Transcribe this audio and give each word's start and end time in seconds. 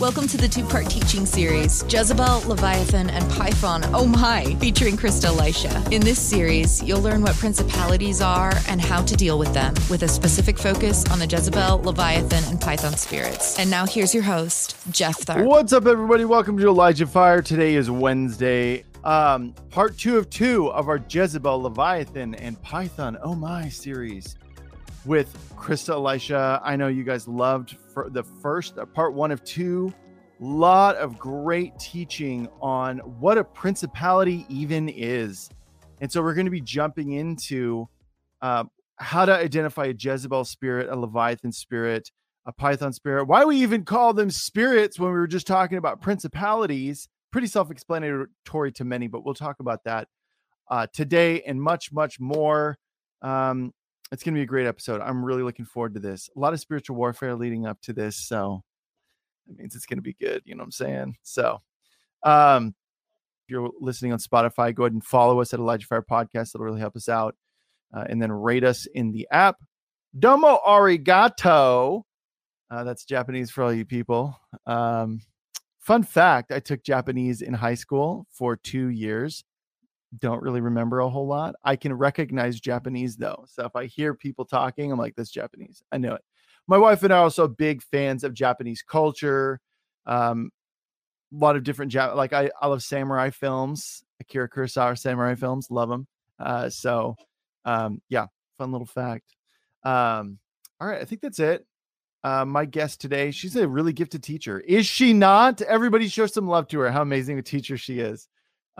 Welcome 0.00 0.26
to 0.28 0.38
the 0.38 0.48
two 0.48 0.64
part 0.64 0.88
teaching 0.88 1.26
series 1.26 1.84
Jezebel, 1.86 2.48
Leviathan, 2.48 3.10
and 3.10 3.30
Python, 3.32 3.84
oh 3.92 4.06
my, 4.06 4.46
featuring 4.54 4.96
Christa 4.96 5.26
Elisha. 5.26 5.84
In 5.90 6.00
this 6.00 6.18
series, 6.18 6.82
you'll 6.82 7.02
learn 7.02 7.20
what 7.20 7.36
principalities 7.36 8.22
are 8.22 8.50
and 8.66 8.80
how 8.80 9.02
to 9.02 9.14
deal 9.14 9.38
with 9.38 9.52
them, 9.52 9.74
with 9.90 10.02
a 10.02 10.08
specific 10.08 10.56
focus 10.58 11.04
on 11.10 11.18
the 11.18 11.26
Jezebel, 11.26 11.82
Leviathan, 11.82 12.42
and 12.44 12.58
Python 12.58 12.94
spirits. 12.94 13.58
And 13.58 13.68
now 13.68 13.84
here's 13.84 14.14
your 14.14 14.22
host, 14.22 14.74
Jeff 14.90 15.18
Tharp. 15.18 15.44
What's 15.44 15.74
up, 15.74 15.86
everybody? 15.86 16.24
Welcome 16.24 16.56
to 16.56 16.68
Elijah 16.68 17.06
Fire. 17.06 17.42
Today 17.42 17.74
is 17.74 17.90
Wednesday, 17.90 18.84
um, 19.04 19.52
part 19.68 19.98
two 19.98 20.16
of 20.16 20.30
two 20.30 20.68
of 20.68 20.88
our 20.88 20.98
Jezebel, 21.10 21.60
Leviathan, 21.60 22.36
and 22.36 22.58
Python, 22.62 23.18
oh 23.22 23.34
my 23.34 23.68
series 23.68 24.36
with 25.04 25.36
Christa 25.56 25.90
Elisha. 25.90 26.60
I 26.64 26.76
know 26.76 26.88
you 26.88 27.04
guys 27.04 27.28
loved 27.28 27.76
the 28.08 28.22
first 28.22 28.78
uh, 28.78 28.86
part 28.86 29.14
one 29.14 29.30
of 29.30 29.44
two. 29.44 29.92
Lot 30.38 30.96
of 30.96 31.18
great 31.18 31.78
teaching 31.78 32.48
on 32.62 32.98
what 32.98 33.36
a 33.36 33.44
principality 33.44 34.46
even 34.48 34.88
is. 34.88 35.50
And 36.00 36.10
so 36.10 36.22
we're 36.22 36.34
going 36.34 36.46
to 36.46 36.50
be 36.50 36.62
jumping 36.62 37.12
into 37.12 37.88
uh, 38.40 38.64
how 38.96 39.26
to 39.26 39.34
identify 39.34 39.86
a 39.86 39.94
Jezebel 39.96 40.44
spirit, 40.44 40.88
a 40.88 40.96
Leviathan 40.96 41.52
spirit, 41.52 42.10
a 42.46 42.52
Python 42.52 42.92
spirit, 42.92 43.26
why 43.26 43.44
we 43.44 43.56
even 43.56 43.84
call 43.84 44.14
them 44.14 44.30
spirits 44.30 44.98
when 44.98 45.12
we 45.12 45.18
were 45.18 45.26
just 45.26 45.46
talking 45.46 45.78
about 45.78 46.00
principalities. 46.00 47.08
Pretty 47.32 47.46
self 47.46 47.70
explanatory 47.70 48.72
to 48.72 48.84
many, 48.84 49.06
but 49.06 49.24
we'll 49.24 49.34
talk 49.34 49.60
about 49.60 49.84
that 49.84 50.08
uh, 50.68 50.86
today 50.92 51.42
and 51.42 51.60
much, 51.60 51.92
much 51.92 52.18
more. 52.18 52.78
Um, 53.22 53.72
it's 54.12 54.22
going 54.22 54.34
to 54.34 54.38
be 54.38 54.42
a 54.42 54.46
great 54.46 54.66
episode. 54.66 55.00
I'm 55.00 55.24
really 55.24 55.42
looking 55.42 55.64
forward 55.64 55.94
to 55.94 56.00
this. 56.00 56.28
A 56.36 56.38
lot 56.38 56.52
of 56.52 56.60
spiritual 56.60 56.96
warfare 56.96 57.34
leading 57.34 57.66
up 57.66 57.80
to 57.82 57.92
this. 57.92 58.16
So 58.16 58.62
that 59.46 59.56
means 59.56 59.74
it's 59.74 59.86
going 59.86 59.98
to 59.98 60.02
be 60.02 60.14
good. 60.14 60.42
You 60.44 60.54
know 60.54 60.60
what 60.60 60.66
I'm 60.66 60.72
saying? 60.72 61.16
So, 61.22 61.60
um, 62.24 62.74
if 63.44 63.52
you're 63.52 63.70
listening 63.80 64.12
on 64.12 64.18
Spotify, 64.18 64.74
go 64.74 64.84
ahead 64.84 64.92
and 64.92 65.04
follow 65.04 65.40
us 65.40 65.54
at 65.54 65.60
Elijah 65.60 65.86
Fire 65.86 66.02
Podcast. 66.02 66.54
It'll 66.54 66.64
really 66.64 66.80
help 66.80 66.96
us 66.96 67.08
out. 67.08 67.36
Uh, 67.92 68.04
and 68.08 68.22
then 68.22 68.30
rate 68.30 68.62
us 68.64 68.86
in 68.86 69.10
the 69.12 69.26
app. 69.32 69.56
Domo 70.18 70.58
arigato. 70.66 72.02
Uh, 72.70 72.84
that's 72.84 73.04
Japanese 73.04 73.50
for 73.50 73.64
all 73.64 73.72
you 73.72 73.84
people. 73.84 74.38
Um, 74.66 75.22
fun 75.80 76.02
fact 76.04 76.52
I 76.52 76.60
took 76.60 76.84
Japanese 76.84 77.42
in 77.42 77.54
high 77.54 77.74
school 77.74 78.26
for 78.30 78.54
two 78.54 78.88
years 78.88 79.44
don't 80.18 80.42
really 80.42 80.60
remember 80.60 81.00
a 81.00 81.08
whole 81.08 81.26
lot. 81.26 81.54
I 81.64 81.76
can 81.76 81.92
recognize 81.92 82.60
Japanese 82.60 83.16
though. 83.16 83.44
So 83.48 83.64
if 83.64 83.76
I 83.76 83.86
hear 83.86 84.14
people 84.14 84.44
talking, 84.44 84.90
I'm 84.90 84.98
like, 84.98 85.14
that's 85.14 85.30
Japanese. 85.30 85.82
I 85.92 85.98
know 85.98 86.14
it. 86.14 86.24
My 86.66 86.78
wife 86.78 87.02
and 87.02 87.12
I 87.12 87.18
are 87.18 87.24
also 87.24 87.48
big 87.48 87.82
fans 87.82 88.24
of 88.24 88.34
Japanese 88.34 88.82
culture. 88.82 89.60
Um, 90.06 90.50
a 91.32 91.36
lot 91.36 91.56
of 91.56 91.62
different 91.62 91.92
Jap- 91.92 92.16
like 92.16 92.32
I, 92.32 92.50
I 92.60 92.66
love 92.66 92.82
samurai 92.82 93.30
films, 93.30 94.02
Akira 94.20 94.48
Kurosawa 94.48 94.98
samurai 94.98 95.36
films, 95.36 95.70
love 95.70 95.88
them. 95.88 96.06
Uh, 96.38 96.68
so 96.68 97.16
um, 97.64 98.02
yeah, 98.08 98.26
fun 98.58 98.72
little 98.72 98.86
fact. 98.86 99.36
Um, 99.84 100.38
all 100.80 100.88
right, 100.88 101.00
I 101.00 101.04
think 101.04 101.20
that's 101.20 101.38
it. 101.38 101.66
Uh, 102.22 102.44
my 102.44 102.64
guest 102.64 103.00
today, 103.00 103.30
she's 103.30 103.56
a 103.56 103.66
really 103.66 103.92
gifted 103.92 104.22
teacher. 104.22 104.60
Is 104.60 104.86
she 104.86 105.12
not? 105.12 105.62
Everybody 105.62 106.08
show 106.08 106.26
some 106.26 106.48
love 106.48 106.68
to 106.68 106.80
her. 106.80 106.90
How 106.90 107.02
amazing 107.02 107.38
a 107.38 107.42
teacher 107.42 107.78
she 107.78 108.00
is 108.00 108.28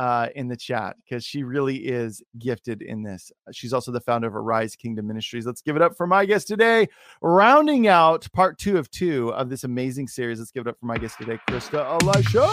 uh, 0.01 0.29
in 0.35 0.49
the 0.49 0.57
chat 0.57 0.97
because 1.05 1.23
she 1.23 1.43
really 1.43 1.77
is 1.77 2.23
gifted 2.39 2.81
in 2.81 3.03
this. 3.03 3.31
She's 3.53 3.75
also 3.75 3.93
the 3.93 4.01
founder 4.01 4.29
of 4.29 4.35
Arise 4.35 4.75
Kingdom 4.75 5.07
Ministries. 5.07 5.45
Let's 5.45 5.61
give 5.61 5.77
it 5.77 5.83
up 5.83 5.95
for 5.95 6.07
my 6.07 6.25
guest 6.25 6.49
today, 6.49 6.89
rounding 7.21 7.87
out 7.87 8.27
part 8.33 8.59
two 8.59 8.79
of 8.79 8.91
two 8.91 9.29
of 9.35 9.51
this 9.51 9.63
amazing 9.63 10.09
series. 10.09 10.39
Let's 10.39 10.53
give 10.53 10.67
it 10.67 10.71
up 10.71 10.81
for 10.81 10.87
my 10.87 10.97
guest 10.97 11.19
today, 11.19 11.39
Christa 11.47 11.85
Elisha. 12.01 12.49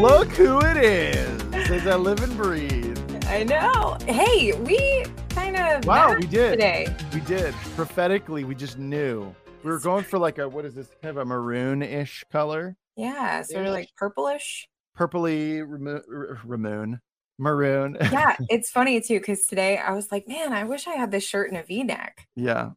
Look 0.00 0.28
who 0.28 0.60
it 0.60 0.76
is. 0.76 1.42
As 1.68 1.86
I 1.88 1.96
live 1.96 2.22
and 2.22 2.36
breathe. 2.36 2.83
I 3.26 3.42
know. 3.42 3.96
Hey, 4.06 4.52
we 4.52 5.04
kind 5.30 5.56
of 5.56 5.84
wow, 5.86 6.14
we 6.14 6.26
did 6.26 6.52
today. 6.52 6.94
We 7.12 7.20
did 7.20 7.54
prophetically. 7.74 8.44
We 8.44 8.54
just 8.54 8.78
knew 8.78 9.34
we 9.62 9.70
were 9.70 9.80
going 9.80 10.04
for 10.04 10.18
like 10.18 10.38
a 10.38 10.48
what 10.48 10.64
is 10.64 10.74
this 10.74 10.88
kind 11.02 11.16
of 11.16 11.22
a 11.22 11.24
maroon-ish 11.24 12.24
color? 12.30 12.76
Yeah, 12.96 13.42
sort 13.42 13.66
of 13.66 13.72
like 13.72 13.88
purplish, 13.96 14.68
purpley 14.96 15.66
maroon, 15.66 17.00
maroon. 17.38 17.96
yeah, 18.12 18.36
it's 18.48 18.70
funny 18.70 19.00
too 19.00 19.18
because 19.18 19.46
today 19.46 19.78
I 19.78 19.92
was 19.92 20.12
like, 20.12 20.28
man, 20.28 20.52
I 20.52 20.64
wish 20.64 20.86
I 20.86 20.92
had 20.92 21.10
this 21.10 21.24
shirt 21.24 21.50
in 21.50 21.56
a 21.56 21.62
V-neck. 21.62 22.26
Yeah. 22.36 22.70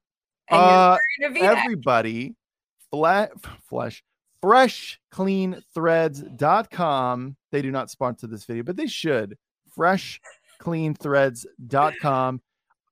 Uh, 0.50 0.98
everybody, 1.42 2.36
flat 2.90 3.32
flesh 3.70 4.04
fresh 4.42 5.00
clean 5.12 5.62
threads.com 5.74 7.36
they 7.52 7.62
do 7.62 7.72
not 7.72 7.90
sponsor 7.90 8.28
this 8.28 8.46
video 8.46 8.64
but 8.64 8.78
they 8.78 8.86
should 8.86 9.36
fresh 9.78 10.20
clean 10.60 10.94
threads.com 10.94 12.42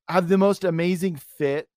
have 0.07 0.29
the 0.29 0.37
most 0.37 0.63
amazing 0.63 1.19
fit 1.37 1.67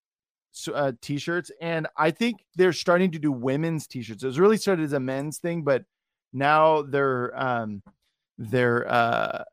uh, 0.74 0.92
t-shirts 1.00 1.50
and 1.60 1.86
i 1.96 2.10
think 2.10 2.44
they're 2.56 2.72
starting 2.72 3.12
to 3.12 3.18
do 3.18 3.30
women's 3.32 3.86
t-shirts. 3.86 4.22
It 4.22 4.26
was 4.26 4.38
really 4.38 4.56
started 4.56 4.84
as 4.84 4.92
a 4.92 5.00
men's 5.00 5.38
thing 5.38 5.62
but 5.62 5.84
now 6.32 6.82
they're 6.82 7.32
um 7.40 7.82
they're 8.36 8.90
uh 8.90 9.44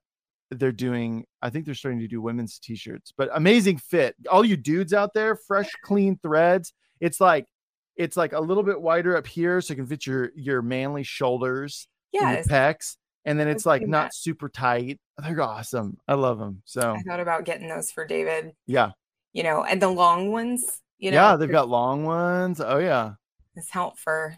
they're 0.51 0.71
doing 0.71 1.25
i 1.41 1.49
think 1.49 1.65
they're 1.65 1.73
starting 1.73 2.01
to 2.01 2.07
do 2.07 2.21
women's 2.21 2.59
t-shirts 2.59 3.13
but 3.17 3.29
amazing 3.33 3.77
fit. 3.77 4.15
All 4.29 4.44
you 4.44 4.57
dudes 4.57 4.94
out 4.94 5.13
there 5.13 5.35
fresh 5.35 5.71
clean 5.83 6.19
threads 6.21 6.73
it's 6.99 7.21
like 7.21 7.45
it's 7.95 8.17
like 8.17 8.33
a 8.33 8.39
little 8.39 8.63
bit 8.63 8.81
wider 8.81 9.15
up 9.15 9.27
here 9.27 9.61
so 9.61 9.73
it 9.73 9.77
can 9.77 9.88
fit 9.88 10.05
your 10.05 10.31
your 10.35 10.61
manly 10.61 11.03
shoulders 11.03 11.88
yeah 12.11 12.41
pecs 12.41 12.97
and 13.25 13.40
then 13.40 13.47
it's 13.47 13.66
like 13.66 13.88
not 13.88 14.13
super 14.13 14.50
tight. 14.50 15.00
They're 15.18 15.41
awesome. 15.41 15.97
I 16.08 16.13
love 16.13 16.40
them. 16.40 16.62
So 16.66 16.94
I 16.94 17.02
thought 17.02 17.19
about 17.19 17.46
getting 17.46 17.68
those 17.68 17.91
for 17.91 18.06
David. 18.06 18.53
Yeah. 18.68 18.91
You 19.34 19.44
know, 19.44 19.63
and 19.63 19.81
the 19.81 19.90
long 19.90 20.31
ones, 20.31 20.81
you 20.97 21.12
know. 21.12 21.18
Yeah, 21.18 21.36
they've 21.36 21.52
got 21.52 21.69
long 21.69 22.06
ones. 22.06 22.62
Oh 22.62 22.78
yeah. 22.78 23.13
This 23.56 23.69
help 23.69 23.97
for 23.97 24.36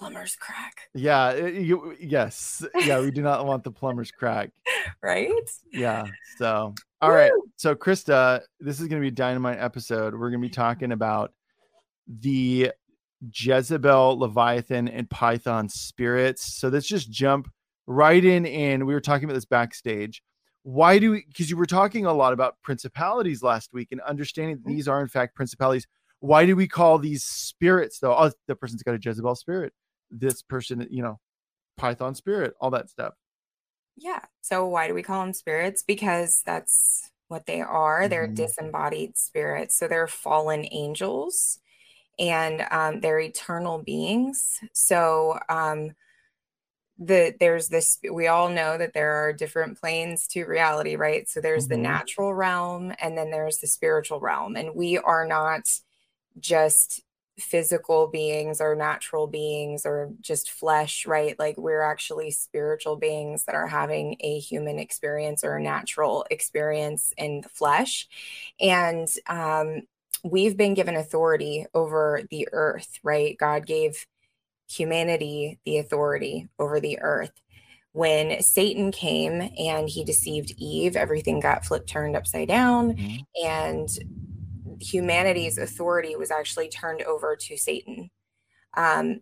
plumber's 0.00 0.34
crack. 0.34 0.88
Yeah, 0.94 1.32
it, 1.32 1.54
you, 1.62 1.94
yes. 2.00 2.64
Yeah, 2.74 3.00
we 3.00 3.10
do 3.10 3.20
not 3.20 3.44
want 3.46 3.64
the 3.64 3.70
plumber's 3.70 4.10
crack. 4.10 4.50
right? 5.02 5.30
Yeah. 5.72 6.06
So, 6.38 6.74
all 7.02 7.10
Woo! 7.10 7.14
right. 7.14 7.32
So, 7.56 7.74
Christa, 7.74 8.40
this 8.58 8.80
is 8.80 8.88
going 8.88 9.00
to 9.00 9.04
be 9.04 9.08
a 9.08 9.12
dynamite 9.12 9.58
episode. 9.58 10.14
We're 10.14 10.30
going 10.30 10.40
to 10.40 10.48
be 10.48 10.52
talking 10.52 10.92
about 10.92 11.32
the 12.08 12.72
Jezebel, 13.30 14.18
Leviathan, 14.18 14.88
and 14.88 15.08
Python 15.10 15.68
spirits. 15.68 16.54
So, 16.54 16.68
let's 16.68 16.86
just 16.86 17.10
jump 17.10 17.50
right 17.90 18.24
in 18.24 18.46
and 18.46 18.86
we 18.86 18.94
were 18.94 19.00
talking 19.00 19.24
about 19.24 19.34
this 19.34 19.44
backstage. 19.44 20.22
Why 20.62 21.00
do 21.00 21.10
we 21.10 21.24
because 21.26 21.50
you 21.50 21.56
were 21.56 21.66
talking 21.66 22.06
a 22.06 22.12
lot 22.12 22.32
about 22.32 22.54
principalities 22.62 23.42
last 23.42 23.72
week 23.72 23.88
and 23.90 24.00
understanding 24.02 24.56
that 24.56 24.62
mm-hmm. 24.62 24.76
these 24.76 24.86
are 24.86 25.00
in 25.00 25.08
fact 25.08 25.34
principalities. 25.34 25.86
Why 26.20 26.46
do 26.46 26.54
we 26.54 26.68
call 26.68 26.98
these 26.98 27.24
spirits 27.24 27.98
though? 27.98 28.14
Oh 28.16 28.30
the 28.46 28.54
person's 28.54 28.84
got 28.84 28.94
a 28.94 29.00
jezebel 29.02 29.34
spirit. 29.34 29.72
This 30.10 30.40
person 30.40 30.86
you 30.90 31.02
know 31.02 31.18
python 31.76 32.14
spirit 32.14 32.54
all 32.60 32.70
that 32.70 32.90
stuff. 32.90 33.14
Yeah. 33.96 34.20
So 34.40 34.66
why 34.66 34.86
do 34.86 34.94
we 34.94 35.02
call 35.02 35.22
them 35.22 35.32
spirits? 35.32 35.82
Because 35.82 36.42
that's 36.46 37.10
what 37.26 37.46
they 37.46 37.60
are. 37.60 38.06
They're 38.06 38.26
mm-hmm. 38.26 38.34
disembodied 38.34 39.18
spirits. 39.18 39.76
So 39.76 39.88
they're 39.88 40.06
fallen 40.06 40.64
angels 40.70 41.58
and 42.20 42.64
um, 42.70 43.00
they're 43.00 43.18
eternal 43.18 43.82
beings. 43.82 44.60
So 44.74 45.38
um, 45.48 45.92
the 47.00 47.34
there's 47.40 47.68
this 47.68 47.98
we 48.12 48.26
all 48.26 48.50
know 48.50 48.76
that 48.76 48.92
there 48.92 49.24
are 49.24 49.32
different 49.32 49.80
planes 49.80 50.26
to 50.28 50.44
reality 50.44 50.96
right? 50.96 51.28
So 51.28 51.40
there's 51.40 51.64
mm-hmm. 51.64 51.82
the 51.82 51.88
natural 51.88 52.34
realm 52.34 52.92
and 53.00 53.16
then 53.16 53.30
there's 53.30 53.58
the 53.58 53.66
spiritual 53.66 54.20
realm. 54.20 54.54
And 54.54 54.74
we 54.74 54.98
are 54.98 55.26
not 55.26 55.62
just 56.38 57.02
physical 57.38 58.06
beings 58.08 58.60
or 58.60 58.74
natural 58.76 59.26
beings 59.26 59.86
or 59.86 60.10
just 60.20 60.50
flesh 60.50 61.06
right? 61.06 61.38
Like 61.38 61.56
we're 61.56 61.80
actually 61.82 62.32
spiritual 62.32 62.96
beings 62.96 63.44
that 63.44 63.54
are 63.54 63.66
having 63.66 64.16
a 64.20 64.38
human 64.38 64.78
experience 64.78 65.42
or 65.42 65.56
a 65.56 65.62
natural 65.62 66.26
experience 66.30 67.14
in 67.16 67.40
the 67.40 67.48
flesh. 67.48 68.08
And 68.60 69.08
um 69.26 69.82
we've 70.22 70.58
been 70.58 70.74
given 70.74 70.96
authority 70.96 71.64
over 71.72 72.20
the 72.28 72.46
earth 72.52 72.98
right? 73.02 73.38
God 73.38 73.64
gave 73.64 74.04
humanity 74.70 75.58
the 75.64 75.78
authority 75.78 76.48
over 76.58 76.80
the 76.80 77.00
earth. 77.00 77.32
When 77.92 78.40
Satan 78.40 78.92
came 78.92 79.50
and 79.58 79.88
he 79.88 80.04
deceived 80.04 80.54
Eve, 80.56 80.94
everything 80.94 81.40
got 81.40 81.64
flipped 81.64 81.88
turned 81.88 82.16
upside 82.16 82.48
down, 82.48 82.94
mm-hmm. 82.94 83.44
and 83.44 83.88
humanity's 84.80 85.58
authority 85.58 86.14
was 86.14 86.30
actually 86.30 86.68
turned 86.68 87.02
over 87.02 87.36
to 87.36 87.56
Satan. 87.56 88.10
Um, 88.76 89.20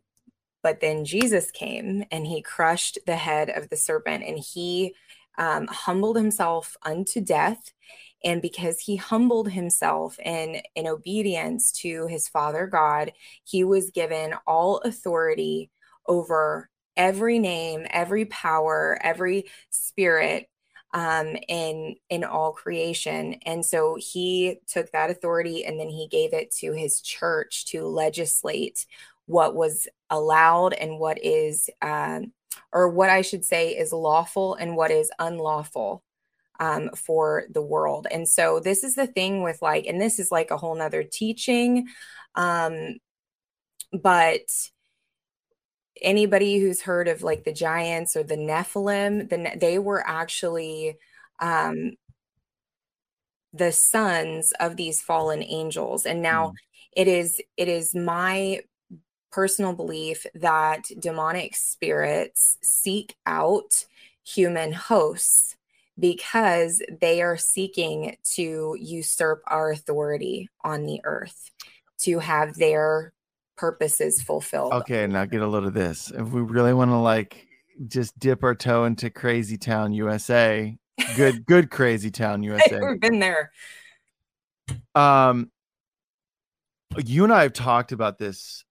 but 0.63 0.81
then 0.81 1.05
Jesus 1.05 1.51
came 1.51 2.05
and 2.11 2.27
he 2.27 2.43
crushed 2.43 2.99
the 3.07 3.17
head 3.17 3.49
of 3.49 3.71
the 3.71 3.77
serpent 3.77 4.25
and 4.25 4.39
he 4.39 4.95
um, 5.39 5.67
humbled 5.69 6.17
himself 6.17 6.77
unto 6.83 7.21
death. 7.21 7.73
And 8.25 8.43
because 8.43 8.81
he 8.81 8.97
humbled 8.97 9.51
himself 9.51 10.19
in, 10.19 10.61
in 10.75 10.87
obedience 10.87 11.71
to 11.73 12.07
his 12.09 12.29
Father 12.29 12.67
God, 12.67 13.13
he 13.45 13.65
was 13.65 13.91
given 13.91 14.35
all 14.47 14.79
authority 14.79 15.71
over 16.07 16.69
every 16.97 17.39
name, 17.39 17.87
every 17.91 18.25
power, 18.25 18.99
every 19.03 19.45
spirit 19.71 20.49
um, 20.95 21.37
in 21.49 21.97
in 22.09 22.25
all 22.25 22.53
creation. 22.53 23.35
And 23.45 23.65
so 23.65 23.97
he 24.01 24.59
took 24.67 24.91
that 24.93 25.11
authority 25.11 25.65
and 25.65 25.79
then 25.79 25.89
he 25.89 26.09
gave 26.09 26.33
it 26.33 26.51
to 26.57 26.73
his 26.73 27.01
church 27.01 27.67
to 27.67 27.87
legislate 27.87 28.87
what 29.27 29.55
was 29.55 29.87
allowed 30.11 30.73
and 30.73 30.99
what 30.99 31.23
is, 31.23 31.69
um, 31.83 32.33
or 32.73 32.89
what 32.89 33.11
I 33.11 33.21
should 33.21 33.45
say 33.45 33.77
is 33.77 33.93
lawful 33.93 34.55
and 34.55 34.75
what 34.75 34.91
is 34.91 35.11
unlawful 35.19 36.03
um, 36.59 36.91
for 36.95 37.45
the 37.51 37.63
world. 37.63 38.07
And 38.11 38.29
so 38.29 38.61
this 38.61 38.85
is 38.85 38.95
the 38.95 39.07
thing 39.07 39.43
with 39.43 39.63
like, 39.63 39.87
and 39.87 40.01
this 40.01 40.19
is 40.19 40.31
like 40.31 40.51
a 40.51 40.57
whole 40.57 40.75
nother 40.75 41.03
teaching. 41.03 41.87
Um, 42.35 42.97
but 43.93 44.41
anybody 46.01 46.59
who's 46.59 46.83
heard 46.83 47.09
of 47.09 47.23
like 47.23 47.45
the 47.45 47.53
giants 47.53 48.17
or 48.17 48.23
the 48.23 48.37
Nephilim, 48.37 49.29
the, 49.29 49.59
they 49.59 49.79
were 49.79 50.03
actually 50.07 50.97
um, 51.41 51.93
the 53.53 53.73
sons 53.73 54.53
of 54.61 54.77
these 54.77 55.01
fallen 55.01 55.43
angels. 55.43 56.07
And 56.07 56.23
now 56.23 56.49
mm. 56.49 56.55
it 56.97 57.09
is 57.09 57.41
it 57.57 57.69
is 57.69 57.95
my 57.95 58.61
personal 59.31 59.75
belief 59.75 60.27
that 60.35 60.85
demonic 60.99 61.55
spirits 61.55 62.57
seek 62.63 63.15
out 63.27 63.85
human 64.25 64.73
hosts 64.73 65.57
because 65.99 66.83
they 67.01 67.23
are 67.23 67.37
seeking 67.37 68.17
to 68.35 68.77
usurp 68.79 69.43
our 69.47 69.71
authority 69.71 70.49
on 70.63 70.85
the 70.85 71.01
earth 71.05 71.51
to 71.99 72.19
have 72.21 72.55
their 72.57 73.13
purposes 73.57 74.23
fulfilled. 74.23 74.73
Okay, 74.73 75.07
now 75.07 75.25
get 75.25 75.43
a 75.43 75.47
load 75.47 75.65
of 75.65 75.75
this. 75.75 76.13
If 76.15 76.29
we 76.29 76.41
really 76.41 76.73
want 76.73 76.91
to 76.91 76.99
like 76.99 77.47
just 77.87 78.19
dip 78.19 78.45
our 78.45 78.55
toe 78.55 78.85
into 78.85 79.11
crazy 79.11 79.59
town 79.59 79.93
USA, 79.93 80.77
good 81.17 81.45
good 81.45 81.71
crazy 81.71 82.11
town 82.11 82.43
USA. 82.45 82.81
We've 82.81 83.01
been 83.01 83.19
there. 83.19 83.53
Um 84.95 85.51
you 87.05 87.25
and 87.25 87.33
I 87.33 87.43
have 87.43 87.53
talked 87.53 87.93
about 87.93 88.19
this 88.19 88.65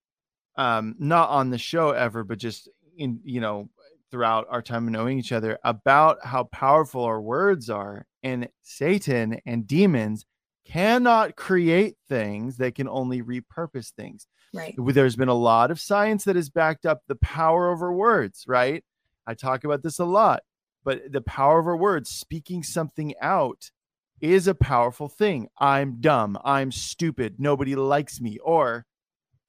um 0.55 0.95
not 0.97 1.29
on 1.29 1.49
the 1.49 1.57
show 1.57 1.91
ever 1.91 2.23
but 2.23 2.39
just 2.39 2.67
in 2.97 3.19
you 3.23 3.39
know 3.39 3.69
throughout 4.11 4.47
our 4.49 4.61
time 4.61 4.87
of 4.87 4.93
knowing 4.93 5.19
each 5.19 5.31
other 5.31 5.57
about 5.63 6.17
how 6.23 6.43
powerful 6.45 7.03
our 7.03 7.21
words 7.21 7.69
are 7.69 8.05
and 8.23 8.47
Satan 8.61 9.39
and 9.45 9.67
demons 9.67 10.25
cannot 10.65 11.35
create 11.35 11.95
things 12.09 12.57
they 12.57 12.71
can 12.71 12.87
only 12.87 13.21
repurpose 13.21 13.91
things 13.91 14.27
Right. 14.53 14.73
There's 14.77 15.15
been 15.15 15.27
a 15.27 15.33
lot 15.33 15.71
of 15.71 15.79
science 15.79 16.23
that 16.23 16.35
has 16.35 16.49
backed 16.49 16.85
up 16.85 17.01
the 17.07 17.15
power 17.15 17.69
over 17.69 17.91
words, 17.91 18.45
right? 18.47 18.83
I 19.25 19.33
talk 19.33 19.63
about 19.63 19.83
this 19.83 19.99
a 19.99 20.05
lot, 20.05 20.43
but 20.83 21.11
the 21.11 21.21
power 21.21 21.59
of 21.59 21.67
our 21.67 21.75
words, 21.75 22.09
speaking 22.09 22.63
something 22.63 23.13
out, 23.21 23.71
is 24.21 24.47
a 24.47 24.55
powerful 24.55 25.09
thing. 25.09 25.47
I'm 25.59 25.99
dumb. 25.99 26.39
I'm 26.43 26.71
stupid. 26.71 27.35
Nobody 27.37 27.75
likes 27.75 28.21
me. 28.21 28.39
Or 28.39 28.85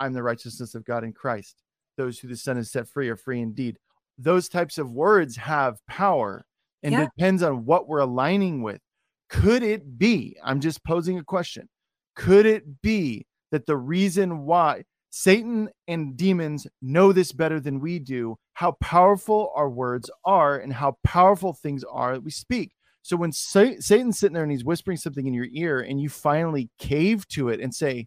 I'm 0.01 0.13
the 0.13 0.23
righteousness 0.23 0.75
of 0.75 0.85
God 0.85 1.05
in 1.05 1.13
Christ. 1.13 1.63
Those 1.97 2.19
who 2.19 2.29
the 2.29 2.37
Son 2.37 2.57
has 2.57 2.71
set 2.71 2.89
free 2.89 3.09
are 3.09 3.17
free 3.17 3.41
indeed. 3.41 3.79
Those 4.19 4.49
types 4.49 4.79
of 4.79 4.91
words 4.91 5.37
have 5.37 5.79
power 5.87 6.45
and 6.83 6.93
yeah. 6.93 7.07
depends 7.07 7.43
on 7.43 7.65
what 7.65 7.89
we're 7.89 8.01
aligning 8.01 8.63
with. 8.63 8.81
Could 9.29 9.63
it 9.63 9.99
be? 9.99 10.37
I'm 10.43 10.61
just 10.61 10.85
posing 10.85 11.19
a 11.19 11.25
question. 11.25 11.69
Could 12.17 12.47
it 12.47 12.83
be 12.83 13.27
that 13.51 13.67
the 13.67 13.77
reason 13.77 14.45
why 14.45 14.83
Satan 15.11 15.69
and 15.87 16.17
demons 16.17 16.67
know 16.83 17.13
this 17.13 17.33
better 17.33 17.61
than 17.61 17.81
we 17.81 17.99
do, 17.99 18.37
how 18.55 18.73
powerful 18.81 19.53
our 19.55 19.71
words 19.71 20.11
are 20.25 20.59
and 20.59 20.73
how 20.73 20.97
powerful 21.03 21.55
things 21.55 21.85
are 21.85 22.15
that 22.15 22.25
we 22.25 22.31
speak. 22.31 22.73
So 23.03 23.17
when 23.17 23.33
Sa- 23.33 23.79
Satan's 23.79 24.19
sitting 24.19 24.35
there 24.35 24.43
and 24.43 24.53
he's 24.53 24.65
whispering 24.65 24.99
something 24.99 25.27
in 25.27 25.33
your 25.33 25.47
ear 25.53 25.81
and 25.81 26.01
you 26.01 26.09
finally 26.09 26.69
cave 26.79 27.27
to 27.29 27.49
it 27.49 27.61
and 27.61 27.75
say, 27.75 28.07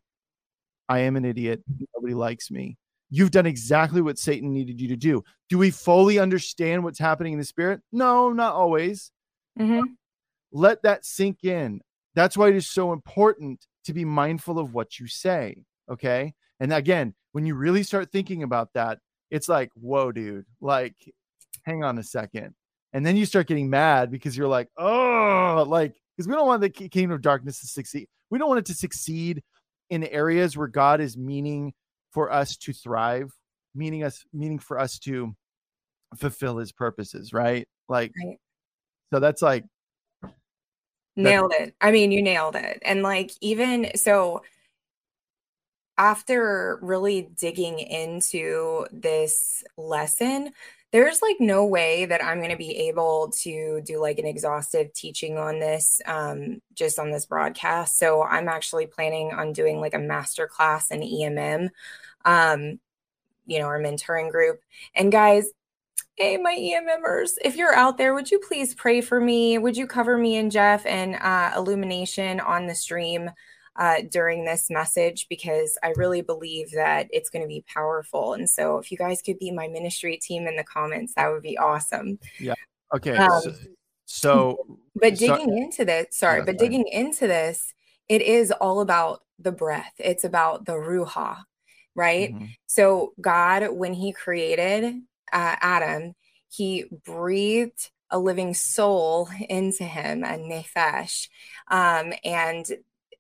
I 0.88 1.00
am 1.00 1.16
an 1.16 1.25
idiot, 1.25 1.63
nobody 1.96 2.13
likes 2.13 2.52
me. 2.52 2.78
You've 3.13 3.31
done 3.31 3.46
exactly 3.46 4.02
what 4.02 4.18
Satan 4.18 4.54
needed 4.54 4.80
you 4.80 4.88
to 4.88 4.96
do. 4.96 5.24
Do 5.50 5.58
we 5.58 5.69
fully 5.69 6.18
understand 6.18 6.84
what's 6.84 6.98
happening 6.98 7.34
in 7.34 7.40
the 7.40 7.46
spirit? 7.46 7.81
No, 7.92 8.31
not 8.31 8.54
always. 8.54 9.12
Mm-hmm. 9.60 9.81
Let 10.54 10.81
that 10.84 11.06
sink 11.06 11.44
in. 11.44 11.81
That's 12.16 12.38
why 12.38 12.48
it 12.48 12.56
is 12.56 12.69
so 12.69 12.94
important 12.94 13.66
to 13.86 13.94
be 13.94 14.06
mindful 14.06 14.60
of 14.60 14.74
what 14.74 14.98
you 14.98 15.08
say. 15.08 15.66
Okay. 15.92 16.34
And 16.62 16.72
again, 16.72 17.13
when 17.34 17.46
you 17.46 17.56
really 17.56 17.84
start 17.84 18.12
thinking 18.12 18.44
about 18.44 18.74
that, 18.74 19.00
it's 19.30 19.50
like, 19.50 19.72
whoa, 19.75 20.12
dude, 20.12 20.46
like, 20.62 20.96
hang 21.63 21.84
on 21.84 21.98
a 21.98 22.04
second. 22.04 22.54
And 22.94 23.06
then 23.06 23.16
you 23.16 23.25
start 23.25 23.48
getting 23.48 23.69
mad 23.69 24.12
because 24.12 24.38
you're 24.38 24.48
like, 24.48 24.68
oh, 24.78 25.66
like, 25.68 25.96
because 26.16 26.28
we 26.28 26.36
don't 26.36 26.48
want 26.48 26.62
the 26.62 26.69
kingdom 26.69 27.12
of 27.12 27.22
darkness 27.22 27.62
to 27.62 27.68
succeed. 27.68 28.08
We 28.30 28.40
don't 28.40 28.50
want 28.50 28.60
it 28.60 28.66
to 28.68 28.74
succeed 28.74 29.44
in 29.90 30.04
areas 30.06 30.56
where 30.58 30.68
God 30.68 31.02
is 31.02 31.18
meaning 31.18 31.74
for 32.12 32.31
us 32.31 32.58
to 32.58 32.74
thrive, 32.74 33.31
meaning 33.74 34.04
us, 34.04 34.24
meaning 34.34 34.60
for 34.60 34.80
us 34.80 35.00
to 35.00 35.36
fulfill 36.18 36.58
his 36.58 36.72
purposes, 36.72 37.34
right? 37.34 37.68
Like, 37.88 38.12
right. 38.24 38.38
so 39.13 39.19
that's 39.19 39.42
like, 39.42 39.66
nailed 41.16 41.54
it. 41.54 41.75
I 41.81 41.92
mean, 41.92 42.12
you 42.12 42.22
nailed 42.22 42.56
it. 42.56 42.81
And 42.84 43.04
like, 43.04 43.31
even 43.42 43.92
so, 43.96 44.44
after 45.98 46.80
really 46.81 47.22
digging 47.22 47.80
into 47.80 48.88
this 48.92 49.63
lesson, 49.78 50.52
there's 50.92 51.22
like 51.22 51.38
no 51.40 51.66
way 51.66 52.06
that 52.06 52.24
I'm 52.24 52.40
going 52.40 52.52
to 52.52 52.58
be 52.58 52.90
able 52.90 53.32
to 53.42 53.82
do 53.86 54.00
like 54.00 54.20
an 54.20 54.26
exhaustive 54.26 54.92
teaching 54.94 55.38
on 55.38 55.60
this 55.60 56.02
um, 56.06 56.62
just 56.74 57.00
on 57.00 57.12
this 57.12 57.26
broadcast. 57.26 57.98
So 57.98 58.24
I'm 58.24 58.50
actually 58.50 58.88
planning 58.88 59.32
on 59.32 59.54
doing 59.54 59.80
like 59.80 59.94
a 59.94 60.00
master 60.00 60.48
class 60.48 60.92
in 60.92 61.00
EMM, 61.00 61.70
um, 62.26 62.80
you 63.46 63.60
know, 63.60 63.66
our 63.66 63.80
mentoring 63.80 64.32
group. 64.32 64.60
And 64.94 65.12
guys, 65.14 65.50
hey, 66.18 66.36
my 66.36 66.56
EMMers, 66.56 67.32
if 67.42 67.56
you're 67.56 67.74
out 67.74 67.98
there, 67.98 68.14
would 68.14 68.30
you 68.30 68.40
please 68.40 68.76
pray 68.76 69.00
for 69.00 69.20
me? 69.20 69.58
Would 69.58 69.78
you 69.78 69.88
cover 69.88 70.18
me 70.18 70.36
and 70.36 70.52
Jeff 70.52 70.86
and 70.86 71.16
uh, 71.16 71.54
illumination 71.56 72.42
on 72.42 72.68
the 72.68 72.76
stream? 72.76 73.32
Uh, 73.78 74.01
during 74.12 74.44
this 74.44 74.70
message 74.70 75.28
because 75.30 75.78
I 75.82 75.94
really 75.96 76.22
believe 76.22 76.72
that 76.72 77.08
it's 77.10 77.30
going 77.30 77.42
to 77.42 77.48
be 77.48 77.63
powerful. 77.74 78.34
And 78.34 78.50
so, 78.50 78.78
if 78.80 78.92
you 78.92 78.98
guys 78.98 79.22
could 79.22 79.40
be 79.40 79.50
my 79.50 79.70
ministry 79.70 80.18
team 80.18 80.46
in 80.46 80.58
the 80.58 80.63
comments, 80.63 81.13
that 81.16 81.32
would 81.32 81.42
be 81.42 81.58
awesome. 81.58 82.20
Yeah. 82.38 82.56
Okay. 82.94 83.16
Um, 83.16 83.42
so, 83.42 83.54
so, 84.06 84.78
but 84.96 85.16
digging 85.16 85.50
so, 85.50 85.56
into 85.56 85.86
this, 85.86 86.08
sorry, 86.12 86.40
yeah, 86.40 86.46
but 86.46 86.58
digging 86.58 86.86
into 86.88 87.28
this, 87.28 87.74
it 88.10 88.22
is 88.22 88.51
all 88.51 88.82
about 88.82 89.22
the 89.40 89.54
breath. 89.54 89.94
It's 90.00 90.25
about 90.25 90.66
the 90.66 90.74
ruach, 90.74 91.38
right? 91.96 92.34
Mm-hmm. 92.34 92.46
So, 92.68 93.13
God, 93.22 93.70
when 93.72 93.94
He 93.94 94.12
created 94.12 94.96
uh, 95.32 95.56
Adam, 95.62 96.13
He 96.50 96.86
breathed 97.06 97.90
a 98.12 98.20
living 98.20 98.54
soul 98.54 99.30
into 99.50 99.86
him, 99.86 100.24
a 100.24 100.38
nefesh. 100.38 101.30
Um, 101.70 102.13
and 102.24 102.66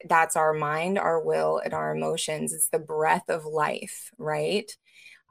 that's 0.07 0.35
our 0.35 0.53
mind, 0.53 0.97
our 0.97 1.19
will, 1.19 1.61
and 1.63 1.73
our 1.73 1.95
emotions. 1.95 2.53
It's 2.53 2.69
the 2.69 2.79
breath 2.79 3.29
of 3.29 3.45
life, 3.45 4.11
right? 4.17 4.71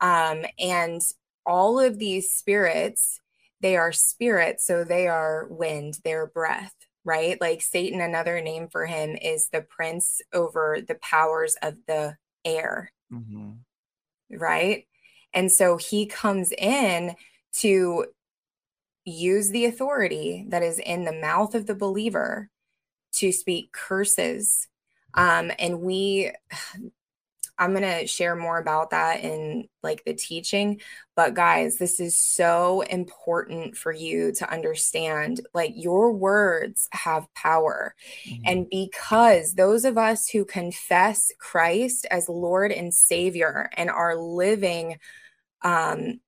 Um, 0.00 0.45
and 0.59 1.00
all 1.47 1.79
of 1.79 1.99
these 1.99 2.35
spirits, 2.35 3.21
they 3.61 3.77
are 3.77 3.93
spirits, 3.93 4.67
so 4.67 4.85
they 4.85 5.07
are 5.07 5.47
wind, 5.50 5.99
they're 6.05 6.27
breath, 6.27 6.75
right? 7.05 7.41
Like 7.41 7.62
Satan, 7.62 8.00
another 8.00 8.41
name 8.41 8.69
for 8.69 8.87
him 8.87 9.17
is 9.17 9.49
the 9.49 9.62
prince 9.62 10.21
over 10.33 10.79
the 10.87 10.97
powers 10.97 11.57
of 11.62 11.75
the 11.87 12.17
air, 12.45 12.93
mm-hmm. 13.12 13.53
right? 14.31 14.87
And 15.33 15.50
so 15.50 15.77
he 15.77 16.07
comes 16.07 16.53
in 16.53 17.15
to 17.59 18.07
use 19.05 19.50
the 19.50 19.65
authority 19.65 20.47
that 20.49 20.62
is 20.62 20.79
in 20.79 21.05
the 21.05 21.12
mouth 21.12 21.55
of 21.55 21.67
the 21.67 21.75
believer 21.75 22.49
to 23.12 23.33
speak 23.33 23.73
curses. 23.73 24.69
Um, 25.14 25.50
and 25.59 25.81
we, 25.81 26.33
I'm 27.59 27.75
going 27.75 27.83
to 27.83 28.07
share 28.07 28.35
more 28.35 28.57
about 28.57 28.88
that 28.93 29.23
in 29.23 29.69
like 29.83 30.02
the 30.07 30.14
teaching. 30.14 30.81
But 31.14 31.35
guys, 31.35 31.76
this 31.76 32.00
is 32.00 32.17
so 32.17 32.81
important 32.81 33.76
for 33.76 33.93
you 33.93 34.33
to 34.33 34.50
understand. 34.50 35.43
Like 35.52 35.73
your 35.76 36.11
words 36.11 36.88
have 36.93 37.26
power. 37.35 37.95
Mm-hmm. 38.26 38.43
And 38.47 38.71
because 38.71 39.52
those 39.52 39.85
of 39.85 39.99
us 39.99 40.26
who 40.26 40.47
confess 40.47 41.31
Christ 41.38 42.07
as 42.11 42.31
Lord 42.31 42.73
and 42.73 42.95
Savior 42.95 43.69
and 43.76 43.90
are 43.90 44.17
living 44.17 44.99
um, 45.61 46.21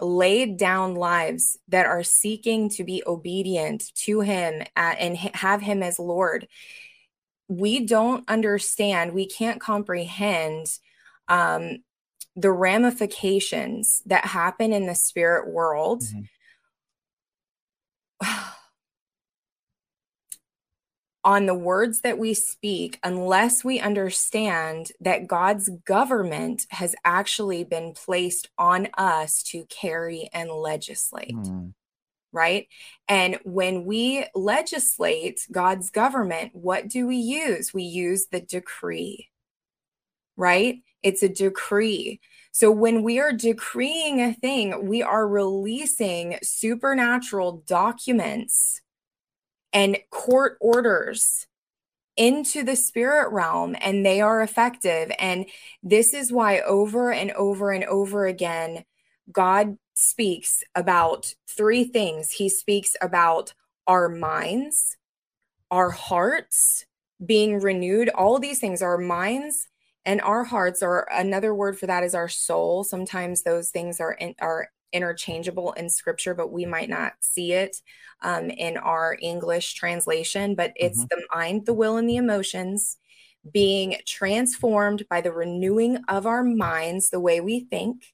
laid 0.00 0.56
down 0.56 0.94
lives 0.94 1.58
that 1.68 1.86
are 1.86 2.02
seeking 2.02 2.68
to 2.70 2.84
be 2.84 3.02
obedient 3.06 3.94
to 3.94 4.20
him 4.20 4.62
and 4.76 5.16
have 5.16 5.60
him 5.60 5.82
as 5.82 5.98
Lord, 5.98 6.48
we 7.48 7.86
don't 7.86 8.28
understand, 8.28 9.12
we 9.12 9.26
can't 9.26 9.60
comprehend 9.60 10.66
um, 11.28 11.78
the 12.36 12.52
ramifications 12.52 14.02
that 14.06 14.26
happen 14.26 14.72
in 14.72 14.86
the 14.86 14.94
spirit 14.94 15.48
world. 15.48 16.02
Mm-hmm. 16.02 16.20
on 21.24 21.46
the 21.46 21.54
words 21.54 22.00
that 22.02 22.18
we 22.18 22.32
speak 22.32 22.98
unless 23.02 23.64
we 23.64 23.80
understand 23.80 24.92
that 25.00 25.26
God's 25.26 25.68
government 25.84 26.66
has 26.70 26.94
actually 27.04 27.64
been 27.64 27.92
placed 27.92 28.48
on 28.56 28.88
us 28.96 29.42
to 29.44 29.64
carry 29.66 30.30
and 30.32 30.50
legislate. 30.50 31.34
Mm. 31.34 31.74
Right. 32.30 32.68
And 33.08 33.38
when 33.44 33.84
we 33.84 34.26
legislate 34.34 35.40
God's 35.50 35.90
government, 35.90 36.50
what 36.54 36.86
do 36.88 37.06
we 37.06 37.16
use? 37.16 37.72
We 37.72 37.82
use 37.82 38.26
the 38.30 38.40
decree. 38.40 39.28
Right. 40.36 40.82
It's 41.02 41.22
a 41.22 41.28
decree. 41.28 42.20
So 42.52 42.70
when 42.70 43.02
we 43.02 43.18
are 43.18 43.32
decreeing 43.32 44.20
a 44.20 44.34
thing, 44.34 44.88
we 44.88 45.02
are 45.02 45.26
releasing 45.26 46.38
supernatural 46.42 47.64
documents 47.66 48.82
and 49.72 49.98
court 50.10 50.56
orders 50.60 51.46
into 52.16 52.64
the 52.64 52.76
spirit 52.76 53.30
realm 53.30 53.76
and 53.80 54.04
they 54.04 54.20
are 54.20 54.42
effective. 54.42 55.10
And 55.18 55.46
this 55.82 56.12
is 56.12 56.32
why 56.32 56.60
over 56.60 57.12
and 57.12 57.30
over 57.32 57.70
and 57.70 57.84
over 57.84 58.26
again, 58.26 58.84
God 59.30 59.78
speaks 59.94 60.62
about 60.74 61.34
three 61.48 61.84
things. 61.84 62.32
He 62.32 62.48
speaks 62.48 62.96
about 63.00 63.54
our 63.86 64.08
minds, 64.08 64.96
our 65.70 65.90
hearts 65.90 66.86
being 67.24 67.60
renewed, 67.60 68.08
all 68.10 68.38
these 68.38 68.58
things, 68.58 68.82
our 68.82 68.98
minds 68.98 69.68
and 70.04 70.20
our 70.20 70.44
hearts, 70.44 70.82
or 70.82 71.06
another 71.12 71.54
word 71.54 71.78
for 71.78 71.86
that 71.86 72.02
is 72.02 72.14
our 72.14 72.28
soul. 72.28 72.84
Sometimes 72.84 73.42
those 73.42 73.70
things 73.70 74.00
are 74.00 74.12
in, 74.12 74.34
are 74.40 74.70
interchangeable 74.92 75.72
in 75.72 75.90
scripture, 75.90 76.34
but 76.34 76.52
we 76.52 76.66
might 76.66 76.88
not 76.88 77.12
see 77.20 77.52
it 77.52 77.76
um, 78.22 78.50
in 78.50 78.76
our 78.76 79.16
English 79.20 79.74
translation. 79.74 80.54
But 80.54 80.72
it's 80.76 80.98
mm-hmm. 80.98 81.06
the 81.10 81.26
mind, 81.34 81.66
the 81.66 81.74
will, 81.74 81.96
and 81.96 82.08
the 82.08 82.16
emotions 82.16 82.98
being 83.52 83.96
transformed 84.06 85.04
by 85.08 85.20
the 85.20 85.32
renewing 85.32 85.98
of 86.08 86.26
our 86.26 86.42
minds, 86.42 87.10
the 87.10 87.20
way 87.20 87.40
we 87.40 87.60
think. 87.60 88.04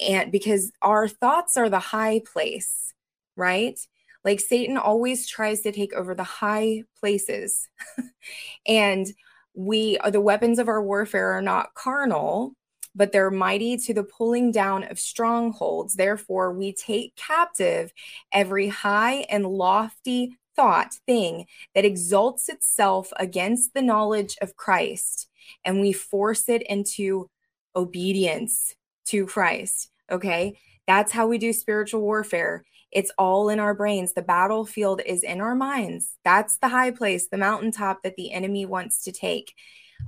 And 0.00 0.30
because 0.30 0.72
our 0.80 1.08
thoughts 1.08 1.56
are 1.56 1.68
the 1.68 1.78
high 1.78 2.22
place, 2.32 2.94
right? 3.36 3.78
Like 4.24 4.40
Satan 4.40 4.76
always 4.76 5.26
tries 5.26 5.62
to 5.62 5.72
take 5.72 5.92
over 5.92 6.14
the 6.14 6.22
high 6.22 6.84
places. 6.98 7.68
and 8.66 9.06
we, 9.54 9.98
the 10.10 10.20
weapons 10.20 10.58
of 10.58 10.68
our 10.68 10.82
warfare 10.82 11.32
are 11.32 11.42
not 11.42 11.74
carnal, 11.74 12.54
but 12.94 13.12
they're 13.12 13.30
mighty 13.30 13.76
to 13.76 13.94
the 13.94 14.04
pulling 14.04 14.52
down 14.52 14.84
of 14.84 14.98
strongholds. 14.98 15.94
Therefore, 15.94 16.52
we 16.52 16.72
take 16.72 17.16
captive 17.16 17.92
every 18.32 18.68
high 18.68 19.26
and 19.30 19.46
lofty 19.46 20.36
thought, 20.54 20.94
thing 21.06 21.46
that 21.74 21.84
exalts 21.84 22.48
itself 22.48 23.10
against 23.18 23.74
the 23.74 23.82
knowledge 23.82 24.36
of 24.42 24.56
Christ, 24.56 25.28
and 25.64 25.80
we 25.80 25.92
force 25.92 26.48
it 26.48 26.62
into 26.62 27.30
obedience 27.74 28.74
to 29.06 29.26
Christ. 29.26 29.90
Okay. 30.10 30.58
That's 30.86 31.12
how 31.12 31.26
we 31.26 31.38
do 31.38 31.52
spiritual 31.52 32.00
warfare. 32.00 32.64
It's 32.90 33.12
all 33.16 33.48
in 33.48 33.58
our 33.58 33.74
brains. 33.74 34.12
The 34.12 34.22
battlefield 34.22 35.00
is 35.06 35.22
in 35.22 35.40
our 35.40 35.54
minds. 35.54 36.16
That's 36.24 36.58
the 36.58 36.68
high 36.68 36.90
place, 36.90 37.28
the 37.28 37.38
mountaintop 37.38 38.02
that 38.02 38.16
the 38.16 38.32
enemy 38.32 38.66
wants 38.66 39.04
to 39.04 39.12
take. 39.12 39.54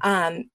Um, 0.03 0.51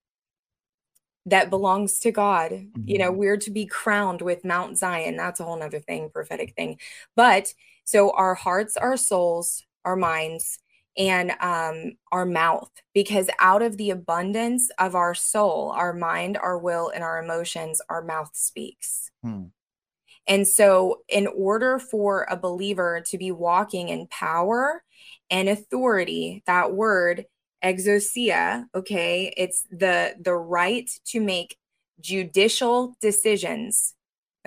that 1.30 1.50
belongs 1.50 2.00
to 2.00 2.12
God. 2.12 2.52
Mm-hmm. 2.52 2.82
You 2.86 2.98
know, 3.00 3.10
mm-hmm. 3.12 3.20
we're 3.20 3.38
to 3.38 3.52
be 3.52 3.66
crowned 3.66 4.22
with 4.22 4.46
Mount 4.46 4.78
Zion. 4.78 5.18
That's 5.18 5.40
a 5.40 5.44
whole 5.44 5.58
nother 5.58 5.80
thing, 5.80 6.10
prophetic 6.10 6.56
thing. 6.56 6.80
But 7.16 7.54
so 7.84 8.12
our 8.12 8.36
hearts, 8.36 8.78
our 8.78 8.98
souls, 8.98 9.64
our 9.86 9.96
minds, 9.96 10.60
and 10.98 11.32
um, 11.40 11.94
our 12.12 12.26
mouth, 12.26 12.70
because 12.94 13.30
out 13.40 13.62
of 13.62 13.78
the 13.78 13.90
abundance 13.90 14.70
of 14.78 14.96
our 14.96 15.16
soul, 15.16 15.72
our 15.72 15.94
mind, 15.94 16.38
our 16.38 16.58
will, 16.58 16.90
and 16.90 17.04
our 17.04 17.24
emotions, 17.24 17.82
our 17.90 18.04
mouth 18.04 18.32
speaks. 18.34 19.10
Hmm. 19.24 19.46
And 20.28 20.48
so, 20.48 21.02
in 21.08 21.26
order 21.26 21.80
for 21.80 22.28
a 22.30 22.38
believer 22.38 23.02
to 23.08 23.18
be 23.18 23.32
walking 23.32 23.90
in 23.90 24.08
power 24.08 24.84
and 25.32 25.50
authority, 25.50 26.44
that 26.46 26.74
word 26.74 27.26
exousia 27.64 28.66
okay? 28.76 29.34
It's 29.38 29.64
the 29.72 30.16
the 30.20 30.36
right 30.36 30.90
to 31.08 31.20
make 31.20 31.58
judicial 32.00 32.96
decisions 33.02 33.96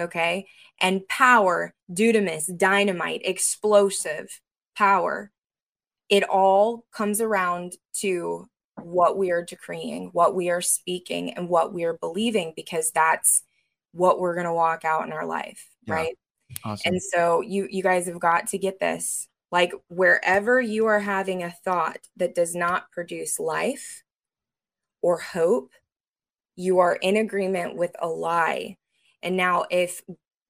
okay? 0.01 0.47
And 0.81 1.07
power 1.09 1.75
dunamis 1.93 2.57
dynamite 2.57 3.23
explosive 3.25 4.41
power. 4.77 5.31
It 6.09 6.25
all 6.25 6.85
comes 6.93 7.21
around 7.21 7.75
to 8.01 8.49
what 8.77 9.17
we 9.17 9.31
are 9.31 9.45
decreeing 9.45 10.09
what 10.13 10.35
we 10.35 10.51
are 10.51 10.61
speaking 10.61 11.35
and 11.35 11.49
what 11.49 11.73
we 11.73 11.85
are 11.85 11.99
believing 11.99 12.53
because 12.57 12.91
that's 12.91 13.43
what 13.93 14.19
we're 14.19 14.35
going 14.35 14.47
to 14.47 14.53
walk 14.53 14.85
out 14.85 15.07
in 15.07 15.13
our 15.13 15.27
life 15.27 15.69
yeah. 15.87 15.95
right? 15.95 16.19
Awesome. 16.65 16.93
and 16.93 17.03
so 17.03 17.41
you 17.41 17.67
you 17.71 17.83
guys 17.83 18.07
have 18.07 18.21
got 18.21 18.49
to 18.49 18.59
get 18.59 18.79
this 18.79 19.29
like 19.53 19.73
wherever 19.89 20.61
you 20.61 20.87
are 20.87 21.01
having 21.01 21.43
a 21.43 21.55
thought 21.65 22.09
that 22.17 22.35
does 22.35 22.55
not 22.55 22.91
produce 22.91 23.39
life 23.39 24.03
or 25.03 25.19
hope, 25.19 25.71
you 26.57 26.79
are 26.79 26.97
in 26.97 27.17
agreement 27.17 27.77
with 27.77 27.95
a 28.01 28.09
lie. 28.09 28.79
And 29.23 29.37
now, 29.37 29.67
if 29.71 30.03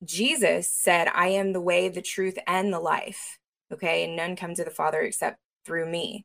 Jesus 0.04 0.72
said, 0.72 1.08
I 1.12 1.28
am 1.28 1.52
the 1.52 1.60
way, 1.60 1.88
the 1.88 2.00
truth, 2.00 2.38
and 2.46 2.72
the 2.72 2.80
life, 2.80 3.38
okay, 3.72 4.04
and 4.04 4.16
none 4.16 4.36
come 4.36 4.54
to 4.54 4.64
the 4.64 4.70
Father 4.70 5.00
except 5.00 5.38
through 5.64 5.90
me. 5.90 6.24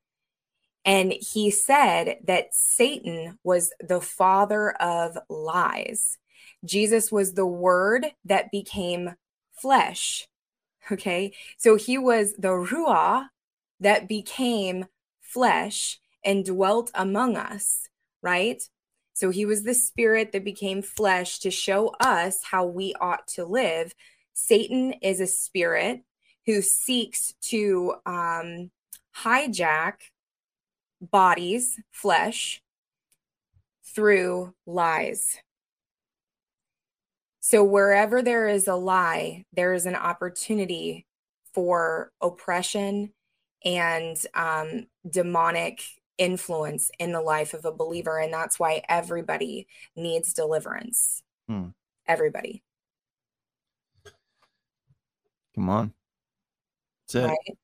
And 0.86 1.12
he 1.12 1.52
said 1.52 2.20
that 2.26 2.54
Satan 2.54 3.40
was 3.44 3.74
the 3.80 4.00
father 4.00 4.72
of 4.80 5.18
lies. 5.30 6.18
Jesus 6.64 7.12
was 7.12 7.34
the 7.34 7.46
word 7.46 8.08
that 8.24 8.52
became 8.52 9.16
flesh. 9.52 10.28
Okay. 10.92 11.34
So 11.58 11.76
he 11.76 11.98
was 11.98 12.34
the 12.34 12.50
Ruah 12.50 13.30
that 13.80 14.08
became 14.08 14.86
flesh 15.22 16.00
and 16.24 16.46
dwelt 16.46 16.92
among 16.94 17.38
us, 17.38 17.88
right? 18.22 18.62
So 19.14 19.30
he 19.30 19.46
was 19.46 19.64
the 19.64 19.74
spirit 19.74 20.32
that 20.32 20.44
became 20.44 20.82
flesh 20.82 21.40
to 21.40 21.52
show 21.52 21.90
us 22.00 22.44
how 22.44 22.66
we 22.66 22.94
ought 23.02 23.28
to 23.30 23.46
live. 23.46 23.94
Satan 24.34 24.94
is 25.02 25.20
a 25.20 25.28
spirit 25.28 26.04
who 26.46 26.62
seeks 26.62 27.34
to 27.42 27.96
um, 28.06 28.72
hijack 29.24 29.94
bodies, 31.02 31.80
flesh, 31.92 32.62
through 33.84 34.54
lies. 34.66 35.38
So, 37.50 37.64
wherever 37.64 38.22
there 38.22 38.50
is 38.50 38.68
a 38.68 38.76
lie, 38.76 39.46
there 39.54 39.74
is 39.74 39.86
an 39.86 39.96
opportunity 39.96 41.06
for 41.54 42.12
oppression 42.20 43.14
and 43.64 44.18
um, 44.34 44.88
demonic 45.10 45.82
influence 46.18 46.92
in 47.00 47.14
the 47.14 47.22
life 47.22 47.54
of 47.54 47.64
a 47.64 47.72
believer. 47.72 48.20
And 48.20 48.34
that's 48.34 48.60
why 48.60 48.82
everybody 48.90 49.66
needs 49.96 50.34
deliverance. 50.34 51.24
Hmm. 51.48 51.68
Everybody. 52.06 52.64
Come 55.56 55.70
on. 55.70 55.94
That's 57.08 57.16
it. 57.16 57.28
Right? 57.28 57.58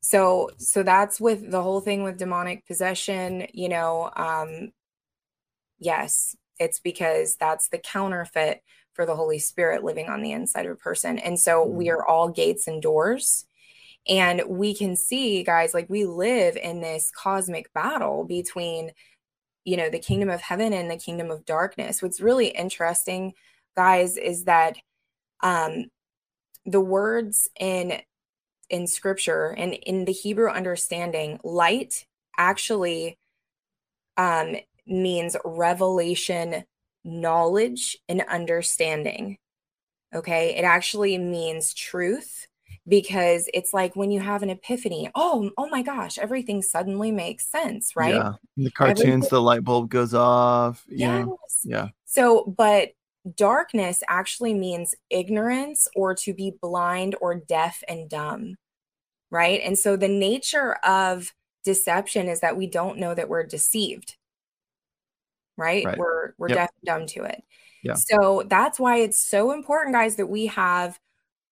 So, 0.00 0.52
so 0.56 0.82
that's 0.82 1.20
with 1.20 1.50
the 1.50 1.62
whole 1.62 1.82
thing 1.82 2.02
with 2.02 2.16
demonic 2.16 2.66
possession, 2.66 3.46
you 3.52 3.68
know, 3.68 4.10
um, 4.16 4.72
yes, 5.78 6.34
it's 6.58 6.80
because 6.80 7.36
that's 7.36 7.68
the 7.68 7.76
counterfeit 7.78 8.62
for 8.98 9.06
the 9.06 9.14
Holy 9.14 9.38
Spirit 9.38 9.84
living 9.84 10.08
on 10.08 10.22
the 10.22 10.32
inside 10.32 10.66
of 10.66 10.72
a 10.72 10.74
person. 10.74 11.20
And 11.20 11.38
so 11.38 11.64
we 11.64 11.86
mm-hmm. 11.86 12.00
are 12.00 12.04
all 12.04 12.28
gates 12.28 12.66
and 12.66 12.82
doors. 12.82 13.46
And 14.08 14.42
we 14.48 14.74
can 14.74 14.96
see, 14.96 15.44
guys, 15.44 15.72
like 15.72 15.88
we 15.88 16.04
live 16.04 16.56
in 16.56 16.80
this 16.80 17.12
cosmic 17.12 17.72
battle 17.72 18.24
between, 18.24 18.90
you 19.64 19.76
know, 19.76 19.88
the 19.88 20.00
kingdom 20.00 20.28
of 20.30 20.40
heaven 20.40 20.72
and 20.72 20.90
the 20.90 20.96
kingdom 20.96 21.30
of 21.30 21.44
darkness. 21.44 22.02
What's 22.02 22.20
really 22.20 22.48
interesting, 22.48 23.34
guys, 23.76 24.16
is 24.16 24.46
that 24.46 24.78
um, 25.44 25.84
the 26.66 26.80
words 26.80 27.48
in 27.60 28.00
in 28.68 28.88
scripture 28.88 29.54
and 29.56 29.74
in 29.74 30.06
the 30.06 30.12
Hebrew 30.12 30.50
understanding, 30.50 31.38
light 31.44 32.04
actually 32.36 33.16
um, 34.16 34.56
means 34.88 35.36
revelation 35.44 36.64
knowledge 37.04 37.96
and 38.08 38.22
understanding. 38.28 39.38
Okay. 40.14 40.56
It 40.56 40.62
actually 40.62 41.18
means 41.18 41.74
truth 41.74 42.46
because 42.86 43.48
it's 43.52 43.74
like 43.74 43.96
when 43.96 44.10
you 44.10 44.20
have 44.20 44.42
an 44.42 44.50
epiphany, 44.50 45.10
oh, 45.14 45.50
oh 45.58 45.68
my 45.68 45.82
gosh, 45.82 46.18
everything 46.18 46.62
suddenly 46.62 47.10
makes 47.10 47.46
sense, 47.46 47.94
right? 47.94 48.14
Yeah. 48.14 48.32
In 48.56 48.64
the 48.64 48.70
cartoons, 48.70 49.00
everything... 49.00 49.28
the 49.30 49.42
light 49.42 49.64
bulb 49.64 49.90
goes 49.90 50.14
off. 50.14 50.84
Yes. 50.88 51.26
Know? 51.26 51.38
Yeah. 51.64 51.88
So, 52.06 52.54
but 52.56 52.92
darkness 53.36 54.02
actually 54.08 54.54
means 54.54 54.94
ignorance 55.10 55.86
or 55.94 56.14
to 56.14 56.32
be 56.32 56.54
blind 56.62 57.14
or 57.20 57.34
deaf 57.34 57.82
and 57.88 58.08
dumb, 58.08 58.56
right? 59.30 59.60
And 59.62 59.78
so 59.78 59.96
the 59.96 60.08
nature 60.08 60.74
of 60.76 61.34
deception 61.64 62.28
is 62.28 62.40
that 62.40 62.56
we 62.56 62.66
don't 62.66 62.98
know 62.98 63.14
that 63.14 63.28
we're 63.28 63.44
deceived, 63.44 64.16
right? 65.58 65.84
right. 65.84 65.98
We're 65.98 66.32
we're 66.38 66.48
yep. 66.48 66.56
deaf 66.56 66.70
and 66.80 66.86
dumb 66.86 67.06
to 67.08 67.24
it. 67.24 67.42
Yeah. 67.82 67.94
So 67.94 68.44
that's 68.46 68.80
why 68.80 68.98
it's 68.98 69.22
so 69.22 69.52
important, 69.52 69.94
guys, 69.94 70.16
that 70.16 70.28
we 70.28 70.46
have 70.46 70.98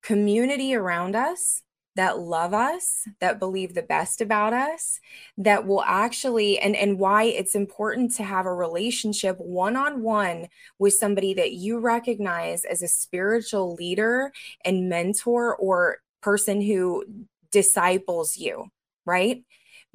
community 0.02 0.74
around 0.74 1.14
us 1.14 1.62
that 1.96 2.18
love 2.18 2.54
us, 2.54 3.08
that 3.20 3.38
believe 3.38 3.74
the 3.74 3.82
best 3.82 4.20
about 4.20 4.52
us, 4.52 5.00
that 5.38 5.66
will 5.66 5.82
actually, 5.82 6.58
and, 6.58 6.76
and 6.76 6.98
why 6.98 7.24
it's 7.24 7.54
important 7.54 8.14
to 8.14 8.22
have 8.22 8.46
a 8.46 8.54
relationship 8.54 9.36
one 9.38 9.76
on 9.76 10.02
one 10.02 10.46
with 10.78 10.92
somebody 10.92 11.34
that 11.34 11.52
you 11.52 11.78
recognize 11.78 12.64
as 12.64 12.82
a 12.82 12.88
spiritual 12.88 13.74
leader 13.74 14.30
and 14.64 14.88
mentor 14.88 15.56
or 15.56 15.98
person 16.20 16.60
who 16.60 17.02
disciples 17.50 18.36
you, 18.36 18.66
right? 19.06 19.42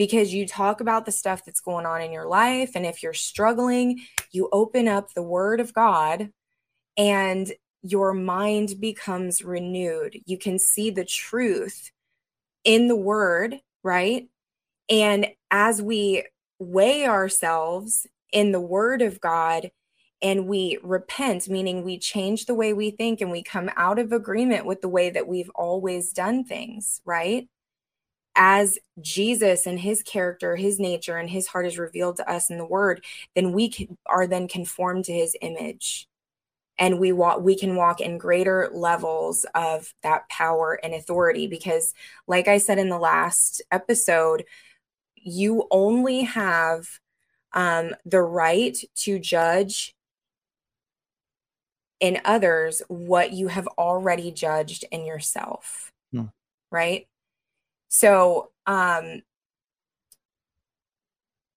Because 0.01 0.33
you 0.33 0.47
talk 0.47 0.81
about 0.81 1.05
the 1.05 1.11
stuff 1.11 1.45
that's 1.45 1.61
going 1.61 1.85
on 1.85 2.01
in 2.01 2.11
your 2.11 2.25
life. 2.25 2.71
And 2.73 2.87
if 2.87 3.03
you're 3.03 3.13
struggling, 3.13 4.01
you 4.31 4.49
open 4.51 4.87
up 4.87 5.13
the 5.13 5.21
word 5.21 5.59
of 5.59 5.75
God 5.75 6.31
and 6.97 7.53
your 7.83 8.11
mind 8.11 8.77
becomes 8.79 9.43
renewed. 9.43 10.17
You 10.25 10.39
can 10.39 10.57
see 10.57 10.89
the 10.89 11.05
truth 11.05 11.91
in 12.63 12.87
the 12.87 12.95
word, 12.95 13.59
right? 13.83 14.27
And 14.89 15.27
as 15.51 15.83
we 15.83 16.23
weigh 16.57 17.05
ourselves 17.05 18.07
in 18.33 18.53
the 18.53 18.59
word 18.59 19.03
of 19.03 19.21
God 19.21 19.69
and 20.19 20.47
we 20.47 20.79
repent, 20.81 21.47
meaning 21.47 21.83
we 21.83 21.99
change 21.99 22.47
the 22.47 22.55
way 22.55 22.73
we 22.73 22.89
think 22.89 23.21
and 23.21 23.29
we 23.29 23.43
come 23.43 23.69
out 23.77 23.99
of 23.99 24.11
agreement 24.11 24.65
with 24.65 24.81
the 24.81 24.89
way 24.89 25.11
that 25.11 25.27
we've 25.27 25.51
always 25.53 26.11
done 26.11 26.43
things, 26.43 27.01
right? 27.05 27.47
As 28.35 28.79
Jesus 29.01 29.65
and 29.65 29.79
his 29.79 30.03
character, 30.03 30.55
his 30.55 30.79
nature, 30.79 31.17
and 31.17 31.29
his 31.29 31.47
heart 31.47 31.65
is 31.65 31.77
revealed 31.77 32.17
to 32.17 32.29
us 32.31 32.49
in 32.49 32.57
the 32.57 32.65
word, 32.65 33.03
then 33.35 33.51
we 33.51 33.69
can, 33.69 33.97
are 34.05 34.25
then 34.25 34.47
conformed 34.47 35.05
to 35.05 35.13
his 35.13 35.35
image 35.41 36.07
and 36.81 36.99
we 36.99 37.11
walk 37.11 37.39
we 37.41 37.55
can 37.55 37.75
walk 37.75 38.01
in 38.01 38.17
greater 38.17 38.69
levels 38.73 39.45
of 39.55 39.93
that 40.03 40.27
power 40.29 40.79
and 40.83 40.93
authority 40.93 41.47
because 41.47 41.93
like 42.27 42.47
i 42.47 42.57
said 42.57 42.77
in 42.77 42.89
the 42.89 42.97
last 42.97 43.61
episode 43.71 44.43
you 45.15 45.67
only 45.71 46.23
have 46.23 46.87
um, 47.53 47.91
the 48.05 48.21
right 48.21 48.77
to 48.95 49.19
judge 49.19 49.93
in 51.99 52.19
others 52.25 52.81
what 52.87 53.31
you 53.31 53.47
have 53.47 53.67
already 53.77 54.31
judged 54.31 54.83
in 54.91 55.05
yourself 55.05 55.91
hmm. 56.11 56.25
right 56.71 57.07
so 57.93 58.51
um 58.65 59.21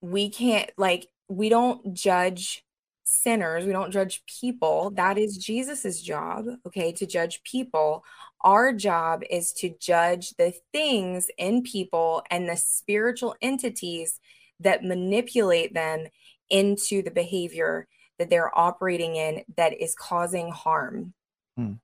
we 0.00 0.28
can't 0.28 0.68
like 0.76 1.06
we 1.28 1.48
don't 1.48 1.94
judge 1.94 2.64
sinners. 3.04 3.64
We 3.64 3.72
don't 3.72 3.92
judge 3.92 4.22
people. 4.26 4.90
That 4.96 5.16
is 5.16 5.36
Jesus's 5.36 6.02
job, 6.02 6.46
okay, 6.66 6.92
to 6.92 7.06
judge 7.06 7.42
people. 7.44 8.04
Our 8.42 8.72
job 8.72 9.22
is 9.30 9.52
to 9.54 9.74
judge 9.78 10.30
the 10.36 10.52
things 10.72 11.28
in 11.38 11.62
people 11.62 12.22
and 12.30 12.48
the 12.48 12.56
spiritual 12.56 13.36
entities 13.40 14.20
that 14.60 14.84
manipulate 14.84 15.74
them 15.74 16.06
into 16.50 17.02
the 17.02 17.10
behavior 17.10 17.86
that 18.18 18.30
they're 18.30 18.56
operating 18.56 19.16
in 19.16 19.44
that 19.56 19.80
is 19.80 19.94
causing 19.94 20.50
harm. 20.50 21.14
Hmm. 21.56 21.74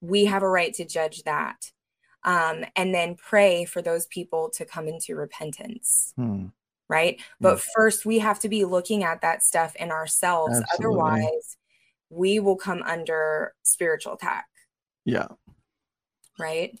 We 0.00 0.26
have 0.26 0.42
a 0.42 0.48
right 0.48 0.74
to 0.74 0.84
judge 0.84 1.22
that. 1.22 1.72
Um, 2.26 2.64
and 2.74 2.92
then 2.92 3.14
pray 3.14 3.64
for 3.64 3.80
those 3.80 4.06
people 4.08 4.50
to 4.56 4.64
come 4.64 4.88
into 4.88 5.14
repentance. 5.14 6.12
Hmm 6.16 6.46
right? 6.88 7.20
But 7.40 7.60
first, 7.74 8.06
we 8.06 8.18
have 8.20 8.38
to 8.40 8.48
be 8.48 8.64
looking 8.64 9.04
at 9.04 9.20
that 9.22 9.42
stuff 9.42 9.74
in 9.76 9.90
ourselves. 9.90 10.56
Absolutely. 10.56 11.00
Otherwise, 11.00 11.56
we 12.10 12.40
will 12.40 12.56
come 12.56 12.82
under 12.82 13.54
spiritual 13.62 14.14
attack. 14.14 14.46
Yeah. 15.04 15.28
Right. 16.38 16.78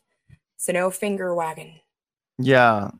So, 0.56 0.72
no 0.72 0.90
finger 0.90 1.34
wagging. 1.34 1.80
Yeah. 2.38 2.90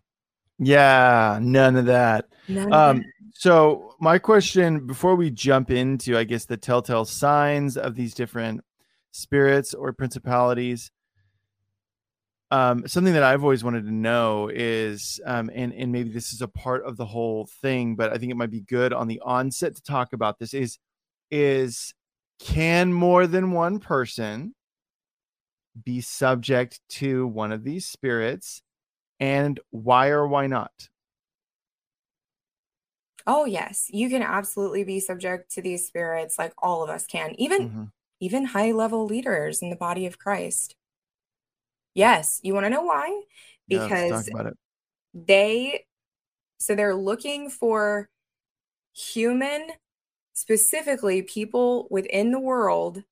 Yeah. 0.58 1.38
None 1.40 1.76
of 1.76 1.86
that. 1.86 2.26
None 2.48 2.72
um, 2.72 2.96
of 2.98 3.02
that. 3.02 3.12
So, 3.34 3.94
my 4.00 4.18
question 4.18 4.86
before 4.86 5.14
we 5.14 5.30
jump 5.30 5.70
into, 5.70 6.16
I 6.16 6.24
guess, 6.24 6.46
the 6.46 6.56
telltale 6.56 7.04
signs 7.04 7.76
of 7.76 7.94
these 7.94 8.14
different 8.14 8.62
spirits 9.12 9.74
or 9.74 9.92
principalities 9.92 10.90
um, 12.50 12.86
something 12.86 13.14
that 13.14 13.24
I've 13.24 13.42
always 13.42 13.64
wanted 13.64 13.84
to 13.86 13.92
know 13.92 14.48
is, 14.52 15.20
um, 15.26 15.50
and 15.52 15.72
and 15.74 15.90
maybe 15.90 16.10
this 16.10 16.32
is 16.32 16.42
a 16.42 16.48
part 16.48 16.84
of 16.84 16.96
the 16.96 17.06
whole 17.06 17.48
thing, 17.60 17.96
but 17.96 18.12
I 18.12 18.18
think 18.18 18.30
it 18.30 18.36
might 18.36 18.50
be 18.50 18.60
good 18.60 18.92
on 18.92 19.08
the 19.08 19.20
onset 19.24 19.74
to 19.74 19.82
talk 19.82 20.12
about 20.12 20.38
this. 20.38 20.54
Is 20.54 20.78
is 21.30 21.92
can 22.38 22.92
more 22.92 23.26
than 23.26 23.50
one 23.50 23.80
person 23.80 24.54
be 25.84 26.00
subject 26.00 26.80
to 26.88 27.26
one 27.26 27.50
of 27.50 27.64
these 27.64 27.86
spirits, 27.86 28.62
and 29.18 29.58
why 29.70 30.08
or 30.08 30.28
why 30.28 30.46
not? 30.46 30.88
Oh 33.26 33.44
yes, 33.44 33.88
you 33.90 34.08
can 34.08 34.22
absolutely 34.22 34.84
be 34.84 35.00
subject 35.00 35.50
to 35.54 35.62
these 35.62 35.84
spirits, 35.84 36.38
like 36.38 36.52
all 36.58 36.84
of 36.84 36.90
us 36.90 37.06
can, 37.06 37.34
even 37.40 37.68
mm-hmm. 37.68 37.84
even 38.20 38.44
high 38.44 38.70
level 38.70 39.04
leaders 39.04 39.62
in 39.62 39.70
the 39.70 39.76
body 39.76 40.06
of 40.06 40.16
Christ. 40.16 40.76
Yes. 41.96 42.40
You 42.42 42.54
want 42.54 42.66
to 42.66 42.70
know 42.70 42.82
why? 42.82 43.22
Because 43.66 44.28
yeah, 44.32 44.50
they, 45.14 45.86
so 46.58 46.74
they're 46.74 46.94
looking 46.94 47.50
for 47.50 48.08
human, 48.94 49.68
specifically 50.34 51.22
people 51.22 51.88
within 51.90 52.30
the 52.30 52.38
world, 52.38 53.02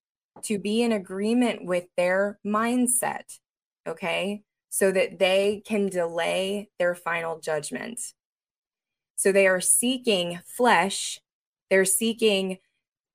to 0.42 0.58
be 0.58 0.82
in 0.82 0.92
agreement 0.92 1.64
with 1.64 1.84
their 1.96 2.38
mindset. 2.44 3.38
Okay. 3.86 4.42
So 4.68 4.90
that 4.92 5.18
they 5.18 5.62
can 5.64 5.88
delay 5.88 6.68
their 6.78 6.94
final 6.94 7.38
judgment. 7.38 8.00
So 9.16 9.30
they 9.30 9.46
are 9.46 9.60
seeking 9.60 10.40
flesh. 10.44 11.20
They're 11.70 11.84
seeking 11.84 12.58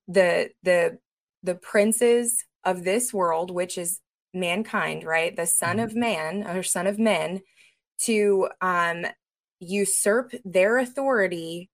the, 0.08 0.52
the, 0.64 1.00
the 1.44 1.56
princes 1.56 2.46
of 2.64 2.84
this 2.86 3.14
world, 3.14 3.52
which 3.52 3.78
is 3.78 4.00
mankind, 4.34 5.04
right? 5.04 5.36
The 5.36 5.46
son 5.46 5.78
mm-hmm. 5.78 5.86
of 5.86 5.96
man 5.96 6.48
or 6.48 6.64
son 6.64 6.88
of 6.88 7.00
men 7.00 7.42
to 8.02 8.50
um, 8.62 9.06
usurp 9.60 10.34
their 10.46 10.78
authority 10.78 11.70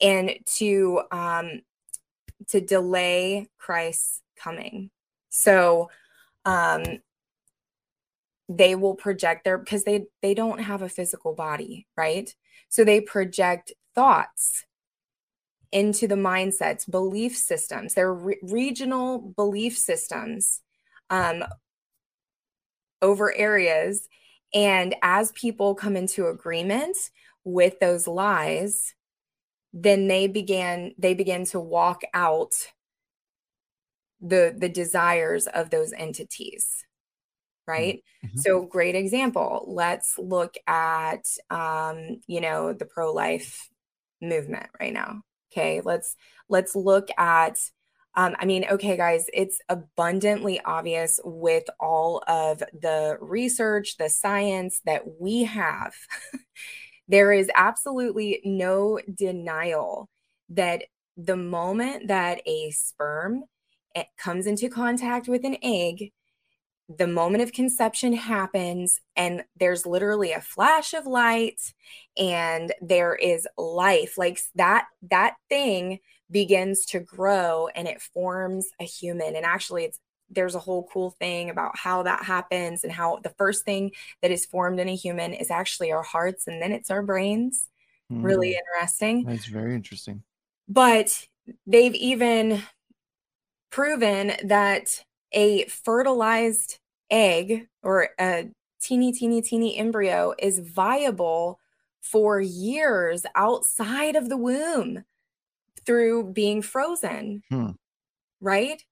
and 0.00 0.34
to 0.56 1.02
um, 1.10 1.62
to 2.48 2.60
delay 2.60 3.48
Christ's 3.58 4.20
coming. 4.36 4.90
So 5.28 5.90
um, 6.44 6.82
they 8.48 8.74
will 8.74 8.94
project 8.94 9.44
their 9.44 9.58
because 9.58 9.84
they 9.84 10.06
they 10.20 10.34
don't 10.34 10.60
have 10.60 10.82
a 10.82 10.88
physical 10.88 11.34
body, 11.34 11.86
right? 11.96 12.34
So 12.68 12.84
they 12.84 13.00
project 13.00 13.72
thoughts 13.94 14.64
into 15.70 16.06
the 16.06 16.16
mindsets, 16.16 16.90
belief 16.90 17.36
systems, 17.36 17.94
their 17.94 18.12
re- 18.12 18.38
regional 18.42 19.18
belief 19.18 19.78
systems 19.78 20.60
um, 21.08 21.44
over 23.02 23.36
areas. 23.36 24.08
And 24.54 24.94
as 25.02 25.32
people 25.32 25.74
come 25.74 25.96
into 25.96 26.28
agreement 26.28 26.96
with 27.44 27.80
those 27.80 28.06
lies, 28.06 28.94
then 29.72 30.06
they 30.06 30.26
began 30.26 30.94
they 30.98 31.14
begin 31.14 31.44
to 31.46 31.60
walk 31.60 32.02
out 32.14 32.52
the 34.20 34.54
the 34.56 34.68
desires 34.68 35.46
of 35.46 35.70
those 35.70 35.92
entities 35.92 36.84
right 37.66 38.02
mm-hmm. 38.24 38.38
so 38.38 38.62
great 38.62 38.94
example 38.94 39.64
let's 39.66 40.18
look 40.18 40.54
at 40.66 41.24
um 41.50 42.20
you 42.26 42.40
know 42.40 42.72
the 42.72 42.84
pro-life 42.84 43.68
movement 44.20 44.66
right 44.78 44.92
now 44.92 45.22
okay 45.50 45.80
let's 45.80 46.16
let's 46.48 46.76
look 46.76 47.08
at 47.18 47.58
um, 48.14 48.36
I 48.38 48.44
mean, 48.44 48.66
okay, 48.70 48.96
guys, 48.96 49.26
it's 49.32 49.60
abundantly 49.68 50.60
obvious 50.60 51.18
with 51.24 51.64
all 51.80 52.22
of 52.28 52.58
the 52.58 53.16
research, 53.20 53.96
the 53.96 54.10
science 54.10 54.82
that 54.84 55.02
we 55.20 55.44
have. 55.44 55.94
there 57.08 57.32
is 57.32 57.50
absolutely 57.54 58.40
no 58.44 59.00
denial 59.14 60.10
that 60.50 60.84
the 61.16 61.36
moment 61.36 62.08
that 62.08 62.42
a 62.46 62.70
sperm 62.70 63.44
eh, 63.94 64.04
comes 64.18 64.46
into 64.46 64.68
contact 64.68 65.26
with 65.26 65.44
an 65.44 65.56
egg, 65.62 66.12
the 66.88 67.06
moment 67.06 67.42
of 67.42 67.52
conception 67.52 68.12
happens 68.12 69.00
and 69.16 69.44
there's 69.58 69.86
literally 69.86 70.32
a 70.32 70.40
flash 70.40 70.92
of 70.92 71.06
light 71.06 71.60
and 72.18 72.72
there 72.80 73.14
is 73.14 73.46
life 73.56 74.18
like 74.18 74.40
that 74.56 74.86
that 75.10 75.34
thing 75.48 75.98
begins 76.32 76.84
to 76.86 77.00
grow 77.00 77.68
and 77.74 77.86
it 77.86 78.00
forms 78.00 78.68
a 78.80 78.84
human. 78.84 79.36
And 79.36 79.44
actually 79.44 79.84
it's 79.84 79.98
there's 80.30 80.54
a 80.54 80.60
whole 80.60 80.88
cool 80.90 81.10
thing 81.10 81.50
about 81.50 81.76
how 81.76 82.02
that 82.04 82.24
happens 82.24 82.84
and 82.84 82.92
how 82.92 83.18
the 83.22 83.34
first 83.36 83.66
thing 83.66 83.92
that 84.22 84.30
is 84.30 84.46
formed 84.46 84.80
in 84.80 84.88
a 84.88 84.96
human 84.96 85.34
is 85.34 85.50
actually 85.50 85.92
our 85.92 86.02
hearts 86.02 86.46
and 86.46 86.60
then 86.62 86.72
it's 86.72 86.90
our 86.90 87.02
brains. 87.02 87.68
Mm. 88.10 88.24
really 88.24 88.56
interesting. 88.56 89.24
That's 89.24 89.46
very 89.46 89.74
interesting. 89.74 90.22
But 90.68 91.26
they've 91.66 91.94
even 91.94 92.62
proven 93.70 94.32
that 94.44 95.04
a 95.32 95.64
fertilized 95.66 96.78
egg 97.10 97.68
or 97.82 98.10
a 98.18 98.48
teeny, 98.80 99.12
teeny, 99.12 99.42
teeny 99.42 99.76
embryo 99.78 100.34
is 100.38 100.58
viable 100.58 101.58
for 102.00 102.40
years 102.40 103.24
outside 103.34 104.16
of 104.16 104.28
the 104.28 104.36
womb 104.36 105.04
through 105.86 106.32
being 106.32 106.62
frozen. 106.62 107.42
Hmm. 107.50 107.70
Right. 108.40 108.82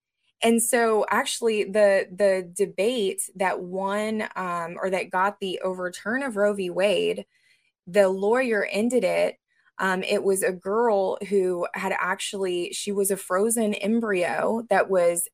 And 0.42 0.62
so 0.62 1.04
actually 1.10 1.64
the 1.64 2.06
the 2.10 2.50
debate 2.54 3.22
that 3.36 3.60
won 3.60 4.28
um, 4.36 4.78
or 4.80 4.90
that 4.90 5.10
got 5.10 5.40
the 5.40 5.60
overturn 5.60 6.22
of 6.22 6.36
Roe 6.36 6.54
v. 6.54 6.70
Wade, 6.70 7.26
the 7.86 8.08
lawyer 8.08 8.66
ended 8.70 9.04
it 9.04 9.36
um, 9.80 10.02
it 10.02 10.22
was 10.22 10.42
a 10.42 10.52
girl 10.52 11.16
who 11.30 11.66
had 11.72 11.92
actually, 11.98 12.72
she 12.74 12.92
was 12.92 13.10
a 13.10 13.16
frozen 13.16 13.72
embryo 13.72 14.62
that 14.68 14.90
was 14.90 15.26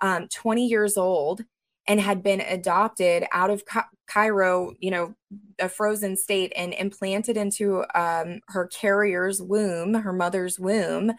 um, 0.00 0.28
20 0.28 0.66
years 0.66 0.96
old 0.96 1.42
and 1.88 1.98
had 1.98 2.22
been 2.22 2.42
adopted 2.42 3.24
out 3.32 3.48
of 3.48 3.64
cryo, 4.08 4.74
you 4.78 4.90
know, 4.90 5.14
a 5.58 5.70
frozen 5.70 6.16
state 6.16 6.52
and 6.54 6.74
implanted 6.74 7.38
into 7.38 7.82
um, 7.94 8.40
her 8.48 8.66
carrier's 8.66 9.40
womb, 9.40 9.94
her 9.94 10.12
mother's 10.12 10.60
womb. 10.60 11.12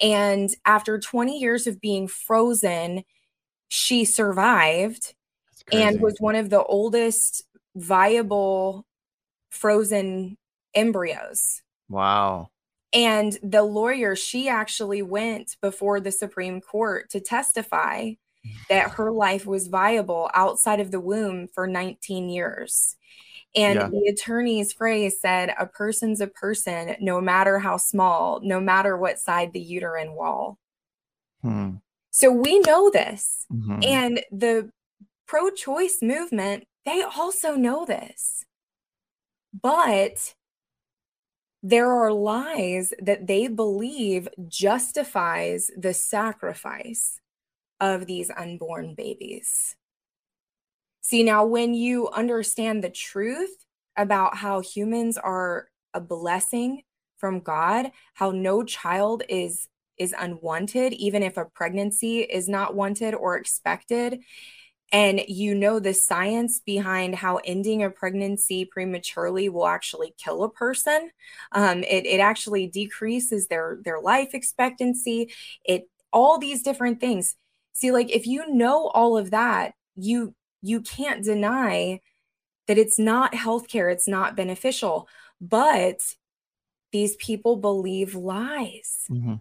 And 0.00 0.50
after 0.64 0.98
20 0.98 1.38
years 1.38 1.68
of 1.68 1.80
being 1.80 2.08
frozen, 2.08 3.04
she 3.68 4.04
survived 4.04 5.14
and 5.70 6.00
was 6.00 6.16
one 6.18 6.34
of 6.34 6.50
the 6.50 6.64
oldest 6.64 7.44
viable 7.76 8.84
frozen 9.50 10.36
embryos. 10.74 11.62
Wow. 11.88 12.48
And 12.92 13.38
the 13.42 13.62
lawyer, 13.62 14.16
she 14.16 14.48
actually 14.48 15.02
went 15.02 15.56
before 15.60 16.00
the 16.00 16.10
Supreme 16.10 16.60
Court 16.60 17.10
to 17.10 17.20
testify 17.20 18.14
that 18.68 18.92
her 18.92 19.10
life 19.10 19.46
was 19.46 19.68
viable 19.68 20.30
outside 20.34 20.80
of 20.80 20.90
the 20.90 21.00
womb 21.00 21.48
for 21.48 21.66
19 21.66 22.28
years. 22.28 22.96
And 23.54 23.78
yeah. 23.78 23.88
the 23.88 24.12
attorney's 24.12 24.72
phrase 24.72 25.20
said, 25.20 25.54
a 25.58 25.66
person's 25.66 26.20
a 26.20 26.26
person, 26.26 26.96
no 27.00 27.20
matter 27.20 27.58
how 27.58 27.76
small, 27.76 28.40
no 28.42 28.60
matter 28.60 28.96
what 28.96 29.18
side 29.18 29.52
the 29.52 29.60
uterine 29.60 30.14
wall. 30.14 30.58
Hmm. 31.42 31.76
So 32.10 32.30
we 32.30 32.60
know 32.60 32.90
this. 32.90 33.46
Mm-hmm. 33.52 33.82
And 33.82 34.24
the 34.30 34.70
pro 35.26 35.50
choice 35.50 35.98
movement, 36.02 36.64
they 36.84 37.02
also 37.02 37.54
know 37.54 37.84
this. 37.84 38.44
But 39.60 40.34
there 41.62 41.90
are 41.90 42.12
lies 42.12 42.92
that 43.00 43.26
they 43.26 43.48
believe 43.48 44.28
justifies 44.46 45.70
the 45.76 45.94
sacrifice 45.94 47.18
of 47.80 48.06
these 48.06 48.30
unborn 48.36 48.94
babies. 48.94 49.76
See, 51.00 51.22
now 51.22 51.44
when 51.44 51.74
you 51.74 52.08
understand 52.08 52.82
the 52.82 52.90
truth 52.90 53.54
about 53.96 54.36
how 54.36 54.60
humans 54.60 55.16
are 55.16 55.68
a 55.94 56.00
blessing 56.00 56.82
from 57.16 57.40
God, 57.40 57.90
how 58.14 58.30
no 58.30 58.62
child 58.62 59.22
is 59.28 59.68
is 59.96 60.14
unwanted 60.16 60.92
even 60.92 61.24
if 61.24 61.36
a 61.36 61.44
pregnancy 61.44 62.20
is 62.20 62.48
not 62.48 62.76
wanted 62.76 63.14
or 63.14 63.36
expected, 63.36 64.20
and 64.92 65.20
you 65.28 65.54
know 65.54 65.78
the 65.78 65.92
science 65.92 66.60
behind 66.64 67.14
how 67.14 67.36
ending 67.44 67.82
a 67.82 67.90
pregnancy 67.90 68.64
prematurely 68.64 69.48
will 69.48 69.66
actually 69.66 70.14
kill 70.22 70.44
a 70.44 70.50
person 70.50 71.10
um, 71.52 71.82
it, 71.84 72.06
it 72.06 72.20
actually 72.20 72.66
decreases 72.66 73.48
their 73.48 73.78
their 73.84 74.00
life 74.00 74.30
expectancy 74.32 75.32
it 75.64 75.88
all 76.12 76.38
these 76.38 76.62
different 76.62 77.00
things 77.00 77.36
see 77.72 77.90
like 77.90 78.10
if 78.10 78.26
you 78.26 78.48
know 78.52 78.88
all 78.88 79.16
of 79.16 79.30
that 79.30 79.72
you 79.96 80.34
you 80.62 80.80
can't 80.80 81.24
deny 81.24 82.00
that 82.66 82.78
it's 82.78 82.98
not 82.98 83.32
healthcare 83.32 83.92
it's 83.92 84.08
not 84.08 84.36
beneficial 84.36 85.08
but 85.40 85.98
these 86.92 87.16
people 87.16 87.56
believe 87.56 88.14
lies 88.14 89.04
mm-hmm. 89.10 89.34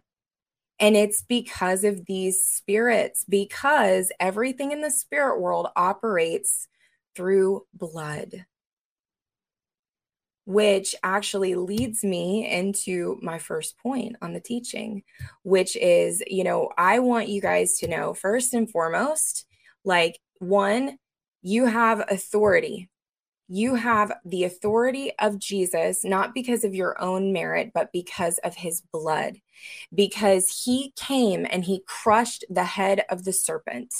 And 0.80 0.96
it's 0.96 1.24
because 1.24 1.84
of 1.84 2.06
these 2.06 2.44
spirits, 2.44 3.26
because 3.28 4.12
everything 4.20 4.72
in 4.72 4.82
the 4.82 4.92
spirit 4.92 5.40
world 5.40 5.68
operates 5.76 6.68
through 7.16 7.66
blood. 7.74 8.46
Which 10.48 10.96
actually 11.04 11.56
leads 11.56 12.06
me 12.06 12.50
into 12.50 13.20
my 13.22 13.38
first 13.38 13.78
point 13.80 14.16
on 14.22 14.32
the 14.32 14.40
teaching, 14.40 15.04
which 15.44 15.76
is, 15.76 16.24
you 16.26 16.46
know, 16.46 16.70
I 16.78 17.00
want 17.00 17.28
you 17.28 17.42
guys 17.42 17.78
to 17.80 17.88
know 17.88 18.14
first 18.14 18.54
and 18.54 18.72
foremost, 18.72 19.46
like, 19.84 20.18
one, 20.40 21.00
you 21.42 21.66
have 21.66 22.06
authority 22.10 22.90
you 23.48 23.76
have 23.76 24.12
the 24.26 24.44
authority 24.44 25.12
of 25.20 25.40
Jesus, 25.40 26.04
not 26.04 26.34
because 26.34 26.64
of 26.64 26.76
your 26.76 27.02
own 27.02 27.32
merit, 27.32 27.72
but 27.74 27.92
because 27.94 28.38
of 28.40 28.56
his 28.56 28.82
blood, 28.92 29.38
because 29.94 30.64
he 30.66 30.92
came 30.98 31.48
and 31.50 31.64
he 31.64 31.82
crushed 31.88 32.44
the 32.50 32.66
head 32.66 33.04
of 33.10 33.24
the 33.24 33.32
serpent 33.32 33.94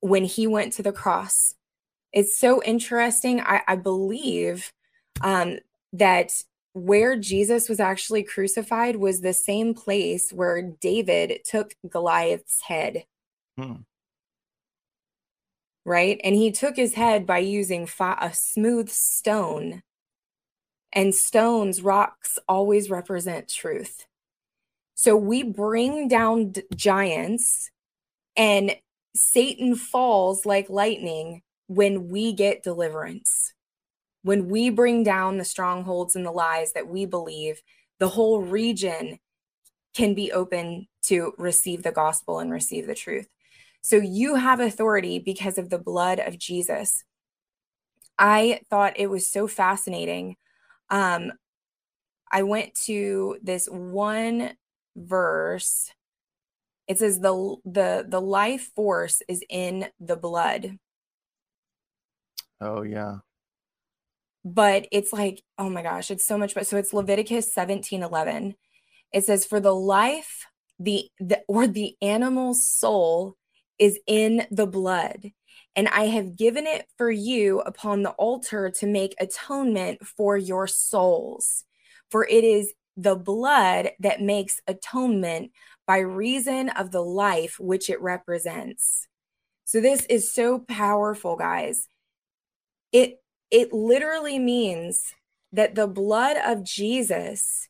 when 0.00 0.24
he 0.24 0.46
went 0.46 0.72
to 0.74 0.82
the 0.82 0.92
cross. 0.92 1.54
It's 2.12 2.38
so 2.38 2.62
interesting. 2.62 3.40
I, 3.40 3.62
I 3.68 3.76
believe 3.76 4.72
um, 5.20 5.58
that 5.92 6.32
where 6.72 7.16
Jesus 7.16 7.68
was 7.68 7.80
actually 7.80 8.24
crucified 8.24 8.96
was 8.96 9.20
the 9.20 9.32
same 9.32 9.74
place 9.74 10.32
where 10.32 10.62
David 10.62 11.40
took 11.44 11.74
Goliath's 11.88 12.62
head. 12.62 13.04
Hmm 13.56 13.82
right? 15.84 16.20
And 16.24 16.34
he 16.34 16.50
took 16.50 16.76
his 16.76 16.94
head 16.94 17.26
by 17.26 17.38
using 17.38 17.86
fi- 17.86 18.18
a 18.20 18.32
smooth 18.32 18.88
stone. 18.88 19.82
And 20.92 21.14
stones, 21.14 21.82
rocks 21.82 22.38
always 22.48 22.88
represent 22.88 23.48
truth. 23.48 24.06
So 24.94 25.16
we 25.16 25.42
bring 25.42 26.06
down 26.06 26.50
d- 26.50 26.62
giants, 26.74 27.70
and 28.36 28.76
Satan 29.16 29.74
falls 29.74 30.46
like 30.46 30.70
lightning 30.70 31.42
when 31.66 32.08
we 32.08 32.32
get 32.32 32.62
deliverance. 32.62 33.53
When 34.24 34.48
we 34.48 34.70
bring 34.70 35.04
down 35.04 35.36
the 35.36 35.44
strongholds 35.44 36.16
and 36.16 36.24
the 36.24 36.30
lies 36.32 36.72
that 36.72 36.88
we 36.88 37.04
believe, 37.04 37.60
the 37.98 38.08
whole 38.08 38.40
region 38.40 39.18
can 39.94 40.14
be 40.14 40.32
open 40.32 40.88
to 41.02 41.34
receive 41.36 41.82
the 41.82 41.92
gospel 41.92 42.38
and 42.38 42.50
receive 42.50 42.86
the 42.86 42.94
truth. 42.94 43.28
So 43.82 43.96
you 43.96 44.36
have 44.36 44.60
authority 44.60 45.18
because 45.18 45.58
of 45.58 45.68
the 45.68 45.78
blood 45.78 46.20
of 46.20 46.38
Jesus. 46.38 47.04
I 48.18 48.60
thought 48.70 48.98
it 48.98 49.08
was 49.08 49.30
so 49.30 49.46
fascinating. 49.46 50.36
Um, 50.88 51.32
I 52.32 52.44
went 52.44 52.74
to 52.86 53.36
this 53.42 53.68
one 53.70 54.56
verse. 54.96 55.90
It 56.88 56.98
says 56.98 57.20
the 57.20 57.56
the 57.66 58.06
the 58.08 58.22
life 58.22 58.70
force 58.74 59.20
is 59.28 59.44
in 59.50 59.88
the 60.00 60.16
blood. 60.16 60.78
Oh 62.58 62.80
yeah. 62.80 63.18
But 64.44 64.86
it's 64.92 65.12
like, 65.12 65.42
oh 65.58 65.70
my 65.70 65.82
gosh, 65.82 66.10
it's 66.10 66.26
so 66.26 66.36
much 66.36 66.54
but 66.54 66.66
so 66.66 66.76
it's 66.76 66.92
Leviticus 66.92 67.52
17 67.54 68.02
11. 68.02 68.54
It 69.12 69.24
says, 69.24 69.44
For 69.46 69.60
the 69.60 69.74
life, 69.74 70.46
the, 70.78 71.08
the 71.18 71.42
or 71.48 71.66
the 71.66 71.96
animal's 72.02 72.68
soul 72.68 73.36
is 73.78 73.98
in 74.06 74.46
the 74.50 74.66
blood, 74.66 75.32
and 75.74 75.88
I 75.88 76.06
have 76.06 76.36
given 76.36 76.66
it 76.66 76.86
for 76.98 77.10
you 77.10 77.60
upon 77.60 78.02
the 78.02 78.10
altar 78.10 78.70
to 78.80 78.86
make 78.86 79.14
atonement 79.18 80.06
for 80.06 80.36
your 80.36 80.66
souls. 80.66 81.64
For 82.10 82.26
it 82.26 82.44
is 82.44 82.72
the 82.96 83.16
blood 83.16 83.90
that 84.00 84.20
makes 84.20 84.60
atonement 84.66 85.50
by 85.86 85.98
reason 85.98 86.68
of 86.70 86.90
the 86.90 87.02
life 87.02 87.56
which 87.58 87.90
it 87.90 88.00
represents. 88.00 89.08
So 89.64 89.80
this 89.80 90.04
is 90.06 90.32
so 90.32 90.58
powerful, 90.58 91.36
guys. 91.36 91.88
It 92.92 93.18
it 93.54 93.72
literally 93.72 94.38
means 94.40 95.14
that 95.52 95.76
the 95.76 95.86
blood 95.86 96.36
of 96.36 96.64
Jesus 96.64 97.68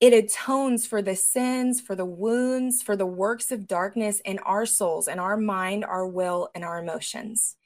It 0.00 0.12
atones 0.12 0.86
for 0.86 1.00
the 1.00 1.16
sins, 1.16 1.80
for 1.80 1.96
the 1.96 2.04
wounds, 2.04 2.82
for 2.82 2.94
the 2.94 3.06
works 3.06 3.50
of 3.50 3.66
darkness 3.66 4.20
in 4.20 4.38
our 4.40 4.66
souls, 4.66 5.08
in 5.08 5.18
our 5.18 5.38
mind, 5.38 5.82
our 5.82 6.06
will, 6.06 6.50
and 6.54 6.62
our 6.62 6.78
emotions. 6.78 7.56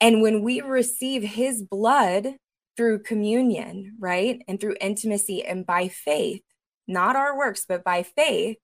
And 0.00 0.22
when 0.22 0.42
we 0.42 0.62
receive 0.62 1.22
his 1.22 1.62
blood 1.62 2.36
through 2.78 3.02
communion, 3.02 3.96
right? 3.98 4.40
And 4.48 4.58
through 4.58 4.76
intimacy 4.80 5.44
and 5.44 5.66
by 5.66 5.88
faith, 5.88 6.40
not 6.88 7.14
our 7.14 7.36
works, 7.36 7.66
but 7.68 7.84
by 7.84 8.04
faith, 8.04 8.56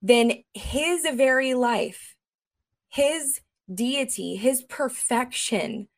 then 0.00 0.44
his 0.54 1.06
very 1.12 1.52
life, 1.52 2.14
his 2.88 3.40
deity, 3.72 4.36
his 4.36 4.62
perfection, 4.62 5.88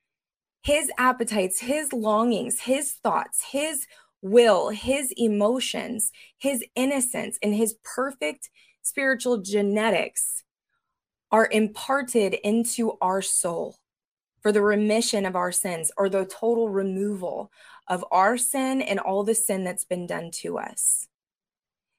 his 0.62 0.90
appetites, 0.98 1.60
his 1.60 1.92
longings, 1.92 2.60
his 2.60 2.92
thoughts, 2.92 3.44
his 3.50 3.86
will, 4.22 4.70
his 4.70 5.12
emotions, 5.16 6.10
his 6.38 6.64
innocence, 6.74 7.38
and 7.42 7.54
his 7.54 7.76
perfect 7.84 8.50
spiritual 8.82 9.38
genetics 9.38 10.44
are 11.30 11.48
imparted 11.50 12.34
into 12.44 12.96
our 13.00 13.20
soul 13.20 13.76
for 14.40 14.52
the 14.52 14.62
remission 14.62 15.26
of 15.26 15.34
our 15.34 15.50
sins 15.50 15.90
or 15.96 16.08
the 16.08 16.24
total 16.24 16.68
removal 16.68 17.50
of 17.88 18.04
our 18.10 18.36
sin 18.36 18.80
and 18.80 19.00
all 19.00 19.24
the 19.24 19.34
sin 19.34 19.64
that's 19.64 19.84
been 19.84 20.06
done 20.06 20.30
to 20.30 20.58
us. 20.58 21.08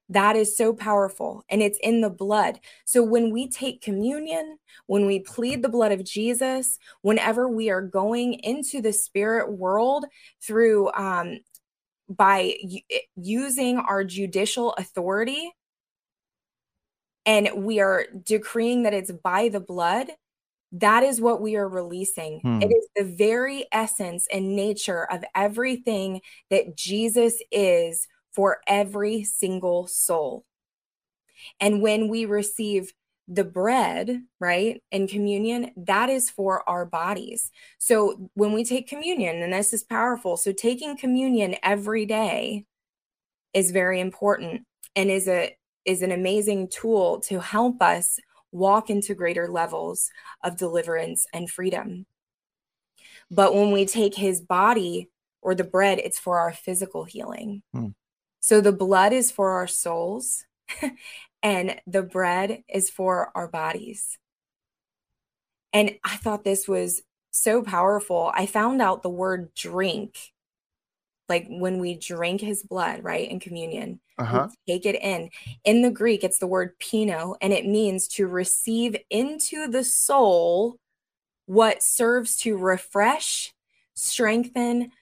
That 0.10 0.36
is 0.36 0.56
so 0.56 0.74
powerful 0.74 1.44
and 1.50 1.62
it's 1.62 1.80
in 1.84 2.02
the 2.02 2.10
blood. 2.10 2.60
So 2.86 3.04
when 3.04 3.32
we 3.32 3.50
take 3.50 3.82
communion, 3.82 4.58
when 4.86 5.06
we 5.06 5.20
plead 5.20 5.62
the 5.62 5.70
blood 5.70 5.92
of 5.92 6.06
Jesus, 6.06 6.80
whenever 7.02 7.50
we 7.50 7.70
are 7.70 7.82
going 7.82 8.36
into 8.36 8.82
the 8.82 8.94
spirit 8.94 9.52
world 9.52 10.06
through 10.42 10.92
um, 10.94 11.40
by 12.10 12.56
eh, 12.90 13.00
using 13.18 13.78
our 13.80 14.04
judicial 14.06 14.74
authority 14.74 15.52
and 17.26 17.50
we 17.56 17.82
are 17.82 18.06
decreeing 18.24 18.84
that 18.84 18.94
it's 18.94 19.12
by 19.12 19.50
the 19.50 19.60
blood, 19.60 20.08
that 20.72 21.04
is 21.04 21.20
what 21.20 21.42
we 21.42 21.56
are 21.58 21.68
releasing. 21.68 22.40
Hmm. 22.40 22.62
It 22.62 22.68
is 22.68 22.88
the 22.96 23.04
very 23.04 23.66
essence 23.72 24.28
and 24.32 24.56
nature 24.56 25.04
of 25.12 25.24
everything 25.36 26.22
that 26.50 26.78
Jesus 26.78 27.42
is 27.52 28.08
for 28.38 28.60
every 28.68 29.24
single 29.24 29.88
soul. 29.88 30.46
And 31.60 31.82
when 31.82 32.08
we 32.08 32.26
receive 32.26 32.94
the 33.28 33.44
bread, 33.44 34.22
right, 34.40 34.80
in 34.92 35.08
communion, 35.08 35.72
that 35.76 36.12
is 36.12 36.30
for 36.30 36.62
our 36.70 36.86
bodies. 36.86 37.50
So 37.80 38.30
when 38.36 38.54
we 38.54 38.64
take 38.64 38.88
communion, 38.88 39.42
and 39.42 39.52
this 39.52 39.74
is 39.74 39.84
powerful, 39.84 40.38
so 40.38 40.52
taking 40.52 40.96
communion 40.96 41.56
every 41.64 42.06
day 42.06 42.66
is 43.56 43.72
very 43.72 44.00
important 44.00 44.68
and 44.96 45.10
is 45.10 45.28
a 45.28 45.58
is 45.84 46.04
an 46.04 46.12
amazing 46.12 46.68
tool 46.70 47.22
to 47.22 47.40
help 47.40 47.82
us 47.82 48.20
walk 48.52 48.92
into 48.92 49.16
greater 49.16 49.48
levels 49.48 50.12
of 50.44 50.58
deliverance 50.58 51.26
and 51.34 51.50
freedom. 51.50 52.06
But 53.32 53.56
when 53.56 53.72
we 53.72 53.88
take 53.88 54.14
his 54.14 54.42
body 54.42 55.10
or 55.42 55.56
the 55.56 55.64
bread, 55.64 55.98
it's 55.98 56.20
for 56.20 56.38
our 56.38 56.54
physical 56.54 57.04
healing. 57.04 57.64
Hmm. 57.74 57.88
So 58.48 58.62
the 58.62 58.72
blood 58.72 59.12
is 59.12 59.30
for 59.30 59.50
our 59.58 59.68
souls 59.68 60.46
and 61.44 61.82
the 61.86 62.02
bread 62.02 62.64
is 62.74 62.90
for 62.90 63.30
our 63.36 63.50
bodies. 63.50 64.18
And 65.74 65.98
I 66.02 66.16
thought 66.16 66.46
this 66.46 66.66
was 66.66 67.02
so 67.30 67.62
powerful. 67.62 68.32
I 68.34 68.46
found 68.46 68.82
out 68.82 69.04
the 69.04 69.10
word 69.10 69.54
drink, 69.54 70.32
like 71.28 71.46
when 71.50 71.80
we 71.82 71.96
drink 71.96 72.40
his 72.40 72.64
blood, 72.64 73.04
right, 73.04 73.30
in 73.30 73.42
communion, 73.42 74.00
uh-huh. 74.18 74.48
take 74.66 74.86
it 74.86 74.96
in. 74.96 75.30
In 75.66 75.82
the 75.82 75.92
Greek, 75.92 76.24
it's 76.24 76.40
the 76.40 76.48
word 76.48 76.80
pino, 76.80 77.36
and 77.42 77.52
it 77.52 77.66
means 77.66 78.08
to 78.08 78.28
receive 78.28 78.96
into 79.10 79.68
the 79.68 79.84
soul 79.84 80.80
what 81.48 81.84
serves 81.84 82.38
to 82.38 82.56
refresh, 82.56 83.54
strengthen, 83.94 84.94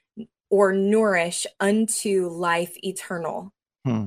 or 0.56 0.72
nourish 0.72 1.46
unto 1.60 2.30
life 2.30 2.78
eternal. 2.82 3.52
Hmm. 3.84 4.06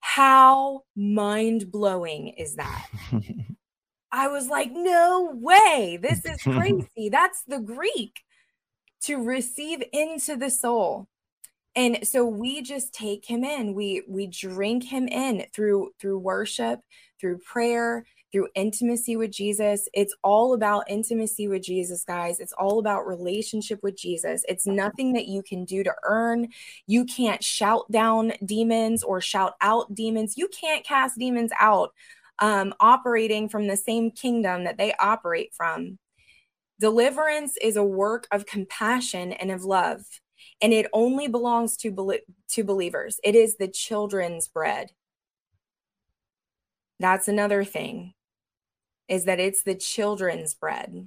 How 0.00 0.82
mind 0.96 1.70
blowing 1.70 2.30
is 2.30 2.56
that? 2.56 2.88
I 4.12 4.26
was 4.26 4.48
like, 4.48 4.72
no 4.72 5.30
way. 5.32 6.00
This 6.02 6.24
is 6.24 6.42
crazy. 6.42 7.10
That's 7.10 7.44
the 7.44 7.60
Greek 7.60 8.22
to 9.02 9.22
receive 9.22 9.84
into 9.92 10.34
the 10.34 10.50
soul. 10.50 11.06
And 11.76 12.08
so 12.08 12.26
we 12.26 12.62
just 12.62 12.92
take 12.92 13.24
him 13.24 13.44
in. 13.44 13.72
We 13.72 14.02
we 14.08 14.26
drink 14.26 14.82
him 14.82 15.06
in 15.06 15.46
through 15.54 15.92
through 16.00 16.18
worship, 16.18 16.80
through 17.20 17.38
prayer, 17.38 18.04
through 18.32 18.48
intimacy 18.54 19.16
with 19.16 19.30
Jesus. 19.30 19.88
It's 19.92 20.14
all 20.24 20.54
about 20.54 20.84
intimacy 20.88 21.48
with 21.48 21.62
Jesus, 21.62 22.02
guys. 22.04 22.40
It's 22.40 22.54
all 22.54 22.78
about 22.78 23.06
relationship 23.06 23.80
with 23.82 23.96
Jesus. 23.96 24.44
It's 24.48 24.66
nothing 24.66 25.12
that 25.12 25.28
you 25.28 25.42
can 25.42 25.64
do 25.64 25.84
to 25.84 25.94
earn. 26.04 26.48
You 26.86 27.04
can't 27.04 27.44
shout 27.44 27.90
down 27.90 28.32
demons 28.44 29.02
or 29.02 29.20
shout 29.20 29.54
out 29.60 29.94
demons. 29.94 30.36
You 30.36 30.48
can't 30.48 30.84
cast 30.84 31.18
demons 31.18 31.52
out 31.60 31.92
um, 32.38 32.74
operating 32.80 33.48
from 33.48 33.66
the 33.66 33.76
same 33.76 34.10
kingdom 34.10 34.64
that 34.64 34.78
they 34.78 34.94
operate 34.98 35.52
from. 35.54 35.98
Deliverance 36.80 37.56
is 37.62 37.76
a 37.76 37.84
work 37.84 38.26
of 38.32 38.46
compassion 38.46 39.32
and 39.32 39.50
of 39.50 39.64
love, 39.64 40.00
and 40.60 40.72
it 40.72 40.86
only 40.92 41.28
belongs 41.28 41.76
to, 41.76 42.18
to 42.48 42.64
believers. 42.64 43.20
It 43.22 43.36
is 43.36 43.56
the 43.56 43.68
children's 43.68 44.48
bread. 44.48 44.90
That's 46.98 47.28
another 47.28 47.62
thing 47.62 48.14
is 49.12 49.24
that 49.24 49.38
it's 49.38 49.62
the 49.62 49.74
children's 49.74 50.54
bread. 50.54 51.06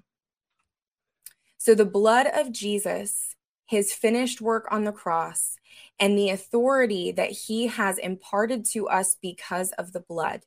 So 1.58 1.74
the 1.74 1.86
blood 1.86 2.28
of 2.28 2.52
Jesus, 2.52 3.36
his 3.66 3.92
finished 3.92 4.42
work 4.42 4.68
on 4.70 4.84
the 4.84 4.92
cross, 4.92 5.56
and 6.00 6.16
the 6.16 6.30
authority 6.30 7.12
that 7.14 7.32
he 7.32 7.66
has 7.66 7.98
imparted 7.98 8.64
to 8.74 8.88
us 8.88 9.18
because 9.20 9.72
of 9.72 9.92
the 9.92 10.02
blood, 10.02 10.42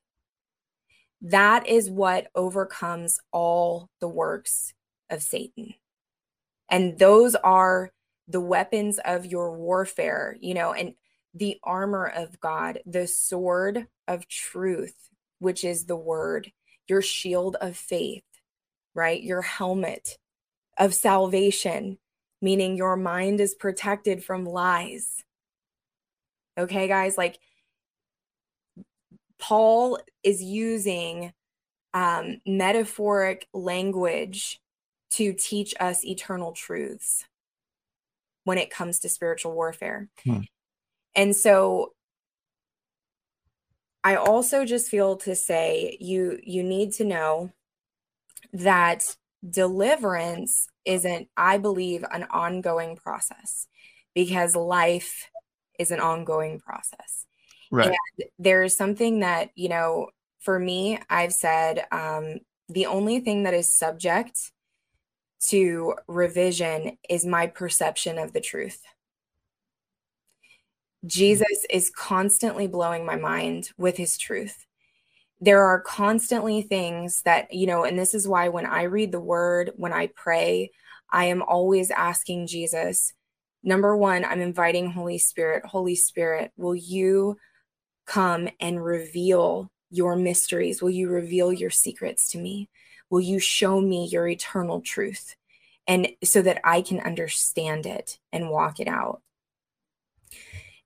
that 1.20 1.66
is 1.66 1.90
what 1.90 2.28
overcomes 2.36 3.18
all 3.32 3.90
the 4.00 4.06
works 4.06 4.72
of 5.10 5.20
Satan. 5.20 5.74
And 6.70 6.96
those 6.96 7.34
are 7.34 7.90
the 8.28 8.40
weapons 8.40 9.00
of 9.04 9.26
your 9.26 9.56
warfare, 9.56 10.36
you 10.40 10.54
know, 10.54 10.72
and 10.72 10.94
the 11.34 11.58
armor 11.64 12.06
of 12.06 12.38
God, 12.38 12.78
the 12.86 13.08
sword 13.08 13.88
of 14.06 14.28
truth, 14.28 14.94
which 15.40 15.64
is 15.64 15.86
the 15.86 15.96
word, 15.96 16.52
your 16.88 17.02
shield 17.02 17.56
of 17.60 17.76
faith, 17.76 18.24
right? 18.94 19.22
Your 19.22 19.42
helmet 19.42 20.18
of 20.78 20.94
salvation, 20.94 21.98
meaning 22.40 22.76
your 22.76 22.96
mind 22.96 23.40
is 23.40 23.54
protected 23.54 24.24
from 24.24 24.44
lies. 24.44 25.24
Okay, 26.56 26.88
guys, 26.88 27.16
like 27.16 27.38
Paul 29.38 29.98
is 30.22 30.42
using 30.42 31.32
um, 31.94 32.40
metaphoric 32.46 33.46
language 33.52 34.60
to 35.10 35.32
teach 35.32 35.74
us 35.80 36.04
eternal 36.04 36.52
truths 36.52 37.24
when 38.44 38.58
it 38.58 38.70
comes 38.70 39.00
to 39.00 39.08
spiritual 39.08 39.52
warfare. 39.52 40.08
Hmm. 40.24 40.40
And 41.14 41.34
so 41.34 41.92
I 44.04 44.16
also 44.16 44.64
just 44.64 44.90
feel 44.90 45.16
to 45.18 45.34
say 45.34 45.96
you 46.00 46.38
you 46.42 46.62
need 46.62 46.92
to 46.94 47.04
know 47.04 47.52
that 48.52 49.16
deliverance 49.48 50.66
isn't 50.84 51.28
I 51.36 51.58
believe 51.58 52.04
an 52.10 52.24
ongoing 52.30 52.96
process 52.96 53.66
because 54.14 54.56
life 54.56 55.30
is 55.78 55.90
an 55.90 56.00
ongoing 56.00 56.58
process. 56.58 57.26
Right. 57.70 57.88
And 57.88 58.28
there's 58.38 58.76
something 58.76 59.20
that, 59.20 59.50
you 59.54 59.68
know, 59.68 60.08
for 60.40 60.58
me, 60.58 60.98
I've 61.08 61.32
said 61.32 61.84
um, 61.92 62.38
the 62.68 62.86
only 62.86 63.20
thing 63.20 63.44
that 63.44 63.54
is 63.54 63.78
subject 63.78 64.52
to 65.48 65.94
revision 66.08 66.98
is 67.08 67.24
my 67.24 67.46
perception 67.46 68.18
of 68.18 68.32
the 68.32 68.40
truth. 68.40 68.82
Mm-hmm. 71.04 71.08
Jesus 71.08 71.66
is 71.70 71.90
constantly 71.90 72.66
blowing 72.66 73.06
my 73.06 73.16
mind 73.16 73.70
with 73.78 73.96
his 73.96 74.16
truth. 74.18 74.66
There 75.40 75.64
are 75.64 75.80
constantly 75.80 76.62
things 76.62 77.22
that, 77.22 77.52
you 77.52 77.66
know, 77.66 77.84
and 77.84 77.98
this 77.98 78.14
is 78.14 78.26
why 78.26 78.48
when 78.48 78.66
I 78.66 78.82
read 78.82 79.12
the 79.12 79.20
word, 79.20 79.72
when 79.76 79.92
I 79.92 80.08
pray, 80.08 80.70
I 81.10 81.26
am 81.26 81.42
always 81.42 81.90
asking 81.90 82.48
Jesus, 82.48 83.12
number 83.62 83.96
one, 83.96 84.24
I'm 84.24 84.40
inviting 84.40 84.90
Holy 84.90 85.18
Spirit, 85.18 85.64
Holy 85.64 85.94
Spirit, 85.94 86.52
will 86.56 86.74
you 86.74 87.38
come 88.06 88.48
and 88.58 88.84
reveal 88.84 89.70
your 89.90 90.16
mysteries? 90.16 90.82
Will 90.82 90.90
you 90.90 91.08
reveal 91.08 91.52
your 91.52 91.70
secrets 91.70 92.30
to 92.30 92.38
me? 92.38 92.68
Will 93.10 93.20
you 93.20 93.38
show 93.38 93.80
me 93.80 94.06
your 94.06 94.26
eternal 94.26 94.80
truth? 94.80 95.36
And 95.86 96.08
so 96.22 96.42
that 96.42 96.60
I 96.64 96.82
can 96.82 97.00
understand 97.00 97.86
it 97.86 98.18
and 98.32 98.50
walk 98.50 98.80
it 98.80 98.88
out. 98.88 99.22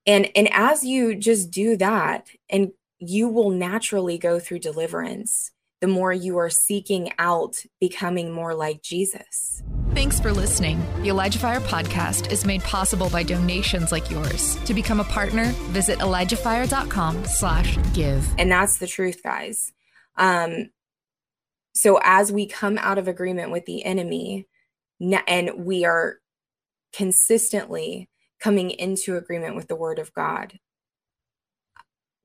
And 0.06 0.28
and 0.34 0.48
as 0.52 0.84
you 0.84 1.14
just 1.14 1.50
do 1.50 1.76
that 1.76 2.26
and 2.50 2.72
you 2.98 3.28
will 3.28 3.50
naturally 3.50 4.18
go 4.18 4.38
through 4.38 4.58
deliverance 4.58 5.50
the 5.82 5.88
more 5.88 6.12
you 6.12 6.38
are 6.38 6.48
seeking 6.48 7.10
out 7.18 7.56
becoming 7.80 8.30
more 8.30 8.54
like 8.54 8.82
Jesus. 8.82 9.64
Thanks 9.94 10.20
for 10.20 10.32
listening. 10.32 10.80
The 11.02 11.08
Elijah 11.08 11.40
Fire 11.40 11.60
podcast 11.60 12.30
is 12.30 12.46
made 12.46 12.62
possible 12.62 13.10
by 13.10 13.24
donations 13.24 13.90
like 13.90 14.08
yours. 14.08 14.54
To 14.64 14.74
become 14.74 15.00
a 15.00 15.04
partner, 15.04 15.46
visit 15.72 15.98
elijahfire.com 15.98 17.24
slash 17.24 17.76
give. 17.94 18.24
And 18.38 18.50
that's 18.50 18.78
the 18.78 18.86
truth, 18.86 19.24
guys. 19.24 19.72
Um, 20.16 20.70
so 21.74 21.98
as 22.04 22.30
we 22.30 22.46
come 22.46 22.78
out 22.78 22.98
of 22.98 23.08
agreement 23.08 23.50
with 23.50 23.66
the 23.66 23.84
enemy 23.84 24.46
and 25.26 25.66
we 25.66 25.84
are 25.84 26.18
consistently 26.92 28.08
coming 28.42 28.70
into 28.70 29.16
agreement 29.16 29.54
with 29.54 29.68
the 29.68 29.76
word 29.76 30.00
of 30.00 30.12
God, 30.14 30.58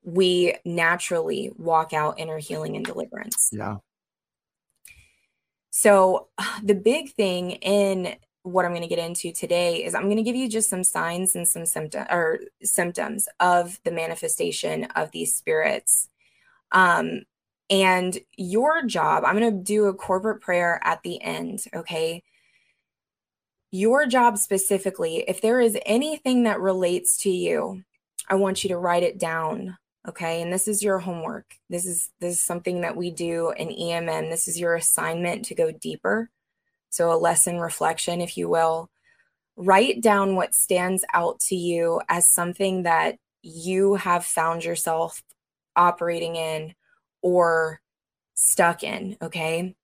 we 0.04 0.56
naturally 0.66 1.52
walk 1.58 1.94
out 1.94 2.20
inner 2.20 2.40
healing 2.40 2.76
and 2.76 2.86
deliverance. 2.86 3.50
Yeah. 3.52 3.76
So, 5.70 6.30
the 6.64 6.74
big 6.74 7.12
thing 7.12 7.52
in 7.52 8.16
what 8.42 8.66
I'm 8.66 8.72
going 8.72 8.82
to 8.82 8.88
get 8.88 9.06
into 9.06 9.32
today 9.32 9.84
is 9.84 9.94
I'm 9.94 10.06
going 10.06 10.18
to 10.18 10.24
give 10.24 10.36
you 10.36 10.50
just 10.50 10.70
some 10.70 10.84
signs 10.84 11.36
and 11.36 11.48
some 11.48 11.66
symptoms 11.66 12.08
or 12.10 12.40
symptoms 12.64 13.28
of 13.40 13.80
the 13.84 13.92
manifestation 13.92 14.86
of 14.96 15.12
these 15.12 15.36
spirits. 15.36 16.08
Um, 16.72 17.24
and 17.70 18.18
your 18.38 18.86
job, 18.86 19.26
I'm 19.26 19.38
going 19.38 19.54
to 19.54 19.64
do 19.64 19.86
a 19.86 19.94
corporate 19.94 20.42
prayer 20.42 20.80
at 20.84 21.04
the 21.04 21.22
end, 21.22 21.66
okay? 21.76 22.24
Your 23.72 24.06
job 24.06 24.38
specifically, 24.38 25.26
if 25.28 25.42
there 25.42 25.60
is 25.60 25.78
anything 25.86 26.44
that 26.44 26.60
relates 26.60 27.18
to 27.24 27.30
you, 27.30 27.84
I 28.30 28.36
want 28.36 28.64
you 28.64 28.70
to 28.70 28.78
write 28.78 29.04
it 29.04 29.20
down 29.20 29.78
okay? 30.08 30.42
And 30.42 30.52
this 30.52 30.68
is 30.68 30.84
your 30.84 31.00
homework. 31.00 31.56
This 31.70 31.86
is 31.86 32.10
this 32.20 32.36
is 32.36 32.44
something 32.44 32.82
that 32.82 32.96
we 32.96 33.12
do 33.12 33.52
in 33.52 33.70
emm 33.70 34.30
this 34.30 34.48
is 34.48 34.60
your 34.60 34.76
assignment 34.76 35.46
to 35.46 35.56
go 35.56 35.72
deeper. 35.72 36.30
So 36.90 37.12
a 37.12 37.18
lesson 37.18 37.60
reflection 37.60 38.22
if 38.22 38.38
you 38.38 38.50
will. 38.50 38.90
Write 39.56 40.02
down 40.02 40.36
what 40.36 40.54
stands 40.54 41.04
out 41.14 41.40
to 41.40 41.56
you 41.56 42.02
as 42.08 42.32
something 42.32 42.84
that 42.84 43.18
you 43.42 43.96
have 43.96 44.26
found 44.26 44.64
yourself 44.64 45.22
operating 45.76 46.36
in 46.36 46.74
or 47.22 47.82
stuck 48.36 48.84
in 48.84 49.18
okay? 49.22 49.76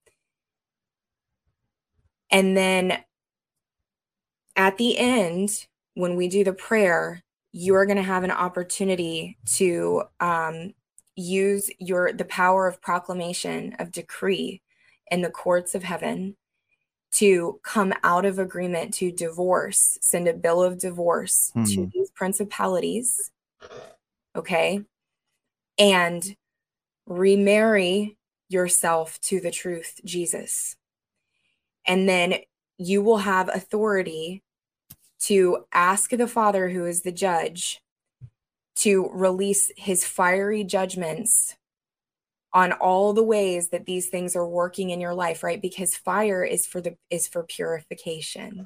And 2.31 2.57
then 2.57 3.03
at 4.55 4.77
the 4.77 4.97
end 4.97 5.67
when 5.95 6.15
we 6.15 6.27
do 6.27 6.43
the 6.43 6.53
prayer 6.53 7.23
you're 7.51 7.85
going 7.85 7.97
to 7.97 8.03
have 8.03 8.23
an 8.23 8.31
opportunity 8.31 9.37
to 9.45 10.03
um, 10.19 10.73
use 11.15 11.69
your 11.79 12.11
the 12.11 12.25
power 12.25 12.67
of 12.67 12.81
proclamation 12.81 13.75
of 13.79 13.91
decree 13.91 14.61
in 15.11 15.21
the 15.21 15.29
courts 15.29 15.75
of 15.75 15.83
heaven 15.83 16.35
to 17.11 17.59
come 17.63 17.93
out 18.03 18.25
of 18.25 18.39
agreement 18.39 18.93
to 18.93 19.11
divorce 19.11 19.97
send 20.01 20.27
a 20.27 20.33
bill 20.33 20.63
of 20.63 20.79
divorce 20.79 21.51
mm-hmm. 21.55 21.65
to 21.65 21.89
these 21.93 22.09
principalities 22.11 23.31
okay 24.35 24.81
and 25.77 26.35
remarry 27.05 28.17
yourself 28.49 29.19
to 29.21 29.39
the 29.39 29.51
truth 29.51 29.99
jesus 30.03 30.75
and 31.85 32.09
then 32.09 32.35
you 32.77 33.01
will 33.01 33.17
have 33.17 33.49
authority 33.49 34.42
to 35.25 35.65
ask 35.71 36.09
the 36.09 36.27
Father, 36.27 36.69
who 36.69 36.85
is 36.85 37.01
the 37.01 37.11
judge, 37.11 37.81
to 38.75 39.09
release 39.13 39.71
his 39.77 40.05
fiery 40.05 40.63
judgments 40.63 41.55
on 42.51 42.71
all 42.73 43.13
the 43.13 43.23
ways 43.23 43.69
that 43.69 43.85
these 43.85 44.07
things 44.07 44.35
are 44.35 44.47
working 44.47 44.89
in 44.89 45.01
your 45.01 45.13
life 45.13 45.41
right? 45.43 45.61
Because 45.61 45.95
fire 45.95 46.43
is 46.43 46.67
for 46.67 46.81
the 46.81 46.95
is 47.09 47.27
for 47.27 47.43
purification. 47.43 48.65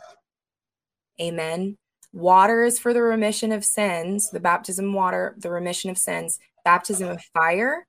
Amen. 1.22 1.78
Water 2.14 2.64
is 2.64 2.80
for 2.80 2.94
the 2.94 3.02
remission 3.02 3.52
of 3.52 3.64
sins. 3.64 4.30
The 4.32 4.40
baptism 4.40 4.94
water 4.94 5.36
the 5.38 5.52
remission 5.52 5.90
of 5.90 5.98
sins. 5.98 6.40
Baptism 6.66 7.08
of 7.08 7.22
fire 7.34 7.86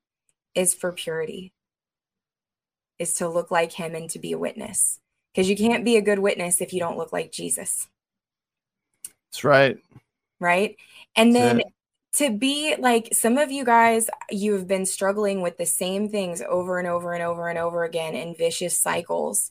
is 0.55 0.75
for 0.75 0.93
purity 0.93 1.53
is 2.99 3.15
to 3.15 3.29
look 3.29 3.51
like 3.51 3.73
him 3.73 3.95
and 3.95 4.11
to 4.11 4.19
be 4.19 4.33
a 4.33 4.39
witness. 4.39 4.99
Because 5.33 5.49
you 5.49 5.57
can't 5.57 5.85
be 5.85 5.97
a 5.97 6.03
good 6.03 6.19
witness 6.19 6.61
if 6.61 6.73
you 6.73 6.81
don't 6.81 6.97
look 6.97 7.13
like 7.13 7.31
jesus 7.31 7.87
that's 9.31 9.45
right. 9.45 9.79
Right. 10.41 10.77
And 11.17 11.35
That's 11.35 11.45
then 11.45 11.61
it. 11.61 11.67
to 12.15 12.37
be 12.37 12.75
like 12.79 13.09
some 13.13 13.39
of 13.39 13.51
you 13.51 13.65
guys, 13.65 14.09
you 14.31 14.55
have 14.55 14.67
been 14.67 14.87
struggling 14.87 15.43
with 15.43 15.59
the 15.59 15.67
same 15.67 16.09
things 16.09 16.43
over 16.43 16.79
and 16.79 16.89
over 16.89 17.13
and 17.13 17.23
over 17.23 17.49
and 17.49 17.59
over 17.59 17.85
again 17.85 18.15
in 18.15 18.35
vicious 18.35 18.79
cycles. 18.79 19.51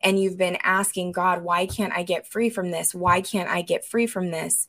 And 0.00 0.20
you've 0.20 0.38
been 0.38 0.58
asking 0.62 1.12
God, 1.12 1.42
why 1.42 1.66
can't 1.66 1.92
I 1.92 2.02
get 2.02 2.30
free 2.30 2.50
from 2.50 2.70
this? 2.70 2.94
Why 2.94 3.20
can't 3.20 3.50
I 3.50 3.62
get 3.62 3.84
free 3.84 4.06
from 4.06 4.30
this? 4.30 4.68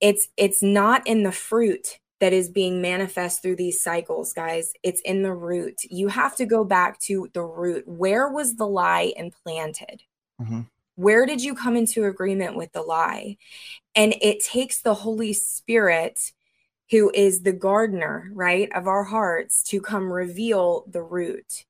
It's 0.00 0.28
it's 0.36 0.62
not 0.62 1.06
in 1.06 1.22
the 1.22 1.32
fruit 1.32 1.98
that 2.20 2.32
is 2.32 2.48
being 2.48 2.82
manifest 2.82 3.42
through 3.42 3.56
these 3.56 3.80
cycles, 3.80 4.32
guys. 4.32 4.72
It's 4.82 5.00
in 5.02 5.22
the 5.22 5.32
root. 5.32 5.76
You 5.88 6.08
have 6.08 6.36
to 6.36 6.46
go 6.46 6.64
back 6.64 7.00
to 7.02 7.28
the 7.32 7.42
root. 7.42 7.86
Where 7.86 8.28
was 8.28 8.56
the 8.56 8.66
lie 8.66 9.12
implanted? 9.16 10.02
Mm-hmm. 10.40 10.60
Where 10.98 11.26
did 11.26 11.40
you 11.40 11.54
come 11.54 11.76
into 11.76 12.06
agreement 12.06 12.56
with 12.56 12.72
the 12.72 12.82
lie? 12.82 13.36
And 13.94 14.16
it 14.20 14.42
takes 14.42 14.80
the 14.80 14.94
Holy 14.94 15.32
Spirit, 15.32 16.32
who 16.90 17.12
is 17.14 17.42
the 17.42 17.52
gardener, 17.52 18.28
right, 18.34 18.68
of 18.74 18.88
our 18.88 19.04
hearts, 19.04 19.62
to 19.68 19.80
come 19.80 20.12
reveal 20.12 20.84
the 20.90 21.00
root 21.00 21.66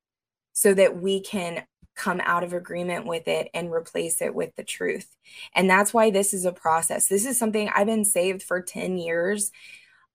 so 0.54 0.72
that 0.72 0.96
we 1.02 1.20
can 1.20 1.66
come 1.94 2.22
out 2.24 2.42
of 2.42 2.54
agreement 2.54 3.04
with 3.04 3.28
it 3.28 3.50
and 3.52 3.70
replace 3.70 4.22
it 4.22 4.34
with 4.34 4.56
the 4.56 4.64
truth. 4.64 5.14
And 5.54 5.68
that's 5.68 5.92
why 5.92 6.10
this 6.10 6.32
is 6.32 6.46
a 6.46 6.52
process. 6.52 7.08
This 7.08 7.26
is 7.26 7.38
something 7.38 7.68
I've 7.68 7.86
been 7.86 8.06
saved 8.06 8.42
for 8.42 8.62
10 8.62 8.96
years. 8.96 9.52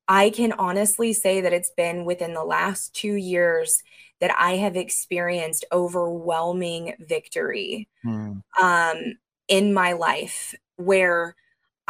I 0.08 0.32
can 0.32 0.54
honestly 0.54 1.14
say 1.14 1.42
that 1.42 1.54
it's 1.54 1.72
been 1.78 2.04
within 2.04 2.34
the 2.34 2.44
last 2.44 2.96
two 2.96 3.14
years 3.14 3.84
that 4.24 4.34
I 4.40 4.56
have 4.56 4.78
experienced 4.78 5.66
overwhelming 5.74 6.94
victory 6.98 7.90
mm. 8.06 8.42
um, 8.62 9.18
in 9.50 9.74
my 9.74 9.92
life 9.92 10.56
where 10.78 11.36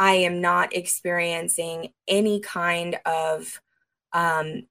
I 0.00 0.14
am 0.14 0.40
not 0.40 0.74
experiencing 0.74 1.92
any 2.08 2.40
kind 2.40 2.98
of 3.06 3.60
um, 4.12 4.66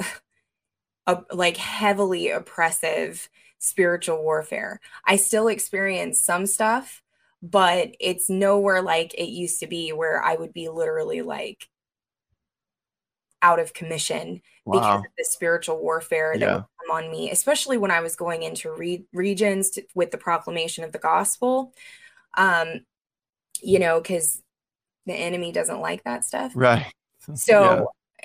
a, 1.06 1.18
like 1.34 1.58
heavily 1.58 2.30
oppressive 2.30 3.28
spiritual 3.58 4.22
warfare. 4.22 4.80
I 5.04 5.16
still 5.16 5.48
experience 5.48 6.18
some 6.18 6.46
stuff, 6.46 7.02
but 7.42 7.94
it's 8.00 8.30
nowhere 8.30 8.80
like 8.80 9.12
it 9.12 9.28
used 9.28 9.60
to 9.60 9.66
be 9.66 9.92
where 9.92 10.22
I 10.22 10.34
would 10.34 10.54
be 10.54 10.70
literally 10.70 11.20
like 11.20 11.68
out 13.42 13.60
of 13.60 13.74
commission 13.74 14.40
wow. 14.64 14.80
because 14.80 14.98
of 14.98 15.12
the 15.16 15.24
spiritual 15.24 15.80
warfare 15.80 16.34
that 16.34 16.44
yeah. 16.44 16.54
would 16.54 16.64
come 16.86 16.96
on 16.96 17.10
me, 17.10 17.30
especially 17.30 17.78
when 17.78 17.90
I 17.90 18.00
was 18.00 18.16
going 18.16 18.42
into 18.42 18.72
re- 18.72 19.04
regions 19.12 19.70
to, 19.70 19.82
with 19.94 20.10
the 20.10 20.18
proclamation 20.18 20.84
of 20.84 20.92
the 20.92 20.98
gospel. 20.98 21.72
Um, 22.36 22.80
you 23.60 23.78
know, 23.78 24.00
because 24.00 24.42
the 25.06 25.14
enemy 25.14 25.52
doesn't 25.52 25.80
like 25.80 26.04
that 26.04 26.24
stuff. 26.24 26.52
Right. 26.54 26.86
So, 27.34 27.62
yeah. 27.62 27.80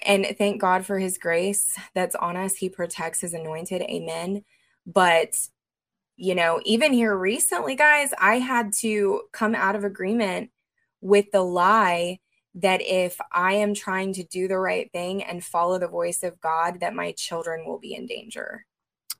and 0.05 0.37
thank 0.37 0.61
God 0.61 0.85
for 0.85 0.97
his 0.97 1.17
grace 1.17 1.77
that's 1.93 2.15
on 2.15 2.37
us. 2.37 2.55
He 2.55 2.69
protects 2.69 3.19
his 3.19 3.33
anointed. 3.33 3.81
Amen. 3.81 4.45
But, 4.85 5.35
you 6.15 6.35
know, 6.35 6.61
even 6.63 6.93
here 6.93 7.17
recently, 7.17 7.75
guys, 7.75 8.13
I 8.17 8.35
had 8.35 8.71
to 8.79 9.23
come 9.33 9.55
out 9.55 9.75
of 9.75 9.83
agreement 9.83 10.51
with 11.01 11.31
the 11.33 11.41
lie 11.41 12.19
that 12.55 12.81
if 12.81 13.19
I 13.31 13.53
am 13.53 13.73
trying 13.73 14.13
to 14.13 14.23
do 14.23 14.47
the 14.47 14.59
right 14.59 14.91
thing 14.91 15.23
and 15.23 15.43
follow 15.43 15.79
the 15.79 15.87
voice 15.87 16.23
of 16.23 16.39
God, 16.39 16.79
that 16.81 16.95
my 16.95 17.11
children 17.13 17.65
will 17.65 17.79
be 17.79 17.95
in 17.95 18.05
danger. 18.05 18.65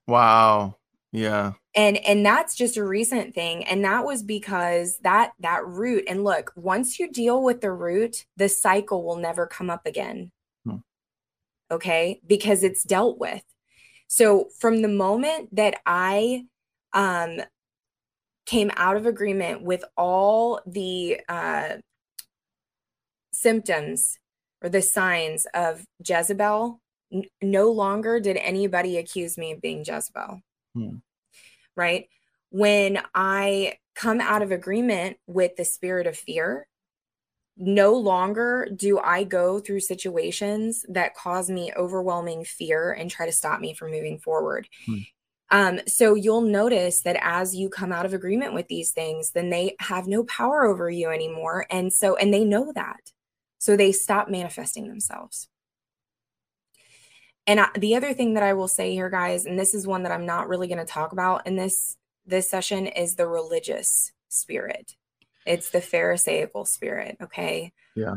Wow. 0.07 0.77
Yeah. 1.11 1.53
And 1.75 1.97
and 1.97 2.25
that's 2.25 2.55
just 2.55 2.77
a 2.77 2.83
recent 2.83 3.33
thing 3.33 3.63
and 3.65 3.83
that 3.85 4.03
was 4.03 4.23
because 4.23 4.97
that 5.03 5.33
that 5.39 5.65
root 5.65 6.05
and 6.07 6.23
look, 6.23 6.51
once 6.55 6.99
you 6.99 7.11
deal 7.11 7.43
with 7.43 7.61
the 7.61 7.71
root, 7.71 8.25
the 8.35 8.49
cycle 8.49 9.03
will 9.03 9.17
never 9.17 9.47
come 9.47 9.69
up 9.69 9.85
again. 9.85 10.31
Hmm. 10.65 10.77
Okay? 11.71 12.19
Because 12.25 12.63
it's 12.63 12.83
dealt 12.83 13.19
with. 13.19 13.43
So 14.07 14.49
from 14.59 14.81
the 14.81 14.87
moment 14.87 15.55
that 15.55 15.75
I 15.85 16.45
um 16.93 17.41
came 18.45 18.71
out 18.75 18.97
of 18.97 19.05
agreement 19.05 19.63
with 19.63 19.83
all 19.95 20.61
the 20.65 21.21
uh 21.29 21.77
symptoms 23.43 24.17
or 24.63 24.69
the 24.69 24.81
signs 24.81 25.45
of 25.53 25.85
Jezebel, 26.03 26.79
n- 27.11 27.23
no 27.41 27.69
longer 27.71 28.19
did 28.19 28.37
anybody 28.37 28.97
accuse 28.97 29.37
me 29.37 29.51
of 29.51 29.61
being 29.61 29.83
Jezebel. 29.85 30.41
Hmm. 30.73 30.95
Right. 31.75 32.07
When 32.49 32.99
I 33.13 33.77
come 33.95 34.21
out 34.21 34.41
of 34.41 34.51
agreement 34.51 35.17
with 35.27 35.55
the 35.55 35.65
spirit 35.65 36.07
of 36.07 36.17
fear, 36.17 36.67
no 37.55 37.93
longer 37.93 38.67
do 38.75 38.97
I 38.97 39.23
go 39.23 39.59
through 39.59 39.81
situations 39.81 40.85
that 40.89 41.15
cause 41.15 41.49
me 41.49 41.71
overwhelming 41.77 42.45
fear 42.45 42.93
and 42.93 43.11
try 43.11 43.27
to 43.27 43.31
stop 43.31 43.59
me 43.59 43.75
from 43.75 43.91
moving 43.91 44.17
forward. 44.19 44.67
Hmm. 44.87 44.97
Um, 45.51 45.79
so 45.85 46.15
you'll 46.15 46.41
notice 46.41 47.01
that 47.01 47.17
as 47.21 47.55
you 47.55 47.69
come 47.69 47.91
out 47.91 48.07
of 48.07 48.13
agreement 48.15 48.55
with 48.55 48.67
these 48.69 48.91
things, 48.91 49.31
then 49.31 49.51
they 49.51 49.75
have 49.79 50.07
no 50.07 50.23
power 50.23 50.65
over 50.65 50.89
you 50.89 51.09
anymore. 51.09 51.67
And 51.69 51.93
so, 51.93 52.15
and 52.15 52.33
they 52.33 52.43
know 52.43 52.71
that. 52.73 53.12
So 53.63 53.77
they 53.77 53.93
stop 53.93 54.27
manifesting 54.27 54.89
themselves. 54.89 55.47
And 57.47 57.61
I, 57.61 57.69
the 57.77 57.95
other 57.95 58.13
thing 58.13 58.33
that 58.33 58.43
I 58.43 58.55
will 58.55 58.67
say 58.67 58.91
here, 58.91 59.09
guys, 59.09 59.45
and 59.45 59.57
this 59.57 59.73
is 59.73 59.87
one 59.87 60.03
that 60.03 60.11
I'm 60.11 60.25
not 60.25 60.49
really 60.49 60.67
going 60.67 60.79
to 60.79 60.85
talk 60.85 61.13
about 61.13 61.47
in 61.47 61.55
this 61.55 61.95
this 62.25 62.49
session, 62.49 62.87
is 62.87 63.15
the 63.15 63.25
religious 63.25 64.11
spirit. 64.27 64.97
It's 65.45 65.69
the 65.69 65.79
Pharisaical 65.79 66.65
spirit. 66.65 67.15
Okay. 67.23 67.71
Yeah. 67.95 68.15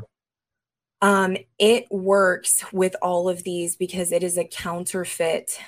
Um, 1.00 1.36
it 1.60 1.84
works 1.92 2.64
with 2.72 2.96
all 3.00 3.28
of 3.28 3.44
these 3.44 3.76
because 3.76 4.10
it 4.10 4.24
is 4.24 4.36
a 4.36 4.44
counterfeit 4.44 5.60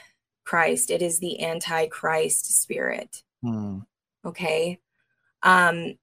Christ. 0.45 0.91
It 0.91 1.03
is 1.03 1.21
the 1.21 1.41
antichrist 1.45 2.61
spirit. 2.61 3.23
Hmm. 3.45 3.79
Okay. 4.25 4.81
Um, 5.45 5.95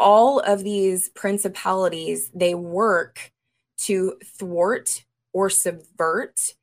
all 0.00 0.40
of 0.40 0.64
these 0.64 1.10
principalities, 1.10 2.30
they 2.34 2.54
work 2.54 3.32
to 3.76 4.14
thwart 4.24 5.04
or 5.32 5.50
subvert 5.50 6.54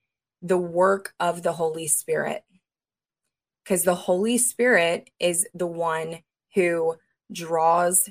the 0.42 0.58
work 0.58 1.14
of 1.20 1.44
the 1.44 1.54
Holy 1.54 1.88
Spirit. 1.88 2.44
Because 3.64 3.84
the 3.84 3.96
Holy 3.96 4.38
Spirit 4.38 5.10
is 5.20 5.48
the 5.54 5.68
one 5.68 6.20
who 6.56 6.96
draws 7.32 8.10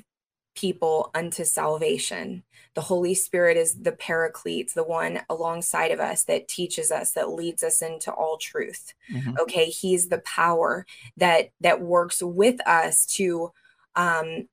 people 0.55 1.11
unto 1.13 1.43
salvation. 1.43 2.43
The 2.73 2.81
Holy 2.81 3.13
Spirit 3.13 3.57
is 3.57 3.75
the 3.75 3.91
paraclete, 3.91 4.73
the 4.73 4.83
one 4.83 5.19
alongside 5.29 5.91
of 5.91 5.99
us 5.99 6.23
that 6.23 6.47
teaches 6.47 6.89
us, 6.89 7.11
that 7.11 7.29
leads 7.31 7.63
us 7.63 7.81
into 7.81 8.11
all 8.11 8.37
truth. 8.37 8.93
Mm-hmm. 9.11 9.35
Okay, 9.41 9.65
he's 9.65 10.07
the 10.07 10.19
power 10.19 10.85
that 11.17 11.49
that 11.61 11.81
works 11.81 12.23
with 12.23 12.65
us 12.67 13.05
to 13.17 13.51
um 13.95 14.47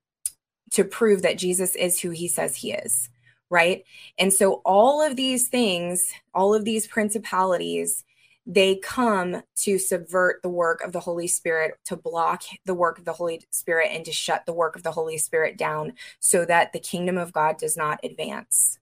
to 0.71 0.83
prove 0.83 1.21
that 1.21 1.37
Jesus 1.37 1.75
is 1.75 1.99
who 1.99 2.09
he 2.09 2.27
says 2.27 2.55
he 2.55 2.73
is, 2.73 3.09
right? 3.49 3.83
And 4.17 4.33
so 4.33 4.61
all 4.65 5.01
of 5.01 5.15
these 5.15 5.47
things, 5.47 6.11
all 6.33 6.53
of 6.53 6.65
these 6.65 6.87
principalities 6.87 8.03
they 8.45 8.75
come 8.75 9.41
to 9.55 9.79
subvert 9.79 10.41
the 10.43 10.49
work 10.49 10.81
of 10.81 10.91
the 10.91 10.99
Holy 10.99 11.27
Spirit, 11.27 11.75
to 11.85 11.95
block 11.95 12.43
the 12.65 12.75
work 12.75 12.99
of 12.99 13.05
the 13.05 13.13
Holy 13.13 13.41
Spirit, 13.49 13.89
and 13.91 14.05
to 14.05 14.11
shut 14.11 14.45
the 14.45 14.53
work 14.53 14.75
of 14.75 14.83
the 14.83 14.91
Holy 14.91 15.17
Spirit 15.17 15.57
down 15.57 15.93
so 16.19 16.45
that 16.45 16.71
the 16.71 16.79
kingdom 16.79 17.17
of 17.17 17.33
God 17.33 17.57
does 17.57 17.75
not 17.75 17.99
advance. 18.03 18.77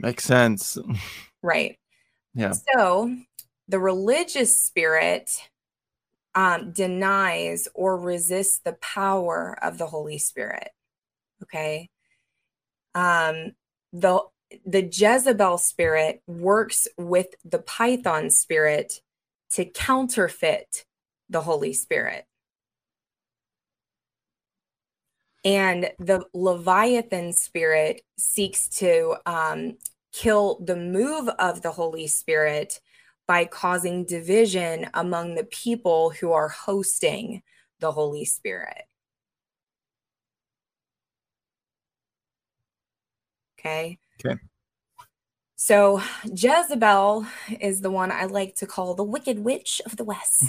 Makes 0.00 0.24
sense. 0.24 0.78
Right. 1.40 1.78
Yeah. 2.34 2.52
So 2.74 3.14
the 3.68 3.78
religious 3.78 4.58
spirit 4.58 5.40
um, 6.38 6.70
denies 6.70 7.66
or 7.74 7.98
resists 7.98 8.60
the 8.60 8.74
power 8.74 9.58
of 9.60 9.76
the 9.76 9.88
Holy 9.88 10.18
Spirit. 10.18 10.68
Okay. 11.42 11.90
Um, 12.94 13.54
the 13.92 14.20
the 14.64 14.82
Jezebel 14.82 15.58
spirit 15.58 16.22
works 16.28 16.86
with 16.96 17.26
the 17.44 17.58
Python 17.58 18.30
spirit 18.30 19.00
to 19.50 19.64
counterfeit 19.64 20.84
the 21.28 21.40
Holy 21.40 21.72
Spirit. 21.72 22.24
And 25.44 25.90
the 25.98 26.24
Leviathan 26.32 27.32
spirit 27.32 28.02
seeks 28.16 28.68
to 28.78 29.16
um, 29.26 29.76
kill 30.12 30.60
the 30.64 30.76
move 30.76 31.28
of 31.40 31.62
the 31.62 31.72
Holy 31.72 32.06
Spirit 32.06 32.80
by 33.28 33.44
causing 33.44 34.04
division 34.04 34.88
among 34.94 35.36
the 35.36 35.44
people 35.44 36.10
who 36.10 36.32
are 36.32 36.48
hosting 36.48 37.42
the 37.78 37.92
Holy 37.92 38.24
Spirit. 38.24 38.84
Okay. 43.60 43.98
Okay. 44.24 44.40
So 45.56 46.00
Jezebel 46.24 47.26
is 47.60 47.80
the 47.82 47.90
one 47.90 48.10
I 48.10 48.24
like 48.24 48.54
to 48.56 48.66
call 48.66 48.94
the 48.94 49.04
Wicked 49.04 49.40
Witch 49.40 49.82
of 49.84 49.96
the 49.96 50.04
West. 50.04 50.44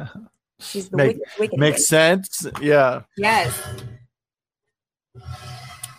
She's 0.60 0.88
the 0.88 0.96
Make, 0.96 1.16
wicked, 1.16 1.32
wicked 1.38 1.58
makes 1.58 1.78
witch. 1.78 1.86
sense. 1.86 2.46
Yeah. 2.62 3.02
Yes. 3.18 3.60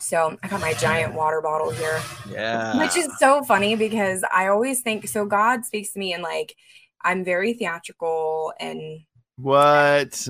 So 0.06 0.38
I 0.44 0.48
got 0.48 0.62
my 0.62 0.74
giant 0.74 1.16
water 1.16 1.42
bottle 1.42 1.72
here. 1.72 2.00
Yeah. 2.30 2.78
Which 2.78 2.96
is 2.96 3.10
so 3.18 3.44
funny 3.44 3.76
because 3.76 4.24
I 4.32 4.48
always 4.48 4.82
think 4.82 5.08
so 5.08 5.26
God 5.26 5.66
speaks 5.66 5.94
to 5.94 6.00
me 6.00 6.14
and 6.14 6.22
like 6.22 6.56
I'm 7.02 7.24
very 7.24 7.54
theatrical 7.54 8.54
and 8.60 9.00
what? 9.38 10.28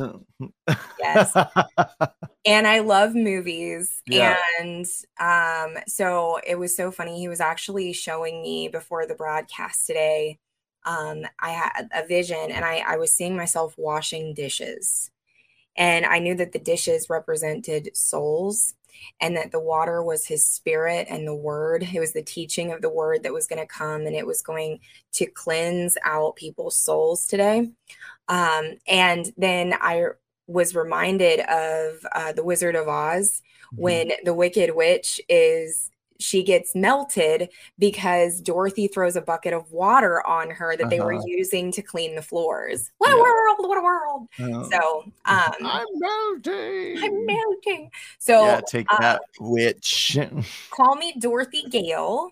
yes. 1.00 1.36
and 2.46 2.68
I 2.68 2.80
love 2.80 3.16
movies. 3.16 4.02
Yeah. 4.08 4.38
And 4.62 4.86
um, 5.20 5.76
so 5.88 6.40
it 6.48 6.58
was 6.58 6.76
so 6.76 6.90
funny. 6.90 7.20
He 7.20 7.28
was 7.28 7.42
actually 7.42 7.92
showing 7.92 8.42
me 8.42 8.70
before 8.70 9.06
the 9.06 9.16
broadcast 9.16 9.86
today. 9.86 10.40
Um, 10.86 11.26
I 11.38 11.50
had 11.50 11.90
a 11.94 12.08
vision 12.08 12.50
and 12.50 12.64
I, 12.64 12.78
I 12.78 12.96
was 12.96 13.14
seeing 13.14 13.36
myself 13.36 13.74
washing 13.78 14.34
dishes. 14.34 15.12
And 15.76 16.06
I 16.06 16.20
knew 16.20 16.36
that 16.36 16.54
the 16.54 16.60
dishes 16.60 17.10
represented 17.10 17.90
souls 17.94 18.74
and 19.20 19.36
that 19.38 19.52
the 19.52 19.60
water 19.60 20.04
was 20.04 20.26
his 20.26 20.46
spirit 20.46 21.08
and 21.10 21.28
the 21.28 21.36
word. 21.36 21.88
It 21.94 22.00
was 22.00 22.14
the 22.14 22.24
teaching 22.24 22.72
of 22.72 22.82
the 22.82 22.90
word 22.90 23.24
that 23.24 23.34
was 23.34 23.48
going 23.48 23.62
to 23.62 23.68
come 23.68 24.06
and 24.06 24.16
it 24.16 24.28
was 24.28 24.42
going 24.42 24.80
to 25.14 25.26
cleanse 25.26 25.98
out 26.04 26.36
people's 26.36 26.78
souls 26.78 27.28
today. 27.28 27.72
Um, 28.28 28.74
and 28.88 29.32
then 29.38 29.74
I 29.80 30.06
was 30.48 30.76
reminded 30.76 31.40
of 31.42 32.06
uh, 32.12 32.32
the 32.34 32.44
Wizard 32.44 32.76
of 32.76 32.88
Oz 32.88 33.42
mm-hmm. 33.74 33.82
when 33.82 34.12
the 34.24 34.34
Wicked 34.34 34.76
Witch 34.76 35.20
is 35.28 35.90
she 36.20 36.44
gets 36.44 36.76
melted 36.76 37.50
because 37.78 38.42
Dorothy 38.42 38.88
throws 38.88 39.16
a 39.16 39.22
bucket 39.22 39.54
of 39.54 39.72
water 39.72 40.26
on 40.26 40.50
her 40.50 40.76
that 40.76 40.84
uh-huh. 40.84 40.90
they 40.90 41.00
were 41.00 41.16
uh-huh. 41.16 41.26
using 41.28 41.72
to 41.74 41.82
clean 41.82 42.16
the 42.16 42.22
floors. 42.22 42.92
What 42.98 43.10
yeah. 43.10 43.16
a 43.16 43.20
world! 43.20 43.58
What 43.60 43.78
a 43.78 43.82
world! 43.82 44.28
Uh, 44.40 44.70
so 44.70 45.04
um, 45.26 45.54
I'm 45.64 45.86
melting. 45.94 47.04
I'm 47.04 47.26
melting. 47.26 47.92
So 48.20 48.46
yeah, 48.46 48.62
take 48.68 48.88
uh, 48.92 49.02
that, 49.02 49.22
witch. 49.40 50.18
call 50.72 50.96
me 50.96 51.14
Dorothy 51.20 51.64
Gale 51.70 52.30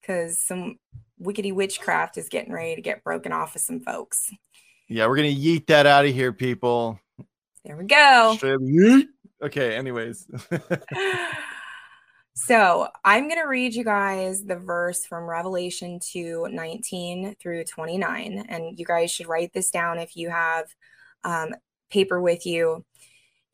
because 0.00 0.40
some 0.40 0.78
wickedy 1.20 1.52
witchcraft 1.52 2.16
is 2.16 2.28
getting 2.28 2.52
ready 2.52 2.76
to 2.76 2.82
get 2.82 3.02
broken 3.02 3.32
off 3.32 3.56
of 3.56 3.62
some 3.62 3.80
folks. 3.80 4.30
Yeah, 4.88 5.06
we're 5.08 5.16
gonna 5.16 5.28
yeet 5.28 5.66
that 5.66 5.86
out 5.86 6.04
of 6.04 6.12
here, 6.12 6.32
people. 6.32 7.00
There 7.64 7.76
we 7.76 7.84
go. 7.84 8.38
Okay, 9.42 9.76
anyways. 9.76 10.26
so 12.36 12.88
I'm 13.02 13.30
gonna 13.30 13.48
read 13.48 13.74
you 13.74 13.82
guys 13.82 14.44
the 14.44 14.56
verse 14.56 15.06
from 15.06 15.24
Revelation 15.24 15.98
2 16.00 16.48
19 16.52 17.34
through 17.40 17.64
29. 17.64 18.44
And 18.50 18.78
you 18.78 18.84
guys 18.84 19.10
should 19.10 19.26
write 19.26 19.54
this 19.54 19.70
down 19.70 19.98
if 19.98 20.16
you 20.16 20.28
have 20.28 20.66
um, 21.24 21.54
paper 21.90 22.20
with 22.20 22.44
you. 22.44 22.84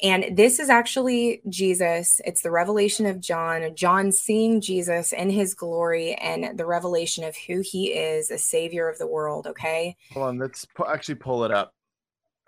And 0.03 0.37
this 0.37 0.59
is 0.59 0.69
actually 0.69 1.43
Jesus. 1.49 2.21
It's 2.25 2.43
the 2.43 2.51
revelation 2.51 3.07
of 3.07 3.21
John, 3.21 3.73
John 3.77 4.11
seeing 4.11 4.61
Jesus 4.61 5.13
in 5.13 5.31
his 5.31 5.55
glory 5.55 6.15
and 6.15 6.59
the 6.59 6.67
revelation 6.67 7.23
of 7.23 7.37
who 7.37 7.61
he 7.61 7.93
is, 7.93 8.33
a 8.33 8.39
savior 8.39 8.89
of 8.89 8.99
the 8.99 9.07
world. 9.07 9.47
Okay. 9.47 9.97
Hold 10.13 10.27
on. 10.27 10.39
Let's 10.39 10.67
actually 10.89 11.15
pull 11.15 11.45
it 11.45 11.53
up. 11.53 11.73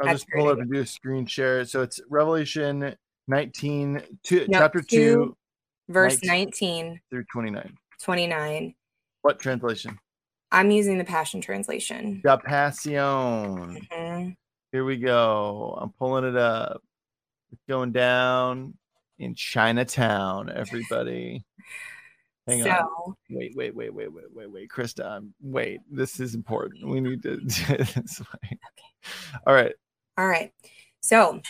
I'll 0.00 0.08
That's 0.08 0.22
just 0.22 0.32
pull 0.34 0.48
it 0.48 0.54
up 0.54 0.58
and 0.58 0.72
do 0.72 0.80
a 0.80 0.86
screen 0.86 1.26
share. 1.26 1.64
So 1.64 1.82
it's 1.82 2.00
Revelation 2.10 2.96
19, 3.28 4.02
two, 4.24 4.46
no, 4.48 4.58
chapter 4.58 4.80
2, 4.80 4.86
2, 4.88 5.36
verse 5.88 6.22
19, 6.22 6.86
19 6.86 7.00
through 7.10 7.24
29. 7.32 7.74
29. 8.02 8.74
What 9.22 9.38
translation? 9.38 9.98
I'm 10.52 10.70
using 10.70 10.98
the 10.98 11.04
Passion 11.04 11.40
Translation. 11.40 12.20
The 12.22 12.38
Passion. 12.38 12.92
Mm-hmm. 12.92 14.30
Here 14.72 14.84
we 14.84 14.96
go. 14.96 15.78
I'm 15.80 15.90
pulling 15.90 16.24
it 16.24 16.36
up 16.36 16.82
It's 17.52 17.62
going 17.68 17.92
down 17.92 18.74
in 19.18 19.34
Chinatown, 19.34 20.50
everybody. 20.50 21.44
Hang 22.46 22.62
so, 22.62 22.70
on. 22.70 23.14
Wait, 23.30 23.52
wait, 23.56 23.74
wait, 23.74 23.94
wait, 23.94 24.12
wait, 24.12 24.24
wait, 24.34 24.50
wait. 24.50 24.68
Christa, 24.68 25.26
wait. 25.40 25.80
This 25.90 26.20
is 26.20 26.34
important. 26.34 26.86
We 26.86 27.00
need 27.00 27.22
to 27.22 27.36
do 27.40 27.44
this 27.46 28.20
way. 28.20 28.38
Okay. 28.44 29.38
All 29.46 29.54
right. 29.54 29.74
All 30.18 30.26
right. 30.26 30.52
So 31.00 31.40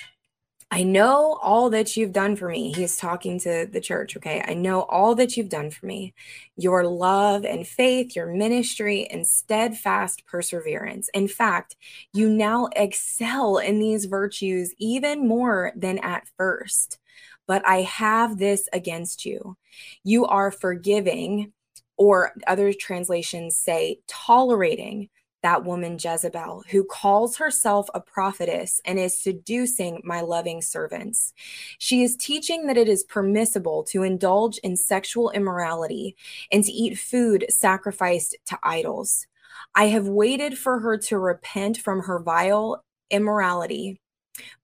I 0.75 0.83
know 0.83 1.39
all 1.41 1.70
that 1.70 1.97
you've 1.97 2.11
done 2.11 2.35
for 2.35 2.49
me. 2.49 2.72
He's 2.72 2.97
talking 2.97 3.39
to 3.39 3.64
the 3.70 3.81
church, 3.81 4.16
okay? 4.16 4.43
I 4.45 4.55
know 4.55 4.83
all 4.83 5.14
that 5.14 5.37
you've 5.37 5.49
done 5.49 5.70
for 5.70 5.87
me 5.87 6.14
your 6.57 6.85
love 6.85 7.45
and 7.45 7.64
faith, 7.64 8.16
your 8.16 8.27
ministry, 8.27 9.07
and 9.07 9.25
steadfast 9.25 10.27
perseverance. 10.27 11.09
In 11.14 11.29
fact, 11.29 11.77
you 12.12 12.29
now 12.29 12.70
excel 12.75 13.59
in 13.59 13.79
these 13.79 14.07
virtues 14.07 14.75
even 14.79 15.29
more 15.29 15.70
than 15.77 15.99
at 15.99 16.27
first. 16.37 16.99
But 17.47 17.64
I 17.64 17.83
have 17.83 18.39
this 18.39 18.68
against 18.72 19.25
you. 19.25 19.57
You 20.03 20.27
are 20.27 20.51
forgiving, 20.51 21.53
or 21.97 22.33
other 22.49 22.72
translations 22.72 23.57
say 23.57 24.01
tolerating 24.09 25.09
that 25.45 25.62
woman 25.62 25.99
Jezebel, 26.01 26.64
who 26.70 26.84
calls 26.84 27.36
herself 27.36 27.86
a 27.95 28.01
prophetess 28.01 28.80
and 28.86 28.99
is 28.99 29.22
seducing 29.22 30.01
my 30.03 30.22
loving 30.22 30.62
servants. 30.62 31.34
She 31.78 32.03
is 32.03 32.16
teaching 32.16 32.66
that 32.66 32.78
it 32.78 32.88
is 32.88 33.05
permissible 33.05 33.84
to 33.90 34.03
indulge 34.03 34.57
in 34.59 34.74
sexual 34.74 35.30
immorality 35.32 36.16
and 36.51 36.64
to 36.64 36.72
eat 36.72 36.99
food 36.99 37.45
sacrificed 37.51 38.34
to 38.47 38.59
idols. 38.62 39.26
I 39.74 39.88
have 39.88 40.09
waited 40.09 40.57
for 40.57 40.78
her 40.78 40.97
to 40.97 41.18
repent 41.18 41.76
from 41.76 42.01
her 42.01 42.20
vile 42.20 42.82
immorality 43.11 44.01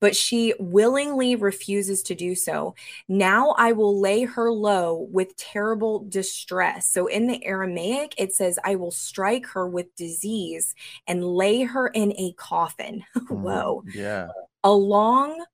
but 0.00 0.16
she 0.16 0.54
willingly 0.58 1.36
refuses 1.36 2.02
to 2.02 2.14
do 2.14 2.34
so. 2.34 2.74
Now 3.08 3.54
I 3.58 3.72
will 3.72 3.98
lay 3.98 4.24
her 4.24 4.50
low 4.50 5.08
with 5.10 5.36
terrible 5.36 6.04
distress. 6.08 6.88
So 6.88 7.06
in 7.06 7.26
the 7.26 7.44
Aramaic, 7.44 8.14
it 8.18 8.32
says, 8.32 8.58
I 8.64 8.76
will 8.76 8.90
strike 8.90 9.46
her 9.48 9.68
with 9.68 9.94
disease 9.96 10.74
and 11.06 11.24
lay 11.24 11.62
her 11.62 11.88
in 11.88 12.12
a 12.12 12.32
coffin. 12.36 13.04
Whoa. 13.28 13.82
Mm, 13.86 13.94
yeah. 13.94 14.28
Along 14.64 15.44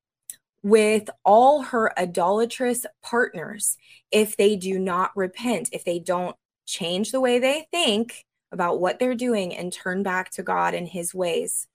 with 0.62 1.08
all 1.24 1.62
her 1.62 1.96
idolatrous 1.98 2.86
partners, 3.02 3.76
if 4.10 4.36
they 4.36 4.56
do 4.56 4.78
not 4.78 5.16
repent, 5.16 5.68
if 5.72 5.84
they 5.84 5.98
don't 5.98 6.36
change 6.66 7.12
the 7.12 7.20
way 7.20 7.38
they 7.38 7.66
think 7.70 8.24
about 8.50 8.80
what 8.80 8.98
they're 8.98 9.14
doing 9.14 9.54
and 9.54 9.72
turn 9.72 10.02
back 10.02 10.30
to 10.30 10.42
God 10.42 10.74
and 10.74 10.88
his 10.88 11.14
ways 11.14 11.68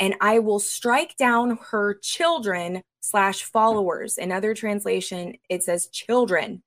and 0.00 0.14
I 0.20 0.38
will 0.38 0.58
strike 0.58 1.16
down 1.16 1.58
her 1.70 1.94
children 1.94 2.82
slash 3.00 3.44
followers. 3.44 4.16
In 4.16 4.32
other 4.32 4.54
translation, 4.54 5.34
it 5.50 5.62
says 5.62 5.88
children, 5.88 6.62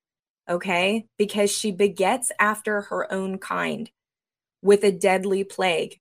okay? 0.47 1.07
Because 1.17 1.51
she 1.51 1.71
begets 1.71 2.31
after 2.39 2.81
her 2.81 3.11
own 3.11 3.39
kind 3.39 3.89
with 4.61 4.83
a 4.83 4.91
deadly 4.91 5.43
plague. 5.43 5.99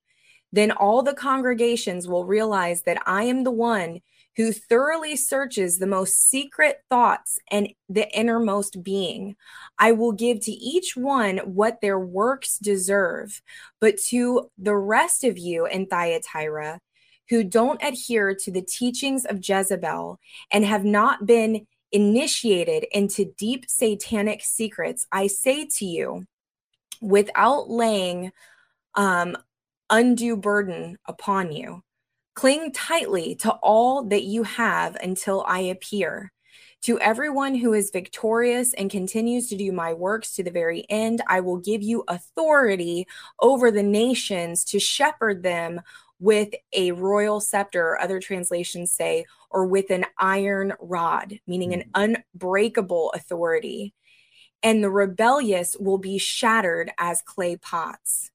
Then 0.53 0.71
all 0.71 1.03
the 1.03 1.15
congregations 1.15 2.07
will 2.07 2.27
realize 2.27 2.83
that 2.83 3.03
I 3.07 3.25
am 3.25 3.45
the 3.45 3.51
one 3.51 4.01
who 4.37 4.53
thoroughly 4.53 5.17
searches 5.17 5.79
the 5.79 5.87
most 5.87 6.29
secret 6.29 6.79
thoughts 6.91 7.39
and 7.51 7.69
the 7.89 8.11
innermost 8.17 8.83
being. 8.83 9.37
I 9.79 9.93
will 9.93 10.13
give 10.13 10.41
to 10.41 10.53
each 10.53 10.97
one 10.97 11.39
what 11.39 11.81
their 11.81 11.99
works 11.99 12.59
deserve. 12.59 13.43
But 13.81 13.99
to 14.09 14.51
the 14.59 14.77
rest 14.77 15.25
of 15.25 15.39
you 15.39 15.67
in 15.67 15.87
Thyatira, 15.87 16.81
who 17.33 17.43
don't 17.43 17.83
adhere 17.83 18.35
to 18.35 18.51
the 18.51 18.61
teachings 18.61 19.25
of 19.25 19.41
Jezebel 19.43 20.21
and 20.51 20.67
have 20.67 20.85
not 20.85 21.25
been 21.25 21.67
initiated 21.91 22.85
into 22.93 23.33
deep 23.39 23.65
satanic 23.71 24.43
secrets, 24.45 25.07
I 25.11 25.29
say 25.29 25.67
to 25.79 25.87
you, 25.87 26.27
without 27.01 27.71
laying 27.71 28.33
um, 28.97 29.39
undue 29.89 30.37
burden 30.37 30.99
upon 31.07 31.53
you, 31.53 31.83
cling 32.35 32.71
tightly 32.71 33.35
to 33.37 33.53
all 33.63 34.05
that 34.09 34.25
you 34.25 34.43
have 34.43 34.97
until 34.97 35.43
I 35.49 35.61
appear. 35.61 36.33
To 36.83 37.01
everyone 37.01 37.55
who 37.55 37.73
is 37.73 37.91
victorious 37.91 38.75
and 38.75 38.91
continues 38.91 39.49
to 39.49 39.57
do 39.57 39.73
my 39.73 39.95
works 39.95 40.35
to 40.35 40.43
the 40.43 40.51
very 40.51 40.85
end, 40.91 41.23
I 41.29 41.41
will 41.41 41.59
give 41.59 41.81
you 41.81 42.05
authority 42.09 43.07
over 43.41 43.71
the 43.71 43.85
nations 43.85 44.65
to 44.65 44.79
shepherd 44.79 45.43
them 45.43 45.81
with 46.23 46.51
a 46.73 46.93
royal 46.93 47.41
scepter, 47.41 47.99
other 48.01 48.21
translations 48.21 48.93
say, 48.93 49.27
or 49.51 49.67
with 49.67 49.91
an 49.91 50.07
iron 50.19 50.73
rod, 50.81 51.41
meaning 51.49 51.75
an 51.75 51.83
hmm. 51.95 52.15
unbreakable 52.35 53.11
authority. 53.13 53.93
And 54.63 54.85
the 54.85 54.91
rebellious 54.91 55.77
will 55.81 55.99
be 55.99 56.19
shattered 56.19 56.93
as 56.97 57.23
clay 57.23 57.57
pots. 57.57 58.31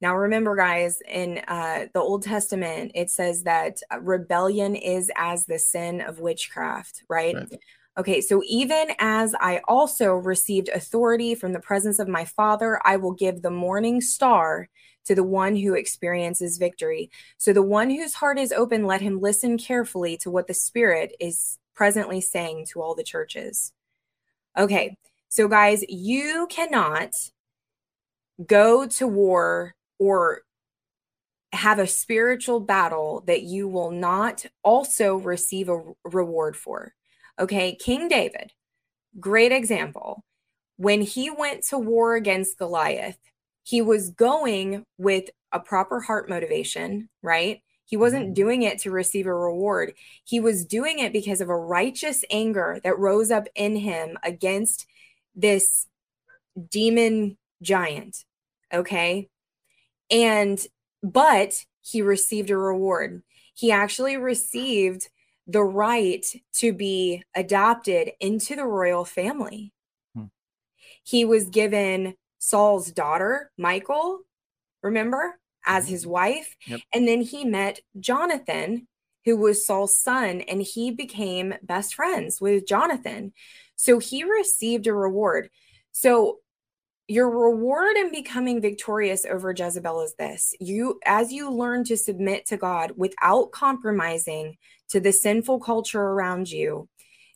Now, 0.00 0.16
remember, 0.16 0.56
guys, 0.56 1.00
in 1.06 1.42
uh, 1.46 1.86
the 1.92 2.00
Old 2.00 2.22
Testament, 2.22 2.92
it 2.94 3.10
says 3.10 3.42
that 3.42 3.76
rebellion 4.00 4.74
is 4.74 5.10
as 5.14 5.44
the 5.44 5.58
sin 5.58 6.00
of 6.00 6.18
witchcraft, 6.18 7.04
right? 7.10 7.34
right? 7.34 7.58
Okay, 7.98 8.22
so 8.22 8.42
even 8.48 8.88
as 8.98 9.34
I 9.38 9.60
also 9.68 10.14
received 10.14 10.70
authority 10.70 11.34
from 11.34 11.52
the 11.52 11.60
presence 11.60 11.98
of 11.98 12.08
my 12.08 12.24
Father, 12.24 12.80
I 12.86 12.96
will 12.96 13.12
give 13.12 13.42
the 13.42 13.50
morning 13.50 14.00
star 14.00 14.70
to 15.04 15.14
the 15.14 15.24
one 15.24 15.56
who 15.56 15.74
experiences 15.74 16.58
victory. 16.58 17.10
So 17.38 17.52
the 17.52 17.62
one 17.62 17.90
whose 17.90 18.14
heart 18.14 18.38
is 18.38 18.52
open, 18.52 18.86
let 18.86 19.00
him 19.00 19.20
listen 19.20 19.58
carefully 19.58 20.16
to 20.18 20.30
what 20.30 20.46
the 20.46 20.54
Spirit 20.54 21.14
is 21.20 21.58
presently 21.74 22.20
saying 22.20 22.66
to 22.70 22.80
all 22.80 22.94
the 22.94 23.02
churches. 23.02 23.72
Okay, 24.56 24.96
so 25.28 25.48
guys, 25.48 25.84
you 25.88 26.46
cannot 26.50 27.14
go 28.46 28.86
to 28.86 29.06
war 29.06 29.74
or 29.98 30.42
have 31.52 31.78
a 31.78 31.86
spiritual 31.86 32.60
battle 32.60 33.22
that 33.26 33.42
you 33.42 33.68
will 33.68 33.90
not 33.90 34.44
also 34.62 35.16
receive 35.16 35.68
a 35.68 35.82
reward 36.04 36.56
for. 36.56 36.94
Okay, 37.38 37.74
King 37.74 38.08
David, 38.08 38.52
great 39.20 39.52
example. 39.52 40.24
When 40.76 41.02
he 41.02 41.30
went 41.30 41.64
to 41.64 41.78
war 41.78 42.14
against 42.14 42.58
Goliath, 42.58 43.18
he 43.62 43.82
was 43.82 44.10
going 44.10 44.84
with 44.98 45.30
a 45.52 45.60
proper 45.60 46.00
heart 46.00 46.28
motivation, 46.28 47.08
right? 47.22 47.62
He 47.84 47.96
wasn't 47.96 48.26
mm-hmm. 48.26 48.34
doing 48.34 48.62
it 48.62 48.78
to 48.80 48.90
receive 48.90 49.26
a 49.26 49.34
reward. 49.34 49.92
He 50.24 50.40
was 50.40 50.64
doing 50.64 50.98
it 50.98 51.12
because 51.12 51.40
of 51.40 51.48
a 51.48 51.56
righteous 51.56 52.24
anger 52.30 52.80
that 52.84 52.98
rose 52.98 53.30
up 53.30 53.48
in 53.54 53.76
him 53.76 54.16
against 54.22 54.86
this 55.34 55.86
demon 56.70 57.36
giant. 57.60 58.24
Okay. 58.72 59.28
And, 60.10 60.58
but 61.02 61.64
he 61.82 62.02
received 62.02 62.50
a 62.50 62.56
reward. 62.56 63.22
He 63.54 63.70
actually 63.70 64.16
received 64.16 65.08
the 65.46 65.62
right 65.62 66.24
to 66.54 66.72
be 66.72 67.22
adopted 67.34 68.12
into 68.20 68.56
the 68.56 68.64
royal 68.64 69.04
family. 69.04 69.72
Hmm. 70.14 70.26
He 71.04 71.24
was 71.24 71.50
given 71.50 72.14
Saul's 72.42 72.90
daughter, 72.90 73.52
Michal, 73.56 74.18
remember, 74.82 75.38
as 75.64 75.88
his 75.88 76.02
mm-hmm. 76.02 76.10
wife. 76.10 76.56
Yep. 76.66 76.80
And 76.92 77.06
then 77.06 77.20
he 77.20 77.44
met 77.44 77.78
Jonathan, 78.00 78.88
who 79.24 79.36
was 79.36 79.64
Saul's 79.64 79.96
son, 79.96 80.40
and 80.40 80.60
he 80.60 80.90
became 80.90 81.54
best 81.62 81.94
friends 81.94 82.40
with 82.40 82.66
Jonathan. 82.66 83.32
So 83.76 84.00
he 84.00 84.24
received 84.24 84.88
a 84.88 84.92
reward. 84.92 85.50
So 85.92 86.38
your 87.06 87.30
reward 87.30 87.96
in 87.96 88.10
becoming 88.10 88.60
victorious 88.60 89.24
over 89.24 89.54
Jezebel 89.56 90.02
is 90.02 90.14
this. 90.18 90.52
You 90.58 90.98
as 91.06 91.32
you 91.32 91.48
learn 91.48 91.84
to 91.84 91.96
submit 91.96 92.46
to 92.46 92.56
God 92.56 92.94
without 92.96 93.52
compromising 93.52 94.56
to 94.88 94.98
the 94.98 95.12
sinful 95.12 95.60
culture 95.60 96.00
around 96.00 96.50
you, 96.50 96.88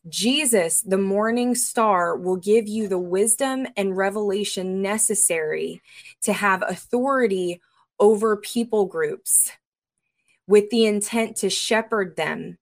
Jesus, 0.09 0.83
the 0.83 0.99
morning 0.99 1.55
star, 1.55 2.17
will 2.17 2.37
give 2.37 2.69
you 2.69 2.89
the 2.89 2.99
wisdom 2.99 3.67
and 3.77 3.97
revelation 3.97 4.81
necessary 4.81 5.83
to 6.23 6.33
have 6.33 6.63
authority 6.63 7.61
over 7.99 8.37
people 8.37 8.87
groups 8.87 9.53
with 10.47 10.71
the 10.71 10.87
intent 10.87 11.37
to 11.39 11.51
shepherd 11.51 12.17
them 12.17 12.59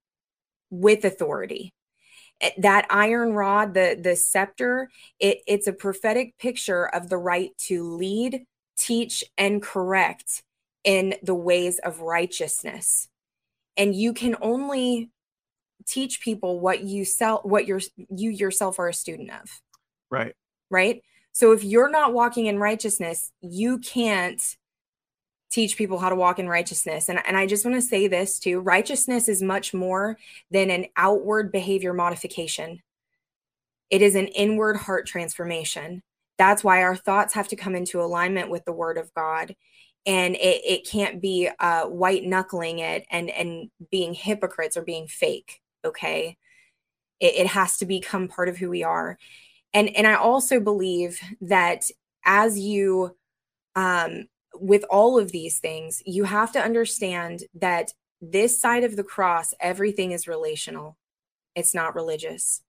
with 0.71 1.05
authority. 1.05 1.75
Eh, 2.41 2.51
that 2.59 2.87
iron 2.91 3.33
rod, 3.33 3.75
the, 3.75 3.99
the 4.01 4.17
scepter, 4.17 4.89
it, 5.19 5.39
it's 5.47 5.67
a 5.67 5.73
prophetic 5.73 6.39
picture 6.39 6.87
of 6.87 7.09
the 7.09 7.19
right 7.19 7.51
to 7.59 7.85
lead, 7.85 8.45
teach, 8.77 9.23
and 9.37 9.63
correct 9.63 10.43
in 10.83 11.15
the 11.23 11.35
ways 11.35 11.79
of 11.79 12.01
righteousness. 12.01 13.09
And 13.77 13.95
you 13.95 14.13
can 14.13 14.37
only 14.41 15.11
teach 15.87 16.21
people 16.21 16.61
what 16.61 16.83
you 16.83 17.05
sell 17.05 17.41
what 17.45 17.67
you're 17.67 17.81
you 18.11 18.31
yourself 18.31 18.79
are 18.79 18.89
a 18.89 18.95
student 18.95 19.31
of. 19.31 19.61
Right. 20.11 20.35
Right? 20.71 21.03
So 21.33 21.53
if 21.53 21.65
you're 21.65 21.91
not 21.91 22.13
walking 22.13 22.47
in 22.47 22.59
righteousness 22.59 23.31
you 23.41 23.79
can't 23.79 24.43
teach 25.51 25.77
people 25.77 25.99
how 25.99 26.09
to 26.09 26.17
walk 26.17 26.39
in 26.41 26.49
righteousness. 26.49 27.09
And, 27.09 27.21
and 27.27 27.37
i 27.37 27.47
just 27.47 27.65
want 27.65 27.77
to 27.77 27.83
say 27.83 28.09
this 28.09 28.39
too 28.39 28.61
righteousness 28.61 29.29
is 29.29 29.43
much 29.43 29.73
more 29.73 30.19
than 30.51 30.71
an 30.71 30.87
outward 30.97 31.53
behavior 31.53 31.93
modification. 31.93 32.81
It 33.91 34.03
is 34.03 34.15
an 34.15 34.29
inward 34.29 34.77
heart 34.77 35.07
transformation. 35.07 36.03
That's 36.39 36.65
why 36.65 36.83
our 36.83 36.97
thoughts 36.97 37.35
have 37.35 37.49
to 37.49 37.57
come 37.57 37.77
into 37.77 38.01
alignment 38.01 38.51
with 38.51 38.65
the 38.65 38.73
word 38.73 38.99
of 38.99 39.13
god. 39.15 39.55
And 40.07 40.35
it, 40.35 40.63
it 40.65 40.89
can't 40.89 41.23
be 41.23 41.49
uh, 41.59 41.85
white 41.85 42.25
knuckling 42.25 42.81
it 42.81 43.07
and 43.11 43.31
and 43.31 43.71
being 43.91 44.15
hypocrites 44.15 44.77
or 44.77 44.83
being 44.83 45.07
fake 45.07 45.61
Okay. 45.85 46.37
It, 47.21 47.35
it 47.35 47.47
has 47.49 47.79
to 47.79 47.87
become 47.87 48.29
part 48.29 48.49
of 48.49 48.57
who 48.57 48.71
we 48.71 48.83
are. 48.83 49.19
And 49.73 49.95
and 49.97 50.07
I 50.07 50.15
also 50.15 50.61
believe 50.61 51.21
that 51.41 51.85
as 52.25 52.59
you 52.59 53.17
um 53.77 54.27
with 54.55 54.85
all 54.89 55.19
of 55.19 55.33
these 55.33 55.59
things, 55.59 56.03
you 56.07 56.25
have 56.25 56.53
to 56.53 56.61
understand 56.61 57.43
that 57.55 57.93
this 58.21 58.61
side 58.61 58.85
of 58.85 58.97
the 58.97 59.05
cross, 59.05 59.53
everything 59.61 60.13
is 60.13 60.29
relational. 60.29 60.97
It's 61.55 61.75
not 61.75 61.95
religious. 61.95 62.63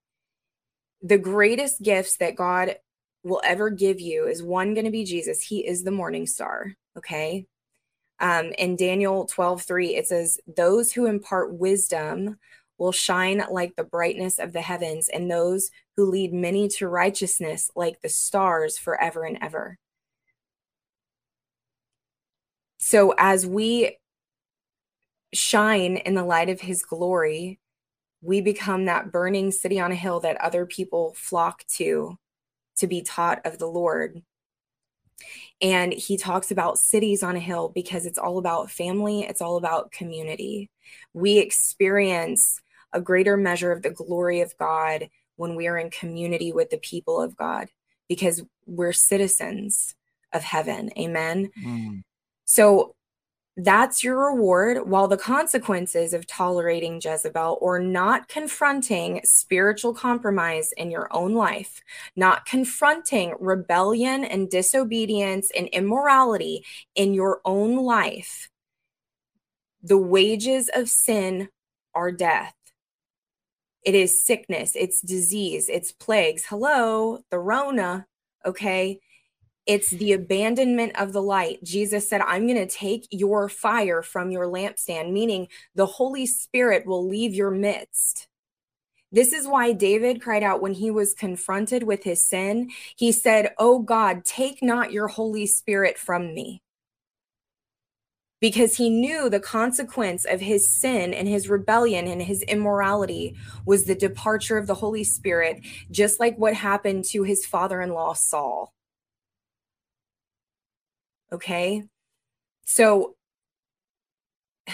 The 1.02 1.18
greatest 1.18 1.82
gifts 1.82 2.16
that 2.18 2.36
God 2.36 2.76
will 3.22 3.40
ever 3.44 3.70
give 3.70 4.00
you 4.00 4.26
is 4.26 4.42
one 4.42 4.74
going 4.74 4.84
to 4.84 4.90
be 4.90 5.04
Jesus. 5.04 5.42
He 5.42 5.66
is 5.66 5.82
the 5.82 5.90
morning 5.90 6.26
star. 6.26 6.74
Okay. 6.96 7.46
Um, 8.18 8.52
in 8.58 8.76
Daniel 8.76 9.26
12, 9.26 9.62
3, 9.62 9.94
it 9.94 10.08
says, 10.08 10.38
Those 10.46 10.92
who 10.92 11.06
impart 11.06 11.52
wisdom 11.52 12.38
will 12.78 12.92
shine 12.92 13.44
like 13.50 13.74
the 13.76 13.84
brightness 13.84 14.38
of 14.38 14.52
the 14.52 14.60
heavens, 14.60 15.08
and 15.08 15.30
those 15.30 15.70
who 15.96 16.06
lead 16.06 16.32
many 16.32 16.68
to 16.68 16.88
righteousness 16.88 17.70
like 17.74 18.00
the 18.02 18.08
stars 18.08 18.78
forever 18.78 19.24
and 19.24 19.38
ever. 19.40 19.78
So 22.78 23.14
as 23.18 23.46
we 23.46 23.98
shine 25.32 25.96
in 25.96 26.14
the 26.14 26.24
light 26.24 26.48
of 26.48 26.60
his 26.60 26.82
glory, 26.82 27.58
we 28.22 28.40
become 28.40 28.84
that 28.84 29.12
burning 29.12 29.50
city 29.50 29.80
on 29.80 29.92
a 29.92 29.96
hill 29.96 30.20
that 30.20 30.40
other 30.40 30.66
people 30.66 31.14
flock 31.16 31.64
to 31.66 32.18
to 32.76 32.86
be 32.86 33.02
taught 33.02 33.44
of 33.44 33.58
the 33.58 33.66
Lord. 33.66 34.22
And 35.62 35.92
he 35.92 36.16
talks 36.16 36.50
about 36.50 36.78
cities 36.78 37.22
on 37.22 37.36
a 37.36 37.40
hill 37.40 37.70
because 37.74 38.04
it's 38.04 38.18
all 38.18 38.38
about 38.38 38.70
family, 38.70 39.22
it's 39.22 39.40
all 39.40 39.56
about 39.56 39.90
community. 39.90 40.70
We 41.14 41.38
experience 41.38 42.60
a 42.96 43.00
greater 43.00 43.36
measure 43.36 43.70
of 43.70 43.82
the 43.82 43.90
glory 43.90 44.40
of 44.40 44.56
God 44.56 45.10
when 45.36 45.54
we 45.54 45.66
are 45.66 45.76
in 45.76 45.90
community 45.90 46.50
with 46.50 46.70
the 46.70 46.78
people 46.78 47.20
of 47.20 47.36
God 47.36 47.68
because 48.08 48.42
we're 48.64 48.94
citizens 48.94 49.94
of 50.32 50.42
heaven. 50.42 50.90
Amen. 50.98 51.50
Mm. 51.62 52.02
So 52.46 52.94
that's 53.58 54.04
your 54.04 54.32
reward, 54.32 54.88
while 54.88 55.08
the 55.08 55.16
consequences 55.16 56.12
of 56.12 56.26
tolerating 56.26 57.00
Jezebel 57.02 57.58
or 57.60 57.78
not 57.78 58.28
confronting 58.28 59.20
spiritual 59.24 59.94
compromise 59.94 60.72
in 60.76 60.90
your 60.90 61.08
own 61.10 61.34
life, 61.34 61.82
not 62.16 62.44
confronting 62.44 63.34
rebellion 63.40 64.24
and 64.24 64.50
disobedience 64.50 65.50
and 65.56 65.68
immorality 65.68 66.64
in 66.94 67.14
your 67.14 67.40
own 67.44 67.76
life, 67.76 68.50
the 69.82 69.98
wages 69.98 70.68
of 70.74 70.88
sin 70.90 71.48
are 71.94 72.12
death. 72.12 72.54
It 73.86 73.94
is 73.94 74.24
sickness, 74.24 74.72
it's 74.74 75.00
disease, 75.00 75.68
it's 75.68 75.92
plagues. 75.92 76.44
Hello, 76.46 77.20
the 77.30 77.38
Rona, 77.38 78.06
okay? 78.44 78.98
It's 79.64 79.90
the 79.90 80.12
abandonment 80.12 81.00
of 81.00 81.12
the 81.12 81.22
light. 81.22 81.62
Jesus 81.62 82.08
said, 82.08 82.20
I'm 82.20 82.48
going 82.48 82.58
to 82.58 82.66
take 82.66 83.06
your 83.12 83.48
fire 83.48 84.02
from 84.02 84.32
your 84.32 84.46
lampstand, 84.46 85.12
meaning 85.12 85.46
the 85.76 85.86
Holy 85.86 86.26
Spirit 86.26 86.84
will 86.84 87.06
leave 87.06 87.32
your 87.32 87.52
midst. 87.52 88.26
This 89.12 89.32
is 89.32 89.46
why 89.46 89.72
David 89.72 90.20
cried 90.20 90.42
out 90.42 90.60
when 90.60 90.74
he 90.74 90.90
was 90.90 91.14
confronted 91.14 91.84
with 91.84 92.02
his 92.02 92.28
sin. 92.28 92.70
He 92.96 93.12
said, 93.12 93.54
Oh 93.56 93.78
God, 93.78 94.24
take 94.24 94.64
not 94.64 94.90
your 94.90 95.06
Holy 95.06 95.46
Spirit 95.46 95.96
from 95.96 96.34
me. 96.34 96.60
Because 98.46 98.76
he 98.76 98.90
knew 98.90 99.28
the 99.28 99.40
consequence 99.40 100.24
of 100.24 100.40
his 100.40 100.72
sin 100.72 101.12
and 101.12 101.26
his 101.26 101.48
rebellion 101.48 102.06
and 102.06 102.22
his 102.22 102.42
immorality 102.42 103.34
was 103.64 103.86
the 103.86 103.94
departure 103.96 104.56
of 104.56 104.68
the 104.68 104.74
Holy 104.76 105.02
Spirit, 105.02 105.66
just 105.90 106.20
like 106.20 106.38
what 106.38 106.54
happened 106.54 107.06
to 107.06 107.24
his 107.24 107.44
father 107.44 107.80
in 107.80 107.90
law, 107.90 108.12
Saul. 108.12 108.72
Okay. 111.32 111.82
So 112.64 113.16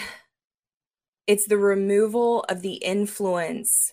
it's 1.25 1.47
the 1.47 1.57
removal 1.57 2.41
of 2.49 2.61
the 2.61 2.73
influence 2.73 3.91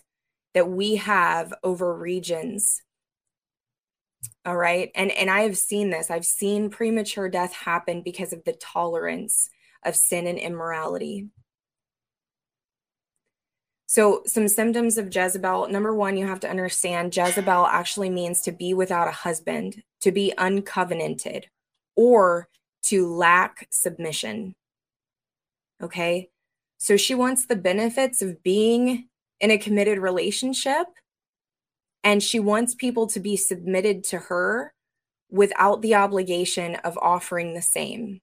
that 0.53 0.69
we 0.69 0.97
have 0.97 1.55
over 1.63 1.91
regions. 1.91 2.83
All 4.45 4.57
right. 4.57 4.91
And 4.93 5.09
and 5.09 5.31
I 5.31 5.41
have 5.41 5.57
seen 5.57 5.89
this. 5.89 6.11
I've 6.11 6.23
seen 6.23 6.69
premature 6.69 7.29
death 7.29 7.53
happen 7.53 8.03
because 8.03 8.31
of 8.31 8.43
the 8.43 8.53
tolerance 8.53 9.49
of 9.83 9.95
sin 9.95 10.27
and 10.27 10.37
immorality. 10.37 11.27
So, 13.87 14.23
some 14.25 14.47
symptoms 14.47 14.97
of 14.97 15.13
Jezebel. 15.13 15.67
Number 15.67 15.93
one, 15.93 16.15
you 16.15 16.25
have 16.25 16.39
to 16.41 16.49
understand 16.49 17.15
Jezebel 17.15 17.65
actually 17.67 18.09
means 18.09 18.41
to 18.41 18.51
be 18.51 18.73
without 18.73 19.09
a 19.09 19.11
husband, 19.11 19.83
to 19.99 20.11
be 20.11 20.33
uncovenanted, 20.37 21.45
or 21.95 22.47
to 22.83 23.07
lack 23.13 23.67
submission. 23.71 24.55
Okay. 25.81 26.29
So 26.77 26.97
she 26.97 27.13
wants 27.13 27.45
the 27.45 27.55
benefits 27.55 28.21
of 28.21 28.41
being 28.43 29.07
in 29.39 29.51
a 29.51 29.57
committed 29.57 29.99
relationship 29.99 30.87
and 32.03 32.23
she 32.23 32.39
wants 32.39 32.75
people 32.75 33.07
to 33.07 33.19
be 33.19 33.37
submitted 33.37 34.03
to 34.05 34.17
her 34.17 34.73
without 35.29 35.81
the 35.81 35.95
obligation 35.95 36.75
of 36.75 36.97
offering 37.01 37.53
the 37.53 37.61
same. 37.61 38.19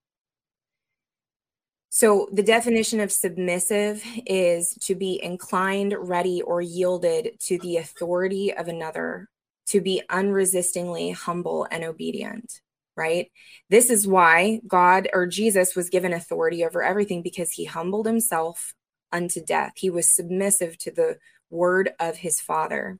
So, 1.90 2.28
the 2.32 2.42
definition 2.42 3.00
of 3.00 3.10
submissive 3.10 4.04
is 4.26 4.74
to 4.82 4.94
be 4.94 5.22
inclined, 5.22 5.94
ready, 5.98 6.42
or 6.42 6.60
yielded 6.60 7.40
to 7.46 7.58
the 7.58 7.78
authority 7.78 8.52
of 8.52 8.68
another, 8.68 9.28
to 9.68 9.80
be 9.80 10.02
unresistingly 10.10 11.12
humble 11.12 11.66
and 11.70 11.84
obedient 11.84 12.60
right? 12.98 13.30
This 13.70 13.90
is 13.90 14.08
why 14.08 14.60
God 14.66 15.08
or 15.14 15.26
Jesus 15.26 15.76
was 15.76 15.88
given 15.88 16.12
authority 16.12 16.64
over 16.64 16.82
everything 16.82 17.22
because 17.22 17.52
he 17.52 17.64
humbled 17.64 18.06
himself 18.06 18.74
unto 19.12 19.42
death. 19.42 19.72
He 19.76 19.88
was 19.88 20.14
submissive 20.14 20.76
to 20.78 20.90
the 20.90 21.16
word 21.48 21.92
of 22.00 22.16
his 22.16 22.40
Father. 22.40 22.98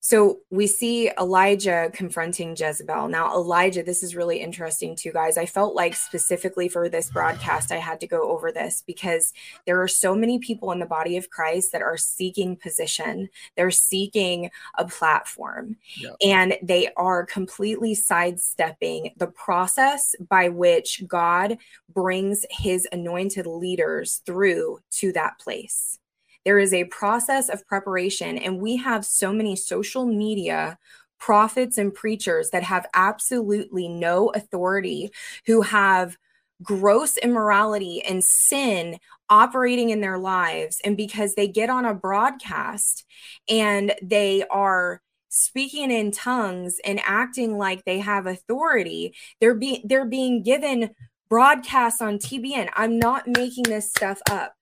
So 0.00 0.38
we 0.50 0.68
see 0.68 1.10
Elijah 1.18 1.90
confronting 1.92 2.54
Jezebel. 2.56 3.08
Now, 3.08 3.34
Elijah, 3.34 3.82
this 3.82 4.04
is 4.04 4.14
really 4.14 4.38
interesting 4.40 4.94
too, 4.94 5.10
guys. 5.10 5.36
I 5.36 5.46
felt 5.46 5.74
like 5.74 5.96
specifically 5.96 6.68
for 6.68 6.88
this 6.88 7.10
broadcast, 7.10 7.72
I 7.72 7.78
had 7.78 7.98
to 8.00 8.06
go 8.06 8.30
over 8.30 8.52
this 8.52 8.84
because 8.86 9.32
there 9.66 9.82
are 9.82 9.88
so 9.88 10.14
many 10.14 10.38
people 10.38 10.70
in 10.70 10.78
the 10.78 10.86
body 10.86 11.16
of 11.16 11.30
Christ 11.30 11.72
that 11.72 11.82
are 11.82 11.96
seeking 11.96 12.54
position, 12.54 13.28
they're 13.56 13.72
seeking 13.72 14.48
a 14.78 14.86
platform, 14.86 15.76
and 16.24 16.56
they 16.62 16.88
are 16.96 17.26
completely 17.26 17.94
sidestepping 17.96 19.10
the 19.16 19.26
process 19.26 20.14
by 20.28 20.50
which 20.50 21.02
God 21.08 21.58
brings 21.92 22.46
his 22.50 22.86
anointed 22.92 23.46
leaders 23.46 24.22
through 24.24 24.78
to 24.92 25.10
that 25.14 25.40
place. 25.40 25.98
There 26.46 26.60
is 26.60 26.72
a 26.72 26.84
process 26.84 27.48
of 27.48 27.66
preparation, 27.66 28.38
and 28.38 28.60
we 28.60 28.76
have 28.76 29.04
so 29.04 29.32
many 29.32 29.56
social 29.56 30.06
media 30.06 30.78
prophets 31.18 31.76
and 31.76 31.92
preachers 31.92 32.50
that 32.50 32.62
have 32.62 32.86
absolutely 32.94 33.88
no 33.88 34.28
authority, 34.28 35.10
who 35.46 35.62
have 35.62 36.16
gross 36.62 37.16
immorality 37.16 38.00
and 38.02 38.22
sin 38.22 38.98
operating 39.28 39.90
in 39.90 40.00
their 40.00 40.18
lives. 40.18 40.80
And 40.84 40.96
because 40.96 41.34
they 41.34 41.48
get 41.48 41.68
on 41.68 41.84
a 41.84 41.94
broadcast 41.94 43.04
and 43.48 43.92
they 44.00 44.44
are 44.48 45.02
speaking 45.28 45.90
in 45.90 46.12
tongues 46.12 46.78
and 46.84 47.00
acting 47.04 47.58
like 47.58 47.84
they 47.84 47.98
have 47.98 48.26
authority, 48.28 49.16
they're 49.40 49.54
being 49.54 49.82
they're 49.84 50.06
being 50.06 50.44
given 50.44 50.90
broadcasts 51.28 52.00
on 52.00 52.18
TBN. 52.18 52.68
I'm 52.74 53.00
not 53.00 53.26
making 53.26 53.64
this 53.64 53.90
stuff 53.90 54.20
up. 54.30 54.54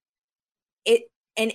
It 0.87 1.03
and 1.37 1.53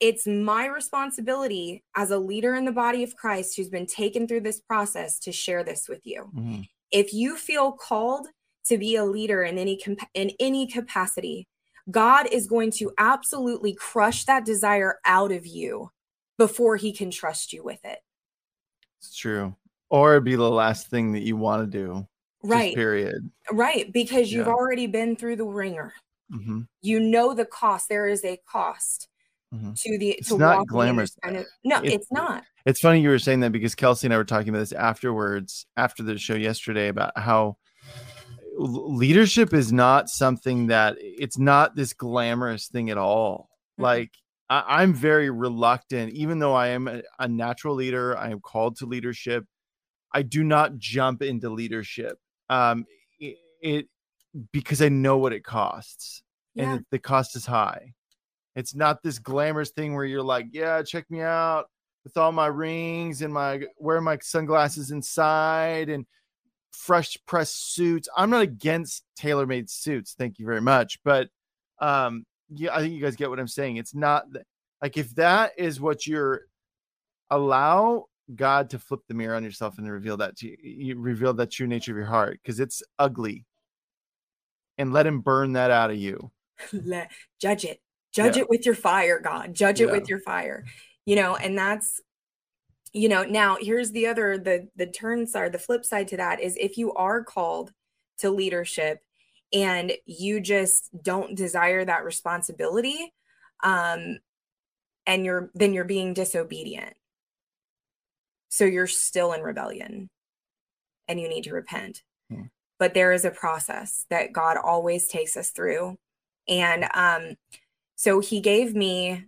it's 0.00 0.26
my 0.26 0.66
responsibility 0.66 1.84
as 1.94 2.10
a 2.10 2.18
leader 2.18 2.54
in 2.54 2.64
the 2.64 2.72
body 2.72 3.02
of 3.02 3.14
Christ 3.16 3.56
who's 3.56 3.68
been 3.68 3.86
taken 3.86 4.26
through 4.26 4.40
this 4.40 4.60
process 4.60 5.18
to 5.20 5.32
share 5.32 5.62
this 5.62 5.88
with 5.88 6.00
you. 6.04 6.30
Mm-hmm. 6.34 6.62
If 6.90 7.12
you 7.12 7.36
feel 7.36 7.72
called 7.72 8.26
to 8.66 8.78
be 8.78 8.96
a 8.96 9.04
leader 9.04 9.42
in 9.42 9.58
any 9.58 9.76
comp- 9.76 10.08
in 10.14 10.32
any 10.40 10.66
capacity, 10.66 11.46
God 11.90 12.26
is 12.32 12.46
going 12.46 12.70
to 12.72 12.92
absolutely 12.98 13.74
crush 13.74 14.24
that 14.24 14.44
desire 14.44 14.98
out 15.04 15.32
of 15.32 15.46
you 15.46 15.90
before 16.38 16.76
he 16.76 16.92
can 16.92 17.10
trust 17.10 17.52
you 17.52 17.62
with 17.62 17.84
it. 17.84 17.98
It's 18.98 19.14
true. 19.14 19.54
Or 19.90 20.20
be 20.20 20.36
the 20.36 20.50
last 20.50 20.88
thing 20.88 21.12
that 21.12 21.22
you 21.22 21.36
want 21.36 21.70
to 21.70 21.78
do. 21.78 22.06
Right. 22.42 22.74
period. 22.74 23.30
Right. 23.52 23.92
Because 23.92 24.32
you've 24.32 24.48
already 24.48 24.86
been 24.86 25.14
through 25.14 25.36
the 25.36 25.44
ringer. 25.44 25.92
Mm-hmm. 26.32 26.60
You 26.80 27.00
know 27.00 27.34
the 27.34 27.44
cost. 27.44 27.88
There 27.88 28.08
is 28.08 28.24
a 28.24 28.38
cost 28.46 29.09
mm-hmm. 29.54 29.72
to 29.76 29.98
the 29.98 30.10
it's 30.10 30.28
to 30.28 30.38
not 30.38 30.66
glamorous 30.66 31.16
kind 31.22 31.36
of 31.36 31.46
no 31.64 31.80
it, 31.80 31.92
it's 31.92 32.10
not 32.10 32.44
it's 32.66 32.80
funny 32.80 33.00
you 33.00 33.08
were 33.08 33.18
saying 33.18 33.40
that 33.40 33.52
because 33.52 33.74
kelsey 33.74 34.06
and 34.06 34.14
i 34.14 34.16
were 34.16 34.24
talking 34.24 34.50
about 34.50 34.60
this 34.60 34.72
afterwards 34.72 35.66
after 35.76 36.02
the 36.02 36.18
show 36.18 36.34
yesterday 36.34 36.88
about 36.88 37.12
how 37.16 37.56
leadership 38.58 39.54
is 39.54 39.72
not 39.72 40.08
something 40.08 40.66
that 40.66 40.96
it's 40.98 41.38
not 41.38 41.74
this 41.74 41.92
glamorous 41.92 42.68
thing 42.68 42.90
at 42.90 42.98
all 42.98 43.50
mm-hmm. 43.74 43.84
like 43.84 44.10
I, 44.50 44.82
am 44.82 44.92
very 44.92 45.30
reluctant, 45.30 46.12
even 46.12 46.40
though 46.40 46.54
I 46.54 46.68
am 46.68 46.88
a, 46.88 47.02
a 47.20 47.28
natural 47.28 47.76
leader, 47.76 48.18
I 48.18 48.30
am 48.30 48.40
called 48.40 48.78
to 48.78 48.86
leadership. 48.86 49.46
I 50.12 50.22
do 50.22 50.42
not 50.42 50.76
jump 50.76 51.22
into 51.22 51.50
leadership. 51.50 52.18
Um, 52.48 52.84
it, 53.20 53.36
it 53.62 53.88
because 54.52 54.82
I 54.82 54.88
know 54.88 55.18
what 55.18 55.32
it 55.32 55.44
costs, 55.44 56.24
yeah. 56.54 56.72
and 56.72 56.84
the 56.90 56.98
cost 56.98 57.36
is 57.36 57.46
high. 57.46 57.94
It's 58.56 58.74
not 58.74 59.02
this 59.02 59.18
glamorous 59.18 59.70
thing 59.70 59.94
where 59.94 60.04
you're 60.04 60.22
like, 60.22 60.46
yeah, 60.52 60.82
check 60.82 61.10
me 61.10 61.20
out 61.20 61.66
with 62.04 62.16
all 62.16 62.32
my 62.32 62.46
rings 62.46 63.22
and 63.22 63.32
my 63.32 63.62
wear 63.78 64.00
my 64.00 64.18
sunglasses 64.20 64.90
inside 64.90 65.88
and 65.88 66.06
fresh 66.72 67.16
press 67.26 67.54
suits. 67.54 68.08
I'm 68.16 68.30
not 68.30 68.42
against 68.42 69.04
tailor-made 69.16 69.68
suits, 69.68 70.14
thank 70.18 70.38
you 70.38 70.46
very 70.46 70.60
much, 70.60 70.98
but 71.04 71.28
um 71.80 72.24
yeah, 72.52 72.74
I 72.74 72.80
think 72.80 72.94
you 72.94 73.00
guys 73.00 73.16
get 73.16 73.30
what 73.30 73.38
I'm 73.38 73.48
saying. 73.48 73.76
It's 73.76 73.94
not 73.94 74.24
like 74.82 74.96
if 74.96 75.14
that 75.16 75.52
is 75.56 75.80
what 75.80 76.06
you're 76.06 76.42
allow 77.30 78.06
God 78.34 78.70
to 78.70 78.78
flip 78.78 79.00
the 79.08 79.14
mirror 79.14 79.36
on 79.36 79.44
yourself 79.44 79.78
and 79.78 79.90
reveal 79.90 80.16
that 80.18 80.36
to 80.38 80.48
you, 80.48 80.56
you 80.62 80.98
reveal 80.98 81.34
that 81.34 81.50
true 81.50 81.66
nature 81.66 81.92
of 81.92 81.96
your 81.96 82.06
heart 82.06 82.40
because 82.42 82.60
it's 82.60 82.82
ugly. 82.98 83.44
And 84.78 84.92
let 84.92 85.06
him 85.06 85.20
burn 85.20 85.52
that 85.52 85.70
out 85.70 85.90
of 85.90 85.96
you. 85.96 86.30
let 86.72 87.10
judge 87.40 87.64
it. 87.64 87.80
Judge 88.12 88.36
yeah. 88.36 88.42
it 88.42 88.50
with 88.50 88.66
your 88.66 88.74
fire, 88.74 89.20
God. 89.20 89.54
Judge 89.54 89.80
it 89.80 89.86
yeah. 89.86 89.92
with 89.92 90.08
your 90.08 90.20
fire. 90.20 90.64
You 91.06 91.16
know, 91.16 91.36
and 91.36 91.56
that's 91.56 92.00
you 92.92 93.08
know, 93.08 93.22
now 93.22 93.56
here's 93.60 93.92
the 93.92 94.06
other 94.06 94.36
the 94.36 94.68
the 94.76 94.86
turn 94.86 95.26
side, 95.26 95.52
the 95.52 95.58
flip 95.58 95.84
side 95.84 96.08
to 96.08 96.16
that 96.16 96.40
is 96.40 96.56
if 96.58 96.76
you 96.76 96.92
are 96.94 97.22
called 97.22 97.72
to 98.18 98.30
leadership 98.30 99.00
and 99.52 99.92
you 100.06 100.40
just 100.40 100.90
don't 101.02 101.36
desire 101.36 101.84
that 101.84 102.04
responsibility, 102.04 103.12
um, 103.62 104.18
and 105.06 105.24
you're 105.24 105.50
then 105.54 105.72
you're 105.72 105.84
being 105.84 106.14
disobedient. 106.14 106.94
So 108.48 108.64
you're 108.64 108.88
still 108.88 109.32
in 109.32 109.42
rebellion 109.42 110.10
and 111.06 111.20
you 111.20 111.28
need 111.28 111.44
to 111.44 111.54
repent. 111.54 112.02
Hmm. 112.30 112.44
But 112.78 112.94
there 112.94 113.12
is 113.12 113.24
a 113.24 113.30
process 113.30 114.06
that 114.10 114.32
God 114.32 114.56
always 114.56 115.06
takes 115.06 115.36
us 115.36 115.50
through. 115.50 115.96
And 116.48 116.84
um, 116.94 117.36
so 118.00 118.20
he 118.20 118.40
gave 118.40 118.74
me 118.74 119.26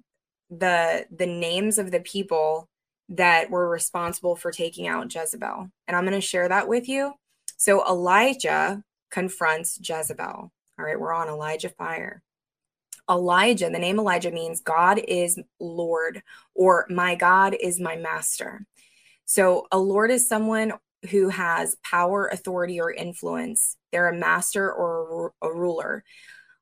the 0.49 1.05
the 1.15 1.27
names 1.27 1.77
of 1.77 1.91
the 1.91 2.01
people 2.01 2.71
that 3.11 3.51
were 3.51 3.69
responsible 3.69 4.35
for 4.35 4.51
taking 4.51 4.87
out 4.87 5.15
Jezebel. 5.15 5.69
And 5.87 5.95
I'm 5.95 6.05
going 6.05 6.19
to 6.19 6.27
share 6.27 6.49
that 6.49 6.69
with 6.69 6.89
you. 6.89 7.13
So 7.59 7.87
Elijah 7.87 8.83
confronts 9.11 9.79
Jezebel. 9.87 10.25
All 10.25 10.53
right, 10.79 10.99
we're 10.99 11.13
on 11.13 11.29
Elijah 11.29 11.69
fire. 11.69 12.23
Elijah, 13.11 13.69
the 13.69 13.79
name 13.79 13.99
Elijah 13.99 14.31
means 14.31 14.63
God 14.63 14.99
is 15.07 15.39
Lord 15.61 16.23
or 16.55 16.87
my 16.89 17.15
God 17.15 17.55
is 17.61 17.79
my 17.79 17.97
master. 17.97 18.65
So 19.27 19.67
a 19.71 19.79
Lord 19.79 20.11
is 20.11 20.27
someone 20.27 20.73
who 21.11 21.29
has 21.29 21.77
power, 21.85 22.29
authority, 22.29 22.81
or 22.81 22.91
influence. 22.91 23.77
They're 23.91 24.09
a 24.09 24.17
master 24.17 24.73
or 24.73 25.35
a 25.43 25.53
ruler. 25.53 26.05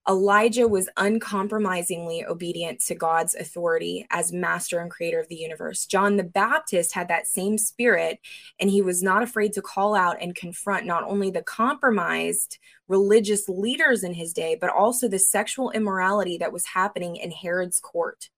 Elijah 0.09 0.66
was 0.66 0.88
uncompromisingly 0.96 2.24
obedient 2.24 2.80
to 2.80 2.94
God's 2.94 3.34
authority 3.34 4.07
as 4.11 4.32
master 4.32 4.80
and 4.80 4.90
creator 4.90 5.20
of 5.20 5.28
the 5.28 5.36
universe. 5.36 5.84
John 5.84 6.16
the 6.16 6.24
Baptist 6.24 6.94
had 6.94 7.09
that 7.09 7.26
same 7.26 7.59
spirit, 7.59 8.18
and 8.59 8.70
he 8.70 8.80
was 8.80 9.03
not 9.03 9.22
afraid 9.22 9.53
to 9.53 9.62
call 9.62 9.94
out 9.94 10.16
and 10.20 10.34
confront 10.34 10.86
not 10.86 11.05
only 11.05 11.30
the 11.30 11.42
compromised 11.42 12.59
religious 12.88 13.48
leaders 13.48 14.03
in 14.03 14.14
his 14.14 14.32
day, 14.32 14.57
but 14.59 14.70
also 14.70 15.07
the 15.07 15.18
sexual 15.18 15.70
immorality 15.70 16.38
that 16.38 16.53
was 16.53 16.66
happening 16.66 17.16
in 17.16 17.30
Herod's 17.30 17.78
court, 17.78 18.30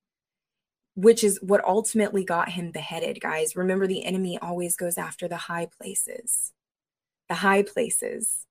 which 0.97 1.23
is 1.23 1.39
what 1.43 1.65
ultimately 1.65 2.25
got 2.25 2.51
him 2.51 2.73
beheaded, 2.73 3.21
guys. 3.21 3.55
Remember, 3.55 3.87
the 3.87 4.05
enemy 4.05 4.37
always 4.37 4.75
goes 4.75 4.99
after 4.99 5.29
the 5.29 5.37
high 5.37 5.69
places, 5.81 6.53
the 7.29 7.37
high 7.37 7.63
places, 7.63 8.47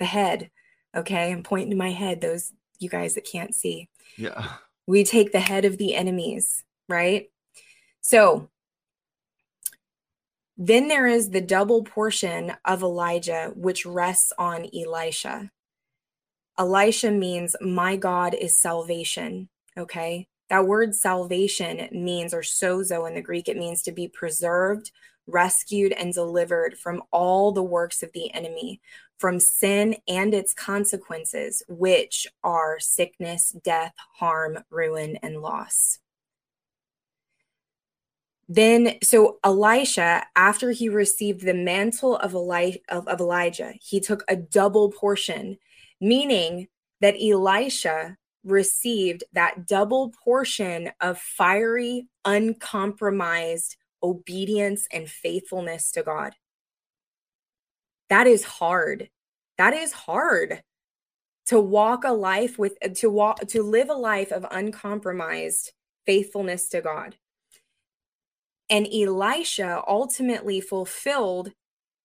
the 0.00 0.04
head 0.04 0.50
Okay. 0.96 1.32
I'm 1.32 1.42
pointing 1.42 1.70
to 1.70 1.76
my 1.76 1.90
head, 1.90 2.20
those 2.20 2.52
you 2.78 2.88
guys 2.88 3.14
that 3.14 3.24
can't 3.24 3.54
see. 3.54 3.88
Yeah. 4.16 4.48
We 4.86 5.04
take 5.04 5.32
the 5.32 5.40
head 5.40 5.66
of 5.66 5.76
the 5.76 5.94
enemies, 5.94 6.64
right? 6.88 7.28
So 8.00 8.48
then 10.56 10.88
there 10.88 11.06
is 11.06 11.28
the 11.28 11.42
double 11.42 11.84
portion 11.84 12.54
of 12.64 12.82
Elijah, 12.82 13.52
which 13.54 13.84
rests 13.84 14.32
on 14.38 14.66
Elisha. 14.74 15.50
Elisha 16.58 17.12
means 17.12 17.54
my 17.60 17.96
God 17.96 18.34
is 18.34 18.60
salvation. 18.60 19.48
Okay. 19.76 20.26
That 20.50 20.66
word 20.66 20.94
salvation 20.94 21.88
means, 21.92 22.34
or 22.34 22.40
sozo 22.40 23.06
in 23.06 23.14
the 23.14 23.22
Greek, 23.22 23.48
it 23.48 23.56
means 23.56 23.82
to 23.82 23.92
be 23.92 24.08
preserved, 24.08 24.90
rescued, 25.28 25.92
and 25.92 26.12
delivered 26.12 26.76
from 26.76 27.02
all 27.12 27.52
the 27.52 27.62
works 27.62 28.02
of 28.02 28.10
the 28.12 28.32
enemy, 28.34 28.80
from 29.18 29.38
sin 29.38 29.96
and 30.08 30.34
its 30.34 30.54
consequences, 30.54 31.62
which 31.68 32.26
are 32.42 32.80
sickness, 32.80 33.50
death, 33.62 33.94
harm, 34.14 34.58
ruin, 34.70 35.16
and 35.22 35.40
loss. 35.40 35.98
Then, 38.48 38.94
so 39.02 39.38
Elisha, 39.44 40.24
after 40.34 40.70
he 40.70 40.88
received 40.88 41.42
the 41.42 41.52
mantle 41.52 42.16
of, 42.16 42.32
Eli- 42.32 42.78
of, 42.88 43.06
of 43.06 43.20
Elijah, 43.20 43.74
he 43.78 44.00
took 44.00 44.24
a 44.26 44.36
double 44.36 44.90
portion, 44.90 45.58
meaning 46.00 46.68
that 47.00 47.16
Elisha 47.20 48.16
received 48.44 49.24
that 49.34 49.66
double 49.66 50.14
portion 50.24 50.90
of 51.00 51.18
fiery, 51.18 52.08
uncompromised 52.24 53.76
obedience 54.02 54.86
and 54.92 55.08
faithfulness 55.08 55.90
to 55.92 56.02
God 56.02 56.34
that 58.08 58.26
is 58.26 58.44
hard. 58.44 59.10
That 59.58 59.74
is 59.74 59.92
hard 59.92 60.62
to 61.46 61.60
walk 61.60 62.04
a 62.04 62.12
life 62.12 62.58
with 62.58 62.76
uh, 62.84 62.88
to 62.96 63.10
walk 63.10 63.40
to 63.48 63.62
live 63.62 63.90
a 63.90 63.94
life 63.94 64.32
of 64.32 64.46
uncompromised 64.50 65.72
faithfulness 66.06 66.68
to 66.70 66.80
God. 66.80 67.16
And 68.70 68.86
Elisha 68.86 69.82
ultimately 69.86 70.60
fulfilled 70.60 71.52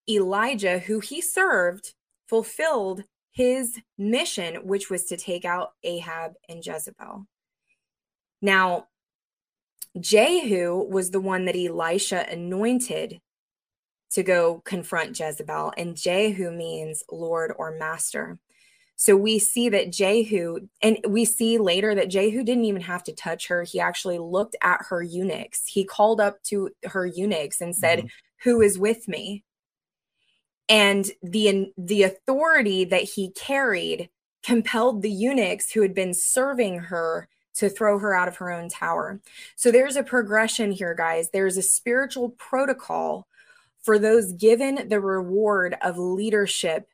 Elijah, 0.09 0.79
who 0.79 0.99
he 0.99 1.21
served, 1.21 1.93
fulfilled 2.27 3.03
his 3.31 3.79
mission, 3.97 4.67
which 4.67 4.89
was 4.89 5.05
to 5.05 5.17
take 5.17 5.45
out 5.45 5.71
Ahab 5.83 6.33
and 6.47 6.65
Jezebel. 6.65 7.25
Now, 8.41 8.87
Jehu 9.99 10.87
was 10.89 11.11
the 11.11 11.19
one 11.19 11.45
that 11.45 11.55
Elisha 11.55 12.25
anointed 12.29 13.21
to 14.11 14.23
go 14.23 14.61
confront 14.65 15.19
Jezebel, 15.19 15.73
and 15.77 15.95
Jehu 15.95 16.51
means 16.51 17.03
Lord 17.11 17.53
or 17.57 17.77
Master. 17.77 18.37
So 18.95 19.17
we 19.17 19.39
see 19.39 19.69
that 19.69 19.91
Jehu, 19.91 20.67
and 20.81 20.99
we 21.07 21.25
see 21.25 21.57
later 21.57 21.95
that 21.95 22.09
Jehu 22.09 22.43
didn't 22.43 22.65
even 22.65 22.83
have 22.83 23.03
to 23.05 23.13
touch 23.13 23.47
her. 23.47 23.63
He 23.63 23.79
actually 23.79 24.19
looked 24.19 24.55
at 24.61 24.85
her 24.89 25.01
eunuchs. 25.01 25.63
He 25.65 25.83
called 25.83 26.21
up 26.21 26.41
to 26.43 26.69
her 26.85 27.05
eunuchs 27.05 27.59
and 27.59 27.75
said, 27.75 27.99
mm-hmm. 27.99 28.07
Who 28.43 28.61
is 28.61 28.77
with 28.77 29.07
me? 29.07 29.45
And 30.67 31.09
the 31.21 31.71
the 31.77 32.03
authority 32.03 32.83
that 32.83 33.03
he 33.03 33.31
carried 33.31 34.09
compelled 34.43 35.01
the 35.01 35.11
eunuchs 35.11 35.71
who 35.71 35.81
had 35.81 35.93
been 35.93 36.13
serving 36.13 36.79
her 36.79 37.29
to 37.55 37.69
throw 37.69 37.99
her 37.99 38.15
out 38.15 38.27
of 38.27 38.37
her 38.37 38.51
own 38.51 38.69
tower. 38.69 39.19
So 39.55 39.71
there's 39.71 39.95
a 39.95 40.03
progression 40.03 40.71
here, 40.71 40.95
guys. 40.95 41.29
There's 41.31 41.57
a 41.57 41.61
spiritual 41.61 42.29
protocol 42.31 43.27
for 43.81 43.99
those 43.99 44.33
given 44.33 44.87
the 44.87 44.99
reward 44.99 45.75
of 45.81 45.97
leadership 45.97 46.87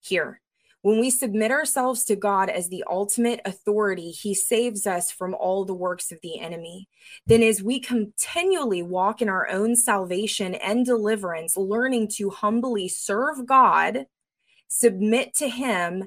here. 0.00 0.40
When 0.82 1.00
we 1.00 1.10
submit 1.10 1.50
ourselves 1.50 2.04
to 2.04 2.14
God 2.14 2.48
as 2.48 2.68
the 2.68 2.84
ultimate 2.88 3.40
authority, 3.44 4.12
He 4.12 4.34
saves 4.34 4.86
us 4.86 5.10
from 5.10 5.34
all 5.34 5.64
the 5.64 5.74
works 5.74 6.12
of 6.12 6.20
the 6.22 6.38
enemy. 6.38 6.88
Then, 7.26 7.42
as 7.42 7.60
we 7.60 7.80
continually 7.80 8.84
walk 8.84 9.20
in 9.20 9.28
our 9.28 9.50
own 9.50 9.74
salvation 9.74 10.54
and 10.54 10.86
deliverance, 10.86 11.56
learning 11.56 12.10
to 12.16 12.30
humbly 12.30 12.86
serve 12.86 13.46
God, 13.46 14.06
submit 14.68 15.34
to 15.34 15.48
Him, 15.48 16.04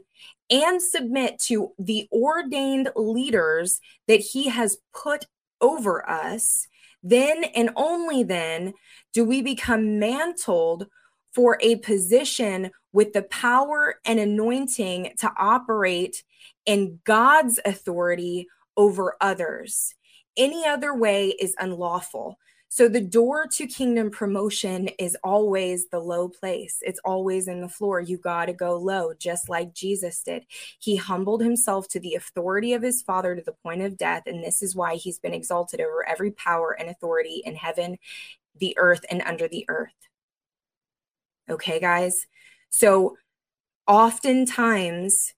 and 0.50 0.82
submit 0.82 1.40
to 1.40 1.74
the 1.78 2.08
ordained 2.12 2.90
leaders 2.96 3.80
that 4.08 4.20
He 4.20 4.50
has 4.50 4.78
put 4.94 5.26
over 5.62 6.08
us, 6.10 6.68
then 7.04 7.44
and 7.56 7.70
only 7.76 8.24
then 8.24 8.74
do 9.14 9.24
we 9.24 9.42
become 9.42 10.00
mantled 10.00 10.88
for 11.34 11.58
a 11.62 11.76
position 11.78 12.72
with 12.92 13.14
the 13.14 13.22
power 13.24 13.96
and 14.06 14.20
anointing 14.20 15.14
to 15.20 15.32
operate 15.38 16.24
in 16.66 17.00
God's 17.04 17.60
authority 17.66 18.48
over 18.76 19.16
others. 19.22 19.94
Any 20.36 20.66
other 20.66 20.94
way 20.94 21.30
is 21.30 21.56
unlawful. 21.60 22.38
So 22.72 22.88
the 22.88 23.02
door 23.02 23.48
to 23.54 23.66
kingdom 23.66 24.12
promotion 24.12 24.90
is 25.00 25.18
always 25.24 25.88
the 25.88 26.00
low 26.00 26.30
place. 26.30 26.78
It's 26.82 27.00
always 27.04 27.48
in 27.48 27.62
the 27.62 27.68
floor. 27.68 28.00
You 28.00 28.18
got 28.18 28.46
to 28.46 28.54
go 28.54 28.78
low, 28.78 29.14
just 29.18 29.50
like 29.50 29.74
Jesus 29.74 30.22
did. 30.22 30.46
He 30.80 30.96
humbled 30.96 31.42
himself 31.42 31.88
to 31.90 32.00
the 32.00 32.14
authority 32.14 32.74
of 32.74 32.84
his 32.84 33.02
Father 33.02 33.36
to 33.36 33.42
the 33.42 33.56
point 33.64 33.82
of 33.82 33.98
death. 33.98 34.24
And 34.28 34.44
this 34.44 34.62
is 34.62 34.76
why 34.76 34.96
he's 34.96 35.18
been 35.18 35.34
exalted 35.34 35.82
over 35.82 36.08
every 36.08 36.30
power 36.30 36.78
and 36.80 36.90
authority 36.90 37.42
in 37.44 37.56
heaven, 37.56 37.98
the 38.60 38.78
earth, 38.78 39.04
and 39.10 39.24
under 39.24 39.48
the 39.48 39.66
earth. 39.68 39.90
Okay, 41.50 41.80
guys? 41.80 42.28
So 42.70 43.18
oftentimes, 43.88 45.34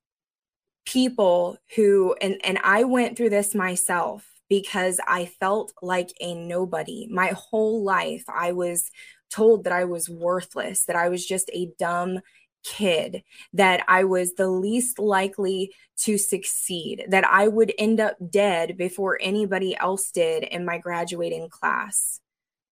people 0.85 1.57
who, 1.77 2.13
and, 2.21 2.41
and 2.43 2.59
I 2.61 2.83
went 2.83 3.15
through 3.15 3.29
this 3.29 3.55
myself 3.55 4.27
because 4.51 4.99
I 5.07 5.27
felt 5.39 5.71
like 5.81 6.09
a 6.19 6.35
nobody. 6.35 7.07
My 7.09 7.27
whole 7.27 7.85
life, 7.85 8.25
I 8.27 8.51
was 8.51 8.91
told 9.29 9.63
that 9.63 9.71
I 9.71 9.85
was 9.85 10.09
worthless, 10.09 10.83
that 10.87 10.97
I 10.97 11.07
was 11.07 11.25
just 11.25 11.49
a 11.53 11.71
dumb 11.79 12.19
kid, 12.65 13.23
that 13.53 13.85
I 13.87 14.03
was 14.03 14.33
the 14.33 14.49
least 14.49 14.99
likely 14.99 15.73
to 15.99 16.17
succeed, 16.17 17.05
that 17.07 17.23
I 17.23 17.47
would 17.47 17.71
end 17.77 18.01
up 18.01 18.17
dead 18.29 18.75
before 18.75 19.17
anybody 19.21 19.73
else 19.77 20.11
did 20.11 20.43
in 20.43 20.65
my 20.65 20.79
graduating 20.79 21.47
class. 21.47 22.19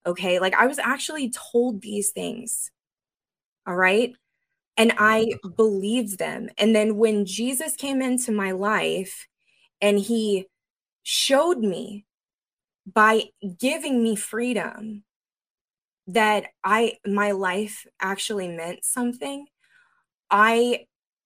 Okay. 0.06 0.40
Like 0.40 0.56
I 0.56 0.68
was 0.68 0.80
actually 0.80 1.32
told 1.32 1.82
these 1.82 2.10
things. 2.10 2.72
All 3.66 3.76
right. 3.78 4.12
And 4.76 4.92
I 4.98 5.28
mm-hmm. 5.28 5.56
believed 5.56 6.20
them. 6.20 6.50
And 6.58 6.76
then 6.76 6.98
when 6.98 7.26
Jesus 7.26 7.78
came 7.78 8.02
into 8.02 8.34
my 8.34 8.52
life 8.52 9.28
and 9.80 9.98
he 9.98 10.48
showed 11.04 11.60
me 11.60 12.06
by 12.86 13.26
giving 13.60 14.02
me 14.02 14.16
freedom 14.16 15.04
that 16.08 16.45
I 16.64 16.93
my 17.06 17.32
life 17.32 17.86
actually 18.02 18.47
meant 18.47 18.84
something. 18.84 19.45
I 20.32 20.86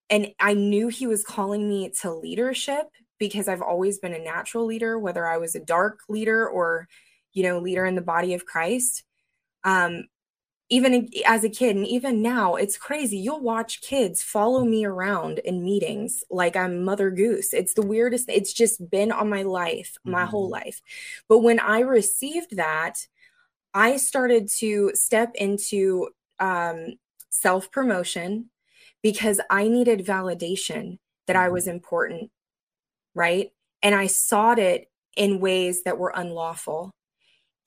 and 0.09 0.33
I 0.39 0.53
knew 0.53 0.89
he 0.89 1.07
was 1.07 1.23
calling 1.23 1.67
me 1.67 1.91
to 2.01 2.13
leadership 2.13 2.85
because 3.17 3.47
I've 3.47 3.61
always 3.61 3.99
been 3.99 4.13
a 4.13 4.19
natural 4.19 4.65
leader, 4.65 4.99
whether 4.99 5.25
I 5.25 5.37
was 5.37 5.55
a 5.55 5.59
dark 5.59 5.99
leader 6.09 6.47
or, 6.47 6.87
you 7.31 7.43
know, 7.43 7.59
leader 7.59 7.85
in 7.85 7.95
the 7.95 8.01
body 8.01 8.33
of 8.33 8.45
Christ. 8.45 9.03
Um, 9.63 10.05
even 10.73 11.07
as 11.25 11.43
a 11.43 11.49
kid 11.49 11.75
and 11.75 11.85
even 11.85 12.21
now 12.21 12.55
it's 12.55 12.77
crazy. 12.77 13.17
You'll 13.17 13.41
watch 13.41 13.81
kids 13.81 14.23
follow 14.23 14.65
me 14.65 14.85
around 14.85 15.39
in 15.39 15.63
meetings 15.63 16.23
like 16.31 16.55
i'm 16.55 16.83
mother 16.83 17.11
goose. 17.11 17.53
It's 17.53 17.75
the 17.75 17.85
weirdest 17.85 18.27
it's 18.27 18.53
just 18.53 18.89
been 18.89 19.11
on 19.11 19.29
my 19.29 19.43
life 19.43 19.97
my 20.03 20.21
mm-hmm. 20.21 20.29
whole 20.31 20.49
life. 20.49 20.81
But 21.29 21.39
when 21.39 21.59
i 21.59 21.79
received 21.81 22.57
that 22.57 23.07
i 23.73 23.97
started 23.97 24.49
to 24.59 24.91
step 24.95 25.31
into 25.35 26.09
um, 26.39 26.95
self 27.29 27.71
promotion 27.71 28.49
because 29.03 29.39
i 29.49 29.67
needed 29.67 30.05
validation 30.05 30.97
that 31.27 31.35
i 31.35 31.49
was 31.49 31.65
mm-hmm. 31.65 31.75
important 31.75 32.31
right? 33.15 33.51
And 33.81 33.93
i 33.93 34.07
sought 34.07 34.59
it 34.59 34.89
in 35.15 35.39
ways 35.39 35.83
that 35.83 35.97
were 35.97 36.11
unlawful 36.15 36.91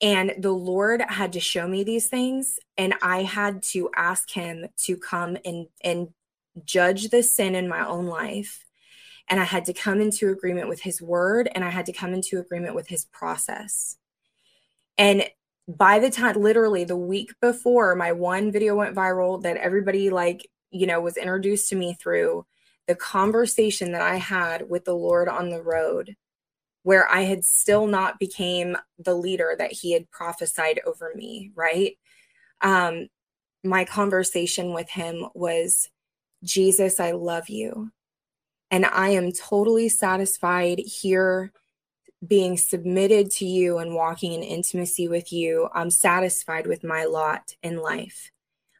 and 0.01 0.33
the 0.37 0.51
Lord 0.51 1.01
had 1.01 1.33
to 1.33 1.39
show 1.39 1.67
me 1.67 1.83
these 1.83 2.07
things, 2.07 2.59
and 2.77 2.93
I 3.01 3.23
had 3.23 3.63
to 3.71 3.89
ask 3.95 4.29
Him 4.29 4.67
to 4.83 4.97
come 4.97 5.37
and, 5.43 5.67
and 5.83 6.09
judge 6.63 7.09
the 7.09 7.23
sin 7.23 7.55
in 7.55 7.67
my 7.67 7.85
own 7.85 8.05
life. 8.05 8.63
And 9.29 9.39
I 9.39 9.43
had 9.43 9.65
to 9.65 9.73
come 9.73 9.99
into 9.99 10.29
agreement 10.29 10.69
with 10.69 10.81
His 10.81 11.01
word, 11.01 11.49
and 11.53 11.63
I 11.63 11.69
had 11.69 11.87
to 11.87 11.93
come 11.93 12.13
into 12.13 12.39
agreement 12.39 12.75
with 12.75 12.87
His 12.87 13.05
process. 13.05 13.97
And 14.97 15.23
by 15.67 15.99
the 15.99 16.11
time, 16.11 16.35
literally 16.35 16.83
the 16.83 16.95
week 16.95 17.33
before 17.41 17.95
my 17.95 18.11
one 18.11 18.51
video 18.51 18.75
went 18.75 18.95
viral 18.95 19.41
that 19.43 19.57
everybody, 19.57 20.09
like, 20.09 20.47
you 20.71 20.87
know, 20.87 21.01
was 21.01 21.17
introduced 21.17 21.69
to 21.69 21.75
me 21.75 21.95
through, 21.99 22.45
the 22.87 22.95
conversation 22.95 23.91
that 23.91 24.01
I 24.01 24.15
had 24.15 24.69
with 24.69 24.85
the 24.85 24.95
Lord 24.95 25.27
on 25.27 25.49
the 25.49 25.61
road 25.61 26.15
where 26.87 27.11
I 27.11 27.23
had 27.23 27.43
still 27.43 27.85
not 27.85 28.17
became 28.17 28.77
the 28.97 29.13
leader 29.13 29.53
that 29.57 29.73
he 29.73 29.91
had 29.91 30.09
prophesied 30.09 30.79
over 30.85 31.11
me, 31.13 31.51
right? 31.53 31.97
Um, 32.61 33.09
my 33.61 33.83
conversation 33.83 34.73
with 34.73 34.89
him 34.89 35.25
was, 35.33 35.89
Jesus, 36.45 37.01
I 37.01 37.11
love 37.11 37.49
you. 37.49 37.91
And 38.71 38.85
I 38.85 39.09
am 39.09 39.33
totally 39.33 39.89
satisfied 39.89 40.79
here 40.79 41.51
being 42.25 42.55
submitted 42.55 43.31
to 43.31 43.45
you 43.45 43.79
and 43.79 43.93
walking 43.93 44.31
in 44.31 44.41
intimacy 44.41 45.09
with 45.09 45.33
you. 45.33 45.67
I'm 45.73 45.89
satisfied 45.89 46.67
with 46.67 46.85
my 46.85 47.03
lot 47.03 47.51
in 47.61 47.81
life. 47.81 48.31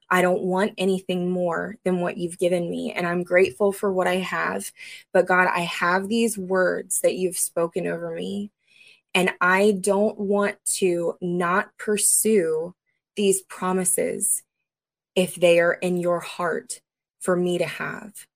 I 0.09 0.21
don't 0.21 0.43
want 0.43 0.73
anything 0.77 1.29
more 1.29 1.75
than 1.83 1.99
what 1.99 2.17
you've 2.17 2.37
given 2.37 2.69
me. 2.69 2.93
And 2.93 3.05
I'm 3.05 3.23
grateful 3.23 3.71
for 3.71 3.91
what 3.91 4.07
I 4.07 4.17
have. 4.17 4.71
But 5.13 5.27
God, 5.27 5.47
I 5.53 5.61
have 5.61 6.07
these 6.07 6.37
words 6.37 7.01
that 7.01 7.15
you've 7.15 7.37
spoken 7.37 7.87
over 7.87 8.11
me. 8.11 8.51
And 9.13 9.31
I 9.41 9.77
don't 9.81 10.17
want 10.19 10.57
to 10.77 11.17
not 11.21 11.75
pursue 11.77 12.73
these 13.15 13.41
promises 13.41 14.43
if 15.15 15.35
they 15.35 15.59
are 15.59 15.73
in 15.73 15.97
your 15.97 16.19
heart 16.19 16.81
for 17.19 17.35
me 17.35 17.57
to 17.57 17.65
have. 17.65 18.27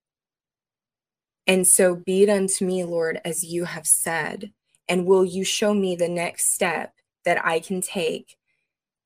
And 1.48 1.68
so 1.68 1.96
be 1.96 2.24
it 2.24 2.30
unto 2.30 2.66
me, 2.66 2.84
Lord, 2.84 3.22
as 3.24 3.44
you 3.44 3.66
have 3.66 3.88
said. 3.88 4.52
And 4.90 5.06
will 5.06 5.24
you 5.24 5.44
show 5.44 5.74
me 5.74 5.96
the 5.96 6.10
next 6.10 6.54
step 6.54 6.94
that 7.24 7.46
I 7.46 7.60
can 7.60 7.82
take 7.82 8.38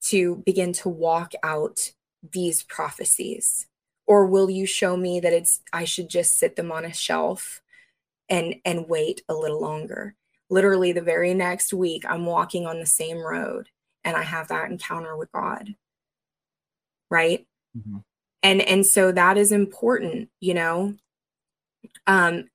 to 0.04 0.38
begin 0.46 0.72
to 0.74 0.90
walk 0.90 1.34
out 1.44 1.92
these 2.32 2.64
prophecies? 2.64 3.68
Or 4.08 4.26
will 4.26 4.50
you 4.50 4.66
show 4.66 4.96
me 4.96 5.20
that 5.20 5.34
it's 5.34 5.62
I 5.74 5.86
should 5.86 6.10
just 6.10 6.38
sit 6.38 6.56
them 6.56 6.72
on 6.72 6.86
a 6.86 6.94
shelf 6.94 7.62
and 8.30 8.56
and 8.64 8.88
wait 8.88 9.22
a 9.28 9.34
little 9.34 9.60
longer? 9.60 10.16
Literally 10.50 10.92
the 10.92 11.02
very 11.02 11.34
next 11.34 11.74
week 11.74 12.04
I'm 12.08 12.26
walking 12.26 12.68
on 12.68 12.80
the 12.80 12.86
same 12.86 13.18
road 13.18 13.70
and 14.04 14.16
I 14.16 14.24
have 14.24 14.50
that 14.50 14.70
encounter 14.70 15.18
with 15.18 15.32
God. 15.32 15.76
Right? 17.10 17.48
Mm-hmm. 17.78 17.98
And 18.44 18.62
and 18.62 18.86
so 18.86 19.12
that 19.12 19.38
is 19.38 19.52
important, 19.52 20.30
you 20.40 20.54
know. 20.54 20.96
Um 22.06 22.46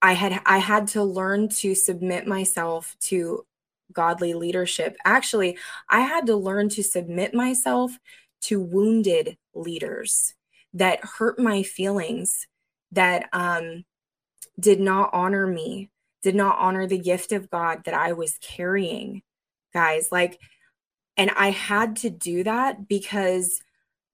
I 0.00 0.12
had 0.12 0.40
I 0.46 0.58
had 0.58 0.88
to 0.88 1.02
learn 1.02 1.48
to 1.60 1.74
submit 1.74 2.26
myself 2.26 2.96
to 3.02 3.46
godly 3.92 4.34
leadership. 4.34 4.96
Actually, 5.04 5.56
I 5.88 6.00
had 6.00 6.26
to 6.26 6.36
learn 6.36 6.68
to 6.70 6.82
submit 6.82 7.32
myself 7.32 7.98
to 8.44 8.60
wounded 8.60 9.36
leaders 9.54 10.34
that 10.72 11.00
hurt 11.04 11.38
my 11.38 11.62
feelings, 11.62 12.46
that 12.92 13.28
um, 13.32 13.84
did 14.58 14.80
not 14.80 15.10
honor 15.12 15.46
me, 15.46 15.90
did 16.22 16.34
not 16.34 16.58
honor 16.58 16.86
the 16.86 16.98
gift 16.98 17.32
of 17.32 17.50
God 17.50 17.84
that 17.84 17.94
I 17.94 18.12
was 18.12 18.38
carrying, 18.40 19.22
guys. 19.72 20.08
Like, 20.10 20.38
and 21.16 21.30
I 21.36 21.50
had 21.50 21.96
to 21.96 22.10
do 22.10 22.44
that 22.44 22.88
because 22.88 23.60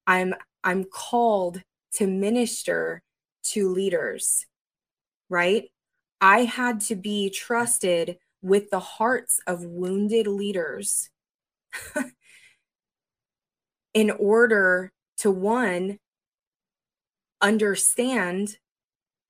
I'm 0.07 0.35
I'm 0.63 0.85
called 0.85 1.63
to 1.95 2.07
minister 2.07 3.03
to 3.43 3.69
leaders, 3.69 4.47
right? 5.29 5.71
I 6.21 6.45
had 6.45 6.83
to 6.83 6.97
be 6.97 7.31
trusted 7.31 8.19
with 8.43 8.71
the 8.71 8.81
hearts 8.81 9.41
of 9.47 9.65
wounded 9.65 10.27
leaders 10.27 11.09
in 13.95 14.11
order 14.11 14.93
to 15.19 15.31
one, 15.31 15.99
understand 17.41 18.57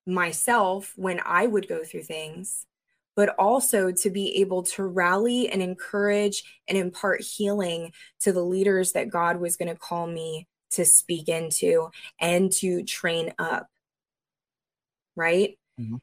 myself 0.06 0.92
when 0.96 1.20
I 1.24 1.46
would 1.46 1.68
go 1.68 1.84
through 1.84 2.02
things, 2.02 2.66
but 3.16 3.34
also 3.38 3.92
to 3.92 4.10
be 4.10 4.36
able 4.40 4.62
to 4.64 4.84
rally 4.84 5.48
and 5.48 5.62
encourage 5.62 6.42
and 6.68 6.76
impart 6.76 7.22
healing 7.22 7.92
to 8.20 8.32
the 8.32 8.42
leaders 8.42 8.92
that 8.92 9.10
God 9.10 9.40
was 9.40 9.56
going 9.56 9.68
to 9.68 9.78
call 9.78 10.06
me 10.06 10.46
to 10.72 10.84
speak 10.84 11.28
into 11.28 11.90
and 12.20 12.52
to 12.52 12.84
train 12.84 13.32
up. 13.38 13.66
Right. 15.16 15.58
Mm-hmm. 15.80 15.96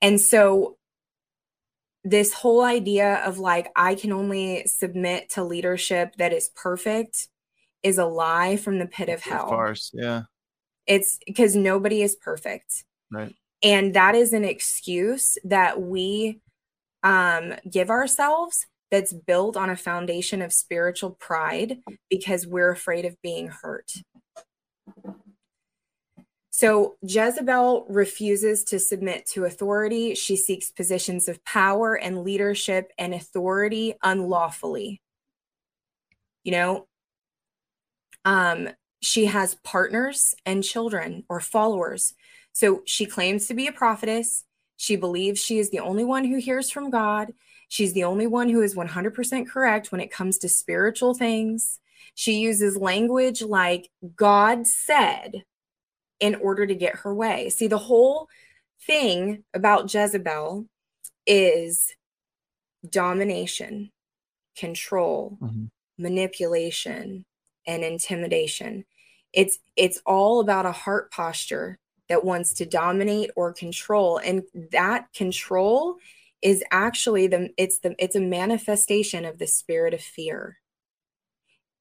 And 0.00 0.20
so, 0.20 0.76
this 2.06 2.34
whole 2.34 2.62
idea 2.62 3.22
of 3.24 3.38
like, 3.38 3.70
I 3.74 3.94
can 3.94 4.12
only 4.12 4.66
submit 4.66 5.30
to 5.30 5.44
leadership 5.44 6.16
that 6.16 6.34
is 6.34 6.50
perfect 6.54 7.28
is 7.84 7.98
a 7.98 8.06
lie 8.06 8.56
from 8.56 8.80
the 8.80 8.86
pit 8.86 9.08
of 9.08 9.22
hell. 9.22 9.48
Farce, 9.48 9.90
yeah. 9.94 10.22
It's 10.86 11.18
because 11.26 11.54
nobody 11.54 12.02
is 12.02 12.16
perfect. 12.16 12.84
Right. 13.12 13.34
And 13.62 13.94
that 13.94 14.16
is 14.16 14.32
an 14.32 14.44
excuse 14.44 15.38
that 15.44 15.80
we 15.80 16.40
um, 17.02 17.54
give 17.70 17.90
ourselves 17.90 18.66
that's 18.90 19.12
built 19.12 19.56
on 19.56 19.70
a 19.70 19.76
foundation 19.76 20.42
of 20.42 20.52
spiritual 20.52 21.10
pride 21.10 21.78
because 22.10 22.46
we're 22.46 22.70
afraid 22.70 23.04
of 23.04 23.20
being 23.22 23.48
hurt. 23.48 23.92
So 26.50 26.94
Jezebel 27.02 27.86
refuses 27.88 28.62
to 28.64 28.78
submit 28.78 29.26
to 29.32 29.44
authority. 29.44 30.14
She 30.14 30.36
seeks 30.36 30.70
positions 30.70 31.26
of 31.26 31.44
power 31.44 31.96
and 31.96 32.22
leadership 32.22 32.92
and 32.96 33.12
authority 33.12 33.94
unlawfully. 34.02 35.00
you 36.44 36.52
know 36.52 36.86
um 38.24 38.68
she 39.00 39.26
has 39.26 39.56
partners 39.56 40.34
and 40.46 40.64
children 40.64 41.24
or 41.28 41.38
followers. 41.38 42.14
So 42.52 42.82
she 42.86 43.04
claims 43.04 43.46
to 43.46 43.54
be 43.54 43.66
a 43.66 43.72
prophetess. 43.72 44.44
She 44.76 44.96
believes 44.96 45.44
she 45.44 45.58
is 45.58 45.70
the 45.70 45.80
only 45.80 46.04
one 46.04 46.24
who 46.24 46.38
hears 46.38 46.70
from 46.70 46.90
god. 46.90 47.34
She's 47.68 47.92
the 47.92 48.04
only 48.04 48.26
one 48.26 48.48
who 48.48 48.62
is 48.62 48.74
100% 48.74 49.48
correct 49.48 49.92
when 49.92 50.00
it 50.00 50.10
comes 50.10 50.38
to 50.38 50.48
spiritual 50.48 51.12
things. 51.12 51.80
She 52.14 52.38
uses 52.38 52.76
language 52.76 53.42
like 53.42 53.90
god 54.16 54.66
said 54.66 55.44
in 56.20 56.36
order 56.36 56.66
to 56.66 56.74
get 56.74 56.96
her 56.96 57.14
way. 57.14 57.50
See 57.50 57.66
the 57.66 57.78
whole 57.78 58.28
thing 58.86 59.44
about 59.52 59.92
jezebel 59.92 60.66
is 61.26 61.94
domination 62.88 63.90
control, 64.56 65.38
mm-hmm. 65.42 65.64
manipulation, 65.98 67.24
and 67.66 67.84
intimidation. 67.84 68.84
It's 69.32 69.58
it's 69.76 70.00
all 70.06 70.40
about 70.40 70.66
a 70.66 70.72
heart 70.72 71.10
posture 71.10 71.78
that 72.08 72.24
wants 72.24 72.54
to 72.54 72.66
dominate 72.66 73.30
or 73.36 73.52
control 73.52 74.18
and 74.18 74.42
that 74.72 75.12
control 75.14 75.96
is 76.42 76.62
actually 76.70 77.26
the 77.26 77.48
it's 77.56 77.78
the 77.78 77.94
it's 77.98 78.16
a 78.16 78.20
manifestation 78.20 79.24
of 79.24 79.38
the 79.38 79.46
spirit 79.46 79.94
of 79.94 80.00
fear 80.00 80.58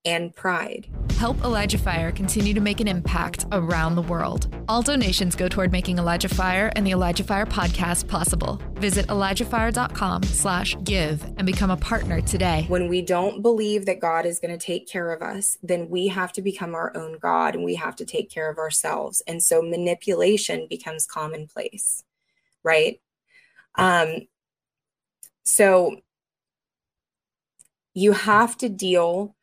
and 0.05 0.35
pride. 0.35 0.87
Help 1.17 1.41
Elijah 1.43 1.77
Fire 1.77 2.11
continue 2.11 2.53
to 2.53 2.59
make 2.59 2.81
an 2.81 2.87
impact 2.87 3.45
around 3.51 3.95
the 3.95 4.01
world. 4.01 4.53
All 4.67 4.81
donations 4.81 5.35
go 5.35 5.47
toward 5.47 5.71
making 5.71 5.97
Elijah 5.97 6.27
Fire 6.27 6.71
and 6.75 6.85
the 6.85 6.91
Elijah 6.91 7.23
Fire 7.23 7.45
podcast 7.45 8.07
possible. 8.07 8.61
Visit 8.73 9.07
ElijahFire.com 9.07 10.23
slash 10.23 10.75
give 10.83 11.23
and 11.37 11.45
become 11.45 11.71
a 11.71 11.77
partner 11.77 12.19
today. 12.21 12.65
When 12.67 12.87
we 12.87 13.01
don't 13.01 13.41
believe 13.41 13.85
that 13.85 13.99
God 13.99 14.25
is 14.25 14.39
going 14.39 14.57
to 14.57 14.65
take 14.65 14.87
care 14.87 15.11
of 15.11 15.21
us, 15.21 15.57
then 15.63 15.89
we 15.89 16.07
have 16.07 16.33
to 16.33 16.41
become 16.41 16.75
our 16.75 16.95
own 16.95 17.17
God 17.19 17.55
and 17.55 17.63
we 17.63 17.75
have 17.75 17.95
to 17.97 18.05
take 18.05 18.29
care 18.29 18.49
of 18.49 18.57
ourselves. 18.57 19.21
And 19.27 19.41
so 19.41 19.61
manipulation 19.61 20.67
becomes 20.69 21.05
commonplace, 21.05 22.03
right? 22.63 22.99
Um, 23.75 24.27
so 25.43 25.97
you 27.93 28.13
have 28.13 28.57
to 28.57 28.69
deal 28.69 29.35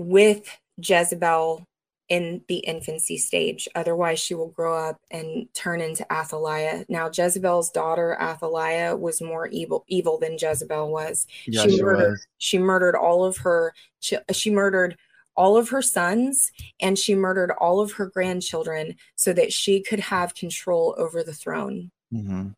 with 0.00 0.58
Jezebel 0.78 1.64
in 2.08 2.42
the 2.48 2.56
infancy 2.56 3.16
stage. 3.18 3.68
Otherwise, 3.74 4.18
she 4.18 4.34
will 4.34 4.48
grow 4.48 4.76
up 4.76 5.00
and 5.10 5.46
turn 5.54 5.80
into 5.80 6.04
Athaliah. 6.12 6.84
Now, 6.88 7.10
Jezebel's 7.12 7.70
daughter 7.70 8.16
Athaliah 8.20 8.96
was 8.96 9.20
more 9.20 9.46
evil 9.48 9.84
evil 9.88 10.18
than 10.18 10.38
Jezebel 10.40 10.90
was. 10.90 11.26
Yeah, 11.46 11.62
she, 11.62 11.76
she 11.76 11.82
murdered 11.82 12.10
was. 12.10 12.26
she 12.38 12.58
murdered 12.58 12.96
all 12.96 13.24
of 13.24 13.36
her 13.38 13.72
she, 14.00 14.16
she 14.32 14.50
murdered 14.50 14.96
all 15.36 15.56
of 15.56 15.68
her 15.68 15.82
sons 15.82 16.50
and 16.80 16.98
she 16.98 17.14
murdered 17.14 17.52
all 17.52 17.80
of 17.80 17.92
her 17.92 18.06
grandchildren 18.06 18.96
so 19.14 19.32
that 19.32 19.52
she 19.52 19.80
could 19.80 20.00
have 20.00 20.34
control 20.34 20.94
over 20.98 21.22
the 21.22 21.32
throne. 21.32 21.90
Mm-hmm. 22.12 22.48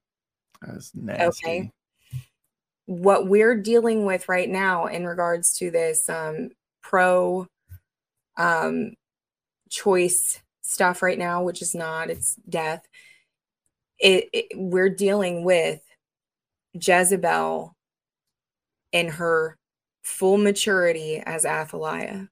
That's 0.63 0.95
nasty. 0.95 1.25
Okay. 1.25 1.71
What 2.87 3.29
we're 3.29 3.61
dealing 3.61 4.07
with 4.07 4.29
right 4.29 4.49
now 4.49 4.87
in 4.87 5.07
regards 5.07 5.57
to 5.59 5.71
this 5.71 6.09
um, 6.09 6.51
pro 6.83 7.47
um, 8.37 8.95
choice 9.71 10.41
stuff 10.63 11.03
right 11.03 11.19
now, 11.19 11.43
which 11.43 11.63
is 11.63 11.75
not, 11.75 12.11
it's 12.11 12.37
death. 12.49 12.87
It, 13.99 14.29
it, 14.33 14.47
we're 14.55 14.91
dealing 14.91 15.45
with 15.45 15.81
Jezebel 16.75 17.75
in 18.93 19.09
her 19.09 19.57
full 20.03 20.39
maturity 20.39 21.23
as 21.25 21.45
Athaliah. 21.45 22.29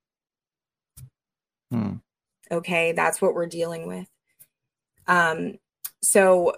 Hmm. 1.70 1.96
Okay, 2.50 2.92
that's 2.92 3.22
what 3.22 3.34
we're 3.34 3.46
dealing 3.46 3.86
with. 3.86 4.08
Um, 5.06 5.58
so 6.02 6.56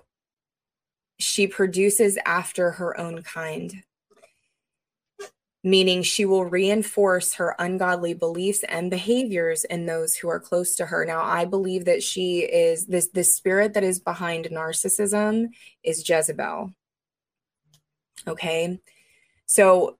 she 1.18 1.46
produces 1.46 2.18
after 2.24 2.72
her 2.72 2.98
own 2.98 3.22
kind 3.22 3.82
meaning 5.64 6.02
she 6.02 6.24
will 6.24 6.44
reinforce 6.44 7.34
her 7.34 7.54
ungodly 7.58 8.14
beliefs 8.14 8.64
and 8.68 8.90
behaviors 8.90 9.64
in 9.64 9.86
those 9.86 10.16
who 10.16 10.28
are 10.28 10.40
close 10.40 10.74
to 10.76 10.86
her. 10.86 11.04
Now, 11.04 11.22
I 11.22 11.44
believe 11.44 11.84
that 11.84 12.02
she 12.02 12.40
is 12.40 12.86
this 12.86 13.08
the 13.08 13.22
spirit 13.22 13.74
that 13.74 13.84
is 13.84 14.00
behind 14.00 14.46
narcissism 14.46 15.48
is 15.84 16.08
Jezebel. 16.08 16.72
Okay. 18.26 18.80
So 19.46 19.98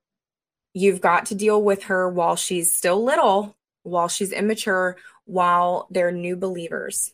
you've 0.75 1.01
got 1.01 1.27
to 1.27 1.35
deal 1.35 1.63
with 1.63 1.85
her 1.85 2.09
while 2.09 2.37
she's 2.37 2.75
still 2.75 3.03
little, 3.05 3.57
while 3.83 4.09
she's 4.09 4.33
immature, 4.33 4.97
while 5.27 5.87
they're 5.91 6.13
new 6.13 6.37
believers 6.37 7.13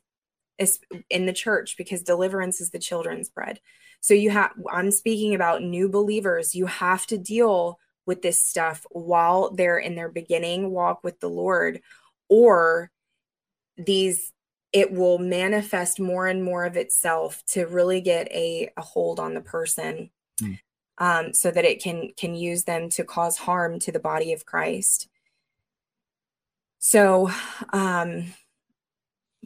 in 1.10 1.26
the 1.26 1.32
church 1.32 1.76
because 1.76 2.02
deliverance 2.02 2.60
is 2.60 2.70
the 2.70 2.78
children's 2.78 3.28
bread. 3.28 3.60
So 4.00 4.14
you 4.14 4.30
have 4.30 4.52
I'm 4.72 4.90
speaking 4.90 5.34
about 5.34 5.62
new 5.62 5.88
believers. 5.88 6.54
You 6.54 6.66
have 6.66 7.06
to 7.08 7.18
deal 7.18 7.78
with 8.08 8.22
this 8.22 8.42
stuff 8.42 8.84
while 8.90 9.50
they're 9.50 9.78
in 9.78 9.94
their 9.94 10.08
beginning 10.08 10.70
walk 10.70 11.04
with 11.04 11.20
the 11.20 11.28
Lord, 11.28 11.80
or 12.28 12.90
these 13.76 14.32
it 14.72 14.92
will 14.92 15.18
manifest 15.18 16.00
more 16.00 16.26
and 16.26 16.42
more 16.42 16.64
of 16.64 16.76
itself 16.76 17.42
to 17.46 17.66
really 17.66 18.00
get 18.00 18.28
a, 18.28 18.70
a 18.76 18.82
hold 18.82 19.18
on 19.18 19.34
the 19.34 19.40
person 19.40 20.10
mm. 20.42 20.58
um, 20.98 21.32
so 21.32 21.50
that 21.50 21.64
it 21.64 21.82
can 21.82 22.10
can 22.16 22.34
use 22.34 22.64
them 22.64 22.88
to 22.90 23.04
cause 23.04 23.36
harm 23.36 23.78
to 23.78 23.92
the 23.92 24.00
body 24.00 24.32
of 24.32 24.44
christ. 24.44 25.08
So 26.80 27.30
um, 27.72 28.34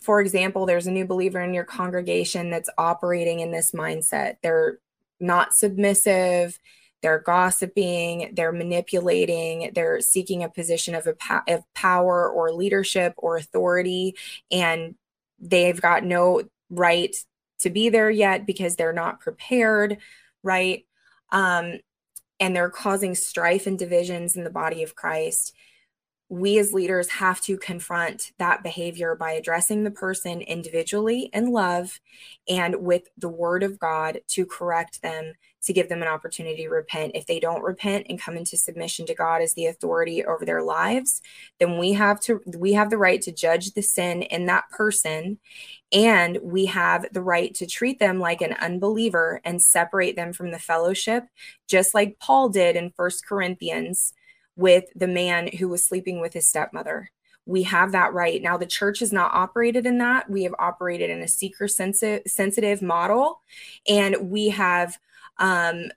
for 0.03 0.21
example 0.21 0.67
there's 0.67 0.87
a 0.87 0.93
new 0.93 1.05
believer 1.05 1.41
in 1.41 1.55
your 1.55 1.65
congregation 1.65 2.51
that's 2.51 2.71
operating 2.79 3.41
in 3.41 3.51
this 3.51 3.73
mindset. 3.73 4.37
They're 4.43 4.79
not 5.21 5.55
submissive 5.55 6.59
they're 7.03 7.21
gossiping, 7.21 8.33
they're 8.35 8.53
manipulating, 8.53 9.71
they're 9.75 10.01
seeking 10.01 10.43
a 10.43 10.49
position 10.49 10.95
of, 10.95 11.07
a, 11.07 11.43
of 11.53 11.65
power 11.75 12.29
or 12.31 12.53
leadership 12.53 13.15
or 13.17 13.37
authority, 13.37 14.17
and 14.51 14.95
they've 15.39 15.81
got 15.81 16.05
no 16.05 16.43
right 16.71 17.15
to 17.59 17.71
be 17.71 17.89
there 17.89 18.11
yet 18.11 18.47
because 18.47 18.77
they're 18.77 18.93
not 18.93 19.21
prepared, 19.21 19.99
right? 20.43 20.87
Um, 21.31 21.81
and 22.41 22.57
they're 22.57 22.71
causing 22.71 23.15
strife 23.15 23.67
and 23.67 23.79
divisions 23.79 24.37
in 24.37 24.45
the 24.45 24.51
body 24.51 24.83
of 24.83 24.95
Christ 24.95 25.55
we 26.33 26.59
as 26.59 26.73
leaders 26.73 27.11
have 27.11 27.43
to 27.43 27.59
confront 27.59 28.33
that 28.39 28.63
behavior 28.63 29.15
by 29.15 29.33
addressing 29.33 29.85
the 29.85 29.91
person 29.91 30.41
individually 30.41 31.29
in 31.35 31.53
love 31.53 32.01
and 32.49 32.77
with 32.77 33.03
the 33.19 33.29
word 33.29 33.63
of 33.63 33.79
God 33.79 34.23
to 34.29 34.47
correct 34.47 35.03
them, 35.03 35.35
to 35.63 35.73
give 35.73 35.89
them 35.89 36.03
an 36.03 36.09
opportunity 36.09 36.65
to 36.65 36.69
repent. 36.69 37.13
If 37.15 37.27
they 37.27 37.41
don't 37.41 37.63
repent 37.63 38.07
and 38.09 38.21
come 38.21 38.37
into 38.37 38.57
submission 38.57 39.07
to 39.07 39.15
God 39.15 39.43
as 39.43 39.55
the 39.55 39.67
authority 39.67 40.25
over 40.25 40.45
their 40.45 40.63
lives, 40.63 41.23
then 41.61 41.79
we 41.79 41.93
have 41.93 42.21
to 42.21 42.41
we 42.47 42.73
have 42.73 42.91
the 42.91 42.99
right 42.99 43.23
to 43.23 43.33
judge 43.33 43.73
the 43.73 43.83
sin 43.83 44.23
in 44.23 44.47
that 44.47 44.69
person 44.71 45.39
and 45.93 46.39
we 46.43 46.67
have 46.67 47.07
the 47.13 47.23
right 47.23 47.55
to 47.55 47.67
treat 47.67 47.99
them 47.99 48.19
like 48.19 48.41
an 48.41 48.55
unbeliever 48.55 49.41
and 49.45 49.63
separate 49.63 50.17
them 50.17 50.33
from 50.33 50.51
the 50.51 50.59
fellowship 50.59 51.25
just 51.69 51.95
like 51.95 52.19
Paul 52.19 52.49
did 52.49 52.77
in 52.77 52.93
First 52.97 53.27
Corinthians 53.27 54.15
with 54.57 54.85
the 54.95 55.09
man 55.09 55.49
who 55.59 55.69
was 55.69 55.87
sleeping 55.87 56.21
with 56.21 56.33
his 56.33 56.47
stepmother. 56.47 57.11
We 57.47 57.65
have 57.65 57.93
that 57.93 58.13
right. 58.13 58.41
Now, 58.41 58.57
the 58.57 58.67
church 58.67 59.01
has 59.01 59.13
not 59.13 59.35
operated 59.35 59.85
in 59.87 59.99
that. 59.99 60.31
We 60.31 60.45
have 60.45 60.55
operated 60.59 61.11
in 61.11 61.21
a 61.23 61.29
seeker 61.29 61.67
sensitive, 61.67 62.23
sensitive 62.27 62.83
model, 62.83 63.41
and 63.89 64.31
we 64.31 64.51
have, 64.51 64.99
um, 65.39 65.91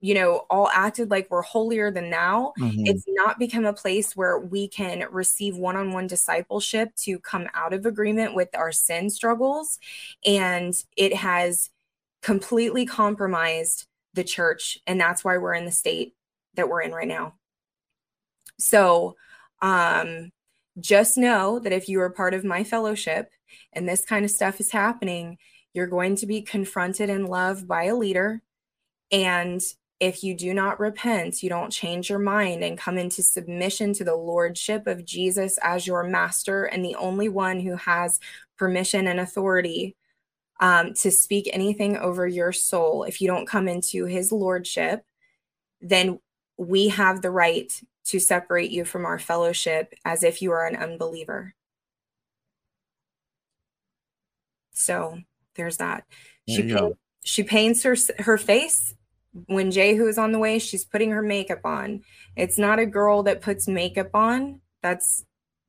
you 0.00 0.14
know, 0.14 0.46
all 0.50 0.68
acted 0.72 1.10
like 1.10 1.28
we're 1.30 1.42
holier 1.42 1.90
than 1.90 2.10
now. 2.10 2.52
Mm-hmm. 2.58 2.86
It's 2.86 3.04
not 3.08 3.38
become 3.38 3.64
a 3.64 3.72
place 3.72 4.16
where 4.16 4.38
we 4.38 4.68
can 4.68 5.04
receive 5.10 5.56
one 5.56 5.76
on 5.76 5.92
one 5.92 6.06
discipleship 6.06 6.94
to 7.02 7.18
come 7.20 7.48
out 7.54 7.72
of 7.72 7.86
agreement 7.86 8.34
with 8.34 8.48
our 8.54 8.72
sin 8.72 9.10
struggles. 9.10 9.78
And 10.24 10.74
it 10.96 11.14
has 11.14 11.70
completely 12.22 12.86
compromised 12.86 13.86
the 14.14 14.24
church. 14.24 14.78
And 14.86 15.00
that's 15.00 15.24
why 15.24 15.36
we're 15.38 15.54
in 15.54 15.64
the 15.64 15.72
state 15.72 16.14
that 16.54 16.68
we're 16.68 16.82
in 16.82 16.92
right 16.92 17.08
now. 17.08 17.34
So 18.58 19.16
um, 19.60 20.30
just 20.80 21.16
know 21.18 21.58
that 21.58 21.72
if 21.72 21.88
you 21.88 22.00
are 22.00 22.10
part 22.10 22.34
of 22.34 22.44
my 22.44 22.64
fellowship 22.64 23.30
and 23.72 23.88
this 23.88 24.04
kind 24.04 24.24
of 24.24 24.30
stuff 24.30 24.60
is 24.60 24.72
happening, 24.72 25.38
you're 25.72 25.86
going 25.86 26.16
to 26.16 26.26
be 26.26 26.42
confronted 26.42 27.10
in 27.10 27.26
love 27.26 27.66
by 27.66 27.84
a 27.84 27.96
leader. 27.96 28.42
And 29.10 29.60
if 30.00 30.22
you 30.22 30.34
do 30.34 30.54
not 30.54 30.78
repent, 30.78 31.42
you 31.42 31.48
don't 31.48 31.72
change 31.72 32.08
your 32.08 32.18
mind 32.18 32.62
and 32.62 32.78
come 32.78 32.98
into 32.98 33.22
submission 33.22 33.92
to 33.94 34.04
the 34.04 34.14
lordship 34.14 34.86
of 34.86 35.04
Jesus 35.04 35.58
as 35.62 35.86
your 35.86 36.04
master 36.04 36.64
and 36.64 36.84
the 36.84 36.94
only 36.94 37.28
one 37.28 37.60
who 37.60 37.76
has 37.76 38.20
permission 38.56 39.08
and 39.08 39.18
authority 39.18 39.96
um, 40.60 40.94
to 40.94 41.10
speak 41.10 41.48
anything 41.52 41.96
over 41.96 42.26
your 42.26 42.52
soul. 42.52 43.04
If 43.04 43.20
you 43.20 43.28
don't 43.28 43.46
come 43.46 43.68
into 43.68 44.04
his 44.04 44.30
lordship, 44.30 45.02
then 45.80 46.20
we 46.56 46.88
have 46.88 47.22
the 47.22 47.30
right 47.30 47.72
to 48.08 48.18
separate 48.18 48.70
you 48.70 48.84
from 48.84 49.04
our 49.04 49.18
fellowship 49.18 49.92
as 50.04 50.22
if 50.22 50.40
you 50.40 50.50
are 50.52 50.66
an 50.66 50.76
unbeliever. 50.76 51.54
So 54.72 55.18
there's 55.56 55.76
that. 55.76 56.04
She 56.48 56.62
paint, 56.62 56.96
she 57.22 57.42
paints 57.42 57.82
her 57.82 57.96
her 58.20 58.38
face 58.38 58.94
when 59.46 59.70
Jehu 59.70 60.06
is 60.06 60.16
on 60.16 60.32
the 60.32 60.38
way. 60.38 60.58
She's 60.58 60.84
putting 60.84 61.10
her 61.10 61.20
makeup 61.20 61.60
on. 61.64 62.02
It's 62.36 62.58
not 62.58 62.78
a 62.78 62.86
girl 62.86 63.22
that 63.24 63.42
puts 63.42 63.68
makeup 63.68 64.10
on. 64.14 64.60
That's 64.82 65.24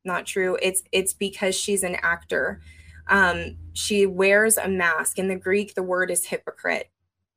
not 0.06 0.26
true. 0.26 0.58
It's 0.62 0.84
it's 0.94 1.14
because 1.14 1.56
she's 1.56 1.84
an 1.84 1.98
actor. 2.02 2.62
Um, 3.08 3.58
she 3.74 4.06
wears 4.06 4.56
a 4.58 4.70
mask. 4.70 5.20
In 5.20 5.28
the 5.28 5.36
Greek, 5.36 5.74
the 5.74 5.84
word 5.84 6.12
is 6.12 6.26
hypocrite. 6.26 6.90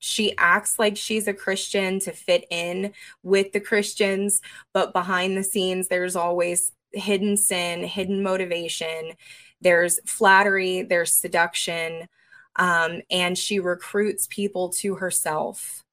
She 0.04 0.36
acts 0.36 0.80
like 0.80 0.96
she's 0.96 1.28
a 1.28 1.32
Christian 1.32 2.00
to 2.00 2.10
fit 2.10 2.44
in 2.50 2.92
with 3.22 3.52
the 3.52 3.60
Christians, 3.60 4.40
but 4.74 4.92
behind 4.92 5.36
the 5.36 5.44
scenes, 5.44 5.86
there's 5.86 6.16
always 6.16 6.72
hidden 6.92 7.36
sin, 7.36 7.84
hidden 7.84 8.20
motivation. 8.20 9.12
There's 9.60 10.00
flattery, 10.04 10.82
there's 10.82 11.14
seduction, 11.14 12.08
um, 12.56 13.02
and 13.12 13.38
she 13.38 13.60
recruits 13.60 14.26
people 14.28 14.70
to 14.80 14.96
herself 14.96 15.84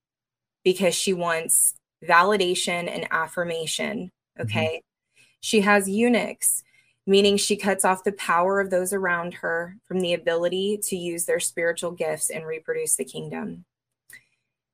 because 0.64 0.96
she 0.96 1.14
wants 1.14 1.76
validation 2.04 2.90
and 2.90 3.08
affirmation. 3.12 4.12
Mm-hmm. 4.40 4.42
Okay. 4.42 4.82
Mm-hmm. 4.82 5.24
She 5.42 5.62
has 5.62 5.88
eunuchs 5.88 6.64
meaning 7.10 7.38
she 7.38 7.56
cuts 7.56 7.84
off 7.84 8.04
the 8.04 8.12
power 8.12 8.60
of 8.60 8.70
those 8.70 8.94
around 8.94 9.34
her 9.34 9.76
from 9.86 10.00
the 10.00 10.14
ability 10.14 10.78
to 10.84 10.96
use 10.96 11.26
their 11.26 11.40
spiritual 11.40 11.90
gifts 11.90 12.30
and 12.30 12.46
reproduce 12.46 12.98
the 12.98 13.04
kingdom. 13.04 13.66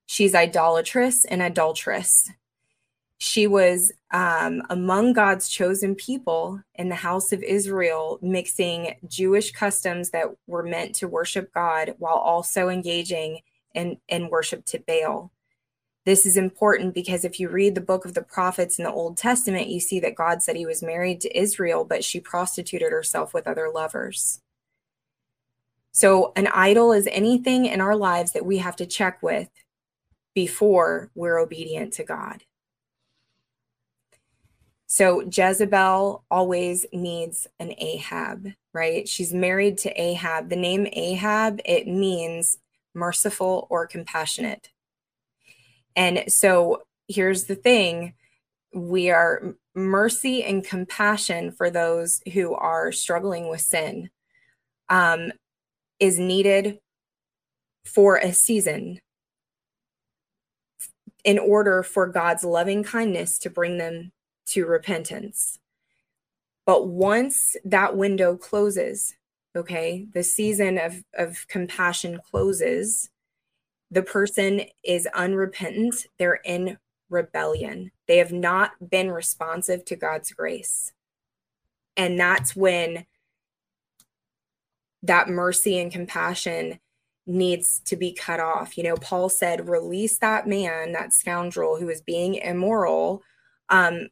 She's 0.06 0.36
idolatrous 0.36 1.26
and 1.26 1.41
adulteress. 1.41 2.30
She 3.18 3.47
was 3.47 3.91
um, 4.12 4.62
among 4.70 5.14
God's 5.14 5.49
chosen 5.49 5.95
people 5.95 6.62
in 6.76 6.89
the 6.89 6.95
house 6.95 7.32
of 7.32 7.41
Israel, 7.41 8.20
mixing 8.22 8.95
Jewish 9.08 9.51
customs 9.51 10.12
that 10.12 10.28
were 10.47 10.64
meant 10.64 10.95
to 10.95 11.08
worship 11.08 11.53
God 11.53 11.95
while 11.97 12.18
also 12.18 12.70
engaging 12.70 13.39
in, 13.74 13.97
in 14.08 14.30
worship 14.30 14.66
to 14.66 14.80
Baal. 14.80 15.32
This 16.06 16.26
is 16.26 16.38
important 16.38 16.93
because 16.93 17.26
if 17.26 17.39
you 17.39 17.49
read 17.49 17.74
the 17.74 17.82
book 17.82 18.06
of 18.06 18.14
the 18.14 18.22
prophets 18.22 18.78
in 18.78 18.86
the 18.86 18.91
Old 18.91 19.18
Testament, 19.18 19.70
you 19.70 19.80
see 19.80 19.99
that 20.01 20.16
God 20.16 20.43
said 20.43 20.56
he 20.56 20.68
was 20.68 20.84
married 20.84 21.20
to 21.22 21.38
Israel, 21.38 21.84
but 21.84 22.03
she 22.03 22.20
prostituted 22.20 22.91
herself 22.91 23.34
with 23.34 23.47
other 23.47 23.72
lovers. 23.74 24.39
So, 25.91 26.34
an 26.36 26.47
idol 26.47 26.91
is 26.91 27.08
anything 27.12 27.66
in 27.66 27.82
our 27.82 27.95
lives 27.95 28.34
that 28.34 28.45
we 28.45 28.58
have 28.58 28.76
to 28.76 28.86
check 28.86 29.24
with 29.24 29.49
before 30.36 31.09
we're 31.15 31.39
obedient 31.39 31.93
to 31.93 32.03
God. 32.03 32.43
So, 34.88 35.21
Jezebel 35.21 36.23
always 36.29 36.86
needs 36.93 37.47
an 37.59 37.73
Ahab, 37.77 38.49
right? 38.73 39.09
She's 39.09 39.33
married 39.33 39.79
to 39.79 40.01
Ahab. 40.01 40.49
The 40.49 40.55
name 40.55 40.88
Ahab, 40.91 41.59
it 41.65 41.88
means 41.88 42.59
merciful 42.93 43.67
or 43.69 43.88
compassionate. 43.88 44.69
And 45.95 46.23
so 46.27 46.83
here's 47.07 47.45
the 47.45 47.55
thing 47.55 48.13
we 48.73 49.09
are 49.09 49.55
mercy 49.73 50.43
and 50.43 50.63
compassion 50.63 51.51
for 51.51 51.69
those 51.69 52.21
who 52.33 52.53
are 52.53 52.91
struggling 52.91 53.49
with 53.49 53.61
sin 53.61 54.09
um, 54.89 55.31
is 55.99 56.19
needed 56.19 56.79
for 57.86 58.17
a 58.17 58.33
season 58.33 58.99
in 61.26 61.39
order 61.39 61.82
for 61.84 62.07
God's 62.07 62.43
loving 62.43 62.84
kindness 62.84 63.39
to 63.39 63.49
bring 63.49 63.80
them 63.80 64.11
to 64.45 64.65
repentance. 64.65 65.59
But 66.65 66.88
once 66.88 67.55
that 67.65 67.97
window 67.97 68.38
closes, 68.38 69.15
okay, 69.55 70.05
the 70.13 70.23
season 70.23 70.78
of, 70.78 71.03
of 71.15 71.47
compassion 71.47 72.19
closes, 72.30 73.09
the 73.89 74.03
person 74.03 74.61
is 74.84 75.07
unrepentant, 75.15 76.05
they're 76.19 76.39
in 76.45 76.78
rebellion. 77.09 77.91
They 78.07 78.17
have 78.17 78.32
not 78.32 78.71
been 78.88 79.11
responsive 79.11 79.84
to 79.86 79.95
God's 79.95 80.32
grace. 80.32 80.93
And 81.97 82.19
that's 82.19 82.55
when 82.55 83.05
that 85.01 85.30
mercy 85.30 85.80
and 85.80 85.91
compassion 85.91 86.80
needs 87.28 87.82
to 87.86 87.95
be 87.95 88.13
cut 88.13 88.39
off. 88.39 88.78
You 88.78 88.84
know, 88.84 88.95
Paul 88.95 89.30
said, 89.30 89.69
release 89.69 90.17
that 90.19 90.47
man, 90.47 90.91
that 90.91 91.13
scoundrel 91.13 91.78
who 91.80 91.89
is 91.89 92.01
being 92.01 92.36
immoral, 92.36 93.23
um, 93.69 94.09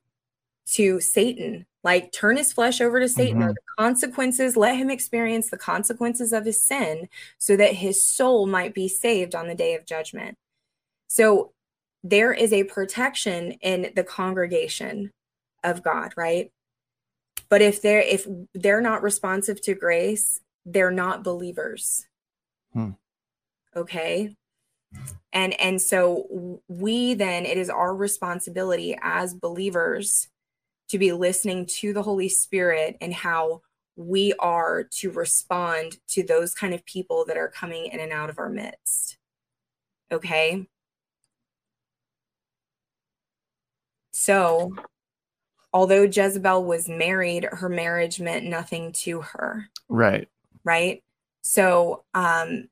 to 0.73 0.99
Satan. 0.99 1.65
Like 1.83 2.13
turn 2.13 2.37
his 2.37 2.53
flesh 2.53 2.79
over 2.79 2.99
to 3.01 3.09
Satan 3.09 3.39
mm-hmm. 3.39 3.49
or 3.49 3.53
the 3.53 3.59
consequences, 3.77 4.55
let 4.55 4.77
him 4.77 4.89
experience 4.89 5.49
the 5.49 5.57
consequences 5.57 6.31
of 6.31 6.45
his 6.45 6.63
sin 6.63 7.09
so 7.37 7.57
that 7.57 7.75
his 7.75 8.07
soul 8.07 8.47
might 8.47 8.73
be 8.73 8.87
saved 8.87 9.35
on 9.35 9.47
the 9.47 9.55
day 9.55 9.75
of 9.75 9.85
judgment. 9.85 10.37
So 11.07 11.51
there 12.01 12.31
is 12.31 12.53
a 12.53 12.63
protection 12.63 13.51
in 13.61 13.91
the 13.95 14.03
congregation 14.03 15.11
of 15.61 15.83
God, 15.83 16.13
right? 16.15 16.51
But 17.49 17.61
if 17.61 17.81
they're 17.81 18.01
if 18.01 18.25
they're 18.53 18.81
not 18.81 19.03
responsive 19.03 19.61
to 19.63 19.75
grace, 19.75 20.39
they're 20.65 20.89
not 20.89 21.23
believers. 21.23 22.07
Hmm. 22.71 22.91
Okay? 23.75 24.35
And 25.31 25.59
and 25.59 25.81
so 25.81 26.61
we 26.67 27.15
then 27.15 27.45
it 27.45 27.57
is 27.57 27.69
our 27.69 27.95
responsibility 27.95 28.97
as 29.01 29.33
believers 29.33 30.27
to 30.89 30.99
be 30.99 31.11
listening 31.11 31.65
to 31.65 31.93
the 31.93 32.03
Holy 32.03 32.29
Spirit 32.29 32.97
and 33.01 33.13
how 33.13 33.61
we 33.95 34.33
are 34.39 34.83
to 34.83 35.11
respond 35.11 35.97
to 36.09 36.23
those 36.23 36.53
kind 36.53 36.73
of 36.73 36.85
people 36.85 37.25
that 37.27 37.37
are 37.37 37.47
coming 37.47 37.87
in 37.87 37.99
and 37.99 38.11
out 38.11 38.29
of 38.29 38.39
our 38.39 38.49
midst. 38.49 39.17
Okay. 40.11 40.67
So, 44.11 44.75
although 45.73 46.03
Jezebel 46.03 46.63
was 46.63 46.87
married, 46.87 47.45
her 47.51 47.69
marriage 47.69 48.19
meant 48.19 48.45
nothing 48.45 48.91
to 49.03 49.21
her. 49.21 49.69
Right. 49.89 50.27
Right. 50.63 51.03
So, 51.41 52.03
um, 52.13 52.67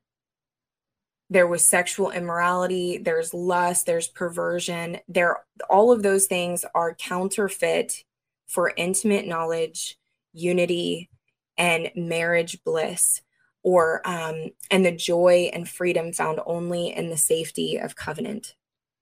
there 1.32 1.46
was 1.46 1.66
sexual 1.66 2.10
immorality 2.10 2.98
there's 2.98 3.34
lust 3.34 3.86
there's 3.86 4.08
perversion. 4.08 4.98
There 5.08 5.38
all 5.70 5.92
of 5.92 6.02
those 6.02 6.26
things 6.26 6.64
are 6.74 6.94
counterfeit 6.94 8.04
for 8.46 8.72
intimate 8.76 9.26
knowledge 9.26 9.98
unity 10.32 11.10
and 11.56 11.90
marriage 11.96 12.62
bliss 12.64 13.22
or 13.62 14.02
um, 14.04 14.50
and 14.70 14.84
the 14.84 14.92
joy 14.92 15.50
and 15.52 15.68
freedom 15.68 16.12
found 16.12 16.40
only 16.46 16.88
in 16.88 17.10
the 17.10 17.16
safety 17.16 17.76
of 17.76 17.96
covenant 17.96 18.54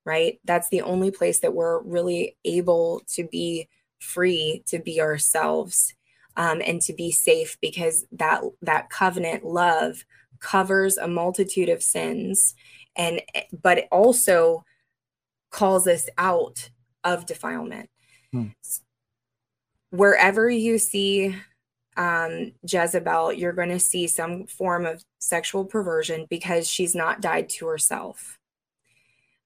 right? 0.05 0.41
That's 0.45 0.69
the 0.71 0.83
only 0.83 1.11
place 1.11 1.41
that 1.41 1.55
we're 1.55 1.81
really 1.83 2.37
able 2.45 3.03
to 3.15 3.25
be 3.25 3.69
free 3.99 4.63
to 4.67 4.79
be 4.79 5.01
ourselves 5.01 5.95
um, 6.37 6.63
and 6.65 6.81
to 6.83 6.93
be 6.95 7.11
safe 7.11 7.59
because 7.61 8.07
that 8.13 8.43
that 8.63 8.89
covenant 8.91 9.45
love 9.45 10.05
covers 10.41 10.97
a 10.97 11.07
multitude 11.07 11.69
of 11.69 11.83
sins 11.83 12.55
and 12.97 13.21
but 13.63 13.79
it 13.79 13.89
also 13.91 14.65
calls 15.51 15.87
us 15.87 16.09
out 16.19 16.71
of 17.05 17.27
defilement 17.27 17.89
hmm. 18.33 18.47
wherever 19.91 20.49
you 20.49 20.79
see 20.79 21.35
um, 21.97 22.53
Jezebel, 22.67 23.35
you're 23.35 23.53
going 23.53 23.69
to 23.69 23.79
see 23.79 24.07
some 24.07 24.47
form 24.47 24.87
of 24.87 25.05
sexual 25.19 25.67
perversion 25.67 26.27
because 26.31 26.67
she's 26.67 26.95
not 26.95 27.21
died 27.21 27.51
to 27.51 27.67
herself. 27.67 28.39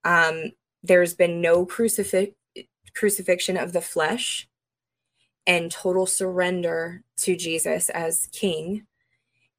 Um, 0.05 0.53
there's 0.83 1.15
been 1.15 1.41
no 1.41 1.67
crucifix 1.67 2.33
crucifixion 2.95 3.57
of 3.57 3.73
the 3.73 3.81
flesh 3.81 4.47
and 5.49 5.69
total 5.69 6.07
surrender 6.07 7.03
to 7.17 7.35
Jesus 7.35 7.89
as 7.89 8.29
king. 8.31 8.87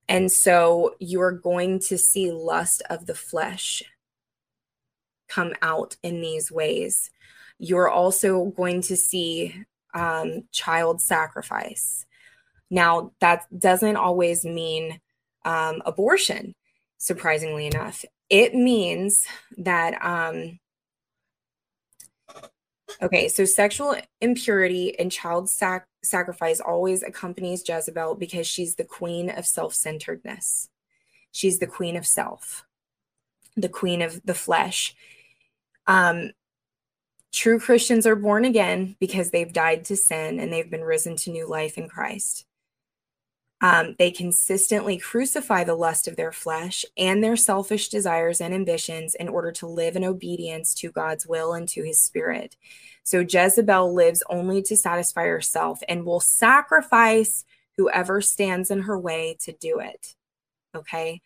And 0.08 0.32
so 0.32 0.96
you're 1.00 1.32
going 1.32 1.80
to 1.88 1.98
see 1.98 2.32
lust 2.32 2.82
of 2.90 3.06
the 3.06 3.16
flesh 3.16 3.84
come 5.28 5.54
out 5.62 5.98
in 6.04 6.22
these 6.22 6.52
ways. 6.52 7.10
You're 7.58 7.90
also 7.90 8.46
going 8.46 8.82
to 8.84 8.96
see 8.96 9.64
um, 9.94 10.44
child 10.52 11.02
sacrifice. 11.02 12.06
Now, 12.70 13.14
that 13.22 13.46
doesn't 13.58 13.96
always 13.96 14.44
mean 14.44 15.00
um, 15.44 15.82
abortion, 15.86 16.54
surprisingly 16.98 17.66
enough. 17.66 18.04
It 18.30 18.54
means 18.54 19.26
that 19.58 20.04
um, 20.04 20.60
Okay, 23.02 23.28
so 23.28 23.46
sexual 23.46 23.96
impurity 24.22 24.98
and 24.98 25.12
child 25.12 25.50
sac- 25.50 25.88
sacrifice 26.06 26.60
always 26.60 27.04
accompanies 27.04 27.68
Jezebel 27.68 28.16
because 28.16 28.48
she's 28.48 28.76
the 28.76 28.84
queen 28.84 29.30
of 29.30 29.46
self 29.46 29.74
centeredness. 29.74 30.70
She's 31.32 31.60
the 31.60 31.68
queen 31.68 31.96
of 31.96 32.06
self, 32.08 32.66
the 33.58 33.70
queen 33.70 34.02
of 34.02 34.22
the 34.24 34.34
flesh. 34.34 34.96
Um, 35.88 36.32
True 37.36 37.60
Christians 37.60 38.08
are 38.08 38.16
born 38.16 38.46
again 38.46 38.96
because 38.98 39.32
they've 39.32 39.52
died 39.52 39.84
to 39.86 39.98
sin 39.98 40.40
and 40.40 40.54
they've 40.54 40.72
been 40.72 40.86
risen 40.86 41.18
to 41.18 41.32
new 41.32 41.46
life 41.46 41.78
in 41.78 41.90
Christ. 41.90 42.46
Um, 43.62 43.96
they 43.98 44.12
consistently 44.12 44.98
crucify 44.98 45.64
the 45.64 45.76
lust 45.76 46.08
of 46.08 46.18
their 46.18 46.34
flesh 46.34 46.84
and 46.98 47.24
their 47.24 47.38
selfish 47.38 47.88
desires 47.88 48.42
and 48.42 48.54
ambitions 48.54 49.16
in 49.16 49.30
order 49.30 49.52
to 49.54 49.68
live 49.68 49.96
in 49.96 50.04
obedience 50.04 50.74
to 50.76 50.92
God's 50.92 51.26
will 51.26 51.54
and 51.54 51.68
to 51.70 51.82
his 51.82 52.02
spirit. 52.02 52.58
So 53.04 53.20
Jezebel 53.28 53.94
lives 53.94 54.24
only 54.30 54.62
to 54.64 54.76
satisfy 54.76 55.26
herself 55.26 55.80
and 55.88 56.06
will 56.06 56.20
sacrifice 56.20 57.46
whoever 57.78 58.22
stands 58.22 58.72
in 58.72 58.82
her 58.82 59.00
way 59.00 59.38
to 59.42 59.54
do 59.54 59.80
it. 59.80 60.16
Okay. 60.76 61.22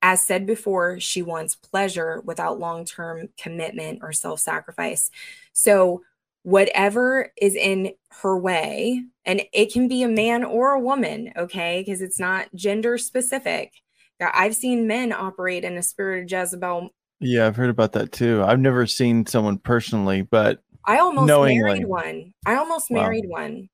As 0.00 0.22
said 0.24 0.46
before, 0.46 1.00
she 1.00 1.22
wants 1.22 1.56
pleasure 1.56 2.20
without 2.24 2.60
long 2.60 2.84
term 2.84 3.30
commitment 3.38 4.00
or 4.02 4.12
self 4.12 4.38
sacrifice. 4.38 5.10
So, 5.54 6.02
whatever 6.44 7.32
is 7.40 7.56
in 7.56 7.92
her 8.22 8.38
way, 8.38 9.02
and 9.24 9.42
it 9.52 9.72
can 9.72 9.88
be 9.88 10.02
a 10.02 10.08
man 10.08 10.44
or 10.44 10.72
a 10.72 10.80
woman, 10.80 11.32
okay, 11.36 11.82
because 11.84 12.00
it's 12.00 12.20
not 12.20 12.48
gender 12.54 12.96
specific. 12.96 13.72
I've 14.20 14.54
seen 14.54 14.86
men 14.86 15.12
operate 15.12 15.64
in 15.64 15.76
a 15.76 15.82
spirit 15.82 16.22
of 16.22 16.30
Jezebel. 16.30 16.90
Yeah, 17.20 17.46
I've 17.46 17.56
heard 17.56 17.70
about 17.70 17.92
that 17.92 18.12
too. 18.12 18.42
I've 18.42 18.60
never 18.60 18.86
seen 18.86 19.26
someone 19.26 19.58
personally, 19.58 20.22
but 20.22 20.60
I 20.86 20.98
almost 20.98 21.26
knowingly. 21.26 21.62
married 21.62 21.86
one. 21.86 22.34
I 22.46 22.54
almost 22.56 22.90
wow. 22.90 23.02
married 23.02 23.24
one. 23.26 23.68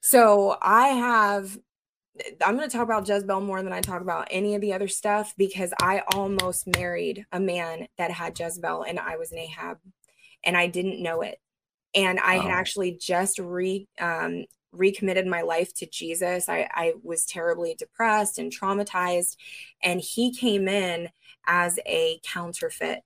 So 0.00 0.56
I 0.62 0.88
have 0.88 1.58
I'm 2.44 2.56
going 2.56 2.68
to 2.68 2.76
talk 2.76 2.84
about 2.84 3.06
Jezebel 3.06 3.40
more 3.40 3.62
than 3.62 3.72
I 3.72 3.80
talk 3.80 4.00
about 4.00 4.28
any 4.30 4.54
of 4.54 4.60
the 4.60 4.72
other 4.72 4.88
stuff 4.88 5.34
because 5.36 5.72
I 5.80 6.02
almost 6.14 6.66
married 6.66 7.24
a 7.32 7.38
man 7.38 7.86
that 7.96 8.10
had 8.10 8.38
Jezebel 8.38 8.82
and 8.82 8.98
I 8.98 9.16
was 9.16 9.30
an 9.30 9.38
Ahab 9.38 9.78
and 10.44 10.56
I 10.56 10.66
didn't 10.66 11.02
know 11.02 11.22
it. 11.22 11.38
And 11.94 12.20
I 12.20 12.34
had 12.34 12.50
actually 12.50 12.92
just 12.92 13.38
re 13.38 13.88
um, 14.00 14.44
recommitted 14.72 15.26
my 15.26 15.42
life 15.42 15.72
to 15.74 15.86
Jesus. 15.86 16.48
I, 16.48 16.68
I 16.72 16.92
was 17.02 17.24
terribly 17.24 17.74
depressed 17.78 18.38
and 18.38 18.52
traumatized, 18.52 19.36
and 19.82 20.00
he 20.00 20.32
came 20.32 20.68
in 20.68 21.08
as 21.46 21.78
a 21.86 22.20
counterfeit. 22.24 23.00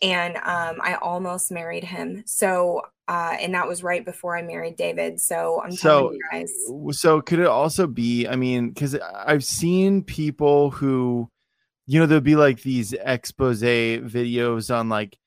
And 0.00 0.36
um, 0.36 0.78
I 0.80 0.96
almost 1.02 1.50
married 1.50 1.82
him. 1.82 2.22
So, 2.24 2.82
uh, 3.08 3.36
and 3.40 3.54
that 3.54 3.66
was 3.66 3.82
right 3.82 4.04
before 4.04 4.36
I 4.36 4.42
married 4.42 4.76
David. 4.76 5.20
So 5.20 5.60
I'm 5.60 5.72
so, 5.72 5.88
telling 5.88 6.14
you 6.14 6.22
guys. 6.30 7.00
So 7.00 7.20
could 7.20 7.40
it 7.40 7.48
also 7.48 7.88
be? 7.88 8.28
I 8.28 8.36
mean, 8.36 8.68
because 8.68 8.94
I've 8.94 9.44
seen 9.44 10.04
people 10.04 10.70
who, 10.70 11.28
you 11.86 11.98
know, 11.98 12.06
there'll 12.06 12.20
be 12.20 12.36
like 12.36 12.62
these 12.62 12.92
expose 12.92 13.62
videos 13.62 14.72
on 14.72 14.88
like 14.88 15.18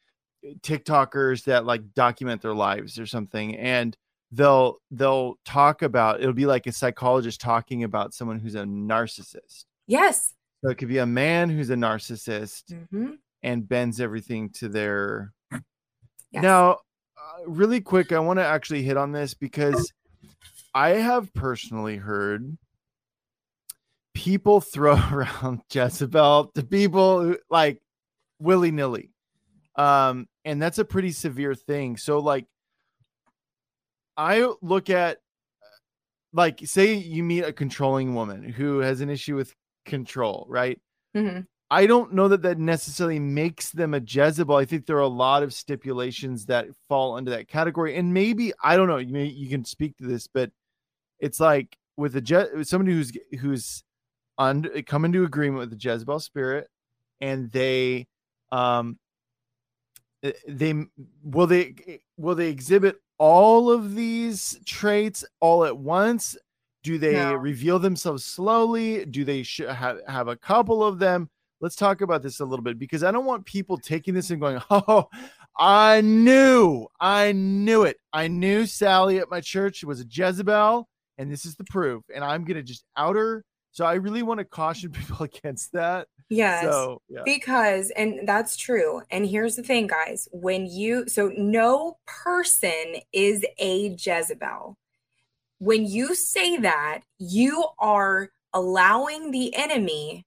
TikTokers 0.62 1.46
that 1.46 1.66
like 1.66 1.94
document 1.94 2.42
their 2.42 2.54
lives 2.54 3.00
or 3.00 3.06
something, 3.06 3.56
and 3.58 3.96
they'll 4.32 4.78
they'll 4.92 5.36
talk 5.46 5.82
about 5.82 6.22
it'll 6.22 6.34
be 6.34 6.46
like 6.46 6.66
a 6.68 6.72
psychologist 6.72 7.42
talking 7.42 7.84
about 7.84 8.14
someone 8.14 8.40
who's 8.40 8.56
a 8.56 8.64
narcissist. 8.64 9.66
Yes. 9.88 10.34
So 10.64 10.70
it 10.70 10.76
could 10.78 10.88
be 10.88 11.00
a 11.00 11.06
man 11.06 11.50
who's 11.50 11.70
a 11.70 11.76
narcissist 11.76 12.72
mm-hmm. 12.72 13.14
and 13.44 13.68
bends 13.68 14.00
everything 14.00 14.50
to 14.52 14.70
their. 14.70 15.34
Yes. 16.32 16.44
Now, 16.44 16.72
uh, 16.72 17.46
really 17.46 17.82
quick, 17.82 18.12
I 18.12 18.20
want 18.20 18.40
to 18.40 18.46
actually 18.46 18.84
hit 18.84 18.96
on 18.96 19.12
this 19.12 19.34
because 19.34 19.92
I 20.74 20.92
have 20.92 21.34
personally 21.34 21.98
heard 21.98 22.58
people 24.14 24.62
throw 24.62 24.96
around 25.12 25.62
Jezebel 25.72 26.52
to 26.56 26.64
people 26.64 27.22
who, 27.22 27.38
like 27.50 27.82
willy 28.40 28.72
nilly. 28.72 29.12
Um, 29.76 30.28
and 30.46 30.62
that's 30.62 30.78
a 30.78 30.86
pretty 30.86 31.12
severe 31.12 31.56
thing. 31.56 31.98
So, 31.98 32.20
like, 32.20 32.46
I 34.18 34.52
look 34.62 34.90
at, 34.90 35.20
like, 36.34 36.62
say 36.66 36.94
you 36.94 37.24
meet 37.24 37.44
a 37.44 37.54
controlling 37.54 38.16
woman 38.16 38.44
who 38.44 38.80
has 38.80 39.02
an 39.02 39.10
issue 39.10 39.36
with 39.36 39.54
control, 39.86 40.46
right? 40.50 40.80
Mm-hmm. 41.16 41.42
I 41.72 41.86
don't 41.86 42.14
know 42.14 42.28
that 42.28 42.42
that 42.42 42.60
necessarily 42.60 43.18
makes 43.18 43.72
them 43.72 43.94
a 43.94 44.02
Jezebel. 44.06 44.56
I 44.56 44.66
think 44.66 44.86
there 44.86 44.98
are 44.98 45.00
a 45.00 45.08
lot 45.08 45.42
of 45.42 45.54
stipulations 45.54 46.46
that 46.48 46.68
fall 46.90 47.16
under 47.16 47.32
that 47.32 47.48
category, 47.48 47.96
and 47.96 48.14
maybe 48.14 48.52
I 48.62 48.76
don't 48.76 48.90
know. 48.90 48.98
You 48.98 49.14
may, 49.14 49.26
you 49.26 49.50
can 49.50 49.64
speak 49.64 49.96
to 49.98 50.06
this, 50.06 50.28
but 50.28 50.52
it's 51.20 51.40
like 51.40 51.78
with 51.96 52.14
a 52.18 52.22
Je- 52.22 52.64
somebody 52.64 52.92
who's 52.92 53.14
who's 53.40 53.84
on 54.38 54.68
come 54.86 55.06
into 55.06 55.24
agreement 55.24 55.60
with 55.62 55.70
the 55.70 55.90
Jezebel 55.90 56.20
spirit, 56.20 56.68
and 57.22 57.50
they 57.52 58.08
um 58.52 59.00
Uh, 60.24 60.32
they 60.48 60.74
will 61.24 61.48
they 61.48 61.74
eh, 61.88 61.98
will 62.18 62.36
they 62.36 62.50
exhibit 62.50 62.98
all 63.18 63.72
of 63.72 63.96
these 63.96 64.60
traits 64.66 65.26
all 65.40 65.66
at 65.66 65.78
once? 65.78 66.38
Do 66.84 66.98
they 66.98 67.14
no. 67.14 67.34
reveal 67.34 67.80
themselves 67.80 68.26
slowly? 68.26 69.06
Do 69.06 69.24
they 69.24 69.44
sh- 69.44 69.62
have, 69.70 70.00
have 70.08 70.28
a 70.28 70.36
couple 70.36 70.84
of 70.84 70.98
them? 70.98 71.30
Let's 71.60 71.76
talk 71.76 72.02
about 72.02 72.24
this 72.24 72.40
a 72.40 72.46
little 72.46 72.64
bit 72.64 72.80
because 72.80 73.04
i 73.04 73.12
don't 73.12 73.26
want 73.26 73.46
people 73.46 73.78
taking 73.78 74.16
this 74.16 74.32
and 74.32 74.42
going 74.42 74.60
oh 74.72 75.08
i 75.58 76.02
knew 76.02 76.88
i 77.00 77.32
knew 77.32 77.84
it. 77.84 77.98
I 78.12 78.28
knew 78.28 78.66
sally 78.66 79.20
at 79.20 79.30
my 79.30 79.42
church 79.42 79.84
was 79.84 80.02
a 80.02 80.06
jezebel 80.10 80.88
and 81.20 81.32
this 81.32 81.46
is 81.46 81.56
the 81.56 81.64
proof 81.66 82.04
and 82.14 82.24
i'm 82.24 82.46
gonna 82.46 82.64
just 82.64 82.84
out 82.98 83.16
her 83.16 83.46
so 83.72 83.86
I 83.86 83.94
really 83.96 84.24
want 84.24 84.40
to 84.40 84.46
caution 84.46 84.92
people 84.92 85.24
against 85.24 85.72
that. 85.74 86.08
Yes. 86.30 86.64
So, 86.64 87.02
yeah. 87.10 87.22
Because, 87.26 87.92
and 87.92 88.28
that's 88.28 88.56
true. 88.56 89.02
And 89.12 89.28
here's 89.28 89.56
the 89.56 89.64
thing, 89.64 89.88
guys 89.88 90.28
when 90.32 90.66
you, 90.66 91.08
so 91.08 91.32
no 91.38 91.98
person 92.06 92.96
is 93.12 93.46
a 93.60 93.90
Jezebel. 93.90 94.78
When 95.60 95.86
you 95.86 96.16
say 96.16 96.58
that, 96.58 97.02
you 97.20 97.66
are 97.80 98.30
allowing 98.54 99.32
the 99.32 99.56
enemy 99.56 100.26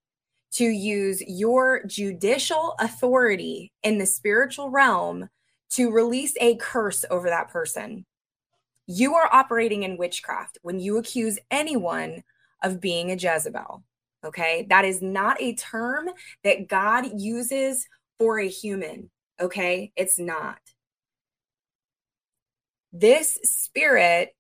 to 0.53 0.65
use 0.65 1.21
your 1.27 1.83
judicial 1.85 2.77
authority 2.79 3.73
in 3.83 3.99
the 3.99 4.07
spiritual 4.07 4.71
realm 4.71 5.29
to 5.71 5.91
release 5.91 6.35
a 6.41 6.55
curse 6.57 7.05
over 7.11 7.29
that 7.29 7.49
person. 7.49 8.07
You 8.87 9.15
are 9.15 9.29
operating 9.33 9.83
in 9.83 9.97
witchcraft 9.97 10.59
when 10.63 10.79
you 10.79 10.99
accuse 10.99 11.39
anyone 11.51 12.23
of 12.65 12.81
being 12.81 13.11
a 13.11 13.15
Jezebel. 13.15 13.85
Okay. 14.25 14.67
That 14.71 14.85
is 14.85 15.03
not 15.03 15.41
a 15.41 15.55
term 15.55 16.09
that 16.43 16.67
God 16.67 17.21
uses 17.21 17.87
for 18.19 18.39
a 18.41 18.49
human. 18.49 19.11
Okay. 19.41 19.93
It's 19.97 20.19
not. 20.19 20.59
This 22.93 23.39
spirit 23.43 24.35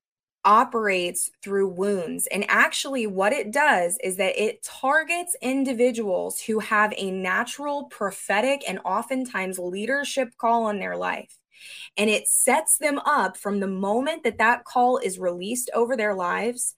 operates 0.44 1.30
through 1.42 1.68
wounds. 1.68 2.26
And 2.28 2.44
actually, 2.48 3.06
what 3.06 3.32
it 3.32 3.50
does 3.50 3.98
is 4.02 4.16
that 4.16 4.40
it 4.40 4.62
targets 4.62 5.36
individuals 5.40 6.40
who 6.40 6.58
have 6.60 6.92
a 6.96 7.10
natural 7.10 7.84
prophetic 7.84 8.62
and 8.68 8.78
oftentimes 8.84 9.58
leadership 9.58 10.36
call 10.36 10.64
on 10.64 10.78
their 10.78 10.96
life. 10.96 11.36
And 11.96 12.10
it 12.10 12.28
sets 12.28 12.78
them 12.78 12.98
up 13.00 13.36
from 13.36 13.60
the 13.60 13.66
moment 13.66 14.24
that 14.24 14.38
that 14.38 14.64
call 14.64 14.98
is 14.98 15.18
released 15.18 15.70
over 15.74 15.96
their 15.96 16.14
lives 16.14 16.74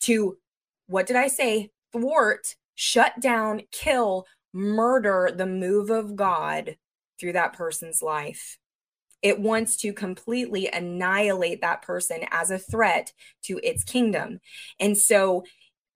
to 0.00 0.38
what 0.86 1.06
did 1.06 1.16
I 1.16 1.28
say? 1.28 1.70
Thwart, 1.92 2.56
shut 2.74 3.20
down, 3.20 3.62
kill, 3.70 4.26
murder 4.52 5.30
the 5.34 5.46
move 5.46 5.90
of 5.90 6.16
God 6.16 6.76
through 7.18 7.32
that 7.32 7.52
person's 7.52 8.02
life. 8.02 8.58
It 9.22 9.38
wants 9.38 9.76
to 9.78 9.92
completely 9.92 10.68
annihilate 10.68 11.60
that 11.60 11.82
person 11.82 12.24
as 12.30 12.50
a 12.50 12.58
threat 12.58 13.12
to 13.44 13.60
its 13.62 13.84
kingdom. 13.84 14.40
And 14.80 14.98
so 14.98 15.44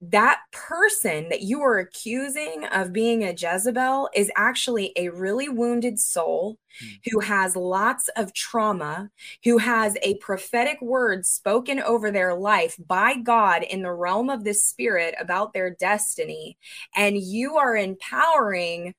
that 0.02 0.40
person 0.52 1.30
that 1.30 1.40
you 1.40 1.62
are 1.62 1.78
accusing 1.78 2.64
of 2.70 2.92
being 2.92 3.24
a 3.24 3.32
Jezebel 3.32 4.10
is 4.14 4.30
actually 4.36 4.92
a 4.96 5.08
really 5.08 5.48
wounded 5.48 5.98
soul 5.98 6.58
mm. 6.82 7.00
who 7.10 7.20
has 7.20 7.56
lots 7.56 8.08
of 8.16 8.34
trauma, 8.34 9.10
who 9.44 9.56
has 9.56 9.96
a 10.02 10.18
prophetic 10.18 10.80
word 10.82 11.24
spoken 11.24 11.80
over 11.80 12.10
their 12.10 12.34
life 12.34 12.76
by 12.86 13.16
God 13.16 13.62
in 13.62 13.82
the 13.82 13.92
realm 13.92 14.28
of 14.28 14.44
the 14.44 14.52
spirit 14.52 15.14
about 15.18 15.54
their 15.54 15.70
destiny. 15.70 16.58
And 16.94 17.16
you 17.16 17.56
are 17.56 17.74
empowering 17.74 18.94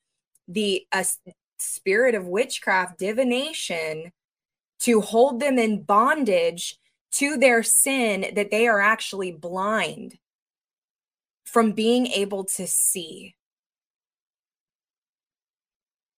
the 0.47 0.87
uh, 0.91 1.03
spirit 1.59 2.15
of 2.15 2.25
witchcraft, 2.25 2.97
divination 2.97 4.11
to 4.79 5.01
hold 5.01 5.39
them 5.39 5.59
in 5.59 5.83
bondage 5.83 6.77
to 7.11 7.37
their 7.37 7.61
sin 7.61 8.31
that 8.35 8.51
they 8.51 8.67
are 8.67 8.81
actually 8.81 9.31
blind 9.31 10.17
from 11.47 11.71
being 11.71 12.07
able 12.07 12.43
to 12.43 12.67
see. 12.67 13.33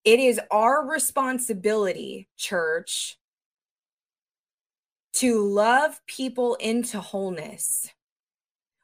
It 0.03 0.19
is 0.19 0.41
our 0.49 0.83
responsibility, 0.89 2.27
church, 2.35 3.15
to 5.13 5.45
love 5.45 6.01
people 6.07 6.55
into 6.55 6.99
wholeness. 6.99 7.91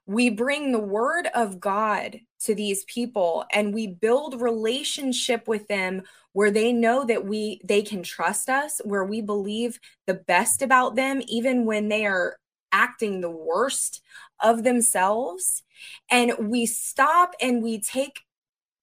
We 0.05 0.29
bring 0.29 0.71
the 0.71 0.79
word 0.79 1.27
of 1.33 1.59
God 1.59 2.19
to 2.41 2.53
these 2.53 2.83
people 2.85 3.45
and 3.51 3.73
we 3.73 3.87
build 3.87 4.39
relationship 4.39 5.47
with 5.47 5.67
them 5.67 6.03
where 6.33 6.51
they 6.51 6.71
know 6.71 7.05
that 7.05 7.25
we 7.25 7.59
they 7.63 7.81
can 7.81 8.03
trust 8.03 8.49
us 8.49 8.79
where 8.85 9.03
we 9.03 9.21
believe 9.21 9.79
the 10.05 10.13
best 10.13 10.61
about 10.61 10.95
them 10.95 11.23
even 11.27 11.65
when 11.65 11.87
they 11.87 12.05
are 12.05 12.37
acting 12.75 13.21
the 13.21 13.31
worst 13.31 14.01
of 14.43 14.63
themselves. 14.63 15.63
And 16.11 16.49
we 16.49 16.65
stop 16.65 17.33
and 17.41 17.63
we 17.63 17.79
take 17.79 18.21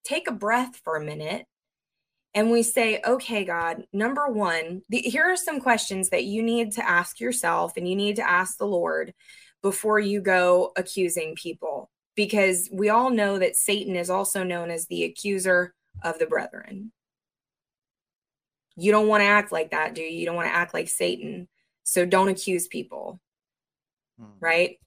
take 0.03 0.27
a 0.27 0.33
breath 0.33 0.81
for 0.83 0.97
a 0.97 1.03
minute 1.03 1.45
and 2.33 2.51
we 2.51 2.61
say 2.61 2.99
okay 3.07 3.45
god 3.45 3.85
number 3.93 4.27
1 4.27 4.81
the, 4.89 4.97
here 4.97 5.23
are 5.23 5.37
some 5.37 5.61
questions 5.61 6.09
that 6.09 6.25
you 6.25 6.43
need 6.43 6.73
to 6.73 6.85
ask 6.85 7.21
yourself 7.21 7.77
and 7.77 7.87
you 7.87 7.95
need 7.95 8.17
to 8.17 8.29
ask 8.29 8.57
the 8.57 8.67
lord 8.67 9.13
before 9.63 9.97
you 9.97 10.21
go 10.21 10.73
accusing 10.75 11.35
people. 11.35 11.89
Because 12.15 12.69
we 12.71 12.89
all 12.89 13.09
know 13.09 13.39
that 13.39 13.55
satan 13.55 13.95
is 13.95 14.11
also 14.11 14.43
known 14.43 14.69
as 14.69 14.85
the 14.85 15.03
accuser 15.05 15.73
of 16.03 16.19
the 16.19 16.27
brethren. 16.27 16.91
You 18.75 18.91
don't 18.91 19.07
want 19.07 19.21
to 19.21 19.27
act 19.27 19.51
like 19.51 19.71
that 19.71 19.95
do 19.95 20.01
you? 20.01 20.19
You 20.19 20.25
don't 20.27 20.35
want 20.35 20.49
to 20.49 20.55
act 20.55 20.75
like 20.75 20.89
satan. 20.89 21.47
So 21.83 22.05
don't 22.05 22.27
accuse 22.27 22.67
people 22.67 23.19
hmm. 24.23 24.45
right 24.45 24.77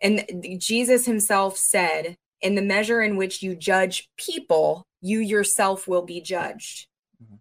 and 0.00 0.24
Jesus 0.58 1.04
himself 1.04 1.58
said, 1.58 2.16
in 2.40 2.54
the 2.54 2.62
measure 2.62 3.02
in 3.02 3.16
which 3.16 3.42
you 3.42 3.54
judge 3.54 4.08
people, 4.16 4.86
you 5.00 5.18
yourself 5.18 5.86
will 5.86 6.02
be 6.02 6.20
judged. 6.20 6.86
Mm-hmm. 7.22 7.36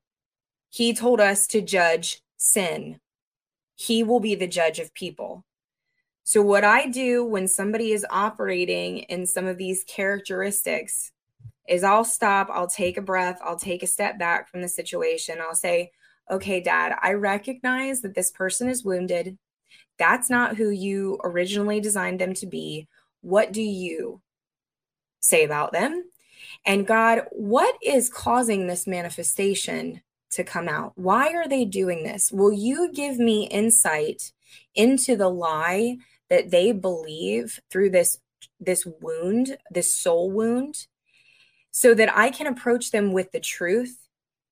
He 0.69 0.93
told 0.93 1.21
us 1.21 1.47
to 1.47 1.61
judge 1.61 2.21
sin. 2.38 2.99
He 3.76 4.03
will 4.03 4.19
be 4.19 4.35
the 4.35 4.47
judge 4.47 4.80
of 4.80 4.93
people. 4.93 5.45
So, 6.23 6.41
what 6.41 6.63
I 6.63 6.88
do 6.88 7.23
when 7.23 7.47
somebody 7.47 7.91
is 7.91 8.05
operating 8.09 8.99
in 8.99 9.26
some 9.26 9.47
of 9.47 9.57
these 9.57 9.84
characteristics 9.85 11.11
is 11.67 11.84
I'll 11.84 12.03
stop, 12.03 12.49
I'll 12.51 12.67
take 12.67 12.97
a 12.97 13.01
breath, 13.01 13.39
I'll 13.43 13.57
take 13.57 13.84
a 13.84 13.88
step 13.88 14.19
back 14.19 14.49
from 14.49 14.61
the 14.61 14.67
situation. 14.67 15.39
I'll 15.41 15.55
say, 15.55 15.91
okay, 16.30 16.59
dad, 16.59 16.95
I 17.01 17.13
recognize 17.13 18.01
that 18.01 18.15
this 18.15 18.31
person 18.31 18.69
is 18.69 18.84
wounded. 18.84 19.38
That's 19.99 20.30
not 20.30 20.55
who 20.55 20.69
you 20.69 21.19
originally 21.23 21.80
designed 21.80 22.19
them 22.19 22.34
to 22.35 22.47
be. 22.47 22.88
What 23.21 23.51
do 23.51 23.61
you 23.61 24.21
say 25.19 25.43
about 25.43 25.73
them? 25.73 26.05
And 26.65 26.88
God, 26.88 27.23
what 27.31 27.76
is 27.84 28.09
causing 28.09 28.67
this 28.67 28.88
manifestation 28.88 30.01
to 30.31 30.43
come 30.43 30.67
out? 30.67 30.93
Why 30.95 31.34
are 31.34 31.47
they 31.47 31.65
doing 31.65 32.03
this? 32.03 32.31
Will 32.31 32.53
you 32.53 32.91
give 32.91 33.19
me 33.19 33.47
insight 33.47 34.31
into 34.73 35.15
the 35.15 35.30
lie 35.30 35.97
that 36.30 36.51
they 36.51 36.71
believe 36.71 37.59
through 37.69 37.91
this 37.91 38.19
this 38.59 38.85
wound, 39.01 39.57
this 39.69 39.93
soul 39.93 40.31
wound, 40.31 40.88
so 41.71 41.93
that 41.93 42.15
I 42.15 42.30
can 42.30 42.47
approach 42.47 42.91
them 42.91 43.11
with 43.11 43.31
the 43.31 43.39
truth 43.39 43.97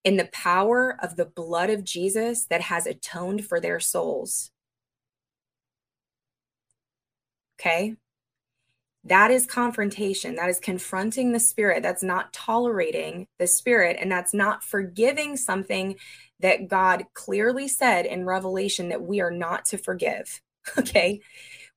in 0.03 0.17
the 0.17 0.29
power 0.31 0.97
of 1.01 1.15
the 1.15 1.25
blood 1.25 1.69
of 1.69 1.83
Jesus 1.83 2.45
that 2.45 2.61
has 2.61 2.85
atoned 2.85 3.45
for 3.45 3.59
their 3.59 3.79
souls. 3.79 4.51
Okay. 7.59 7.95
That 9.03 9.31
is 9.31 9.45
confrontation. 9.45 10.35
That 10.35 10.49
is 10.49 10.59
confronting 10.59 11.31
the 11.31 11.39
spirit. 11.39 11.81
That's 11.81 12.03
not 12.03 12.33
tolerating 12.33 13.27
the 13.39 13.47
spirit. 13.47 13.97
And 13.99 14.11
that's 14.11 14.33
not 14.33 14.63
forgiving 14.63 15.37
something 15.37 15.95
that 16.39 16.67
God 16.67 17.05
clearly 17.13 17.67
said 17.67 18.05
in 18.05 18.25
Revelation 18.25 18.89
that 18.89 19.01
we 19.01 19.21
are 19.21 19.31
not 19.31 19.65
to 19.65 19.77
forgive. 19.77 20.41
Okay. 20.77 21.21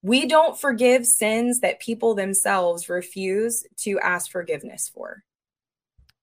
We 0.03 0.27
don't 0.27 0.59
forgive 0.59 1.07
sins 1.07 1.61
that 1.61 1.79
people 1.79 2.17
themselves 2.17 2.89
refuse 2.89 3.65
to 3.83 4.01
ask 4.01 4.33
forgiveness 4.33 4.91
for. 4.93 5.23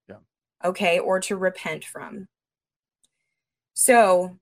Yeah. 0.09 0.17
Okay. 0.65 0.99
Or 0.99 1.21
to 1.21 1.37
repent 1.37 1.85
from. 1.85 2.27
So 3.73 4.37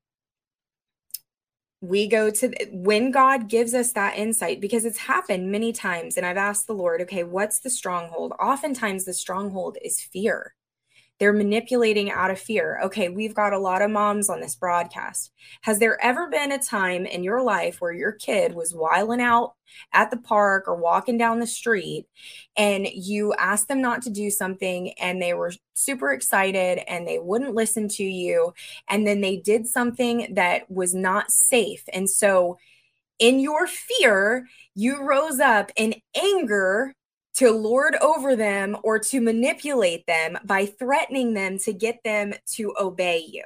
we 1.88 2.08
go 2.08 2.30
to 2.30 2.54
when 2.72 3.12
God 3.12 3.50
gives 3.50 3.74
us 3.74 3.94
that 3.94 4.18
insight 4.18 4.60
because 4.62 4.86
it's 4.86 4.98
happened 4.98 5.52
many 5.52 5.72
times 5.74 6.18
and 6.18 6.26
I've 6.26 6.38
asked 6.38 6.68
the 6.68 6.74
Lord, 6.74 7.02
okay, 7.02 7.24
what's 7.24 7.60
the 7.60 7.70
stronghold? 7.70 8.34
Oftentimes 8.40 9.06
the 9.06 9.14
stronghold 9.14 9.78
is 9.84 10.02
fear. 10.02 10.56
They're 11.20 11.34
manipulating 11.34 12.12
out 12.12 12.32
of 12.32 12.40
fear. 12.40 12.80
Okay, 12.86 13.10
we've 13.10 13.34
got 13.34 13.54
a 13.54 13.60
lot 13.60 13.82
of 13.82 13.92
moms 13.92 14.30
on 14.30 14.42
this 14.42 14.56
broadcast. 14.56 15.32
Has 15.62 15.80
there 15.80 16.02
ever 16.04 16.30
been 16.30 16.52
a 16.52 16.60
time 16.60 17.06
in 17.06 17.24
your 17.24 17.42
life 17.42 17.80
where 17.80 17.94
your 17.94 18.12
kid 18.12 18.54
was 18.54 18.74
wiling 18.74 19.22
out 19.22 19.54
at 19.94 20.12
the 20.12 20.18
park 20.18 20.68
or 20.68 20.76
walking 20.76 21.18
down 21.18 21.40
the 21.40 21.48
street 21.48 22.06
and 22.58 22.88
you 22.88 23.34
asked 23.36 23.68
them 23.68 23.82
not 23.82 24.02
to 24.04 24.10
do 24.10 24.30
something 24.30 24.92
and 25.00 25.22
they 25.22 25.34
were 25.34 25.54
super 25.74 26.12
excited 26.12 26.80
and 26.88 27.08
they 27.08 27.20
wouldn't 27.20 27.56
listen 27.56 27.88
to 27.88 28.04
you 28.04 28.54
and 28.90 29.08
then 29.08 29.22
they 29.22 29.38
did 29.38 29.68
something 29.68 30.34
that 30.36 30.70
was 30.70 30.94
not 30.94 31.32
safe. 31.32 31.84
And 31.94 32.10
so 32.10 32.58
in 33.20 33.40
your 33.40 33.68
fear, 33.68 34.48
you 34.74 35.02
rose 35.04 35.40
up 35.40 35.72
in 35.76 35.96
anger 36.16 36.94
to 37.36 37.52
lord 37.52 37.96
over 38.02 38.36
them 38.36 38.78
or 38.84 38.98
to 38.98 39.20
manipulate 39.20 40.06
them 40.08 40.38
by 40.46 40.66
threatening 40.66 41.34
them 41.34 41.58
to 41.60 41.74
get 41.74 42.00
them 42.04 42.34
to 42.46 42.74
obey 42.80 43.26
you. 43.28 43.44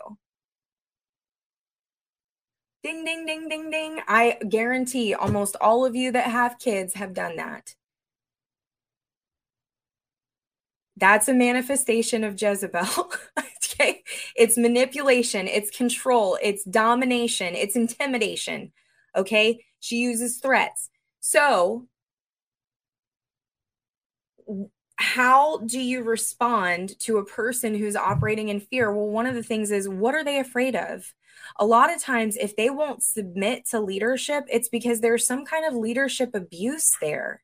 Ding, 2.82 3.04
ding, 3.04 3.26
ding, 3.26 3.50
ding, 3.50 3.70
ding. 3.70 4.00
I 4.08 4.38
guarantee 4.48 5.14
almost 5.14 5.58
all 5.60 5.86
of 5.86 5.96
you 5.96 6.14
that 6.14 6.28
have 6.28 6.60
kids 6.60 6.94
have 6.94 7.14
done 7.14 7.36
that. 7.36 7.76
That's 10.96 11.28
a 11.28 11.34
manifestation 11.34 12.24
of 12.24 12.42
Jezebel. 12.42 13.12
okay. 13.40 14.04
It's 14.36 14.58
manipulation, 14.58 15.48
it's 15.48 15.76
control, 15.76 16.38
it's 16.42 16.64
domination, 16.64 17.56
it's 17.56 17.76
intimidation. 17.76 18.72
Okay. 19.16 19.66
She 19.82 19.98
uses 19.98 20.38
threats. 20.38 20.90
So 21.20 21.88
how 25.00 25.60
do 25.60 25.80
you 25.80 26.04
respond 26.04 27.00
to 27.00 27.20
a 27.20 27.26
person 27.26 27.74
who's 27.74 27.96
operating 27.96 28.50
in 28.50 28.60
fear? 28.60 28.92
Well, 28.92 29.08
one 29.08 29.26
of 29.26 29.34
the 29.34 29.44
things 29.44 29.72
is 29.72 29.88
what 29.88 30.14
are 30.14 30.26
they 30.26 30.40
afraid 30.40 30.76
of? 30.76 31.14
A 31.58 31.66
lot 31.66 31.94
of 31.94 32.02
times, 32.02 32.36
if 32.36 32.58
they 32.58 32.70
won't 32.70 33.02
submit 33.02 33.66
to 33.68 33.80
leadership, 33.80 34.44
it's 34.52 34.68
because 34.68 35.00
there's 35.00 35.26
some 35.26 35.46
kind 35.46 35.66
of 35.66 35.74
leadership 35.74 36.32
abuse 36.36 36.98
there. 37.00 37.42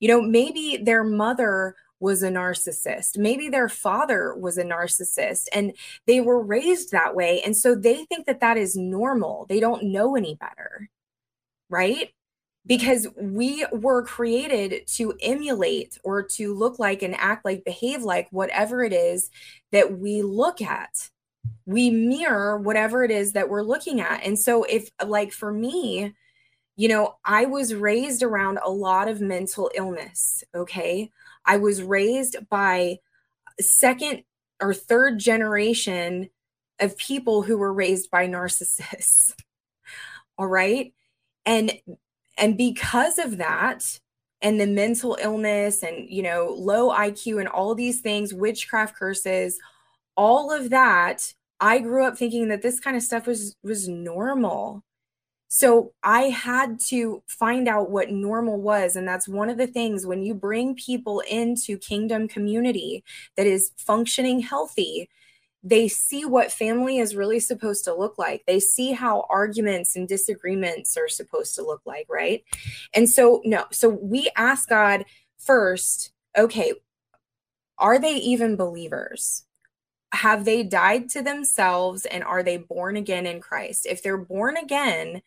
You 0.00 0.08
know, 0.08 0.20
maybe 0.20 0.76
their 0.82 1.02
mother 1.02 1.76
was 1.98 2.22
a 2.22 2.28
narcissist. 2.28 3.16
Maybe 3.16 3.48
their 3.48 3.70
father 3.70 4.34
was 4.34 4.58
a 4.58 4.64
narcissist 4.64 5.46
and 5.54 5.72
they 6.06 6.20
were 6.20 6.42
raised 6.42 6.92
that 6.92 7.14
way. 7.14 7.40
And 7.40 7.56
so 7.56 7.74
they 7.74 8.04
think 8.04 8.26
that 8.26 8.40
that 8.40 8.58
is 8.58 8.76
normal. 8.76 9.46
They 9.48 9.60
don't 9.60 9.84
know 9.84 10.14
any 10.14 10.34
better. 10.34 10.90
Right 11.70 12.10
because 12.66 13.08
we 13.16 13.66
were 13.72 14.02
created 14.04 14.86
to 14.86 15.14
emulate 15.20 15.98
or 16.04 16.22
to 16.22 16.54
look 16.54 16.78
like 16.78 17.02
and 17.02 17.14
act 17.16 17.44
like, 17.44 17.64
behave 17.64 18.02
like 18.02 18.28
whatever 18.30 18.84
it 18.84 18.92
is 18.92 19.30
that 19.72 19.98
we 19.98 20.22
look 20.22 20.62
at. 20.62 21.10
We 21.66 21.90
mirror 21.90 22.58
whatever 22.58 23.02
it 23.02 23.10
is 23.10 23.32
that 23.32 23.48
we're 23.48 23.62
looking 23.62 24.00
at. 24.00 24.22
And 24.24 24.38
so, 24.38 24.62
if, 24.62 24.90
like, 25.04 25.32
for 25.32 25.52
me, 25.52 26.14
you 26.76 26.88
know, 26.88 27.16
I 27.24 27.46
was 27.46 27.74
raised 27.74 28.22
around 28.22 28.58
a 28.62 28.70
lot 28.70 29.08
of 29.08 29.20
mental 29.20 29.70
illness. 29.74 30.44
Okay. 30.54 31.10
I 31.44 31.56
was 31.56 31.82
raised 31.82 32.36
by 32.48 32.98
second 33.60 34.22
or 34.60 34.72
third 34.72 35.18
generation 35.18 36.30
of 36.80 36.96
people 36.96 37.42
who 37.42 37.58
were 37.58 37.72
raised 37.72 38.10
by 38.10 38.26
narcissists. 38.26 39.34
All 40.38 40.46
right. 40.46 40.94
And 41.44 41.72
and 42.38 42.56
because 42.56 43.18
of 43.18 43.38
that 43.38 44.00
and 44.40 44.60
the 44.60 44.66
mental 44.66 45.16
illness 45.20 45.82
and 45.82 46.08
you 46.10 46.22
know 46.22 46.54
low 46.58 46.90
iq 46.90 47.38
and 47.38 47.48
all 47.48 47.74
these 47.74 48.00
things 48.00 48.34
witchcraft 48.34 48.96
curses 48.96 49.58
all 50.16 50.52
of 50.52 50.70
that 50.70 51.32
i 51.60 51.78
grew 51.78 52.04
up 52.04 52.18
thinking 52.18 52.48
that 52.48 52.62
this 52.62 52.80
kind 52.80 52.96
of 52.96 53.02
stuff 53.02 53.26
was 53.26 53.56
was 53.62 53.88
normal. 53.88 54.82
So 55.48 55.92
i 56.02 56.22
had 56.24 56.80
to 56.88 57.22
find 57.28 57.68
out 57.68 57.90
what 57.90 58.10
normal 58.10 58.60
was 58.60 58.96
and 58.96 59.06
that's 59.06 59.28
one 59.28 59.50
of 59.50 59.58
the 59.58 59.66
things 59.66 60.06
when 60.06 60.22
you 60.22 60.34
bring 60.34 60.74
people 60.74 61.20
into 61.20 61.78
kingdom 61.78 62.28
community 62.28 63.04
that 63.36 63.46
is 63.46 63.72
functioning 63.76 64.40
healthy 64.40 65.08
they 65.62 65.86
see 65.86 66.24
what 66.24 66.50
family 66.50 66.98
is 66.98 67.14
really 67.14 67.38
supposed 67.38 67.84
to 67.84 67.94
look 67.94 68.18
like. 68.18 68.42
They 68.46 68.58
see 68.58 68.92
how 68.92 69.26
arguments 69.30 69.94
and 69.94 70.08
disagreements 70.08 70.96
are 70.96 71.08
supposed 71.08 71.54
to 71.54 71.62
look 71.62 71.82
like, 71.86 72.06
right? 72.10 72.42
And 72.92 73.08
so, 73.08 73.40
no, 73.44 73.66
so 73.70 73.88
we 73.88 74.30
ask 74.36 74.68
God 74.68 75.04
first, 75.38 76.12
okay, 76.36 76.72
are 77.78 77.98
they 77.98 78.16
even 78.16 78.56
believers? 78.56 79.44
Have 80.12 80.44
they 80.44 80.62
died 80.62 81.08
to 81.10 81.22
themselves 81.22 82.06
and 82.06 82.24
are 82.24 82.42
they 82.42 82.56
born 82.56 82.96
again 82.96 83.26
in 83.26 83.40
Christ? 83.40 83.86
If 83.86 84.02
they're 84.02 84.18
born 84.18 84.56
again, 84.56 85.22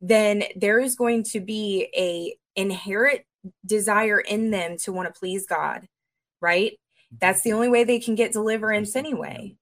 then 0.00 0.44
there 0.56 0.80
is 0.80 0.96
going 0.96 1.22
to 1.24 1.40
be 1.40 1.88
a 1.96 2.36
inherent 2.60 3.22
desire 3.64 4.18
in 4.18 4.50
them 4.50 4.76
to 4.78 4.92
want 4.92 5.12
to 5.12 5.18
please 5.18 5.46
God, 5.46 5.86
right? 6.40 6.72
That's 7.20 7.42
the 7.42 7.52
only 7.52 7.68
way 7.68 7.84
they 7.84 8.00
can 8.00 8.16
get 8.16 8.32
deliverance 8.32 8.96
anyway 8.96 9.56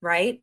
right? 0.00 0.42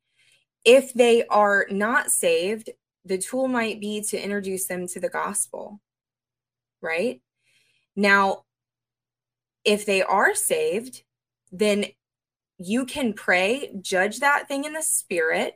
If 0.64 0.94
they 0.94 1.26
are 1.28 1.68
not 1.70 2.12
saved, 2.12 2.70
the 3.04 3.18
tool 3.18 3.48
might 3.48 3.80
be 3.80 4.02
to 4.02 4.20
introduce 4.20 4.68
them 4.68 4.88
to 4.88 5.00
the 5.00 5.10
gospel, 5.10 5.80
right? 6.82 7.22
Now, 7.96 8.46
if 9.64 9.86
they 9.86 10.02
are 10.02 10.34
saved, 10.36 11.04
then 11.52 11.86
you 12.58 12.86
can 12.86 13.14
pray, 13.14 13.72
judge 13.82 14.20
that 14.20 14.48
thing 14.48 14.64
in 14.64 14.74
the 14.74 14.82
spirit, 14.82 15.56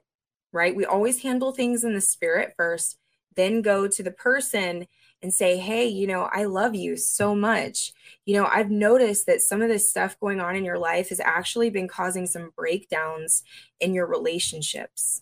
right? 0.51 0.75
We 0.75 0.85
always 0.85 1.21
handle 1.21 1.51
things 1.51 1.83
in 1.83 1.93
the 1.93 2.01
spirit 2.01 2.53
first, 2.57 2.97
then 3.35 3.61
go 3.61 3.87
to 3.87 4.03
the 4.03 4.11
person 4.11 4.87
and 5.21 5.33
say, 5.33 5.57
Hey, 5.57 5.87
you 5.87 6.07
know, 6.07 6.29
I 6.31 6.45
love 6.45 6.75
you 6.75 6.95
so 6.97 7.35
much. 7.35 7.93
You 8.25 8.35
know, 8.35 8.45
I've 8.45 8.69
noticed 8.71 9.25
that 9.25 9.41
some 9.41 9.61
of 9.61 9.69
this 9.69 9.89
stuff 9.89 10.19
going 10.19 10.39
on 10.39 10.55
in 10.55 10.65
your 10.65 10.77
life 10.77 11.09
has 11.09 11.19
actually 11.19 11.69
been 11.69 11.87
causing 11.87 12.25
some 12.25 12.51
breakdowns 12.55 13.43
in 13.79 13.93
your 13.93 14.07
relationships, 14.07 15.21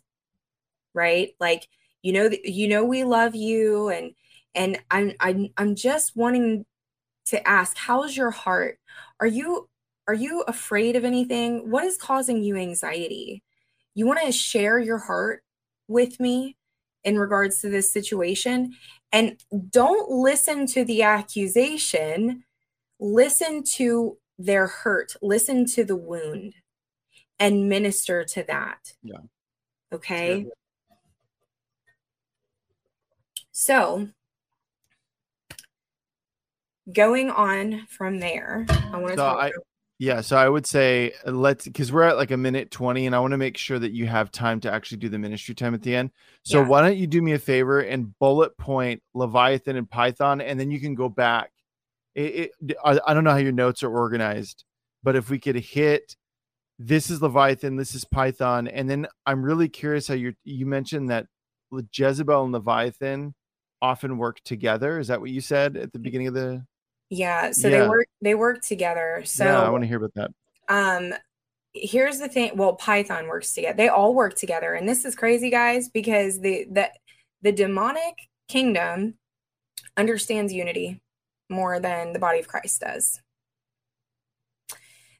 right? 0.93 1.31
Like, 1.39 1.67
you 2.01 2.13
know, 2.13 2.29
you 2.43 2.67
know, 2.67 2.83
we 2.83 3.03
love 3.03 3.35
you 3.35 3.89
and, 3.89 4.11
and 4.55 4.79
I'm, 4.91 5.13
I'm, 5.19 5.47
I'm 5.57 5.75
just 5.75 6.15
wanting 6.15 6.65
to 7.25 7.47
ask, 7.47 7.77
how's 7.77 8.15
your 8.15 8.31
heart? 8.31 8.79
Are 9.19 9.27
you, 9.27 9.69
are 10.07 10.13
you 10.13 10.43
afraid 10.47 10.95
of 10.95 11.03
anything? 11.05 11.69
What 11.69 11.83
is 11.83 11.97
causing 11.97 12.43
you 12.43 12.55
anxiety? 12.55 13.43
You 13.93 14.05
want 14.05 14.21
to 14.25 14.31
share 14.31 14.79
your 14.79 14.99
heart 14.99 15.43
with 15.87 16.19
me 16.19 16.55
in 17.03 17.17
regards 17.17 17.61
to 17.61 17.69
this 17.69 17.91
situation 17.91 18.73
and 19.11 19.41
don't 19.69 20.09
listen 20.09 20.65
to 20.67 20.83
the 20.83 21.03
accusation, 21.03 22.43
listen 22.99 23.63
to 23.63 24.17
their 24.37 24.67
hurt, 24.67 25.15
listen 25.21 25.65
to 25.65 25.83
the 25.83 25.95
wound 25.95 26.53
and 27.39 27.69
minister 27.69 28.23
to 28.25 28.43
that. 28.43 28.93
Yeah. 29.03 29.17
Okay. 29.93 30.45
So, 33.51 34.09
going 36.91 37.29
on 37.29 37.87
from 37.87 38.19
there, 38.19 38.65
I 38.69 38.97
want 38.97 39.07
to 39.07 39.17
So 39.17 39.23
talk. 39.23 39.39
I- 39.39 39.51
Yeah, 39.99 40.21
so 40.21 40.37
I 40.37 40.47
would 40.47 40.67
say 40.67 41.13
uh, 41.25 41.31
let's 41.31 41.65
because 41.65 41.91
we're 41.91 42.03
at 42.03 42.17
like 42.17 42.29
a 42.31 42.37
minute 42.37 42.69
20, 42.69 43.07
and 43.07 43.15
I 43.15 43.19
want 43.19 43.31
to 43.31 43.37
make 43.37 43.57
sure 43.57 43.79
that 43.79 43.93
you 43.93 44.05
have 44.05 44.31
time 44.31 44.59
to 44.61 44.71
actually 44.71 44.99
do 44.99 45.09
the 45.09 45.17
ministry 45.17 45.55
time 45.55 45.73
at 45.73 45.81
the 45.81 45.95
end. 45.95 46.11
So 46.43 46.61
Yeah. 46.61 46.67
why 46.67 46.81
don't 46.81 46.97
you 46.97 47.07
do 47.07 47.21
me 47.21 47.33
a 47.33 47.39
favor 47.39 47.79
and 47.79 48.17
bullet 48.19 48.55
point 48.57 49.01
Leviathan 49.15 49.75
and 49.75 49.89
Python, 49.89 50.39
and 50.41 50.59
then 50.59 50.69
you 50.69 50.79
can 50.79 50.93
go 50.93 51.09
back. 51.09 51.51
It, 52.13 52.51
it, 52.61 52.77
I, 52.83 52.99
I 53.07 53.13
don't 53.13 53.23
know 53.23 53.31
how 53.31 53.37
your 53.37 53.51
notes 53.51 53.81
are 53.83 53.91
organized, 53.95 54.63
but 55.03 55.15
if 55.15 55.29
we 55.29 55.39
could 55.39 55.55
hit 55.55 56.15
this 56.79 57.09
is 57.09 57.21
Leviathan, 57.21 57.75
this 57.75 57.95
is 57.95 58.05
Python, 58.05 58.67
and 58.67 58.87
then 58.87 59.07
I'm 59.25 59.41
really 59.43 59.67
curious 59.67 60.07
how 60.07 60.13
you 60.13 60.33
you 60.43 60.67
mentioned 60.67 61.09
that 61.09 61.25
Jezebel 61.91 62.43
and 62.43 62.53
Leviathan 62.53 63.33
often 63.81 64.17
work 64.19 64.41
together. 64.43 64.99
Is 64.99 65.07
that 65.07 65.21
what 65.21 65.31
you 65.31 65.41
said 65.41 65.75
at 65.75 65.91
the 65.91 65.99
beginning 65.99 66.27
of 66.27 66.35
the? 66.35 66.63
Yeah, 67.09 67.51
so 67.51 67.67
Yeah. 67.67 67.81
they 67.83 67.87
work 67.87 68.07
they 68.21 68.35
work 68.35 68.61
together. 68.61 69.21
So 69.25 69.45
yeah, 69.45 69.61
I 69.61 69.69
want 69.69 69.83
to 69.83 69.87
hear 69.87 69.97
about 70.03 70.13
that. 70.15 70.31
um 70.69 71.13
here's 71.73 72.17
the 72.19 72.27
thing 72.27 72.51
well 72.57 72.73
python 72.75 73.27
works 73.27 73.53
together 73.53 73.77
they 73.77 73.87
all 73.87 74.15
work 74.15 74.33
together 74.35 74.73
and 74.73 74.89
this 74.89 75.05
is 75.05 75.15
crazy 75.15 75.49
guys 75.51 75.89
because 75.89 76.39
the 76.39 76.65
the 76.71 76.89
the 77.43 77.51
demonic 77.51 78.15
kingdom 78.47 79.13
understands 79.95 80.51
unity 80.51 80.99
more 81.49 81.79
than 81.79 82.13
the 82.13 82.19
body 82.19 82.39
of 82.39 82.47
christ 82.47 82.81
does 82.81 83.21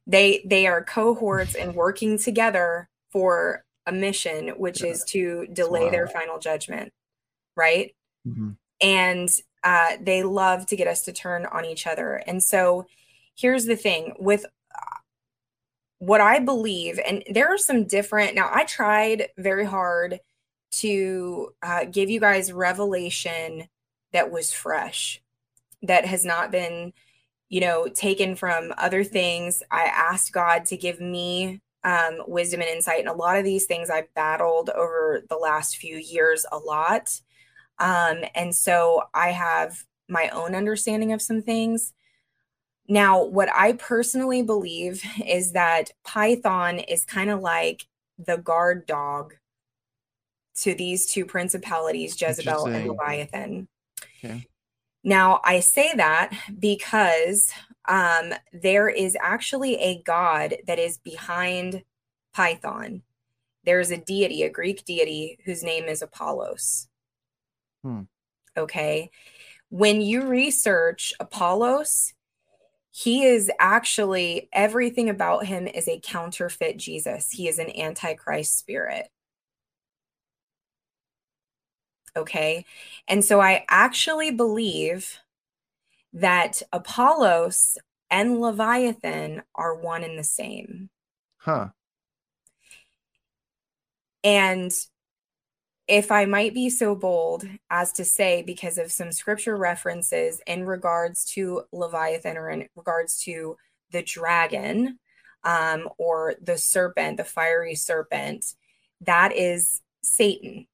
they 0.07 0.43
they 0.45 0.65
are 0.67 0.83
cohorts 0.83 1.53
and 1.53 1.75
working 1.75 2.17
together 2.17 2.89
for 3.11 3.63
a 3.85 3.91
mission 3.91 4.49
which 4.57 4.83
is 4.83 5.03
to 5.03 5.45
delay 5.53 5.89
their 5.91 6.07
final 6.07 6.39
judgment 6.39 6.91
right 7.55 7.93
Mhm. 8.27 8.57
and 8.81 9.29
uh, 9.63 9.97
they 10.01 10.23
love 10.23 10.65
to 10.67 10.75
get 10.75 10.87
us 10.87 11.03
to 11.03 11.13
turn 11.13 11.45
on 11.45 11.65
each 11.65 11.87
other. 11.87 12.15
And 12.27 12.43
so 12.43 12.85
here's 13.35 13.65
the 13.65 13.75
thing 13.75 14.13
with 14.19 14.45
uh, 14.45 14.97
what 15.99 16.21
I 16.21 16.39
believe, 16.39 16.99
and 17.05 17.23
there 17.29 17.53
are 17.53 17.57
some 17.57 17.85
different, 17.85 18.35
now 18.35 18.49
I 18.53 18.65
tried 18.65 19.29
very 19.37 19.65
hard 19.65 20.19
to 20.71 21.53
uh, 21.63 21.85
give 21.85 22.09
you 22.09 22.19
guys 22.19 22.51
revelation 22.51 23.67
that 24.13 24.31
was 24.31 24.53
fresh, 24.53 25.21
that 25.81 26.05
has 26.05 26.23
not 26.23 26.51
been, 26.51 26.93
you 27.49 27.61
know, 27.61 27.87
taken 27.87 28.35
from 28.35 28.73
other 28.77 29.03
things. 29.03 29.63
I 29.71 29.83
asked 29.83 30.33
God 30.33 30.65
to 30.65 30.77
give 30.77 30.99
me 30.99 31.61
um, 31.83 32.21
wisdom 32.27 32.61
and 32.61 32.69
insight. 32.69 32.99
And 32.99 33.07
a 33.07 33.13
lot 33.13 33.37
of 33.37 33.45
these 33.45 33.65
things 33.65 33.89
I've 33.89 34.13
battled 34.13 34.69
over 34.69 35.23
the 35.29 35.37
last 35.37 35.77
few 35.77 35.97
years 35.97 36.45
a 36.51 36.57
lot. 36.57 37.21
Um, 37.79 38.23
and 38.35 38.55
so 38.55 39.03
I 39.13 39.29
have 39.29 39.83
my 40.09 40.29
own 40.29 40.55
understanding 40.55 41.13
of 41.13 41.21
some 41.21 41.41
things. 41.41 41.93
Now, 42.87 43.23
what 43.23 43.49
I 43.53 43.73
personally 43.73 44.41
believe 44.41 45.03
is 45.25 45.51
that 45.51 45.91
Python 46.03 46.79
is 46.79 47.05
kind 47.05 47.29
of 47.29 47.41
like 47.41 47.85
the 48.17 48.37
guard 48.37 48.85
dog 48.85 49.35
to 50.57 50.73
these 50.73 51.11
two 51.11 51.25
principalities, 51.25 52.19
Jezebel 52.19 52.65
and 52.65 52.87
Leviathan. 52.87 53.67
Okay. 54.23 54.47
Now, 55.03 55.39
I 55.43 55.59
say 55.59 55.93
that 55.95 56.33
because 56.59 57.51
um, 57.87 58.33
there 58.51 58.89
is 58.89 59.15
actually 59.21 59.75
a 59.75 60.01
god 60.03 60.55
that 60.65 60.79
is 60.79 60.97
behind 60.97 61.83
Python. 62.33 63.03
There's 63.63 63.91
a 63.91 63.97
deity, 63.97 64.43
a 64.43 64.49
Greek 64.49 64.83
deity, 64.85 65.37
whose 65.45 65.63
name 65.63 65.85
is 65.85 66.01
Apollos. 66.01 66.87
Hmm. 67.83 68.01
Okay. 68.57 69.11
When 69.69 70.01
you 70.01 70.27
research 70.27 71.13
Apollos, 71.19 72.13
he 72.91 73.25
is 73.25 73.51
actually 73.59 74.49
everything 74.51 75.09
about 75.09 75.45
him 75.45 75.67
is 75.67 75.87
a 75.87 75.99
counterfeit 75.99 76.77
Jesus. 76.77 77.29
He 77.29 77.47
is 77.47 77.59
an 77.59 77.69
antichrist 77.77 78.57
spirit. 78.57 79.09
Okay. 82.15 82.65
And 83.07 83.23
so 83.23 83.39
I 83.39 83.65
actually 83.69 84.31
believe 84.31 85.19
that 86.13 86.63
Apollos 86.73 87.77
and 88.09 88.41
Leviathan 88.41 89.43
are 89.53 89.75
one 89.75 90.03
and 90.03 90.17
the 90.17 90.23
same. 90.23 90.89
Huh. 91.37 91.67
And 94.23 94.71
if 95.87 96.11
I 96.11 96.25
might 96.25 96.53
be 96.53 96.69
so 96.69 96.95
bold 96.95 97.45
as 97.69 97.93
to 97.93 98.05
say, 98.05 98.41
because 98.41 98.77
of 98.77 98.91
some 98.91 99.11
scripture 99.11 99.55
references 99.55 100.41
in 100.45 100.65
regards 100.65 101.23
to 101.33 101.63
Leviathan 101.71 102.37
or 102.37 102.49
in 102.49 102.67
regards 102.75 103.23
to 103.23 103.55
the 103.91 104.03
dragon 104.03 104.99
um, 105.43 105.87
or 105.97 106.35
the 106.41 106.57
serpent, 106.57 107.17
the 107.17 107.23
fiery 107.23 107.75
serpent, 107.75 108.45
that 109.01 109.33
is 109.35 109.81
Satan. 110.03 110.67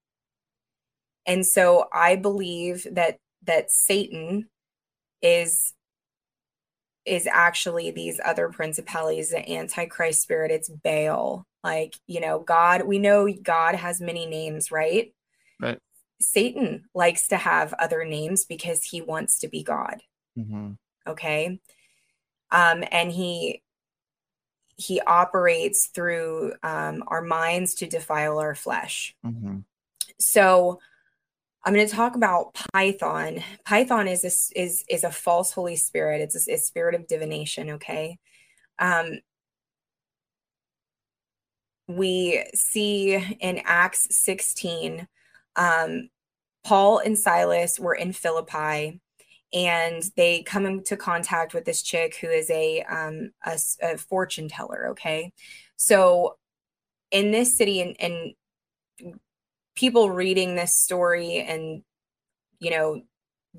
And 1.26 1.46
so 1.46 1.88
I 1.94 2.16
believe 2.16 2.88
that 2.92 3.20
that 3.44 3.72
Satan 3.72 4.50
is 5.22 5.74
is 7.06 7.28
actually 7.28 7.92
these 7.92 8.20
other 8.24 8.50
principalities, 8.50 9.30
the 9.30 9.52
antichrist 9.52 10.22
spirit, 10.22 10.52
it's 10.52 10.70
Baal. 10.70 11.46
Like, 11.64 11.96
you 12.08 12.20
know, 12.20 12.40
God, 12.40 12.84
we 12.84 13.00
know 13.00 13.32
God 13.32 13.76
has 13.76 14.02
many 14.02 14.26
names, 14.26 14.72
right? 14.72 15.14
Right. 15.60 15.80
Satan 16.20 16.86
likes 16.94 17.28
to 17.28 17.38
have 17.38 17.74
other 17.74 18.06
names 18.06 18.46
because 18.46 18.84
he 18.84 19.02
wants 19.02 19.40
to 19.40 19.48
be 19.48 19.64
God. 19.64 20.02
hmm 20.36 20.72
Okay. 21.06 21.60
Um, 22.52 22.84
and 22.92 23.12
he 23.12 23.62
he 24.76 25.00
operates 25.02 25.88
through 25.88 26.54
um, 26.64 27.04
our 27.08 27.22
minds 27.22 27.76
to 27.76 27.88
defile 27.88 28.40
our 28.40 28.56
flesh. 28.56 29.16
hmm 29.24 29.60
So 30.20 30.80
I'm 31.66 31.74
going 31.74 31.88
to 31.88 31.96
talk 31.96 32.16
about 32.16 32.56
Python. 32.74 33.42
Python 33.66 34.08
is 34.08 34.52
is 34.56 34.84
is 34.90 35.04
a 35.04 35.12
false 35.12 35.52
holy 35.52 35.78
spirit. 35.78 36.22
It's 36.22 36.48
a, 36.48 36.54
a 36.54 36.58
spirit 36.58 36.96
of 36.96 37.08
divination. 37.08 37.72
Okay, 37.72 38.18
um, 38.80 39.20
we 41.88 42.44
see 42.54 43.16
in 43.40 43.62
Acts 43.66 44.08
16, 44.16 45.08
um, 45.56 46.10
Paul 46.64 47.00
and 47.00 47.18
Silas 47.18 47.80
were 47.80 47.96
in 47.96 48.14
Philippi, 48.14 49.02
and 49.54 50.04
they 50.16 50.44
come 50.44 50.66
into 50.66 50.98
contact 50.98 51.54
with 51.54 51.66
this 51.66 51.82
chick 51.82 52.18
who 52.18 52.28
is 52.28 52.50
a 52.50 52.82
um, 52.84 53.32
a, 53.46 53.58
a 53.82 53.98
fortune 53.98 54.50
teller. 54.50 54.90
Okay, 54.90 55.32
so 55.78 56.38
in 57.12 57.32
this 57.32 57.56
city, 57.56 57.80
and, 57.80 57.96
and 58.00 58.34
people 59.76 60.10
reading 60.10 60.56
this 60.56 60.80
story 60.80 61.38
and 61.38 61.84
you 62.60 62.72
know 62.72 63.02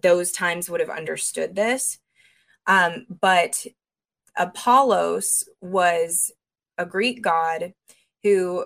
those 0.01 0.33
times 0.33 0.69
would 0.69 0.81
have 0.81 0.91
understood 0.91 1.55
this. 1.55 1.99
Um, 2.67 3.07
but 3.21 3.67
apollos 4.37 5.45
was 5.61 6.33
a 6.79 6.85
greek 6.85 7.23
god 7.23 7.73
who 8.25 8.65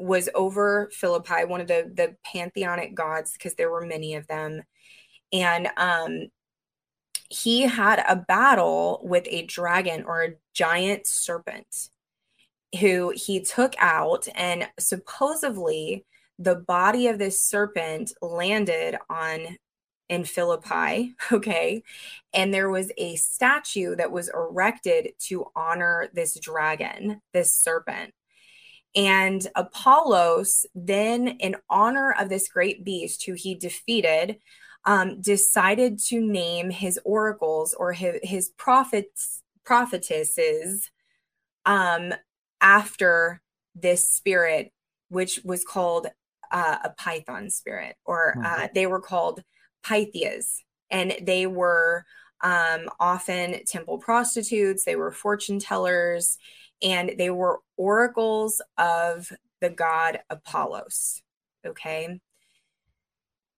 was 0.00 0.28
over 0.34 0.88
Philippi, 0.92 1.44
one 1.44 1.60
of 1.60 1.68
the 1.68 1.90
the 1.94 2.16
pantheonic 2.24 2.94
gods, 2.94 3.32
because 3.32 3.54
there 3.54 3.70
were 3.70 3.84
many 3.84 4.14
of 4.14 4.26
them, 4.26 4.62
and 5.32 5.68
um, 5.76 6.28
he 7.28 7.62
had 7.62 8.02
a 8.08 8.16
battle 8.16 9.00
with 9.04 9.24
a 9.28 9.42
dragon 9.42 10.04
or 10.04 10.22
a 10.22 10.34
giant 10.54 11.06
serpent, 11.06 11.90
who 12.80 13.12
he 13.14 13.40
took 13.40 13.74
out, 13.78 14.26
and 14.34 14.68
supposedly 14.78 16.04
the 16.40 16.56
body 16.56 17.06
of 17.06 17.18
this 17.18 17.44
serpent 17.44 18.12
landed 18.22 18.96
on 19.08 19.58
in 20.08 20.24
Philippi, 20.24 21.14
okay? 21.32 21.82
And 22.34 22.52
there 22.52 22.68
was 22.68 22.90
a 22.98 23.14
statue 23.16 23.94
that 23.96 24.10
was 24.10 24.28
erected 24.28 25.12
to 25.28 25.46
honor 25.54 26.08
this 26.12 26.38
dragon, 26.40 27.20
this 27.32 27.54
serpent. 27.54 28.12
And 28.96 29.46
Apollos, 29.54 30.66
then, 30.74 31.28
in 31.28 31.54
honor 31.68 32.12
of 32.18 32.28
this 32.28 32.48
great 32.48 32.84
beast 32.84 33.24
who 33.24 33.34
he 33.34 33.54
defeated, 33.54 34.38
um, 34.84 35.20
decided 35.20 36.00
to 36.08 36.20
name 36.20 36.70
his 36.70 36.98
oracles 37.04 37.72
or 37.74 37.92
his, 37.92 38.18
his 38.22 38.48
prophets, 38.56 39.42
prophetesses 39.64 40.90
um, 41.66 42.14
after 42.60 43.40
this 43.76 44.10
spirit, 44.10 44.72
which 45.08 45.38
was 45.44 45.62
called 45.62 46.08
uh, 46.50 46.78
a 46.84 46.90
python 46.90 47.50
spirit, 47.50 47.96
or 48.04 48.36
uh, 48.38 48.48
mm-hmm. 48.48 48.66
they 48.74 48.86
were 48.86 49.00
called 49.00 49.42
Pythias, 49.82 50.62
and 50.90 51.14
they 51.22 51.46
were 51.46 52.04
um, 52.42 52.88
often 52.98 53.64
temple 53.64 53.98
prostitutes, 53.98 54.84
they 54.84 54.96
were 54.96 55.12
fortune 55.12 55.58
tellers, 55.58 56.38
and 56.82 57.12
they 57.18 57.30
were 57.30 57.60
oracles 57.76 58.62
of 58.78 59.30
the 59.60 59.70
god 59.70 60.20
Apollos. 60.30 61.22
Okay. 61.66 62.20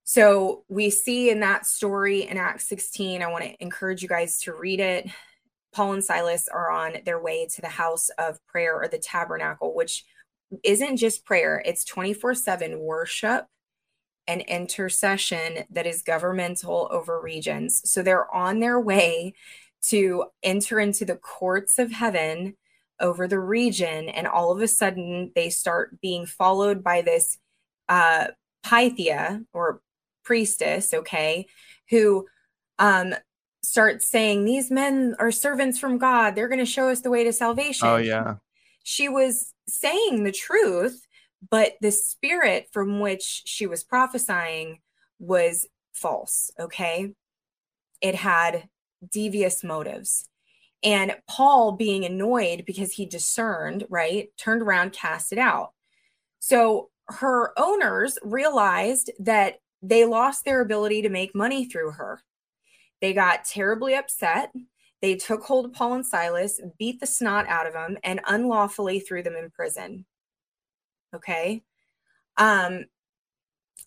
So 0.05 0.65
we 0.69 0.91
see 0.91 1.31
in 1.31 1.41
that 1.41 1.65
story 1.65 2.29
in 2.29 2.37
Acts 2.37 2.69
16, 2.69 3.23
I 3.23 3.29
want 3.29 3.45
to 3.45 3.63
encourage 3.63 4.03
you 4.03 4.09
guys 4.09 4.41
to 4.43 4.53
read 4.53 4.81
it. 4.81 5.09
Paul 5.73 5.95
and 5.95 6.05
Silas 6.05 6.49
are 6.49 6.71
on 6.71 6.97
their 7.07 7.23
way 7.23 7.47
to 7.47 7.61
the 7.63 7.69
house 7.69 8.11
of 8.19 8.45
prayer 8.47 8.75
or 8.77 8.89
the 8.89 8.99
tabernacle, 8.99 9.75
which 9.75 10.05
isn't 10.63 10.97
just 10.97 11.25
prayer, 11.25 11.63
it's 11.65 11.85
24 11.85 12.35
7 12.35 12.79
worship 12.79 13.47
and 14.27 14.43
intercession 14.43 15.65
that 15.71 15.87
is 15.87 16.03
governmental 16.03 16.89
over 16.91 17.21
regions. 17.21 17.83
So 17.91 18.03
they're 18.03 18.33
on 18.35 18.61
their 18.61 18.81
way 18.81 19.35
to 19.89 20.27
enter 20.43 20.79
into 20.79 21.05
the 21.05 21.17
courts 21.17 21.79
of 21.79 21.91
heaven 21.91 22.57
over 23.01 23.27
the 23.27 23.41
region. 23.41 24.09
And 24.09 24.27
all 24.27 24.53
of 24.53 24.61
a 24.61 24.69
sudden, 24.69 25.33
they 25.35 25.51
start 25.51 26.01
being 26.01 26.25
followed 26.25 26.85
by 26.85 27.03
this 27.03 27.39
uh, 27.89 28.29
Pythia 28.63 29.43
or 29.53 29.81
priestess, 30.25 30.95
okay, 30.95 31.47
who 31.91 32.27
um, 32.79 33.15
starts 33.63 34.07
saying, 34.07 34.45
These 34.45 34.71
men 34.71 35.17
are 35.19 35.33
servants 35.33 35.79
from 35.79 35.99
God. 35.99 36.35
They're 36.35 36.49
going 36.49 36.59
to 36.61 36.65
show 36.65 36.89
us 36.89 37.01
the 37.01 37.11
way 37.11 37.25
to 37.25 37.33
salvation. 37.33 37.89
Oh, 37.89 37.97
yeah. 37.97 38.37
She 38.83 39.09
was 39.09 39.53
saying 39.69 40.25
the 40.25 40.33
truth, 40.33 41.07
but 41.51 41.75
the 41.81 41.93
spirit 41.93 42.69
from 42.73 43.01
which 43.01 43.43
she 43.47 43.67
was 43.67 43.85
prophesying 43.85 44.81
was 45.19 45.67
false. 45.93 46.51
Okay. 46.59 47.15
It 48.01 48.15
had 48.15 48.69
devious 49.11 49.63
motives. 49.63 50.29
And 50.83 51.17
Paul, 51.29 51.73
being 51.73 52.05
annoyed 52.05 52.65
because 52.67 52.93
he 52.93 53.07
discerned, 53.07 53.87
right, 53.89 54.29
turned 54.37 54.63
around, 54.63 54.93
cast 54.93 55.33
it 55.33 55.39
out. 55.39 55.73
So 56.41 56.91
her 57.07 57.53
owners 57.57 58.19
realized 58.23 59.13
that 59.21 59.59
they 59.81 60.05
lost 60.05 60.45
their 60.45 60.61
ability 60.61 61.03
to 61.03 61.09
make 61.09 61.35
money 61.35 61.65
through 61.65 61.93
her. 61.93 62.23
They 63.01 63.13
got 63.13 63.45
terribly 63.45 63.95
upset. 63.95 64.53
They 65.03 65.17
took 65.17 65.43
hold 65.43 65.67
of 65.67 65.73
Paul 65.73 65.95
and 65.95 66.07
Silas, 66.07 66.61
beat 66.79 67.01
the 67.01 67.07
snot 67.07 67.47
out 67.49 67.67
of 67.67 67.75
them, 67.75 67.99
and 68.05 68.21
unlawfully 68.27 69.01
threw 69.01 69.23
them 69.23 69.37
in 69.37 69.51
prison. 69.51 70.07
Okay. 71.15 71.65
Um, 72.37 72.85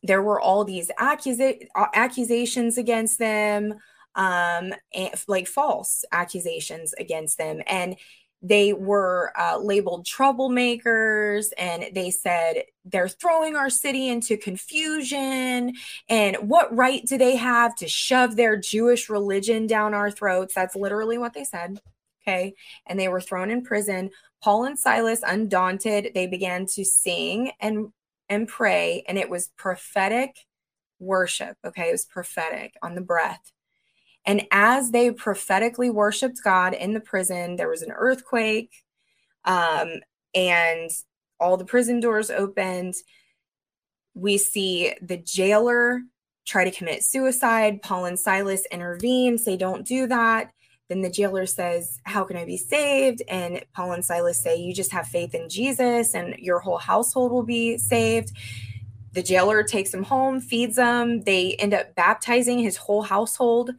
there 0.04 0.22
were 0.22 0.40
all 0.40 0.64
these 0.66 0.92
accusa- 1.00 1.68
accusations 1.94 2.78
against 2.78 3.18
them, 3.18 3.76
um, 4.14 4.74
and, 4.94 5.14
like 5.28 5.48
false 5.48 6.06
accusations 6.12 6.94
against 6.94 7.38
them. 7.38 7.62
And 7.66 7.96
they 8.42 8.74
were 8.74 9.32
uh, 9.40 9.58
labeled 9.58 10.06
troublemakers 10.06 11.48
and 11.58 11.86
they 11.94 12.12
said 12.12 12.64
they're 12.84 13.08
throwing 13.08 13.56
our 13.56 13.70
city 13.70 14.08
into 14.10 14.38
confusion 14.38 15.74
and 16.10 16.36
what 16.38 16.76
right 16.76 17.06
do 17.06 17.18
they 17.18 17.36
have 17.36 17.76
to 17.76 17.88
shove 17.88 18.36
their 18.36 18.58
jewish 18.58 19.10
religion 19.10 19.66
down 19.68 19.94
our 19.94 20.12
throats 20.12 20.54
that's 20.54 20.76
literally 20.76 21.18
what 21.18 21.34
they 21.34 21.44
said 21.44 21.80
okay 22.22 22.54
and 22.86 23.00
they 23.00 23.08
were 23.08 23.22
thrown 23.22 23.50
in 23.50 23.64
prison 23.64 24.12
Paul 24.46 24.66
and 24.66 24.78
Silas, 24.78 25.24
undaunted, 25.26 26.12
they 26.14 26.28
began 26.28 26.68
to 26.68 26.86
sing 26.86 27.52
and 27.60 27.92
and 28.30 28.48
pray, 28.48 29.04
and 29.08 29.18
it 29.18 29.28
was 29.28 29.50
prophetic 29.58 30.46
worship. 31.00 31.58
Okay, 31.66 31.90
it 31.90 31.92
was 31.92 32.06
prophetic 32.06 32.76
on 32.84 32.94
the 32.94 33.02
breath. 33.02 33.52
And 34.26 34.48
as 34.52 34.92
they 34.92 35.12
prophetically 35.12 35.90
worshiped 35.90 36.42
God 36.44 36.74
in 36.74 36.94
the 36.94 37.00
prison, 37.00 37.56
there 37.56 37.70
was 37.70 37.82
an 37.82 37.92
earthquake, 37.92 38.72
um, 39.44 40.00
and 40.34 40.90
all 41.40 41.58
the 41.58 41.66
prison 41.66 42.00
doors 42.00 42.32
opened. 42.32 42.96
We 44.14 44.38
see 44.38 44.94
the 45.02 45.18
jailer 45.18 46.02
try 46.46 46.64
to 46.64 46.72
commit 46.72 47.04
suicide. 47.04 47.82
Paul 47.82 48.06
and 48.06 48.20
Silas 48.20 48.66
intervene, 48.72 49.38
say, 49.38 49.58
Don't 49.58 49.86
do 49.86 50.08
that. 50.08 50.52
Then 50.88 51.02
the 51.02 51.10
jailer 51.10 51.46
says, 51.46 52.00
How 52.04 52.24
can 52.24 52.38
I 52.38 52.46
be 52.46 52.58
saved? 52.58 53.22
And 53.28 53.64
Paul 53.74 53.94
and 53.94 54.06
Silas 54.06 54.42
say, 54.42 54.58
You 54.58 54.74
just 54.74 54.92
have 54.92 55.08
faith 55.08 55.34
in 55.34 55.50
Jesus 55.50 56.14
and 56.14 56.36
your 56.38 56.60
whole 56.60 56.78
household 56.78 57.32
will 57.32 57.44
be 57.44 57.78
saved. 57.78 58.32
The 59.14 59.24
jailer 59.24 59.64
takes 59.64 59.94
him 59.94 60.04
home, 60.04 60.42
feeds 60.42 60.78
him. 60.78 61.24
They 61.24 61.56
end 61.56 61.74
up 61.74 61.96
baptizing 61.96 62.60
his 62.60 62.78
whole 62.78 63.02
household. 63.02 63.72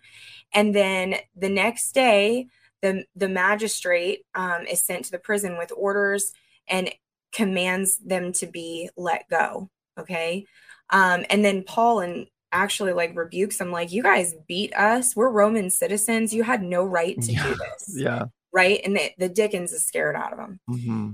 And 0.53 0.75
then 0.75 1.17
the 1.35 1.49
next 1.49 1.93
day, 1.93 2.47
the, 2.83 3.05
the 3.15 3.29
magistrate 3.29 4.25
um, 4.35 4.67
is 4.67 4.83
sent 4.83 5.07
to 5.07 5.11
the 5.11 5.19
prison 5.19 5.59
with 5.59 5.73
orders 5.77 6.33
and 6.69 6.91
commands 7.33 7.99
them 7.99 8.33
to 8.33 8.47
be 8.47 8.91
let 8.97 9.29
go. 9.29 9.71
Okay. 9.99 10.47
Um, 10.91 11.25
and 11.31 11.45
then 11.45 11.65
Paul 11.65 12.01
and 12.01 12.27
actually 12.53 12.93
like 12.93 13.17
rebukes 13.17 13.59
them 13.59 13.71
like 13.71 13.93
you 13.93 14.03
guys 14.03 14.35
beat 14.47 14.75
us 14.75 15.17
we're 15.17 15.29
roman 15.29 15.69
citizens 15.69 16.33
you 16.33 16.43
had 16.43 16.63
no 16.63 16.85
right 16.85 17.21
to 17.21 17.33
yeah. 17.33 17.43
do 17.43 17.55
this 17.55 17.95
yeah 17.97 18.25
right 18.53 18.81
and 18.85 18.97
the, 18.97 19.11
the 19.19 19.29
dickens 19.29 19.73
is 19.73 19.85
scared 19.85 20.17
out 20.17 20.33
of 20.33 20.39
them 20.39 20.61
mm-hmm. 20.71 21.11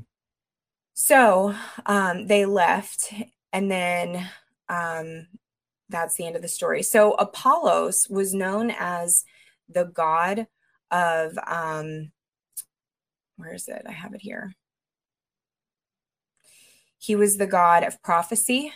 so 0.95 1.55
um 1.87 2.27
they 2.27 2.45
left 2.45 3.13
and 3.53 3.71
then 3.71 4.29
um 4.69 5.27
that's 5.93 6.17
the 6.17 6.27
end 6.27 6.37
of 6.37 6.43
the 6.43 6.49
story 6.49 6.83
so 6.83 7.13
apollos 7.15 8.07
was 8.11 8.35
known 8.35 8.71
as 8.71 9.25
the 9.69 9.85
god 9.85 10.47
of 10.91 11.39
um 11.47 12.11
where 13.37 13.55
is 13.55 13.69
it 13.69 13.83
i 13.87 13.93
have 13.93 14.15
it 14.15 14.23
here 14.23 14.55
he 16.99 17.15
was 17.15 17.37
the 17.37 17.47
god 17.47 17.85
of 17.85 18.03
prophecy 18.03 18.73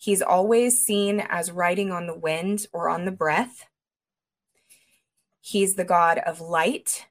He's 0.00 0.22
always 0.22 0.84
seen 0.84 1.20
as 1.28 1.50
riding 1.50 1.90
on 1.90 2.06
the 2.06 2.16
wind 2.16 2.66
or 2.72 2.88
on 2.88 3.04
the 3.04 3.10
breath. 3.10 3.66
He's 5.40 5.74
the 5.74 5.84
God 5.84 6.18
of 6.18 6.40
light, 6.40 7.06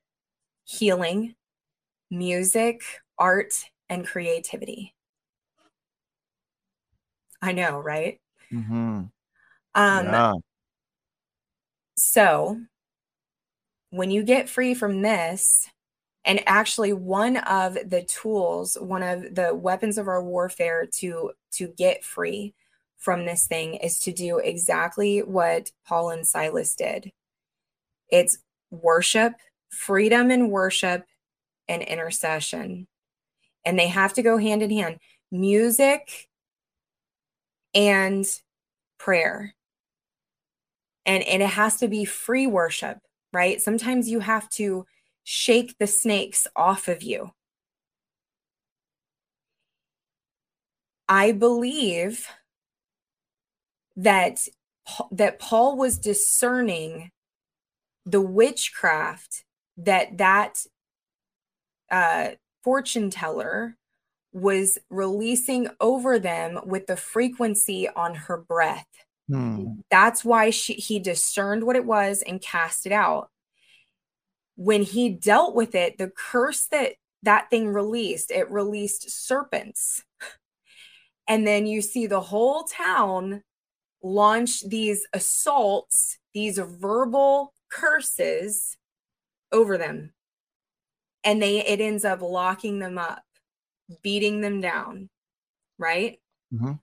healing, 0.64 1.36
music, 2.10 2.82
art, 3.20 3.54
and 3.90 4.08
creativity. 4.08 4.96
I 7.42 7.52
know, 7.52 7.80
right? 7.80 8.22
Mm-hmm. 8.54 9.04
Um, 9.78 10.06
yeah. 10.08 10.34
So, 11.96 12.60
when 13.92 14.12
you 14.12 14.24
get 14.24 14.50
free 14.50 14.74
from 14.74 15.02
this, 15.02 15.70
and 16.26 16.44
actually 16.46 16.92
one 16.92 17.38
of 17.38 17.76
the 17.76 18.04
tools, 18.04 18.78
one 18.82 19.04
of 19.04 19.34
the 19.34 19.56
weapons 19.56 19.98
of 19.98 20.10
our 20.10 20.22
warfare 20.22 20.86
to 20.98 21.32
to 21.54 21.68
get 21.78 22.04
free 22.04 22.54
from 22.98 23.26
this 23.26 23.48
thing 23.48 23.76
is 23.76 24.00
to 24.02 24.12
do 24.12 24.40
exactly 24.40 25.20
what 25.20 25.72
Paul 25.86 26.10
and 26.10 26.28
Silas 26.28 26.76
did 26.76 27.12
it's 28.10 28.38
worship, 28.72 29.34
freedom 29.70 30.32
and 30.32 30.52
worship, 30.52 31.06
and 31.68 31.82
intercession. 31.82 32.88
And 33.66 33.78
they 33.78 33.88
have 33.88 34.14
to 34.14 34.24
go 34.24 34.38
hand 34.38 34.64
in 34.64 34.72
hand 34.72 34.98
music 35.32 36.30
and 37.74 38.26
prayer. 38.98 39.54
And, 41.08 41.24
and 41.24 41.42
it 41.42 41.50
has 41.50 41.78
to 41.78 41.88
be 41.88 42.06
free 42.06 42.46
worship, 42.46 43.00
right? 43.34 43.60
Sometimes 43.60 44.10
you 44.10 44.20
have 44.20 44.48
to 44.52 44.86
shake 45.24 45.76
the 45.80 45.88
snakes 45.88 46.48
off 46.56 46.88
of 46.88 47.02
you 47.02 47.32
I 51.08 51.32
believe 51.32 52.28
that 53.96 54.48
that 55.12 55.40
Paul 55.40 55.78
was 55.78 55.98
discerning 55.98 57.12
the 58.06 58.22
witchcraft 58.22 59.44
that 59.78 60.18
that 60.18 60.60
uh, 61.92 62.30
fortune 62.64 63.10
teller 63.10 63.78
was 64.34 64.78
releasing 64.90 65.68
over 65.80 66.20
them 66.20 66.60
with 66.66 66.88
the 66.88 66.98
frequency 66.98 67.88
on 67.88 68.16
her 68.16 68.38
breath. 68.38 68.88
Hmm. 69.28 69.80
That's 69.92 70.24
why 70.24 70.50
she, 70.52 70.74
he 70.74 71.00
discerned 71.00 71.64
what 71.64 71.76
it 71.76 71.86
was 71.86 72.22
and 72.22 72.42
cast 72.42 72.86
it 72.86 72.92
out. 72.92 73.30
When 74.56 74.84
he 74.84 75.10
dealt 75.10 75.54
with 75.54 75.76
it, 75.76 75.98
the 75.98 76.10
curse 76.10 76.66
that 76.68 76.94
that 77.24 77.50
thing 77.50 77.68
released, 77.68 78.32
it 78.32 78.50
released 78.50 79.10
serpents. 79.10 80.04
And 81.30 81.46
then 81.46 81.68
you 81.68 81.82
see 81.82 82.08
the 82.08 82.22
whole 82.22 82.64
town 82.64 83.44
launch 84.02 84.62
these 84.68 85.06
assaults, 85.14 86.20
these 86.34 86.58
verbal 86.58 87.54
curses 87.70 88.78
over 89.52 89.78
them. 89.78 90.14
And 91.26 91.42
they 91.42 91.66
it 91.66 91.82
ends 91.82 92.06
up 92.06 92.22
locking 92.22 92.80
them 92.80 92.98
up, 92.98 93.24
beating 94.02 94.40
them 94.40 94.62
down, 94.62 95.10
right? 95.78 96.20
Mm-hmm. 96.54 96.74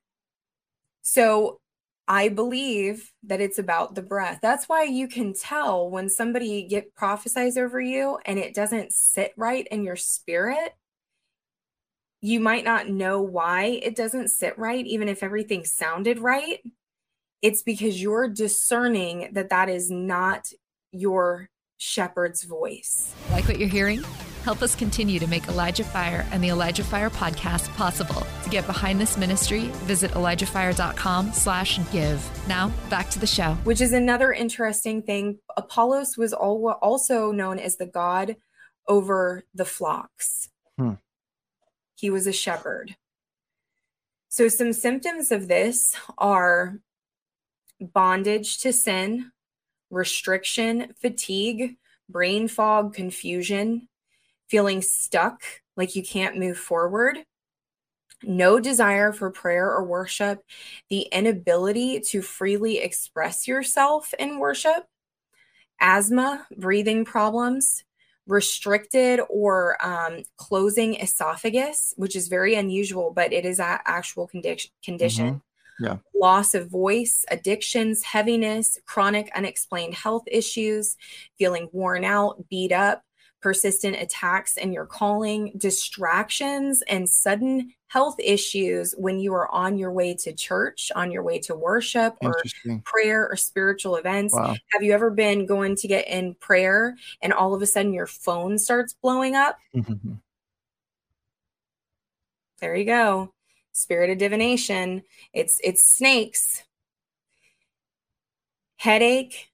So 1.00 1.60
I 2.06 2.28
believe 2.28 3.12
that 3.22 3.40
it's 3.40 3.58
about 3.58 3.94
the 3.94 4.02
breath. 4.02 4.40
That's 4.42 4.68
why 4.68 4.84
you 4.84 5.08
can 5.08 5.32
tell 5.32 5.88
when 5.88 6.10
somebody 6.10 6.62
get 6.64 6.94
prophesies 6.94 7.56
over 7.56 7.80
you 7.80 8.18
and 8.26 8.38
it 8.38 8.54
doesn't 8.54 8.92
sit 8.92 9.32
right 9.36 9.66
in 9.70 9.84
your 9.84 9.96
spirit. 9.96 10.74
You 12.20 12.40
might 12.40 12.64
not 12.64 12.88
know 12.88 13.22
why 13.22 13.80
it 13.82 13.96
doesn't 13.96 14.28
sit 14.28 14.58
right, 14.58 14.84
even 14.86 15.08
if 15.08 15.22
everything 15.22 15.64
sounded 15.64 16.18
right. 16.18 16.60
It's 17.40 17.62
because 17.62 18.00
you're 18.00 18.28
discerning 18.28 19.30
that 19.32 19.50
that 19.50 19.68
is 19.68 19.90
not 19.90 20.48
your 20.92 21.48
shepherd's 21.78 22.44
voice. 22.44 23.14
Like 23.30 23.46
what 23.46 23.58
you're 23.58 23.68
hearing? 23.68 24.02
Help 24.44 24.60
us 24.60 24.74
continue 24.74 25.18
to 25.18 25.26
make 25.26 25.48
Elijah 25.48 25.84
Fire 25.84 26.26
and 26.30 26.44
the 26.44 26.50
Elijah 26.50 26.84
Fire 26.84 27.08
podcast 27.08 27.74
possible. 27.76 28.26
To 28.42 28.50
get 28.50 28.66
behind 28.66 29.00
this 29.00 29.16
ministry, 29.16 29.70
visit 29.86 30.10
elijahfire.com 30.10 31.32
slash 31.32 31.80
give. 31.90 32.22
Now, 32.46 32.70
back 32.90 33.08
to 33.10 33.18
the 33.18 33.26
show. 33.26 33.54
Which 33.64 33.80
is 33.80 33.94
another 33.94 34.34
interesting 34.34 35.00
thing. 35.00 35.38
Apollos 35.56 36.18
was 36.18 36.34
also 36.34 37.32
known 37.32 37.58
as 37.58 37.78
the 37.78 37.86
god 37.86 38.36
over 38.86 39.44
the 39.54 39.64
flocks. 39.64 40.50
Hmm. 40.76 40.96
He 41.94 42.10
was 42.10 42.26
a 42.26 42.32
shepherd. 42.32 42.96
So 44.28 44.48
some 44.48 44.74
symptoms 44.74 45.32
of 45.32 45.48
this 45.48 45.96
are 46.18 46.80
bondage 47.80 48.58
to 48.58 48.74
sin, 48.74 49.32
restriction, 49.88 50.92
fatigue, 51.00 51.76
brain 52.10 52.46
fog, 52.46 52.92
confusion, 52.92 53.88
feeling 54.48 54.82
stuck, 54.82 55.42
like 55.76 55.96
you 55.96 56.02
can't 56.02 56.36
move 56.36 56.58
forward, 56.58 57.18
no 58.22 58.60
desire 58.60 59.12
for 59.12 59.30
prayer 59.30 59.70
or 59.70 59.84
worship, 59.84 60.40
the 60.88 61.02
inability 61.12 62.00
to 62.00 62.22
freely 62.22 62.78
express 62.78 63.46
yourself 63.46 64.14
in 64.18 64.38
worship, 64.38 64.86
asthma, 65.80 66.46
breathing 66.56 67.04
problems, 67.04 67.84
restricted 68.26 69.20
or 69.28 69.76
um, 69.84 70.22
closing 70.36 70.94
esophagus, 70.94 71.92
which 71.96 72.16
is 72.16 72.28
very 72.28 72.54
unusual, 72.54 73.12
but 73.14 73.32
it 73.32 73.44
is 73.44 73.60
an 73.60 73.78
actual 73.84 74.28
condi- 74.28 74.70
condition. 74.82 75.26
Mm-hmm. 75.26 75.84
Yeah. 75.84 75.96
Loss 76.14 76.54
of 76.54 76.70
voice, 76.70 77.24
addictions, 77.30 78.04
heaviness, 78.04 78.78
chronic 78.86 79.28
unexplained 79.34 79.94
health 79.94 80.22
issues, 80.28 80.96
feeling 81.36 81.68
worn 81.72 82.04
out, 82.04 82.48
beat 82.48 82.70
up, 82.70 83.02
persistent 83.44 83.94
attacks 84.00 84.56
in 84.56 84.72
your 84.72 84.86
calling, 84.86 85.52
distractions, 85.58 86.82
and 86.88 87.06
sudden 87.06 87.70
health 87.88 88.16
issues 88.18 88.94
when 88.96 89.18
you 89.18 89.34
are 89.34 89.54
on 89.54 89.76
your 89.76 89.92
way 89.92 90.14
to 90.14 90.32
church, 90.32 90.90
on 90.96 91.10
your 91.10 91.22
way 91.22 91.38
to 91.38 91.54
worship 91.54 92.16
or 92.22 92.42
prayer 92.84 93.28
or 93.28 93.36
spiritual 93.36 93.96
events. 93.96 94.32
Wow. 94.32 94.56
Have 94.72 94.82
you 94.82 94.92
ever 94.94 95.10
been 95.10 95.44
going 95.44 95.76
to 95.76 95.86
get 95.86 96.08
in 96.08 96.34
prayer 96.36 96.96
and 97.20 97.34
all 97.34 97.52
of 97.52 97.60
a 97.60 97.66
sudden 97.66 97.92
your 97.92 98.06
phone 98.06 98.56
starts 98.58 98.94
blowing 98.94 99.36
up? 99.36 99.58
Mm-hmm. 99.76 100.14
There 102.60 102.74
you 102.74 102.86
go. 102.86 103.34
Spirit 103.72 104.08
of 104.08 104.16
divination. 104.16 105.02
It's 105.34 105.60
it's 105.62 105.94
snakes. 105.94 106.62
Headache, 108.76 109.50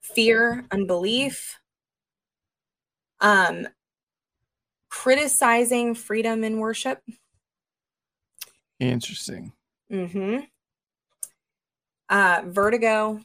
fear, 0.00 0.66
unbelief, 0.70 1.58
um, 3.22 3.66
criticizing 4.90 5.94
freedom 5.94 6.44
in 6.44 6.58
worship. 6.58 7.00
Interesting. 8.78 9.52
Mm-hmm. 9.90 10.40
Uh, 12.10 12.42
vertigo, 12.46 13.20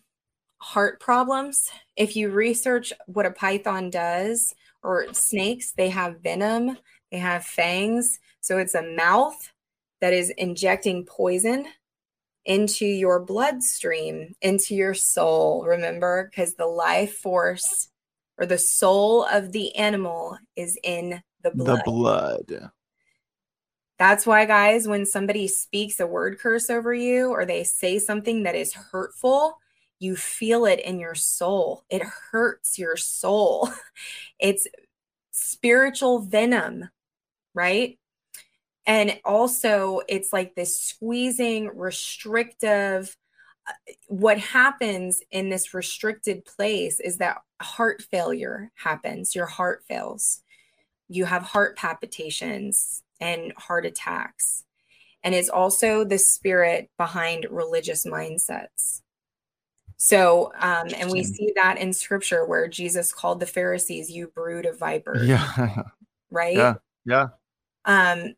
heart 0.60 1.02
problems. 1.02 1.70
If 1.98 2.16
you 2.16 2.30
research 2.30 2.94
what 3.08 3.26
a 3.26 3.32
python 3.32 3.90
does, 3.90 4.56
or 4.84 5.14
snakes, 5.14 5.72
they 5.72 5.90
have 5.90 6.22
venom, 6.22 6.78
they 7.12 7.18
have 7.18 7.44
fangs. 7.44 8.20
So 8.40 8.58
it's 8.58 8.76
a 8.76 8.84
mouth 8.96 9.52
that 10.00 10.14
is 10.14 10.30
injecting 10.30 11.06
poison 11.06 11.66
into 12.46 12.86
your 12.86 13.20
bloodstream, 13.20 14.36
into 14.42 14.76
your 14.76 14.94
soul. 14.94 15.66
Remember, 15.66 16.30
because 16.30 16.54
the 16.54 16.68
life 16.68 17.18
force 17.18 17.90
or 18.38 18.46
the 18.46 18.58
soul 18.58 19.24
of 19.24 19.52
the 19.52 19.76
animal 19.76 20.38
is 20.56 20.78
in 20.84 21.22
the 21.44 21.52
blood. 21.52 21.80
The 21.86 21.92
blood. 21.92 22.72
That's 24.00 24.28
why, 24.28 24.46
guys, 24.46 24.88
when 24.88 25.06
somebody 25.06 25.48
speaks 25.48 26.00
a 26.00 26.06
word 26.06 26.38
curse 26.40 26.70
over 26.70 26.94
you 26.94 27.30
or 27.30 27.46
they 27.46 27.64
say 27.64 27.98
something 27.98 28.44
that 28.44 28.56
is 28.56 28.74
hurtful, 28.74 29.58
you 30.00 30.16
feel 30.16 30.66
it 30.66 30.80
in 30.80 31.00
your 31.00 31.16
soul. 31.16 31.84
It 31.90 32.04
hurts 32.04 32.78
your 32.78 32.96
soul. 32.96 33.70
It's 34.40 34.68
spiritual 35.32 36.20
venom, 36.20 36.90
right? 37.56 37.98
And 38.86 39.20
also, 39.26 40.02
it's 40.08 40.32
like 40.32 40.54
this 40.54 40.80
squeezing, 40.80 41.72
restrictive, 41.76 43.18
what 44.08 44.40
happens 44.40 45.22
in 45.32 45.50
this 45.50 45.74
restricted 45.74 46.46
place 46.46 47.00
is 47.00 47.18
that 47.18 47.42
heart 47.62 48.02
failure 48.02 48.72
happens. 48.76 49.36
Your 49.36 49.46
heart 49.46 49.84
fails. 49.88 50.42
You 51.10 51.26
have 51.26 51.44
heart 51.44 51.78
palpitations 51.78 53.04
and 53.20 53.54
heart 53.58 53.86
attacks. 53.86 54.64
And 55.24 55.34
it's 55.36 55.50
also 55.50 56.04
the 56.04 56.18
spirit 56.18 56.90
behind 56.98 57.48
religious 57.50 58.06
mindsets. 58.06 59.02
So, 59.98 60.52
um, 60.60 60.88
and 60.96 61.12
we 61.12 61.24
see 61.24 61.52
that 61.56 61.80
in 61.80 61.92
scripture 61.92 62.46
where 62.46 62.68
Jesus 62.68 63.12
called 63.12 63.40
the 63.40 63.48
Pharisees, 63.48 64.12
you 64.12 64.28
brood 64.28 64.66
of 64.66 64.80
vipers. 64.80 65.28
Yeah. 65.28 65.84
Right? 66.30 66.58
Yeah. 66.58 66.74
Yeah. 67.06 67.28
Um, 67.86 68.36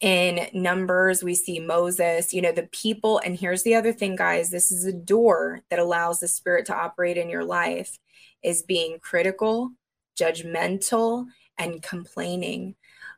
in 0.00 0.48
Numbers, 0.52 1.22
we 1.22 1.34
see 1.34 1.60
Moses, 1.60 2.32
you 2.32 2.42
know, 2.42 2.52
the 2.52 2.68
people. 2.72 3.20
And 3.24 3.38
here's 3.38 3.62
the 3.62 3.74
other 3.74 3.92
thing, 3.92 4.16
guys 4.16 4.50
this 4.50 4.70
is 4.70 4.84
a 4.84 4.92
door 4.92 5.60
that 5.70 5.78
allows 5.78 6.20
the 6.20 6.28
Spirit 6.28 6.66
to 6.66 6.76
operate 6.76 7.16
in 7.16 7.28
your 7.28 7.44
life, 7.44 7.98
is 8.42 8.62
being 8.62 8.98
critical, 9.00 9.72
judgmental, 10.18 11.26
and 11.58 11.82
complaining. 11.82 12.74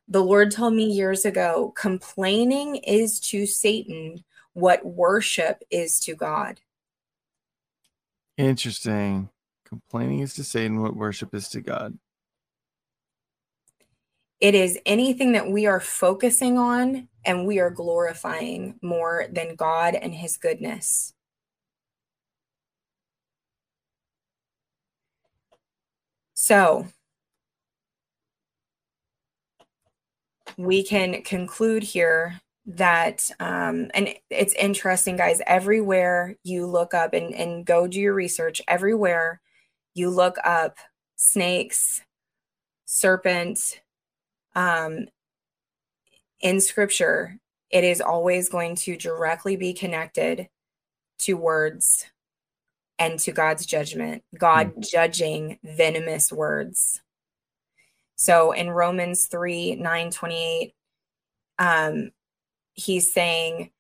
The 0.09 0.23
Lord 0.23 0.53
told 0.53 0.75
me 0.75 0.85
years 0.85 1.25
ago 1.25 1.73
complaining 1.77 2.77
is 2.77 3.19
to 3.21 3.47
Satan 3.47 4.25
what 4.53 4.87
worship 4.87 5.63
is 5.71 5.99
to 6.01 6.15
God. 6.15 6.61
Interesting. 8.39 9.31
Complaining 9.67 10.21
is 10.21 10.35
to 10.35 10.45
Satan 10.45 10.81
what 10.81 10.95
worship 10.95 11.35
is 11.35 11.49
to 11.49 11.61
God. 11.61 11.99
It 14.41 14.55
is 14.55 14.79
anything 14.85 15.33
that 15.33 15.51
we 15.51 15.67
are 15.67 15.81
focusing 15.81 16.59
on 16.59 17.09
and 17.25 17.47
we 17.47 17.59
are 17.59 17.71
glorifying 17.71 18.79
more 18.83 19.27
than 19.33 19.57
God 19.57 19.95
and 19.95 20.15
his 20.15 20.37
goodness. 20.37 21.15
So, 26.35 26.87
we 30.59 30.83
can 30.83 31.23
conclude 31.23 31.83
here 31.83 32.41
that 32.67 33.31
um, 33.39 33.91
and 33.95 34.15
it's 34.31 34.55
interesting 34.55 35.17
guys 35.17 35.41
everywhere 35.47 36.37
you 36.43 36.67
look 36.67 36.95
up 36.95 37.15
and, 37.15 37.35
and 37.35 37.65
go 37.65 37.87
do 37.87 38.01
your 38.01 38.15
research 38.15 38.61
everywhere 38.67 39.41
you 39.95 40.11
look 40.11 40.37
up 40.45 40.77
snakes 41.17 42.03
serpent 42.87 43.81
um, 44.57 45.07
in 46.41 46.61
scripture, 46.61 47.37
it 47.71 47.85
is 47.85 48.01
always 48.01 48.49
going 48.49 48.75
to 48.77 48.97
directly 48.97 49.55
be 49.55 49.75
connected 49.75 50.49
to 51.21 51.35
words 51.35 52.07
and 52.99 53.19
to 53.21 53.33
God's 53.33 53.67
judgment, 53.67 54.23
God 54.37 54.71
mm-hmm. 54.71 54.81
judging 54.81 55.59
venomous 55.63 56.33
words. 56.33 57.03
So 58.17 58.53
in 58.53 58.71
Romans 58.71 59.27
3 59.27 59.77
9 59.77 60.11
28, 60.11 60.73
um, 61.59 62.11
he's 62.73 63.13
saying, 63.13 63.71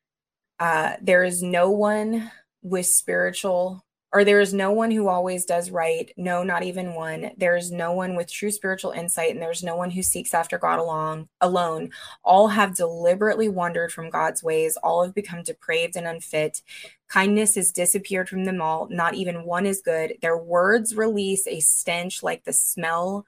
uh, 0.58 0.96
There 1.00 1.24
is 1.24 1.42
no 1.42 1.70
one 1.70 2.30
with 2.62 2.86
spiritual 2.86 3.85
or 4.16 4.24
there 4.24 4.40
is 4.40 4.54
no 4.54 4.72
one 4.72 4.90
who 4.90 5.08
always 5.08 5.44
does 5.44 5.70
right. 5.70 6.10
No, 6.16 6.42
not 6.42 6.62
even 6.62 6.94
one. 6.94 7.32
There 7.36 7.54
is 7.54 7.70
no 7.70 7.92
one 7.92 8.16
with 8.16 8.32
true 8.32 8.50
spiritual 8.50 8.92
insight, 8.92 9.32
and 9.32 9.42
there's 9.42 9.62
no 9.62 9.76
one 9.76 9.90
who 9.90 10.02
seeks 10.02 10.32
after 10.32 10.56
God 10.56 10.78
along 10.78 11.28
alone. 11.42 11.90
All 12.24 12.48
have 12.48 12.74
deliberately 12.74 13.50
wandered 13.50 13.92
from 13.92 14.08
God's 14.08 14.42
ways. 14.42 14.78
All 14.78 15.04
have 15.04 15.14
become 15.14 15.42
depraved 15.42 15.96
and 15.96 16.06
unfit. 16.06 16.62
Kindness 17.08 17.56
has 17.56 17.72
disappeared 17.72 18.30
from 18.30 18.46
them 18.46 18.62
all. 18.62 18.88
Not 18.88 19.12
even 19.12 19.44
one 19.44 19.66
is 19.66 19.82
good. 19.82 20.14
Their 20.22 20.38
words 20.38 20.96
release 20.96 21.46
a 21.46 21.60
stench 21.60 22.22
like 22.22 22.44
the 22.44 22.54
smell 22.54 23.26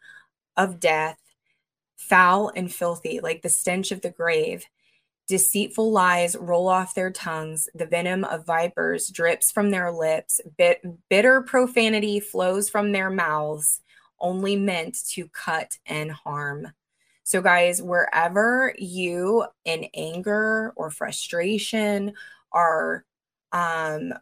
of 0.56 0.80
death, 0.80 1.18
foul 1.98 2.50
and 2.56 2.72
filthy, 2.72 3.20
like 3.20 3.42
the 3.42 3.50
stench 3.50 3.92
of 3.92 4.00
the 4.00 4.10
grave. 4.10 4.64
Deceitful 5.28 5.92
lies 5.92 6.34
roll 6.36 6.68
off 6.68 6.94
their 6.94 7.10
tongues. 7.10 7.68
The 7.74 7.86
venom 7.86 8.24
of 8.24 8.46
vipers 8.46 9.08
drips 9.08 9.52
from 9.52 9.70
their 9.70 9.92
lips. 9.92 10.40
Bit- 10.56 10.82
bitter 11.10 11.42
profanity 11.42 12.18
flows 12.18 12.70
from 12.70 12.92
their 12.92 13.10
mouths, 13.10 13.82
only 14.18 14.56
meant 14.56 15.06
to 15.10 15.28
cut 15.28 15.78
and 15.86 16.10
harm. 16.10 16.72
So, 17.24 17.42
guys, 17.42 17.82
wherever 17.82 18.74
you 18.78 19.44
in 19.66 19.88
anger 19.92 20.72
or 20.76 20.90
frustration 20.90 22.14
are 22.50 23.04
um, 23.52 24.14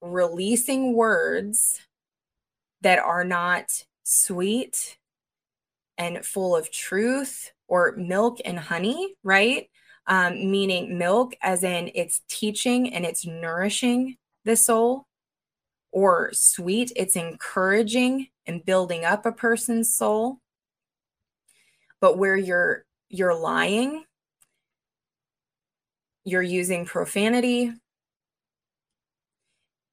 releasing 0.00 0.94
words 0.94 1.80
that 2.82 3.00
are 3.00 3.24
not 3.24 3.84
sweet 4.04 4.96
and 5.98 6.24
full 6.24 6.54
of 6.54 6.70
truth 6.70 7.50
or 7.66 7.96
milk 7.96 8.38
and 8.44 8.60
honey, 8.60 9.16
right? 9.24 9.68
Um, 10.06 10.50
meaning 10.50 10.98
milk, 10.98 11.34
as 11.42 11.62
in 11.62 11.90
it's 11.94 12.22
teaching 12.28 12.92
and 12.92 13.04
it's 13.04 13.26
nourishing 13.26 14.16
the 14.44 14.56
soul, 14.56 15.06
or 15.92 16.30
sweet, 16.32 16.92
it's 16.94 17.16
encouraging 17.16 18.28
and 18.46 18.64
building 18.64 19.04
up 19.04 19.26
a 19.26 19.32
person's 19.32 19.94
soul. 19.94 20.38
But 22.00 22.18
where 22.18 22.36
you're 22.36 22.84
you're 23.08 23.34
lying, 23.34 24.04
you're 26.24 26.42
using 26.42 26.84
profanity, 26.84 27.72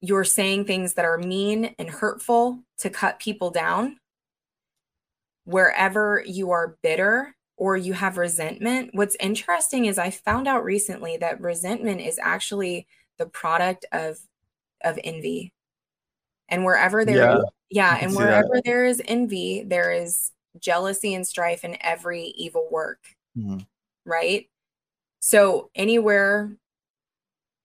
you're 0.00 0.24
saying 0.24 0.66
things 0.66 0.94
that 0.94 1.04
are 1.04 1.16
mean 1.16 1.74
and 1.78 1.88
hurtful 1.88 2.60
to 2.78 2.90
cut 2.90 3.18
people 3.18 3.50
down. 3.50 3.98
Wherever 5.44 6.22
you 6.26 6.50
are 6.50 6.76
bitter, 6.82 7.34
or 7.56 7.76
you 7.76 7.92
have 7.92 8.18
resentment, 8.18 8.90
what's 8.92 9.16
interesting 9.20 9.86
is 9.86 9.98
I 9.98 10.10
found 10.10 10.48
out 10.48 10.64
recently 10.64 11.16
that 11.18 11.40
resentment 11.40 12.00
is 12.00 12.18
actually 12.20 12.86
the 13.18 13.26
product 13.26 13.86
of 13.92 14.18
of 14.82 14.98
envy. 15.04 15.52
And 16.48 16.64
wherever 16.64 17.04
there 17.04 17.16
yeah, 17.16 17.36
is, 17.38 17.44
yeah 17.70 17.98
and 18.00 18.14
wherever 18.14 18.60
there 18.64 18.84
is 18.84 19.00
envy, 19.06 19.62
there 19.64 19.92
is 19.92 20.32
jealousy 20.58 21.14
and 21.14 21.26
strife 21.26 21.64
in 21.64 21.76
every 21.80 22.34
evil 22.36 22.68
work. 22.70 23.00
Mm-hmm. 23.36 23.60
Right? 24.04 24.48
So 25.20 25.70
anywhere 25.74 26.56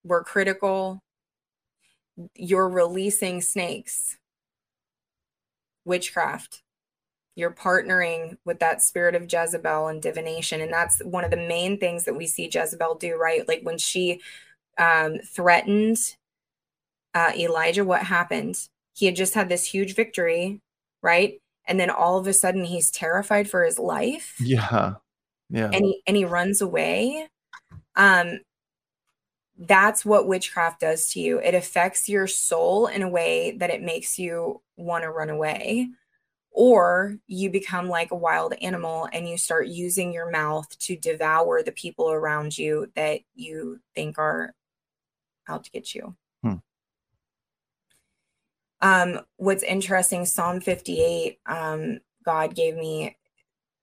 we're 0.04 0.24
critical, 0.24 1.04
you're 2.36 2.70
releasing 2.70 3.42
snakes, 3.42 4.18
witchcraft, 5.84 6.64
you're 7.40 7.52
partnering 7.52 8.38
with 8.44 8.60
that 8.60 8.82
spirit 8.82 9.16
of 9.16 9.32
Jezebel 9.32 9.88
and 9.88 10.02
divination. 10.02 10.60
And 10.60 10.72
that's 10.72 11.00
one 11.06 11.24
of 11.24 11.32
the 11.32 11.38
main 11.38 11.80
things 11.80 12.04
that 12.04 12.16
we 12.16 12.28
see 12.28 12.50
Jezebel 12.52 12.96
do, 12.96 13.16
right? 13.16 13.48
Like 13.48 13.62
when 13.64 13.78
she 13.78 14.20
um, 14.78 15.20
threatened 15.20 15.98
uh, 17.16 17.32
Elijah, 17.38 17.86
what 17.86 18.04
happened? 18.04 18.68
He 18.94 19.06
had 19.06 19.16
just 19.16 19.34
had 19.34 19.48
this 19.48 19.66
huge 19.66 19.96
victory, 19.96 20.60
right? 21.02 21.40
And 21.66 21.80
then 21.80 21.90
all 21.90 22.18
of 22.18 22.28
a 22.28 22.34
sudden 22.34 22.66
he's 22.66 22.92
terrified 22.92 23.50
for 23.50 23.64
his 23.64 23.80
life. 23.80 24.36
Yeah. 24.40 24.96
Yeah. 25.50 25.70
And 25.74 25.86
he 25.86 26.02
and 26.06 26.18
he 26.18 26.26
runs 26.26 26.62
away. 26.62 27.28
Um 27.96 28.40
that's 29.58 30.06
what 30.06 30.28
witchcraft 30.28 30.82
does 30.82 31.12
to 31.12 31.20
you. 31.20 31.40
It 31.40 31.54
affects 31.54 32.08
your 32.08 32.28
soul 32.28 32.88
in 32.88 33.02
a 33.02 33.10
way 33.10 33.56
that 33.58 33.70
it 33.70 33.82
makes 33.82 34.18
you 34.18 34.62
want 34.78 35.04
to 35.04 35.12
run 35.12 35.30
away 35.30 35.90
or 36.52 37.18
you 37.28 37.50
become 37.50 37.88
like 37.88 38.12
a 38.12 38.16
wild 38.16 38.54
animal 38.62 39.08
and 39.14 39.28
you 39.28 39.38
start 39.38 39.68
using 39.68 40.12
your 40.12 40.30
mouth 40.30 40.68
to 40.80 40.96
devour 40.96 41.64
the 41.64 41.72
people 41.72 42.12
around 42.12 42.58
you 42.58 42.92
that 42.96 43.22
you 43.36 43.80
think 43.96 44.18
are 44.18 44.54
out 45.48 45.64
to 45.64 45.72
get 45.72 45.94
you. 45.94 46.16
Hmm. 46.44 46.56
Um, 48.82 49.20
what's 49.38 49.64
interesting, 49.64 50.26
Psalm 50.26 50.62
58, 50.62 51.40
um, 51.46 52.00
God 52.26 52.56
gave 52.56 52.76
me 52.76 53.18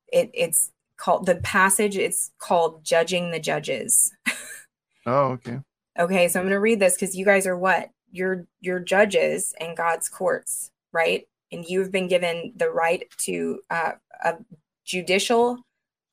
it, 0.09 0.31
it's 0.33 0.71
called 0.97 1.27
the 1.27 1.37
passage, 1.37 1.97
it's 1.97 2.31
called 2.39 2.85
Judging 2.85 3.31
the 3.31 3.41
Judges. 3.41 4.13
oh, 5.07 5.33
okay. 5.33 5.61
Okay, 5.99 6.29
so 6.29 6.41
I'm 6.41 6.47
gonna 6.47 6.61
read 6.61 6.81
this 6.81 6.95
because 6.95 7.17
you 7.17 7.25
guys 7.25 7.47
are 7.47 7.57
what? 7.57 7.91
You're 8.11 8.47
you're 8.61 8.81
judges 8.81 9.55
in 9.61 9.75
God's 9.75 10.09
courts, 10.09 10.71
right? 10.93 11.27
And 11.53 11.65
you've 11.65 11.93
been 11.93 12.09
given 12.09 12.53
the 12.57 12.71
right 12.71 13.05
to 13.19 13.61
uh, 13.71 13.93
a 14.25 14.35
judicial 14.85 15.59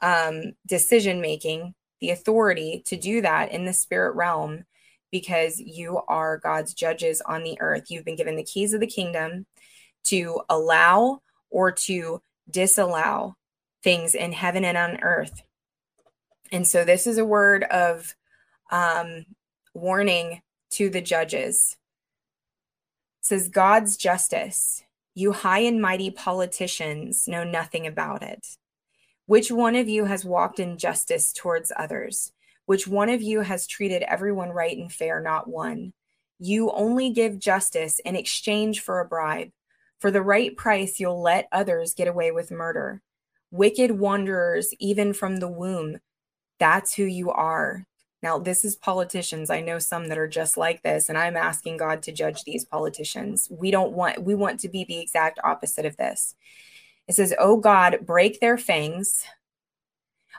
um, 0.01 0.53
decision 0.65 1.22
making, 1.22 1.73
the 2.01 2.11
authority 2.11 2.84
to 2.85 2.97
do 2.97 3.22
that 3.22 3.51
in 3.51 3.65
the 3.65 3.73
spirit 3.73 4.15
realm 4.15 4.65
because 5.11 5.60
you 5.60 6.01
are 6.07 6.38
God's 6.38 6.73
judges 6.73 7.22
on 7.22 7.43
the 7.43 7.60
earth. 7.61 7.89
You've 7.89 8.03
been 8.03 8.15
given 8.15 8.35
the 8.35 8.43
keys 8.43 8.73
of 8.73 8.80
the 8.80 8.88
kingdom 8.88 9.45
to 10.05 10.41
allow 10.49 11.22
or 11.49 11.72
to 11.72 12.22
disallow 12.49 13.38
things 13.84 14.15
in 14.15 14.31
heaven 14.31 14.65
and 14.65 14.77
on 14.77 14.99
earth. 15.01 15.43
And 16.51 16.68
so 16.68 16.84
this 16.84 17.07
is 17.07 17.18
a 17.18 17.26
word 17.26 17.64
of 17.64 18.15
um, 18.72 19.26
warning 19.73 20.41
to 20.72 20.89
the 20.89 21.01
judges. 21.01 21.77
It 23.22 23.26
says 23.26 23.47
God's 23.49 23.95
justice 23.97 24.82
you 25.15 25.31
high 25.31 25.60
and 25.60 25.81
mighty 25.81 26.10
politicians 26.10 27.27
know 27.27 27.44
nothing 27.44 27.85
about 27.85 28.23
it. 28.23 28.45
Which 29.26 29.52
one 29.52 29.76
of 29.76 29.88
you 29.88 30.06
has 30.06 30.26
walked 30.26 30.60
in 30.60 30.77
justice 30.77 31.31
towards 31.31 31.72
others? 31.76 32.31
Which 32.65 32.88
one 32.88 33.10
of 33.10 33.22
you 33.22 33.41
has 33.41 33.68
treated 33.68 34.03
everyone 34.03 34.49
right 34.49 34.77
and 34.77 34.91
fair? 34.91 35.22
Not 35.22 35.48
one. 35.48 35.94
You 36.40 36.72
only 36.72 37.11
give 37.11 37.40
justice 37.40 37.99
in 37.99 38.15
exchange 38.15 38.81
for 38.81 38.99
a 38.99 39.06
bribe. 39.06 39.49
For 39.99 40.11
the 40.11 40.22
right 40.22 40.56
price, 40.57 40.99
you'll 40.99 41.22
let 41.22 41.48
others 41.52 41.94
get 41.94 42.07
away 42.07 42.31
with 42.31 42.52
murder. 42.52 43.02
Wicked 43.52 43.91
wanderers, 43.91 44.73
even 44.80 45.14
from 45.14 45.38
the 45.38 45.48
womb. 45.48 45.99
That's 46.60 46.94
who 46.95 47.03
you 47.03 47.30
are. 47.31 47.85
Now, 48.23 48.39
this 48.39 48.63
is 48.63 48.77
politicians. 48.77 49.49
I 49.49 49.59
know 49.59 49.79
some 49.79 50.07
that 50.07 50.17
are 50.17 50.29
just 50.29 50.55
like 50.55 50.81
this, 50.81 51.09
and 51.09 51.17
I'm 51.17 51.35
asking 51.35 51.75
God 51.75 52.01
to 52.03 52.13
judge 52.13 52.45
these 52.45 52.63
politicians. 52.63 53.49
We 53.51 53.69
don't 53.69 53.91
want, 53.91 54.23
we 54.23 54.33
want 54.33 54.61
to 54.61 54.69
be 54.69 54.85
the 54.85 54.99
exact 54.99 55.39
opposite 55.43 55.85
of 55.85 55.97
this. 55.97 56.33
It 57.09 57.15
says, 57.15 57.33
Oh 57.37 57.57
God, 57.57 57.97
break 58.05 58.39
their 58.39 58.57
fangs. 58.57 59.25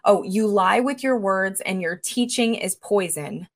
Oh, 0.03 0.23
you 0.23 0.47
lie 0.47 0.81
with 0.81 1.03
your 1.03 1.19
words, 1.19 1.61
and 1.61 1.83
your 1.83 1.97
teaching 1.97 2.55
is 2.55 2.75
poison. 2.75 3.49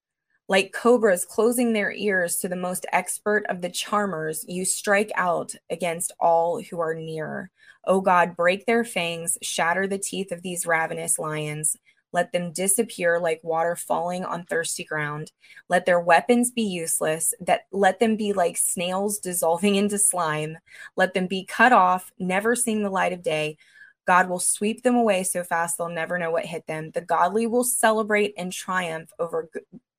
Like 0.46 0.74
cobras 0.74 1.24
closing 1.24 1.72
their 1.72 1.90
ears 1.92 2.36
to 2.38 2.48
the 2.48 2.56
most 2.56 2.84
expert 2.92 3.46
of 3.48 3.62
the 3.62 3.70
charmers, 3.70 4.44
you 4.46 4.66
strike 4.66 5.10
out 5.14 5.55
against 5.70 6.12
all 6.20 6.60
who 6.60 6.80
are 6.80 6.94
near. 6.94 7.50
O 7.86 8.02
God, 8.02 8.36
break 8.36 8.66
their 8.66 8.84
fangs, 8.84 9.38
shatter 9.40 9.86
the 9.86 9.98
teeth 9.98 10.32
of 10.32 10.42
these 10.42 10.66
ravenous 10.66 11.18
lions. 11.18 11.78
Let 12.12 12.32
them 12.32 12.52
disappear 12.52 13.20
like 13.20 13.40
water 13.43 13.76
falling 13.76 14.24
on 14.24 14.44
thirsty 14.44 14.85
ground. 14.85 15.30
Let 15.68 15.86
their 15.86 16.01
weapons 16.01 16.51
be 16.51 16.62
useless. 16.62 17.35
That 17.40 17.62
let 17.70 18.01
them 18.01 18.16
be 18.16 18.32
like 18.32 18.56
snails 18.56 19.18
dissolving 19.18 19.74
into 19.74 19.98
slime. 19.98 20.59
Let 20.97 21.14
them 21.14 21.26
be 21.26 21.44
cut 21.44 21.72
off, 21.72 22.10
never 22.18 22.56
seeing 22.56 22.82
the 22.82 22.90
light 22.90 23.12
of 23.12 23.22
day. 23.22 23.59
God 24.06 24.30
will 24.30 24.40
sweep 24.40 24.82
them 24.82 24.94
away 24.94 25.22
so 25.22 25.44
fast 25.44 25.76
they'll 25.76 25.90
never 25.90 26.18
know 26.18 26.30
what 26.30 26.47
hit 26.47 26.66
them. 26.66 26.90
The 26.93 27.02
godly 27.02 27.47
will 27.47 27.64
celebrate 27.64 28.32
and 28.39 28.51
triumph 28.51 29.10
over 29.18 29.51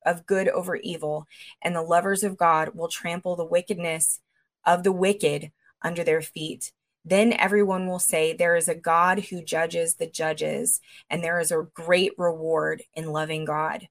of 0.04 0.26
good 0.26 0.48
over 0.48 0.76
evil, 0.76 1.26
and 1.62 1.76
the 1.76 1.82
lovers 1.82 2.24
of 2.24 2.36
God 2.36 2.70
will 2.74 2.88
trample 2.88 3.36
the 3.36 3.44
wickedness 3.44 4.20
of 4.64 4.82
the 4.82 4.92
wicked 4.92 5.52
under 5.82 6.02
their 6.02 6.22
feet. 6.22 6.72
Then 7.04 7.32
everyone 7.32 7.86
will 7.86 7.98
say, 7.98 8.32
There 8.32 8.56
is 8.56 8.68
a 8.68 8.74
God 8.74 9.20
who 9.26 9.42
judges 9.42 9.94
the 9.94 10.06
judges, 10.06 10.80
and 11.08 11.22
there 11.22 11.40
is 11.40 11.50
a 11.50 11.66
great 11.74 12.12
reward 12.18 12.82
in 12.94 13.12
loving 13.12 13.44
God. 13.44 13.88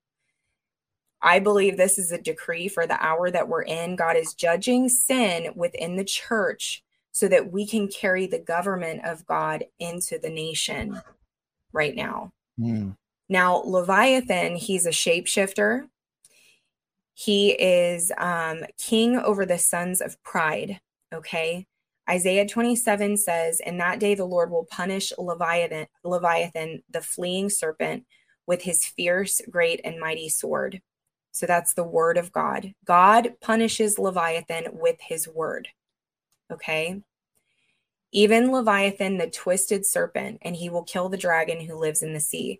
I 1.22 1.40
believe 1.40 1.76
this 1.76 1.98
is 1.98 2.12
a 2.12 2.22
decree 2.22 2.68
for 2.68 2.88
the 2.88 3.04
hour 3.04 3.30
that 3.30 3.50
we're 3.50 3.64
in. 3.64 3.96
God 3.96 4.16
is 4.16 4.34
judging 4.34 4.88
sin 4.88 5.52
within 5.56 5.98
the 5.98 6.06
church 6.06 6.84
so 7.12 7.28
that 7.28 7.52
we 7.52 7.68
can 7.68 7.88
carry 7.88 8.28
the 8.28 8.40
government 8.40 9.04
of 9.04 9.26
God 9.26 9.66
into 9.80 10.18
the 10.18 10.30
nation 10.30 11.02
right 11.74 11.96
now. 11.96 12.32
Mm. 12.60 12.96
Now, 13.28 13.58
Leviathan, 13.58 14.56
he's 14.56 14.86
a 14.86 14.92
shapeshifter. 14.92 15.88
He 17.14 17.52
is 17.52 18.12
um, 18.18 18.64
king 18.78 19.18
over 19.18 19.46
the 19.46 19.58
sons 19.58 20.00
of 20.00 20.22
pride. 20.24 20.80
Okay. 21.14 21.68
Isaiah 22.10 22.48
27 22.48 23.18
says, 23.18 23.60
In 23.60 23.78
that 23.78 24.00
day 24.00 24.16
the 24.16 24.26
Lord 24.26 24.50
will 24.50 24.66
punish 24.66 25.14
Leviathan, 25.18 25.88
Leviathan, 26.04 26.82
the 26.90 27.02
fleeing 27.02 27.50
serpent, 27.50 28.06
with 28.48 28.64
his 28.64 28.84
fierce, 28.84 29.42
great, 29.50 29.80
and 29.84 30.00
mighty 30.00 30.28
sword. 30.28 30.82
So 31.32 31.46
that's 31.46 31.76
the 31.76 31.84
word 31.84 32.18
of 32.18 32.32
God. 32.32 32.74
God 32.84 33.36
punishes 33.42 34.00
Leviathan 34.00 34.70
with 34.72 34.98
his 35.00 35.28
word. 35.28 35.68
Okay. 36.52 37.02
Even 38.12 38.52
Leviathan, 38.52 39.20
the 39.20 39.30
twisted 39.30 39.86
serpent, 39.86 40.40
and 40.42 40.56
he 40.56 40.70
will 40.70 40.84
kill 40.84 41.10
the 41.10 41.18
dragon 41.18 41.62
who 41.62 41.76
lives 41.76 42.02
in 42.02 42.14
the 42.14 42.20
sea. 42.20 42.60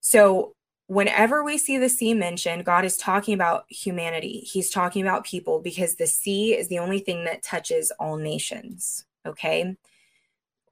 So 0.00 0.54
whenever 0.90 1.44
we 1.44 1.56
see 1.56 1.78
the 1.78 1.88
sea 1.88 2.14
mentioned, 2.14 2.64
God 2.64 2.84
is 2.84 2.96
talking 2.96 3.32
about 3.32 3.64
humanity. 3.68 4.40
He's 4.40 4.70
talking 4.70 5.02
about 5.02 5.24
people 5.24 5.60
because 5.60 5.94
the 5.94 6.06
sea 6.08 6.56
is 6.56 6.66
the 6.66 6.80
only 6.80 6.98
thing 6.98 7.22
that 7.26 7.44
touches 7.44 7.92
all 8.00 8.16
nations. 8.16 9.04
Okay. 9.24 9.76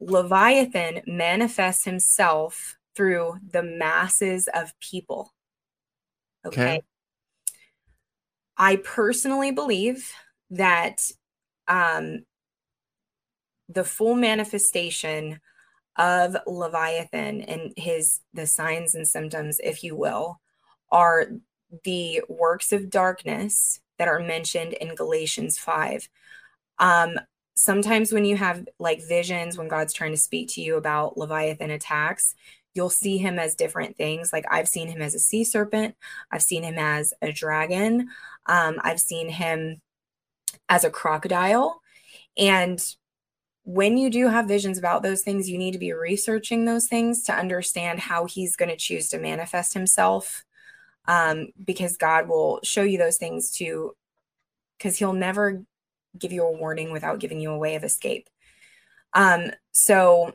Leviathan 0.00 1.02
manifests 1.06 1.84
himself 1.84 2.76
through 2.96 3.36
the 3.52 3.62
masses 3.62 4.48
of 4.52 4.72
people. 4.80 5.32
Okay. 6.44 6.62
okay. 6.62 6.82
I 8.56 8.74
personally 8.74 9.52
believe 9.52 10.12
that 10.50 11.12
um, 11.68 12.24
the 13.68 13.84
full 13.84 14.16
manifestation 14.16 15.38
of 15.98 16.36
Leviathan 16.46 17.42
and 17.42 17.72
his 17.76 18.20
the 18.32 18.46
signs 18.46 18.94
and 18.94 19.06
symptoms, 19.06 19.60
if 19.62 19.82
you 19.82 19.96
will, 19.96 20.40
are 20.90 21.26
the 21.84 22.22
works 22.28 22.72
of 22.72 22.88
darkness 22.88 23.80
that 23.98 24.08
are 24.08 24.20
mentioned 24.20 24.72
in 24.74 24.94
Galatians 24.94 25.58
5. 25.58 26.08
Um, 26.78 27.18
sometimes 27.56 28.12
when 28.12 28.24
you 28.24 28.36
have 28.36 28.66
like 28.78 29.06
visions, 29.06 29.58
when 29.58 29.68
God's 29.68 29.92
trying 29.92 30.12
to 30.12 30.16
speak 30.16 30.48
to 30.50 30.60
you 30.60 30.76
about 30.76 31.18
Leviathan 31.18 31.72
attacks, 31.72 32.34
you'll 32.74 32.90
see 32.90 33.18
him 33.18 33.38
as 33.38 33.56
different 33.56 33.96
things. 33.96 34.32
Like 34.32 34.44
I've 34.50 34.68
seen 34.68 34.88
him 34.88 35.02
as 35.02 35.14
a 35.14 35.18
sea 35.18 35.42
serpent, 35.42 35.96
I've 36.30 36.42
seen 36.42 36.62
him 36.62 36.78
as 36.78 37.12
a 37.20 37.32
dragon, 37.32 38.08
um, 38.46 38.76
I've 38.82 39.00
seen 39.00 39.28
him 39.28 39.82
as 40.68 40.84
a 40.84 40.90
crocodile. 40.90 41.82
And 42.36 42.80
when 43.68 43.98
you 43.98 44.08
do 44.08 44.28
have 44.28 44.48
visions 44.48 44.78
about 44.78 45.02
those 45.02 45.20
things, 45.20 45.50
you 45.50 45.58
need 45.58 45.72
to 45.72 45.78
be 45.78 45.92
researching 45.92 46.64
those 46.64 46.86
things 46.86 47.22
to 47.24 47.34
understand 47.34 48.00
how 48.00 48.24
he's 48.24 48.56
going 48.56 48.70
to 48.70 48.76
choose 48.76 49.10
to 49.10 49.18
manifest 49.18 49.74
himself. 49.74 50.42
Um, 51.06 51.48
because 51.62 51.98
God 51.98 52.28
will 52.28 52.60
show 52.62 52.82
you 52.82 52.96
those 52.96 53.18
things 53.18 53.50
to, 53.58 53.94
because 54.78 54.96
he'll 54.96 55.12
never 55.12 55.62
give 56.18 56.32
you 56.32 56.44
a 56.44 56.58
warning 56.58 56.92
without 56.92 57.18
giving 57.18 57.40
you 57.40 57.50
a 57.50 57.58
way 57.58 57.74
of 57.74 57.84
escape. 57.84 58.30
Um, 59.12 59.50
so 59.72 60.32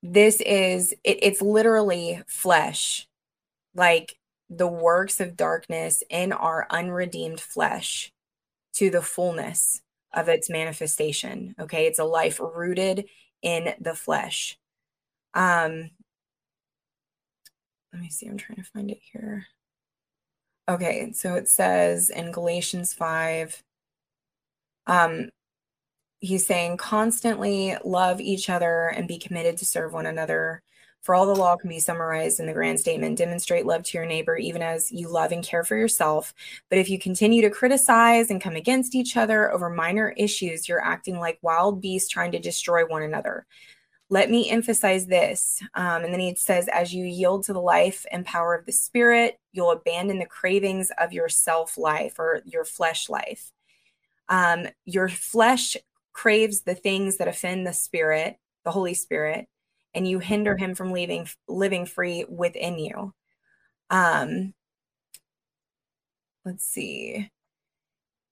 this 0.00 0.40
is 0.40 0.92
it, 1.02 1.18
it's 1.22 1.42
literally 1.42 2.22
flesh 2.28 3.08
like 3.74 4.16
the 4.48 4.68
works 4.68 5.18
of 5.18 5.36
darkness 5.36 6.04
in 6.08 6.32
our 6.32 6.68
unredeemed 6.70 7.40
flesh 7.40 8.12
to 8.74 8.90
the 8.90 9.02
fullness 9.02 9.80
of 10.14 10.28
its 10.28 10.50
manifestation. 10.50 11.54
Okay. 11.60 11.86
It's 11.86 11.98
a 11.98 12.04
life 12.04 12.40
rooted 12.40 13.06
in 13.42 13.74
the 13.80 13.94
flesh. 13.94 14.58
Um, 15.34 15.90
let 17.92 18.02
me 18.02 18.08
see. 18.08 18.26
I'm 18.26 18.36
trying 18.36 18.56
to 18.56 18.70
find 18.70 18.90
it 18.90 19.00
here. 19.12 19.46
Okay. 20.68 21.12
So 21.12 21.34
it 21.34 21.48
says 21.48 22.10
in 22.10 22.32
Galatians 22.32 22.92
5, 22.94 23.62
um, 24.86 25.30
he's 26.20 26.46
saying 26.46 26.76
constantly 26.76 27.76
love 27.84 28.20
each 28.20 28.48
other 28.48 28.88
and 28.88 29.08
be 29.08 29.18
committed 29.18 29.58
to 29.58 29.66
serve 29.66 29.92
one 29.92 30.06
another 30.06 30.62
for 31.04 31.14
all 31.14 31.26
the 31.26 31.38
law 31.38 31.54
can 31.54 31.68
be 31.68 31.80
summarized 31.80 32.40
in 32.40 32.46
the 32.46 32.54
grand 32.54 32.80
statement 32.80 33.18
demonstrate 33.18 33.66
love 33.66 33.82
to 33.82 33.98
your 33.98 34.06
neighbor, 34.06 34.38
even 34.38 34.62
as 34.62 34.90
you 34.90 35.06
love 35.06 35.32
and 35.32 35.44
care 35.44 35.62
for 35.62 35.76
yourself. 35.76 36.32
But 36.70 36.78
if 36.78 36.88
you 36.88 36.98
continue 36.98 37.42
to 37.42 37.50
criticize 37.50 38.30
and 38.30 38.40
come 38.40 38.56
against 38.56 38.94
each 38.94 39.14
other 39.14 39.52
over 39.52 39.68
minor 39.68 40.14
issues, 40.16 40.66
you're 40.66 40.82
acting 40.82 41.18
like 41.20 41.38
wild 41.42 41.82
beasts 41.82 42.08
trying 42.08 42.32
to 42.32 42.38
destroy 42.38 42.86
one 42.86 43.02
another. 43.02 43.44
Let 44.08 44.30
me 44.30 44.48
emphasize 44.48 45.04
this. 45.04 45.60
Um, 45.74 46.04
and 46.04 46.12
then 46.12 46.20
he 46.20 46.34
says, 46.36 46.68
as 46.68 46.94
you 46.94 47.04
yield 47.04 47.44
to 47.44 47.52
the 47.52 47.60
life 47.60 48.06
and 48.10 48.24
power 48.24 48.54
of 48.54 48.64
the 48.64 48.72
Spirit, 48.72 49.38
you'll 49.52 49.72
abandon 49.72 50.18
the 50.18 50.24
cravings 50.24 50.90
of 50.96 51.12
your 51.12 51.28
self 51.28 51.76
life 51.76 52.18
or 52.18 52.40
your 52.46 52.64
flesh 52.64 53.10
life. 53.10 53.52
Um, 54.30 54.68
your 54.86 55.10
flesh 55.10 55.76
craves 56.14 56.62
the 56.62 56.74
things 56.74 57.18
that 57.18 57.28
offend 57.28 57.66
the 57.66 57.74
Spirit, 57.74 58.38
the 58.64 58.70
Holy 58.70 58.94
Spirit 58.94 59.48
and 59.94 60.08
you 60.08 60.18
hinder 60.18 60.56
him 60.56 60.74
from 60.74 60.92
leaving 60.92 61.28
living 61.48 61.86
free 61.86 62.24
within 62.28 62.78
you. 62.78 63.12
Um 63.90 64.54
let's 66.44 66.64
see. 66.64 67.30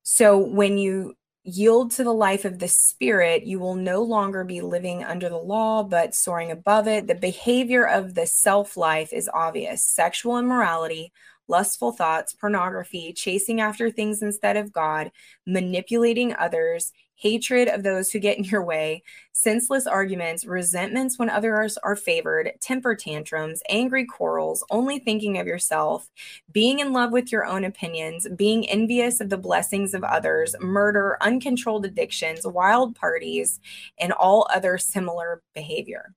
So 0.03 0.39
when 0.39 0.79
you 0.79 1.15
yield 1.45 1.91
to 1.93 2.05
the 2.05 2.13
life 2.13 2.45
of 2.45 2.61
the 2.61 2.69
spirit 2.69 3.45
you 3.45 3.59
will 3.59 3.75
no 3.75 4.03
longer 4.03 4.45
be 4.45 4.61
living 4.61 5.03
under 5.03 5.29
the 5.29 5.37
law 5.37 5.83
but 5.83 6.15
soaring 6.15 6.51
above 6.51 6.87
it. 6.87 7.07
The 7.07 7.15
behavior 7.15 7.87
of 7.87 8.15
the 8.15 8.27
self 8.27 8.77
life 8.77 9.13
is 9.13 9.29
obvious. 9.33 9.85
Sexual 9.85 10.39
immorality 10.39 11.13
lustful 11.49 11.93
thoughts 11.93 12.33
pornography 12.33 13.13
chasing 13.13 13.61
after 13.61 13.91
things 13.91 14.23
instead 14.23 14.57
of 14.57 14.73
god 14.73 15.11
manipulating 15.47 16.35
others 16.37 16.93
hatred 17.23 17.69
of 17.69 17.85
those 17.85 18.11
who 18.11 18.19
get 18.19 18.37
in 18.37 18.43
your 18.43 18.65
way, 18.65 19.01
senseless 19.31 19.87
arguments, 19.87 20.45
resentments 20.45 21.21
when 21.21 21.31
others 21.31 21.79
are 21.79 21.95
favored, 21.95 22.51
temper 22.61 22.97
tantrums, 22.97 23.63
angry 23.69 24.05
quarrels, 24.05 24.65
only 24.73 24.99
thinking 24.99 25.39
of 25.39 25.47
yourself, 25.47 26.11
being 26.51 26.81
in 26.81 26.93
love 26.93 27.13
with 27.13 27.31
your 27.31 27.47
own 27.47 27.65
opinions, 27.65 28.27
being 28.37 28.69
envious 28.69 29.21
of 29.21 29.31
the 29.31 29.39
blessings 29.39 29.95
of 29.95 30.03
others, 30.03 30.57
murder, 30.61 31.17
uncontrolled 31.21 31.87
addictions, 31.87 32.45
wild 32.45 32.97
parties, 32.97 33.61
and 34.01 34.13
all 34.13 34.49
other 34.53 34.77
similar 34.77 35.43
behavior. 35.55 36.15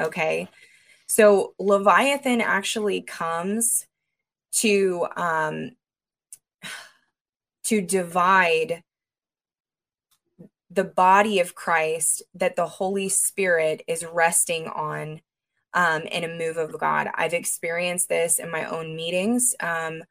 Okay. 0.00 0.48
So 1.06 1.54
Leviathan 1.60 2.40
actually 2.40 3.02
comes 3.02 3.86
to 4.54 5.06
um 5.16 5.70
to 7.64 7.80
divide 7.80 8.82
the 10.70 10.84
body 10.84 11.40
of 11.40 11.54
Christ 11.54 12.22
that 12.34 12.56
the 12.56 12.66
Holy 12.66 13.08
Spirit 13.08 13.82
is 13.86 14.04
resting 14.04 14.66
on 14.66 15.20
um, 15.74 16.02
in 16.02 16.24
a 16.24 16.38
move 16.38 16.56
of 16.56 16.78
God. 16.78 17.08
I've 17.14 17.34
experienced 17.34 18.08
this 18.08 18.38
in 18.38 18.50
my 18.50 18.64
own 18.64 18.96
meetings. 18.96 19.54
Um, 19.60 20.02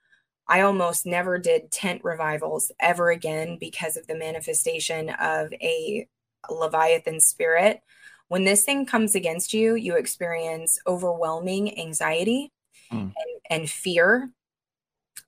I 0.48 0.62
almost 0.62 1.06
never 1.06 1.38
did 1.38 1.72
tent 1.72 2.02
revivals 2.04 2.72
ever 2.80 3.10
again 3.12 3.58
because 3.60 3.96
of 3.96 4.08
the 4.08 4.16
manifestation 4.16 5.10
of 5.10 5.54
a 5.54 6.08
Leviathan 6.50 7.22
spirit. 7.22 7.82
When 8.28 8.44
this 8.44 8.64
thing 8.64 8.86
comes 8.86 9.16
against 9.16 9.54
you, 9.54 9.76
you 9.76 9.96
experience 9.96 10.80
overwhelming 10.86 11.80
anxiety 11.80 12.52
mm. 12.92 13.00
and, 13.00 13.14
and, 13.50 13.70
fear. 13.70 14.30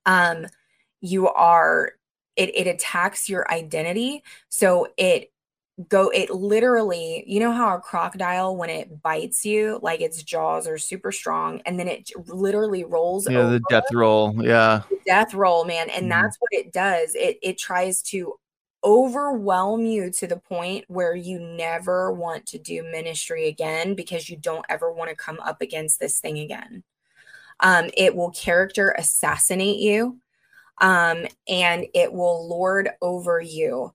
Um, 0.06 0.48
you 1.02 1.30
are 1.30 1.94
it, 2.36 2.56
it 2.56 2.68
attacks 2.68 3.30
your 3.30 3.50
identity. 3.52 4.24
So 4.50 4.88
it 4.98 5.32
go 5.90 6.10
it 6.10 6.30
literally 6.30 7.24
you 7.28 7.38
know 7.40 7.52
how 7.52 7.76
a 7.76 7.80
crocodile 7.82 8.56
when 8.56 8.70
it 8.70 9.02
bites 9.02 9.46
you 9.46 9.78
like 9.82 10.00
its 10.00 10.24
jaws 10.24 10.68
are 10.68 10.78
super 10.78 11.12
strong 11.12 11.62
and 11.66 11.78
then 11.78 11.88
it 11.88 12.10
literally 12.28 12.86
rolls 12.86 13.30
yeah 13.30 13.44
the 13.44 13.62
death 13.70 13.84
roll 13.92 14.34
yeah 14.42 14.84
death 15.06 15.34
roll 15.34 15.66
man 15.66 15.90
and 15.90 16.04
mm-hmm. 16.04 16.10
that's 16.12 16.38
what 16.40 16.54
it 16.54 16.72
does 16.72 17.14
it 17.16 17.38
it 17.44 17.58
tries 17.58 18.02
to 18.02 18.36
overwhelm 18.86 19.84
you 19.84 20.10
to 20.10 20.28
the 20.28 20.38
point 20.38 20.86
where 20.88 21.16
you 21.16 21.40
never 21.40 22.14
want 22.14 22.46
to 22.46 22.58
do 22.58 22.82
ministry 22.84 23.48
again 23.48 23.96
because 23.96 24.30
you 24.30 24.38
don't 24.38 24.66
ever 24.70 24.94
want 24.94 25.10
to 25.10 25.16
come 25.16 25.40
up 25.42 25.62
against 25.62 26.00
this 26.00 26.20
thing 26.20 26.40
again 26.40 26.84
um, 27.60 27.90
it 27.98 28.16
will 28.16 28.32
character 28.32 28.96
assassinate 28.98 29.80
you 29.80 30.20
um, 30.80 31.26
and 31.48 31.86
it 31.94 32.14
will 32.14 32.48
lord 32.48 32.90
over 33.02 33.40
you 33.40 33.94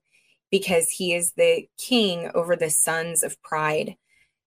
because 0.49 0.89
he 0.89 1.13
is 1.13 1.31
the 1.33 1.67
king 1.77 2.29
over 2.35 2.55
the 2.55 2.69
sons 2.69 3.23
of 3.23 3.41
pride. 3.41 3.95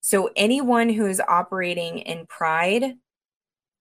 So 0.00 0.30
anyone 0.36 0.90
who 0.90 1.06
is 1.06 1.20
operating 1.20 1.98
in 1.98 2.26
pride 2.26 2.94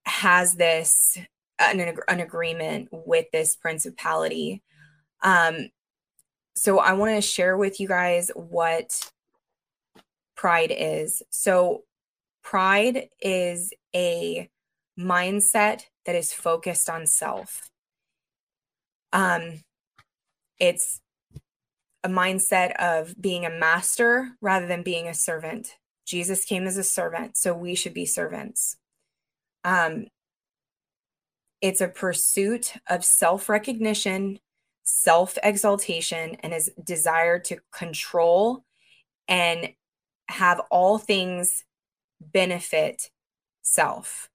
has 0.06 0.54
this 0.54 1.18
an, 1.60 1.98
an 2.08 2.20
agreement 2.20 2.90
with 2.92 3.26
this 3.32 3.56
principality. 3.56 4.64
Um, 5.22 5.70
so 6.56 6.80
I 6.80 6.94
want 6.94 7.16
to 7.16 7.22
share 7.22 7.58
with 7.58 7.80
you 7.80 7.88
guys 7.88 8.32
what 8.36 9.00
pride 10.36 10.74
is. 10.76 11.22
So 11.30 11.84
pride 12.44 13.10
is 13.22 13.74
a 13.96 14.50
mindset 15.00 15.84
that 16.06 16.16
is 16.16 16.32
focused 16.32 16.90
on 16.90 17.08
self. 17.08 17.70
Um, 19.14 19.62
it's 20.60 21.00
a 22.04 22.10
mindset 22.10 22.76
of 22.76 23.16
being 23.20 23.46
a 23.46 23.50
master 23.50 24.32
rather 24.42 24.68
than 24.68 24.84
being 24.84 25.08
a 25.08 25.14
servant. 25.14 25.78
Jesus 26.06 26.44
came 26.44 26.68
as 26.68 26.76
a 26.76 26.84
servant, 26.84 27.38
so 27.38 27.54
we 27.54 27.76
should 27.76 27.94
be 27.94 28.06
servants. 28.06 28.76
Um, 29.64 30.08
it's 31.62 31.80
a 31.80 31.88
pursuit 31.88 32.74
of 32.90 33.06
self 33.06 33.48
recognition, 33.48 34.40
self 34.84 35.38
exaltation, 35.42 36.36
and 36.42 36.52
his 36.52 36.70
desire 36.84 37.40
to 37.40 37.60
control 37.72 38.66
and 39.30 39.70
have 40.28 40.60
all 40.72 40.98
things 40.98 41.64
benefit 42.20 43.10
self. 43.62 44.30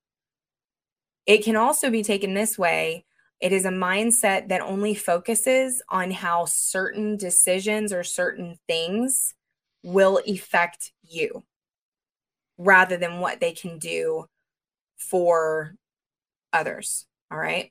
It 1.27 1.45
can 1.45 1.57
also 1.57 1.91
be 1.91 2.03
taken 2.03 2.33
this 2.33 2.57
way 2.57 3.05
it 3.41 3.53
is 3.53 3.65
a 3.65 3.71
mindset 3.71 4.49
that 4.49 4.61
only 4.61 4.95
focuses 4.95 5.83
on 5.89 6.11
how 6.11 6.45
certain 6.45 7.17
decisions 7.17 7.93
or 7.93 8.03
certain 8.03 8.59
things 8.67 9.35
will 9.83 10.21
affect 10.27 10.93
you 11.03 11.45
rather 12.57 12.97
than 12.97 13.21
what 13.21 13.39
they 13.39 13.53
can 13.53 13.79
do 13.79 14.27
for 14.97 15.77
others. 16.53 17.07
All 17.31 17.39
right. 17.39 17.71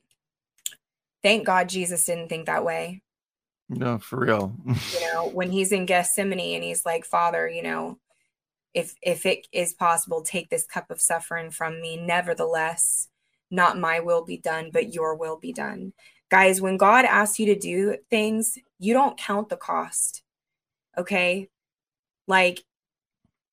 Thank 1.22 1.44
God 1.44 1.68
Jesus 1.68 2.04
didn't 2.06 2.28
think 2.28 2.46
that 2.46 2.64
way. 2.64 3.02
No, 3.68 3.98
for 3.98 4.20
real. 4.20 4.54
you 4.66 5.00
know, 5.12 5.28
when 5.28 5.50
he's 5.50 5.72
in 5.72 5.84
Gethsemane 5.84 6.54
and 6.54 6.64
he's 6.64 6.86
like, 6.86 7.04
Father, 7.04 7.46
you 7.48 7.62
know, 7.62 7.98
if 8.72 8.94
if 9.02 9.26
it 9.26 9.46
is 9.52 9.74
possible, 9.74 10.22
take 10.22 10.48
this 10.48 10.66
cup 10.66 10.90
of 10.90 11.00
suffering 11.00 11.50
from 11.50 11.80
me. 11.80 11.96
Nevertheless, 11.96 13.08
not 13.50 13.78
my 13.78 14.00
will 14.00 14.24
be 14.24 14.36
done, 14.36 14.70
but 14.72 14.94
your 14.94 15.14
will 15.14 15.38
be 15.38 15.52
done. 15.52 15.92
Guys, 16.30 16.60
when 16.60 16.76
God 16.76 17.04
asks 17.04 17.38
you 17.38 17.46
to 17.46 17.58
do 17.58 17.96
things, 18.10 18.58
you 18.78 18.92
don't 18.92 19.18
count 19.18 19.48
the 19.48 19.56
cost. 19.56 20.22
Okay? 20.96 21.48
Like 22.26 22.64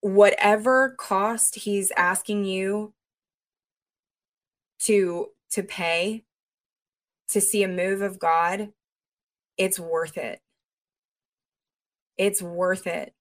whatever 0.01 0.95
cost 0.99 1.55
he's 1.55 1.91
asking 1.97 2.45
you 2.45 2.93
to 4.79 5.29
to 5.49 5.63
pay 5.63 6.23
to 7.29 7.41
see 7.41 7.63
a 7.63 7.67
move 7.67 8.01
of 8.01 8.19
God, 8.19 8.71
it's 9.57 9.79
worth 9.79 10.17
it. 10.17 10.41
It's 12.17 12.41
worth 12.41 12.85
it. 12.85 13.13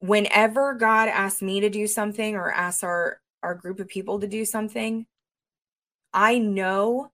Whenever 0.00 0.74
God 0.74 1.08
asks 1.08 1.42
me 1.42 1.60
to 1.60 1.68
do 1.68 1.86
something 1.86 2.36
or 2.36 2.50
asks 2.50 2.84
our 2.84 3.20
our 3.42 3.54
group 3.54 3.80
of 3.80 3.88
people 3.88 4.18
to 4.20 4.26
do 4.26 4.44
something, 4.44 5.06
I 6.12 6.38
know 6.38 7.10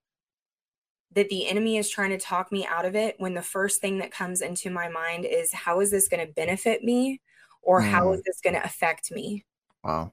that 1.15 1.29
the 1.29 1.49
enemy 1.49 1.77
is 1.77 1.89
trying 1.89 2.11
to 2.11 2.19
talk 2.19 2.51
me 2.51 2.67
out 2.67 2.85
of 2.85 2.97
it 2.97 3.15
when 3.19 3.35
the 3.35 3.43
first 3.43 3.81
thing 3.81 3.99
that 3.99 4.11
comes 4.11 4.41
into 4.41 4.71
my 4.71 4.89
mind 4.89 5.25
is 5.25 5.53
how 5.53 5.81
is 5.81 5.91
this 5.91 6.09
going 6.09 6.27
to 6.27 6.33
benefit 6.33 6.83
me 6.83 7.21
or 7.63 7.81
mm. 7.81 7.89
how 7.89 8.13
is 8.13 8.23
this 8.23 8.41
going 8.43 8.55
to 8.55 8.65
affect 8.65 9.11
me? 9.11 9.45
Wow. 9.83 10.13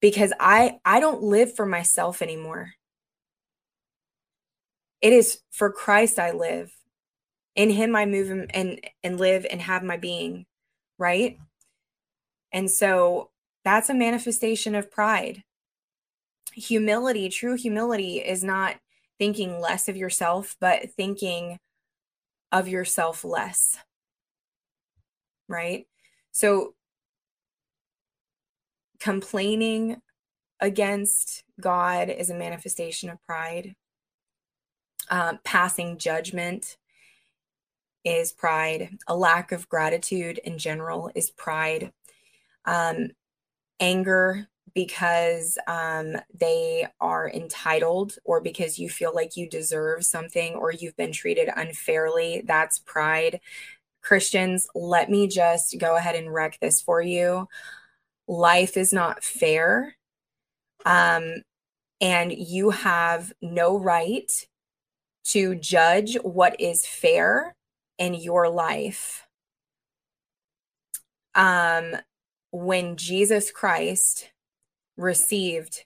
Because 0.00 0.32
I 0.38 0.78
I 0.84 1.00
don't 1.00 1.22
live 1.22 1.54
for 1.54 1.64
myself 1.64 2.20
anymore. 2.20 2.72
It 5.00 5.12
is 5.12 5.40
for 5.50 5.70
Christ 5.70 6.18
I 6.18 6.32
live. 6.32 6.72
In 7.54 7.70
him 7.70 7.96
I 7.96 8.04
move 8.04 8.30
and 8.30 8.80
and 9.02 9.18
live 9.18 9.46
and 9.50 9.62
have 9.62 9.82
my 9.82 9.96
being, 9.96 10.44
right? 10.98 11.38
And 12.52 12.70
so 12.70 13.30
that's 13.64 13.88
a 13.88 13.94
manifestation 13.94 14.74
of 14.74 14.90
pride 14.90 15.42
humility, 16.54 17.28
true 17.28 17.56
humility 17.56 18.18
is 18.18 18.44
not 18.44 18.76
thinking 19.18 19.60
less 19.60 19.88
of 19.88 19.96
yourself, 19.96 20.56
but 20.60 20.90
thinking 20.90 21.58
of 22.52 22.68
yourself 22.68 23.24
less. 23.24 23.78
Right? 25.48 25.86
So 26.32 26.74
complaining 29.00 30.00
against 30.60 31.44
God 31.60 32.08
is 32.08 32.30
a 32.30 32.34
manifestation 32.34 33.10
of 33.10 33.22
pride. 33.26 33.74
Uh, 35.10 35.34
passing 35.44 35.98
judgment 35.98 36.76
is 38.04 38.32
pride. 38.32 38.96
A 39.06 39.16
lack 39.16 39.52
of 39.52 39.68
gratitude 39.68 40.38
in 40.38 40.58
general 40.58 41.10
is 41.14 41.30
pride. 41.30 41.92
Um, 42.64 43.10
anger 43.80 44.48
because 44.74 45.56
um, 45.68 46.16
they 46.38 46.86
are 47.00 47.30
entitled 47.30 48.16
or 48.24 48.40
because 48.40 48.78
you 48.78 48.88
feel 48.88 49.14
like 49.14 49.36
you 49.36 49.48
deserve 49.48 50.04
something 50.04 50.54
or 50.54 50.72
you've 50.72 50.96
been 50.96 51.12
treated 51.12 51.48
unfairly. 51.54 52.42
That's 52.44 52.80
pride. 52.80 53.40
Christians, 54.02 54.66
let 54.74 55.10
me 55.10 55.28
just 55.28 55.78
go 55.78 55.96
ahead 55.96 56.16
and 56.16 56.32
wreck 56.32 56.58
this 56.60 56.82
for 56.82 57.00
you. 57.00 57.48
Life 58.26 58.76
is 58.76 58.92
not 58.92 59.22
fair. 59.22 59.96
Um, 60.84 61.42
and 62.00 62.32
you 62.32 62.70
have 62.70 63.32
no 63.40 63.78
right 63.78 64.30
to 65.26 65.54
judge 65.54 66.16
what 66.22 66.60
is 66.60 66.86
fair 66.86 67.54
in 67.98 68.14
your 68.14 68.48
life. 68.48 69.26
Um, 71.34 71.96
when 72.50 72.96
Jesus 72.96 73.50
Christ 73.50 74.30
received 74.96 75.84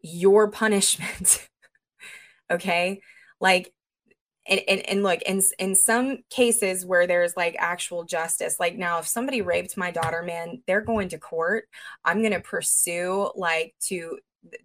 your 0.00 0.50
punishment. 0.50 1.48
okay? 2.50 3.00
Like 3.40 3.72
and, 4.48 4.60
and, 4.66 4.88
and 4.88 5.02
look 5.02 5.20
in 5.22 5.42
in 5.58 5.74
some 5.74 6.18
cases 6.30 6.84
where 6.84 7.06
there's 7.06 7.36
like 7.36 7.54
actual 7.58 8.04
justice 8.04 8.58
like 8.58 8.76
now 8.76 8.98
if 8.98 9.06
somebody 9.06 9.42
raped 9.42 9.76
my 9.76 9.90
daughter 9.90 10.22
man 10.22 10.62
they're 10.66 10.80
going 10.80 11.08
to 11.08 11.18
court 11.18 11.64
i'm 12.04 12.20
going 12.20 12.32
to 12.32 12.40
pursue 12.40 13.30
like 13.36 13.74
to 13.80 14.18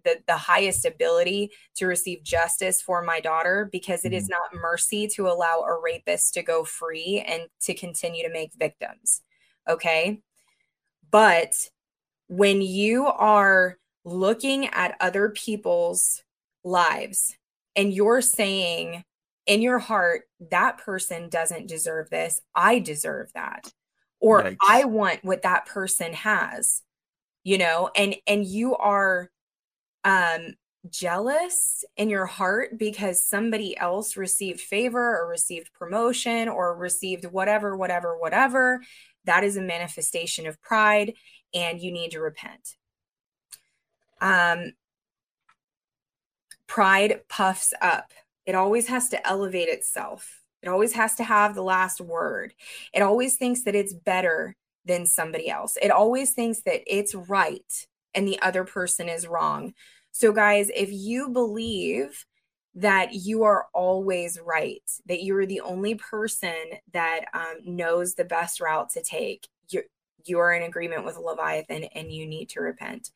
the, 0.04 0.16
the 0.26 0.36
highest 0.36 0.86
ability 0.86 1.50
to 1.74 1.86
receive 1.86 2.22
justice 2.22 2.80
for 2.80 3.02
my 3.02 3.20
daughter 3.20 3.68
because 3.70 4.04
it 4.04 4.12
is 4.12 4.24
mm-hmm. 4.24 4.32
not 4.54 4.62
mercy 4.62 5.06
to 5.08 5.26
allow 5.26 5.60
a 5.60 5.80
rapist 5.80 6.34
to 6.34 6.42
go 6.42 6.64
free 6.64 7.22
and 7.26 7.42
to 7.60 7.74
continue 7.74 8.22
to 8.22 8.32
make 8.32 8.52
victims 8.56 9.20
okay 9.68 10.22
but 11.10 11.52
when 12.28 12.62
you 12.62 13.06
are 13.06 13.78
looking 14.04 14.66
at 14.68 14.96
other 15.00 15.30
people's 15.30 16.22
lives 16.62 17.36
and 17.76 17.92
you're 17.92 18.20
saying 18.20 19.04
in 19.46 19.62
your 19.62 19.78
heart, 19.78 20.22
that 20.50 20.78
person 20.78 21.28
doesn't 21.28 21.66
deserve 21.66 22.10
this, 22.10 22.40
I 22.54 22.78
deserve 22.78 23.30
that. 23.34 23.70
Or 24.20 24.42
Yikes. 24.42 24.56
I 24.66 24.84
want 24.84 25.24
what 25.24 25.42
that 25.42 25.66
person 25.66 26.14
has, 26.14 26.82
you 27.42 27.58
know, 27.58 27.90
and 27.94 28.16
and 28.26 28.46
you 28.46 28.74
are 28.76 29.30
um 30.04 30.54
jealous 30.90 31.84
in 31.96 32.10
your 32.10 32.26
heart 32.26 32.78
because 32.78 33.26
somebody 33.26 33.76
else 33.76 34.16
received 34.16 34.60
favor 34.60 35.18
or 35.18 35.28
received 35.28 35.72
promotion 35.72 36.48
or 36.48 36.76
received 36.76 37.24
whatever, 37.26 37.76
whatever, 37.76 38.18
whatever, 38.18 38.80
that 39.24 39.44
is 39.44 39.56
a 39.56 39.62
manifestation 39.62 40.46
of 40.46 40.60
pride 40.62 41.14
and 41.54 41.80
you 41.80 41.92
need 41.92 42.10
to 42.12 42.20
repent. 42.20 42.76
Um, 44.20 44.72
pride 46.66 47.20
puffs 47.28 47.72
up, 47.80 48.12
it 48.46 48.54
always 48.54 48.88
has 48.88 49.08
to 49.10 49.26
elevate 49.26 49.68
itself. 49.68 50.42
It 50.62 50.68
always 50.68 50.94
has 50.94 51.14
to 51.16 51.24
have 51.24 51.54
the 51.54 51.62
last 51.62 52.00
word. 52.00 52.54
It 52.92 53.02
always 53.02 53.36
thinks 53.36 53.62
that 53.62 53.74
it's 53.74 53.92
better 53.92 54.56
than 54.84 55.06
somebody 55.06 55.48
else. 55.48 55.76
It 55.80 55.90
always 55.90 56.32
thinks 56.32 56.62
that 56.62 56.82
it's 56.86 57.14
right 57.14 57.86
and 58.14 58.26
the 58.26 58.40
other 58.40 58.64
person 58.64 59.08
is 59.08 59.26
wrong. 59.26 59.74
So, 60.12 60.32
guys, 60.32 60.70
if 60.74 60.90
you 60.92 61.28
believe 61.28 62.24
that 62.76 63.14
you 63.14 63.44
are 63.44 63.66
always 63.72 64.38
right, 64.40 64.82
that 65.06 65.22
you're 65.22 65.46
the 65.46 65.60
only 65.60 65.96
person 65.96 66.54
that 66.92 67.26
um, 67.34 67.58
knows 67.64 68.14
the 68.14 68.24
best 68.24 68.60
route 68.60 68.90
to 68.90 69.02
take, 69.02 69.48
you're, 69.68 69.84
you 70.28 70.38
are 70.38 70.52
in 70.52 70.62
agreement 70.62 71.04
with 71.04 71.16
Leviathan 71.16 71.84
and 71.84 72.12
you 72.12 72.26
need 72.26 72.50
to 72.50 72.60
repent. 72.60 73.10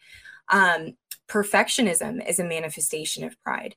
Um, 0.51 0.97
perfectionism 1.29 2.27
is 2.29 2.39
a 2.39 2.45
manifestation 2.45 3.25
of 3.25 3.41
pride. 3.43 3.77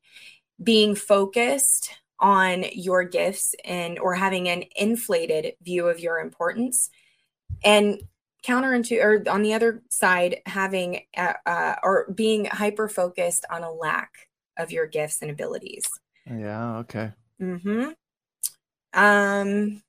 Being 0.61 0.95
focused 0.95 1.91
on 2.19 2.65
your 2.73 3.03
gifts 3.03 3.55
and 3.65 3.97
or 3.97 4.13
having 4.13 4.47
an 4.47 4.63
inflated 4.75 5.55
view 5.61 5.87
of 5.87 5.99
your 5.99 6.19
importance. 6.19 6.89
And 7.63 8.01
counter 8.43 8.69
counterintuitive 8.69 9.03
or 9.03 9.29
on 9.29 9.41
the 9.41 9.53
other 9.53 9.81
side 9.89 10.41
having 10.45 11.01
uh, 11.15 11.33
uh, 11.45 11.75
or 11.83 12.11
being 12.13 12.45
hyper 12.45 12.87
focused 12.87 13.45
on 13.49 13.63
a 13.63 13.71
lack 13.71 14.27
of 14.57 14.71
your 14.71 14.87
gifts 14.87 15.21
and 15.21 15.31
abilities 15.31 15.87
yeah 16.25 16.77
okay 16.77 17.11
mm-hmm 17.39 17.89
um 18.93 19.81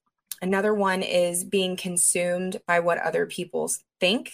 another 0.43 0.75
one 0.75 1.03
is 1.03 1.45
being 1.45 1.77
consumed 1.77 2.61
by 2.67 2.81
what 2.81 2.99
other 2.99 3.27
people 3.27 3.71
think 4.01 4.33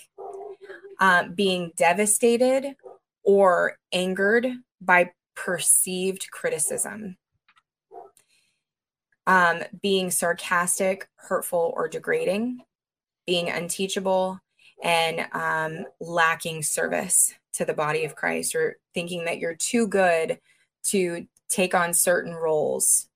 uh, 0.98 1.28
being 1.28 1.70
devastated 1.76 2.74
or 3.22 3.78
angered 3.92 4.48
by 4.80 5.12
perceived 5.36 6.28
criticism. 6.32 7.16
Um, 9.28 9.62
being 9.82 10.10
sarcastic 10.10 11.06
hurtful 11.16 11.74
or 11.76 11.86
degrading 11.86 12.62
being 13.28 13.50
unteachable 13.50 14.40
and 14.82 15.26
um, 15.32 15.84
lacking 16.00 16.62
service 16.62 17.34
to 17.52 17.66
the 17.66 17.74
body 17.74 18.06
of 18.06 18.14
Christ 18.14 18.54
or 18.54 18.78
thinking 18.94 19.26
that 19.26 19.38
you're 19.38 19.54
too 19.54 19.86
good 19.86 20.38
to 20.84 21.26
take 21.50 21.74
on 21.74 21.92
certain 21.92 22.32
roles 22.32 23.06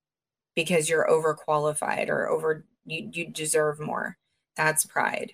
because 0.55 0.91
you're 0.91 1.09
overqualified 1.09 2.11
or 2.11 2.29
over 2.29 2.67
you, 2.87 3.09
you 3.13 3.29
deserve 3.29 3.81
more. 3.81 4.17
That's 4.57 4.85
pride. 4.85 5.33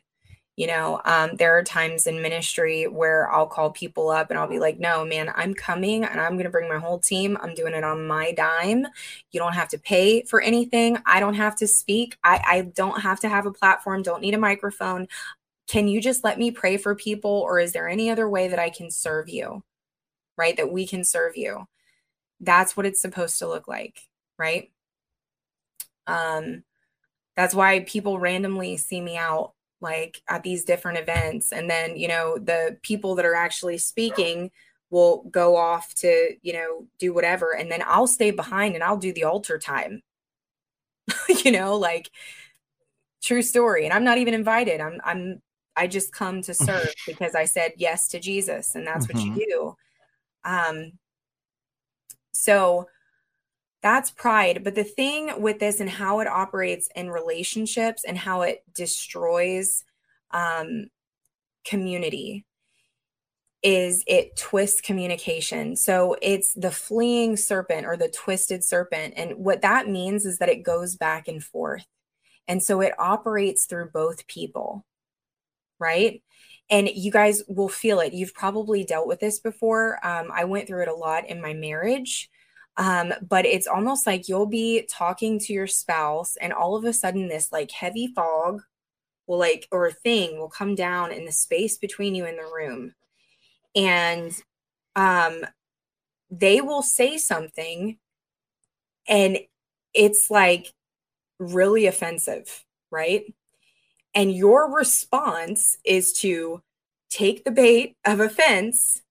You 0.56 0.66
know, 0.66 1.00
um, 1.04 1.36
there 1.36 1.56
are 1.56 1.62
times 1.62 2.08
in 2.08 2.20
ministry 2.20 2.88
where 2.88 3.30
I'll 3.30 3.46
call 3.46 3.70
people 3.70 4.10
up 4.10 4.28
and 4.28 4.36
I'll 4.36 4.48
be 4.48 4.58
like, 4.58 4.80
no, 4.80 5.04
man, 5.04 5.32
I'm 5.36 5.54
coming 5.54 6.02
and 6.02 6.20
I'm 6.20 6.32
going 6.32 6.46
to 6.46 6.50
bring 6.50 6.68
my 6.68 6.80
whole 6.80 6.98
team. 6.98 7.38
I'm 7.40 7.54
doing 7.54 7.74
it 7.74 7.84
on 7.84 8.08
my 8.08 8.32
dime. 8.32 8.84
You 9.30 9.38
don't 9.38 9.52
have 9.54 9.68
to 9.68 9.78
pay 9.78 10.22
for 10.22 10.40
anything. 10.40 10.98
I 11.06 11.20
don't 11.20 11.34
have 11.34 11.54
to 11.58 11.68
speak. 11.68 12.16
I, 12.24 12.42
I 12.44 12.60
don't 12.74 13.00
have 13.00 13.20
to 13.20 13.28
have 13.28 13.46
a 13.46 13.52
platform, 13.52 14.02
don't 14.02 14.20
need 14.20 14.34
a 14.34 14.38
microphone. 14.38 15.06
Can 15.68 15.86
you 15.86 16.00
just 16.00 16.24
let 16.24 16.40
me 16.40 16.50
pray 16.50 16.76
for 16.76 16.96
people? 16.96 17.30
Or 17.30 17.60
is 17.60 17.72
there 17.72 17.88
any 17.88 18.10
other 18.10 18.28
way 18.28 18.48
that 18.48 18.58
I 18.58 18.70
can 18.70 18.90
serve 18.90 19.28
you? 19.28 19.62
Right? 20.36 20.56
That 20.56 20.72
we 20.72 20.88
can 20.88 21.04
serve 21.04 21.36
you. 21.36 21.68
That's 22.40 22.76
what 22.76 22.86
it's 22.86 23.00
supposed 23.00 23.38
to 23.38 23.46
look 23.46 23.68
like. 23.68 24.08
Right. 24.36 24.72
Um, 26.08 26.64
that's 27.38 27.54
why 27.54 27.78
people 27.86 28.18
randomly 28.18 28.76
see 28.76 29.00
me 29.00 29.16
out 29.16 29.52
like 29.80 30.20
at 30.28 30.42
these 30.42 30.64
different 30.64 30.98
events. 30.98 31.52
And 31.52 31.70
then 31.70 31.96
you 31.96 32.08
know 32.08 32.36
the 32.36 32.76
people 32.82 33.14
that 33.14 33.24
are 33.24 33.36
actually 33.36 33.78
speaking 33.78 34.50
will 34.90 35.22
go 35.30 35.56
off 35.56 35.94
to 35.94 36.34
you 36.42 36.52
know 36.52 36.88
do 36.98 37.12
whatever 37.14 37.54
and 37.54 37.70
then 37.70 37.82
i'll 37.86 38.06
stay 38.06 38.30
behind 38.30 38.74
and 38.74 38.82
i'll 38.82 38.96
do 38.96 39.12
the 39.12 39.24
altar 39.24 39.56
time. 39.56 40.02
You 41.44 41.52
know 41.52 41.76
like 41.76 42.10
true 43.22 43.42
story. 43.42 43.84
And 43.84 43.94
i'm 43.94 44.04
not 44.04 44.18
even 44.18 44.34
invited. 44.34 44.80
I'm 44.80 45.00
i'm 45.04 45.40
i 45.76 45.86
just 45.86 46.12
come 46.12 46.42
to 46.42 46.52
serve 46.52 46.92
because 47.06 47.36
i 47.36 47.44
said 47.44 47.70
yes 47.76 48.08
to 48.08 48.18
jesus 48.18 48.74
and 48.74 48.84
that's 48.84 49.06
mm-hmm. 49.06 49.30
what 49.30 49.38
you 49.38 49.46
do. 49.46 49.74
Um 50.44 50.92
so 52.32 52.88
that's 53.82 54.10
pride. 54.10 54.64
But 54.64 54.74
the 54.74 54.84
thing 54.84 55.40
with 55.40 55.58
this 55.60 55.80
and 55.80 55.90
how 55.90 56.20
it 56.20 56.26
operates 56.26 56.88
in 56.94 57.10
relationships 57.10 58.04
and 58.04 58.18
how 58.18 58.42
it 58.42 58.62
destroys 58.74 59.84
um, 60.32 60.88
community 61.64 62.44
is 63.62 64.04
it 64.06 64.36
twists 64.36 64.80
communication. 64.80 65.74
So 65.76 66.16
it's 66.22 66.54
the 66.54 66.70
fleeing 66.70 67.36
serpent 67.36 67.86
or 67.86 67.96
the 67.96 68.08
twisted 68.08 68.64
serpent. 68.64 69.14
And 69.16 69.36
what 69.36 69.62
that 69.62 69.88
means 69.88 70.24
is 70.24 70.38
that 70.38 70.48
it 70.48 70.62
goes 70.62 70.96
back 70.96 71.28
and 71.28 71.42
forth. 71.42 71.84
And 72.46 72.62
so 72.62 72.80
it 72.80 72.98
operates 72.98 73.66
through 73.66 73.90
both 73.92 74.26
people, 74.26 74.86
right? 75.78 76.22
And 76.70 76.88
you 76.88 77.10
guys 77.10 77.42
will 77.48 77.68
feel 77.68 78.00
it. 78.00 78.12
You've 78.12 78.34
probably 78.34 78.84
dealt 78.84 79.08
with 79.08 79.20
this 79.20 79.40
before. 79.40 79.98
Um, 80.06 80.30
I 80.32 80.44
went 80.44 80.66
through 80.66 80.82
it 80.82 80.88
a 80.88 80.94
lot 80.94 81.28
in 81.28 81.40
my 81.40 81.52
marriage 81.52 82.30
um, 82.78 83.12
but 83.28 83.44
it's 83.44 83.66
almost 83.66 84.06
like 84.06 84.28
you'll 84.28 84.46
be 84.46 84.86
talking 84.88 85.40
to 85.40 85.52
your 85.52 85.66
spouse, 85.66 86.36
and 86.36 86.52
all 86.52 86.76
of 86.76 86.84
a 86.84 86.92
sudden, 86.92 87.28
this 87.28 87.50
like 87.52 87.72
heavy 87.72 88.06
fog 88.06 88.62
will 89.26 89.38
like, 89.38 89.66
or 89.72 89.90
thing 89.90 90.38
will 90.38 90.48
come 90.48 90.76
down 90.76 91.12
in 91.12 91.26
the 91.26 91.32
space 91.32 91.76
between 91.76 92.14
you 92.14 92.24
in 92.24 92.36
the 92.36 92.50
room. 92.54 92.94
And 93.74 94.32
um, 94.94 95.44
they 96.30 96.60
will 96.60 96.82
say 96.82 97.18
something, 97.18 97.98
and 99.08 99.38
it's 99.92 100.28
like 100.30 100.72
really 101.40 101.86
offensive, 101.86 102.64
right? 102.92 103.24
And 104.14 104.32
your 104.32 104.72
response 104.72 105.76
is 105.84 106.12
to 106.20 106.62
take 107.10 107.44
the 107.44 107.50
bait 107.50 107.96
of 108.04 108.20
offense 108.20 109.02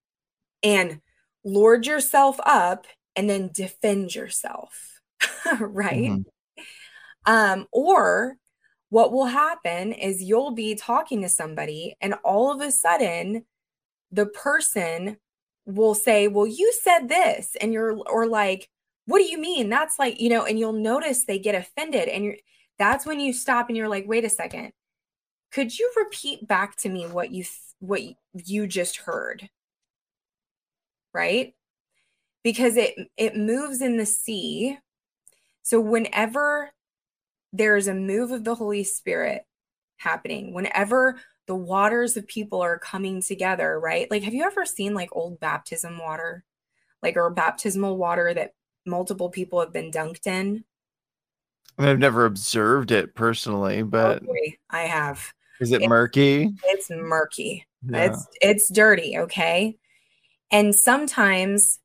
and 0.63 1.01
lord 1.43 1.85
yourself 1.85 2.39
up 2.45 2.85
and 3.17 3.27
then 3.27 3.49
defend 3.51 4.13
yourself, 4.13 5.01
right? 5.59 6.11
Mm-hmm. 6.11 6.21
Um, 7.25 7.65
or 7.73 8.37
what 8.89 9.11
will 9.11 9.25
happen 9.25 9.91
is 9.91 10.21
you'll 10.23 10.51
be 10.51 10.75
talking 10.75 11.23
to 11.23 11.29
somebody, 11.29 11.95
and 11.99 12.13
all 12.23 12.53
of 12.53 12.61
a 12.61 12.71
sudden, 12.71 13.43
the 14.11 14.27
person 14.27 15.17
will 15.65 15.95
say, 15.95 16.29
Well, 16.29 16.47
you 16.47 16.71
said 16.81 17.09
this, 17.09 17.57
and 17.59 17.73
you're, 17.73 17.97
or 18.07 18.27
like, 18.27 18.69
What 19.05 19.17
do 19.17 19.25
you 19.25 19.39
mean? 19.39 19.69
That's 19.69 19.99
like, 19.99 20.21
you 20.21 20.29
know, 20.29 20.45
and 20.45 20.57
you'll 20.57 20.71
notice 20.71 21.25
they 21.25 21.39
get 21.39 21.55
offended, 21.55 22.07
and 22.07 22.23
you're, 22.23 22.37
that's 22.79 23.05
when 23.05 23.19
you 23.19 23.33
stop 23.33 23.67
and 23.67 23.75
you're 23.75 23.89
like, 23.89 24.05
Wait 24.07 24.23
a 24.23 24.29
second. 24.29 24.71
Could 25.51 25.77
you 25.77 25.91
repeat 25.97 26.47
back 26.47 26.75
to 26.77 26.89
me 26.89 27.07
what 27.07 27.31
you, 27.31 27.43
what 27.79 28.01
you 28.33 28.67
just 28.67 28.97
heard? 28.97 29.49
Right 31.13 31.55
because 32.47 32.77
it 32.77 32.95
it 33.17 33.35
moves 33.35 33.81
in 33.81 33.97
the 33.97 34.05
sea. 34.05 34.77
So 35.63 35.81
whenever 35.81 36.71
there's 37.51 37.89
a 37.89 37.93
move 37.93 38.31
of 38.31 38.45
the 38.45 38.55
Holy 38.55 38.85
Spirit 38.85 39.43
happening, 39.97 40.53
whenever 40.53 41.19
the 41.47 41.55
waters 41.57 42.15
of 42.15 42.25
people 42.25 42.61
are 42.61 42.79
coming 42.79 43.21
together, 43.21 43.77
right? 43.77 44.09
Like 44.09 44.23
have 44.23 44.33
you 44.33 44.45
ever 44.45 44.65
seen 44.65 44.93
like 44.93 45.09
old 45.11 45.41
baptism 45.41 45.97
water? 45.97 46.45
Like 47.03 47.17
or 47.17 47.29
baptismal 47.31 47.97
water 47.97 48.33
that 48.33 48.53
multiple 48.85 49.29
people 49.29 49.59
have 49.59 49.73
been 49.73 49.91
dunked 49.91 50.25
in? 50.25 50.63
I've 51.77 51.99
never 51.99 52.23
observed 52.23 52.91
it 52.91 53.13
personally, 53.13 53.81
oh 53.81 53.85
but 53.85 54.23
okay, 54.23 54.57
I 54.69 54.83
have. 54.83 55.33
Is 55.59 55.73
it 55.73 55.85
murky? 55.85 56.53
It's 56.63 56.89
murky. 56.89 57.67
Yeah. 57.85 58.05
It's 58.05 58.27
it's 58.41 58.71
dirty, 58.71 59.17
okay? 59.17 59.77
And 60.49 60.73
sometimes 60.73 61.79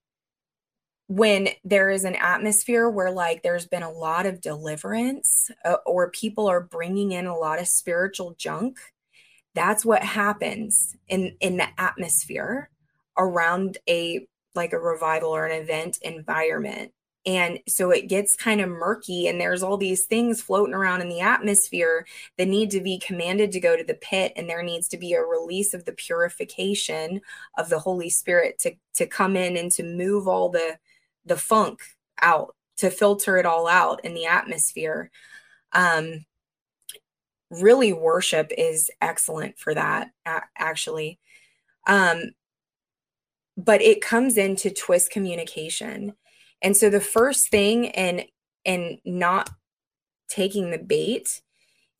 when 1.14 1.48
there 1.64 1.90
is 1.90 2.04
an 2.04 2.14
atmosphere 2.16 2.88
where 2.88 3.10
like 3.10 3.42
there's 3.42 3.66
been 3.66 3.82
a 3.82 3.90
lot 3.90 4.26
of 4.26 4.40
deliverance 4.40 5.50
uh, 5.64 5.76
or 5.84 6.10
people 6.10 6.48
are 6.48 6.60
bringing 6.60 7.12
in 7.12 7.26
a 7.26 7.36
lot 7.36 7.60
of 7.60 7.68
spiritual 7.68 8.34
junk 8.38 8.78
that's 9.54 9.84
what 9.84 10.02
happens 10.02 10.96
in 11.08 11.36
in 11.40 11.56
the 11.56 11.68
atmosphere 11.78 12.70
around 13.18 13.78
a 13.88 14.26
like 14.54 14.72
a 14.72 14.78
revival 14.78 15.30
or 15.30 15.46
an 15.46 15.62
event 15.62 15.98
environment. 16.02 16.92
And 17.24 17.60
so 17.68 17.90
it 17.90 18.08
gets 18.08 18.34
kind 18.34 18.60
of 18.60 18.68
murky 18.68 19.28
and 19.28 19.40
there's 19.40 19.62
all 19.62 19.76
these 19.76 20.06
things 20.06 20.42
floating 20.42 20.74
around 20.74 21.02
in 21.02 21.08
the 21.08 21.20
atmosphere 21.20 22.04
that 22.36 22.48
need 22.48 22.70
to 22.72 22.80
be 22.80 22.98
commanded 22.98 23.52
to 23.52 23.60
go 23.60 23.76
to 23.76 23.84
the 23.84 23.94
pit 23.94 24.32
and 24.34 24.48
there 24.48 24.62
needs 24.62 24.88
to 24.88 24.98
be 24.98 25.12
a 25.12 25.22
release 25.22 25.72
of 25.72 25.84
the 25.84 25.92
purification 25.92 27.20
of 27.56 27.68
the 27.68 27.78
holy 27.78 28.10
spirit 28.10 28.58
to 28.58 28.74
to 28.94 29.06
come 29.06 29.36
in 29.36 29.56
and 29.56 29.70
to 29.72 29.84
move 29.84 30.26
all 30.26 30.48
the 30.48 30.76
the 31.24 31.36
funk 31.36 31.80
out 32.20 32.54
to 32.78 32.90
filter 32.90 33.36
it 33.36 33.46
all 33.46 33.66
out 33.66 34.04
in 34.04 34.14
the 34.14 34.26
atmosphere. 34.26 35.10
Um 35.72 36.24
really 37.50 37.92
worship 37.92 38.50
is 38.56 38.90
excellent 39.00 39.58
for 39.58 39.74
that 39.74 40.10
actually. 40.56 41.18
Um 41.86 42.32
but 43.56 43.82
it 43.82 44.00
comes 44.00 44.38
into 44.38 44.70
twist 44.70 45.10
communication. 45.10 46.14
And 46.62 46.76
so 46.76 46.88
the 46.88 47.00
first 47.00 47.50
thing 47.50 47.90
and 47.90 48.24
and 48.64 48.98
not 49.04 49.50
taking 50.28 50.70
the 50.70 50.78
bait 50.78 51.42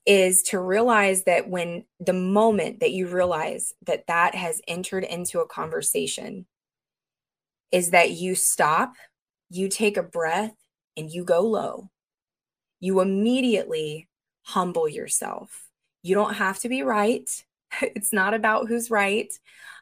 is 0.06 0.42
to 0.42 0.58
realize 0.58 1.24
that 1.24 1.48
when 1.48 1.84
the 2.00 2.12
moment 2.12 2.80
that 2.80 2.92
you 2.92 3.06
realize 3.06 3.72
that 3.86 4.06
that 4.08 4.34
has 4.34 4.60
entered 4.66 5.04
into 5.04 5.40
a 5.40 5.46
conversation 5.46 6.46
is 7.70 7.90
that 7.90 8.10
you 8.10 8.34
stop 8.34 8.94
you 9.52 9.68
take 9.68 9.96
a 9.96 10.02
breath 10.02 10.54
and 10.96 11.10
you 11.10 11.24
go 11.24 11.42
low. 11.42 11.90
You 12.80 13.00
immediately 13.00 14.08
humble 14.42 14.88
yourself. 14.88 15.66
You 16.02 16.14
don't 16.14 16.34
have 16.34 16.58
to 16.60 16.68
be 16.68 16.82
right. 16.82 17.28
It's 17.80 18.12
not 18.12 18.34
about 18.34 18.68
who's 18.68 18.90
right. 18.90 19.32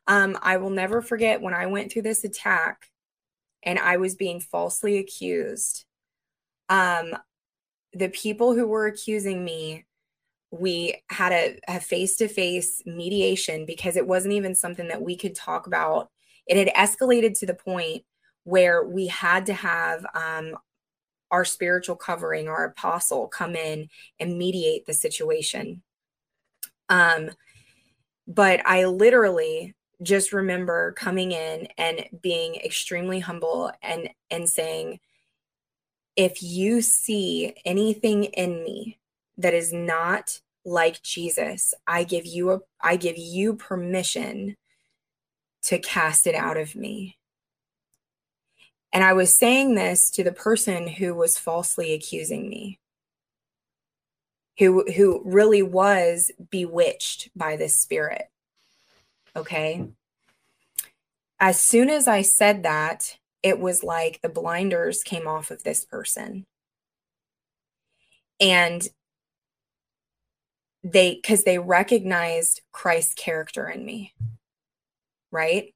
Um, 0.07 0.39
I 0.43 0.59
will 0.59 0.71
never 0.71 1.03
forget 1.03 1.41
when 1.41 1.55
I 1.55 1.67
went 1.67 1.91
through 1.91 2.03
this 2.03 2.23
attack 2.23 2.87
and 3.65 3.81
I 3.81 3.97
was 3.97 4.15
being 4.15 4.39
falsely 4.39 4.99
accused. 4.99 5.85
Um, 6.69 7.17
the 7.93 8.09
people 8.09 8.55
who 8.55 8.69
were 8.69 8.87
accusing 8.87 9.45
me 9.45 9.87
we 10.53 10.97
had 11.09 11.33
a, 11.33 11.59
a 11.69 11.81
face-to-face 11.81 12.83
mediation 12.85 13.67
because 13.67 13.97
it 13.97 14.07
wasn't 14.07 14.35
even 14.35 14.55
something 14.55 14.89
that 14.89 15.03
we 15.03 15.17
could 15.17 15.35
talk 15.35 15.67
about 15.67 16.11
it 16.47 16.57
had 16.57 16.75
escalated 16.75 17.39
to 17.39 17.47
the 17.47 17.55
point 17.55 18.03
where 18.45 18.85
we 18.85 19.07
had 19.07 19.47
to 19.47 19.53
have 19.53 20.05
um, 20.15 20.57
our 21.31 21.45
spiritual 21.45 21.97
covering 21.97 22.49
our 22.49 22.65
apostle 22.65 23.29
come 23.29 23.55
in 23.55 23.89
and 24.19 24.39
mediate 24.39 24.87
the 24.87 24.95
situation 24.95 25.83
um, 26.89 27.31
but 28.27 28.61
i 28.67 28.85
literally 28.85 29.75
just 30.03 30.33
remember 30.33 30.93
coming 30.93 31.33
in 31.33 31.69
and 31.77 32.07
being 32.23 32.55
extremely 32.57 33.21
humble 33.21 33.71
and 33.83 34.09
and 34.31 34.49
saying 34.49 34.99
if 36.17 36.43
you 36.43 36.83
see 36.83 37.55
anything 37.65 38.25
in 38.25 38.63
me 38.65 38.99
that 39.39 39.55
is 39.55 39.73
not 39.73 40.41
like 40.65 41.03
Jesus, 41.03 41.73
I 41.87 42.05
give 42.05 42.27
you 42.27 42.51
a 42.51 42.59
I 42.81 42.97
give 42.97 43.17
you 43.17 43.55
permission 43.55 44.57
to 45.65 45.79
cast 45.79 46.27
it 46.27 46.35
out 46.35 46.57
of 46.57 46.75
me. 46.75 47.17
And 48.93 49.05
I 49.05 49.13
was 49.13 49.39
saying 49.39 49.75
this 49.75 50.11
to 50.11 50.25
the 50.25 50.33
person 50.33 50.89
who 50.89 51.15
was 51.15 51.39
falsely 51.39 51.93
accusing 51.93 52.49
me. 52.49 52.79
Who 54.59 54.91
who 54.93 55.23
really 55.25 55.63
was 55.63 56.31
bewitched 56.51 57.31
by 57.35 57.57
this 57.57 57.79
spirit. 57.79 58.29
Okay? 59.35 59.87
As 61.39 61.59
soon 61.59 61.89
as 61.89 62.07
I 62.07 62.23
said 62.23 62.65
that, 62.65 63.17
it 63.43 63.59
was 63.59 63.83
like 63.83 64.21
the 64.21 64.29
blinders 64.29 65.03
came 65.03 65.27
off 65.27 65.51
of 65.51 65.63
this 65.63 65.85
person. 65.85 66.47
And 68.39 68.87
they 70.83 71.15
because 71.15 71.45
they 71.45 71.59
recognized 71.59 72.61
Christ's 72.73 73.15
character 73.15 73.69
in 73.69 73.85
me. 73.85 74.15
Right? 75.31 75.75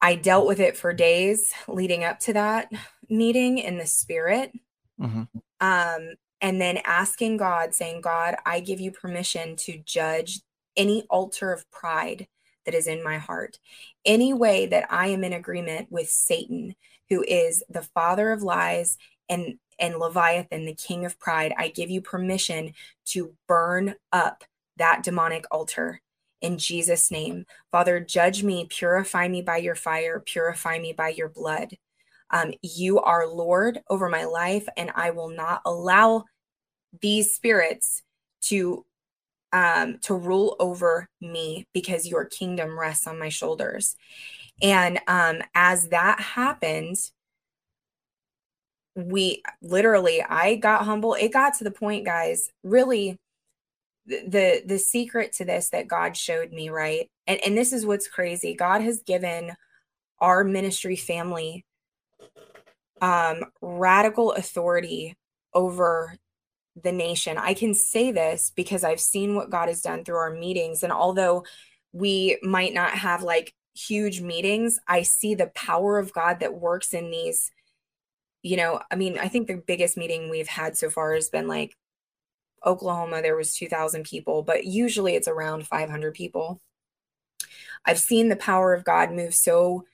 I 0.00 0.14
dealt 0.14 0.46
with 0.46 0.60
it 0.60 0.76
for 0.76 0.92
days 0.92 1.52
leading 1.68 2.04
up 2.04 2.20
to 2.20 2.32
that 2.34 2.70
meeting 3.08 3.58
in 3.58 3.78
the 3.78 3.86
spirit. 3.86 4.52
Mm-hmm. 5.00 5.22
Um, 5.60 6.14
and 6.40 6.60
then 6.60 6.78
asking 6.84 7.38
God, 7.38 7.74
saying, 7.74 8.02
God, 8.02 8.36
I 8.44 8.60
give 8.60 8.80
you 8.80 8.92
permission 8.92 9.56
to 9.56 9.78
judge 9.78 10.40
any 10.76 11.04
altar 11.08 11.52
of 11.52 11.70
pride 11.70 12.26
that 12.66 12.74
is 12.74 12.86
in 12.86 13.02
my 13.02 13.16
heart. 13.18 13.58
Any 14.04 14.34
way 14.34 14.66
that 14.66 14.86
I 14.92 15.08
am 15.08 15.24
in 15.24 15.32
agreement 15.32 15.90
with 15.90 16.10
Satan, 16.10 16.74
who 17.08 17.24
is 17.26 17.62
the 17.68 17.82
father 17.82 18.32
of 18.32 18.42
lies 18.42 18.98
and 19.28 19.58
and 19.78 19.98
Leviathan, 19.98 20.64
the 20.64 20.74
king 20.74 21.04
of 21.04 21.18
pride, 21.18 21.52
I 21.58 21.68
give 21.68 21.90
you 21.90 22.00
permission 22.00 22.72
to 23.06 23.34
burn 23.46 23.94
up 24.10 24.42
that 24.78 25.02
demonic 25.02 25.44
altar 25.50 26.00
in 26.40 26.58
Jesus' 26.58 27.10
name. 27.10 27.46
Father, 27.70 28.00
judge 28.00 28.42
me, 28.42 28.66
purify 28.68 29.28
me 29.28 29.42
by 29.42 29.58
your 29.58 29.74
fire, 29.74 30.20
purify 30.24 30.78
me 30.78 30.92
by 30.92 31.08
your 31.10 31.28
blood. 31.28 31.76
Um, 32.30 32.52
you 32.62 32.98
are 33.00 33.28
Lord 33.28 33.80
over 33.88 34.08
my 34.08 34.24
life, 34.24 34.66
and 34.76 34.90
I 34.94 35.10
will 35.10 35.30
not 35.30 35.60
allow 35.64 36.24
these 37.00 37.34
spirits 37.34 38.02
to 38.42 38.84
um, 39.52 39.98
to 40.02 40.14
rule 40.14 40.56
over 40.58 41.08
me 41.20 41.66
because 41.72 42.06
your 42.06 42.24
kingdom 42.24 42.78
rests 42.78 43.06
on 43.06 43.18
my 43.18 43.28
shoulders. 43.28 43.96
And 44.60 45.00
um, 45.06 45.42
as 45.54 45.88
that 45.88 46.20
happened, 46.20 46.96
we 48.96 49.42
literally 49.60 50.22
i 50.22 50.54
got 50.54 50.86
humble 50.86 51.12
it 51.14 51.30
got 51.30 51.52
to 51.52 51.64
the 51.64 51.70
point 51.70 52.04
guys 52.06 52.48
really 52.64 53.18
the 54.06 54.62
the 54.64 54.78
secret 54.78 55.32
to 55.32 55.44
this 55.44 55.70
that 55.70 55.88
god 55.88 56.16
showed 56.16 56.52
me 56.52 56.68
right? 56.68 57.10
And 57.26 57.40
and 57.44 57.56
this 57.56 57.72
is 57.72 57.86
what's 57.86 58.08
crazy. 58.08 58.54
God 58.54 58.80
has 58.82 59.02
given 59.02 59.52
our 60.20 60.44
ministry 60.44 60.96
family 60.96 61.64
um 63.00 63.44
radical 63.60 64.32
authority 64.32 65.16
over 65.52 66.16
the 66.82 66.92
nation. 66.92 67.38
I 67.38 67.54
can 67.54 67.74
say 67.74 68.12
this 68.12 68.52
because 68.54 68.84
i've 68.84 69.00
seen 69.00 69.34
what 69.34 69.50
god 69.50 69.68
has 69.68 69.80
done 69.82 70.04
through 70.04 70.16
our 70.16 70.32
meetings. 70.32 70.82
And 70.82 70.92
although 70.92 71.44
we 71.92 72.38
might 72.42 72.74
not 72.74 72.90
have 72.90 73.22
like 73.22 73.54
huge 73.74 74.22
meetings 74.22 74.80
i 74.88 75.02
see 75.02 75.34
the 75.34 75.48
power 75.48 75.98
of 75.98 76.10
god 76.14 76.40
that 76.40 76.54
works 76.54 76.94
in 76.94 77.10
these 77.10 77.50
you 78.46 78.56
know, 78.56 78.80
I 78.92 78.94
mean, 78.94 79.18
I 79.18 79.26
think 79.26 79.48
the 79.48 79.56
biggest 79.56 79.96
meeting 79.96 80.30
we've 80.30 80.46
had 80.46 80.78
so 80.78 80.88
far 80.88 81.14
has 81.14 81.28
been 81.28 81.48
like 81.48 81.76
Oklahoma, 82.66 83.22
there 83.22 83.36
was 83.36 83.54
2,000 83.54 84.04
people, 84.04 84.42
but 84.42 84.64
usually 84.64 85.14
it's 85.14 85.28
around 85.28 85.66
500 85.66 86.14
people. 86.14 86.60
I've 87.84 88.00
seen 88.00 88.28
the 88.28 88.36
power 88.36 88.74
of 88.74 88.84
God 88.84 89.12
move 89.12 89.34
so 89.34 89.84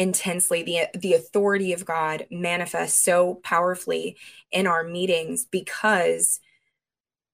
intensely 0.00 0.62
the 0.62 0.98
the 0.98 1.12
authority 1.12 1.74
of 1.74 1.84
God 1.84 2.26
manifest 2.30 3.04
so 3.04 3.34
powerfully 3.44 4.16
in 4.50 4.66
our 4.66 4.82
meetings 4.82 5.44
because 5.44 6.40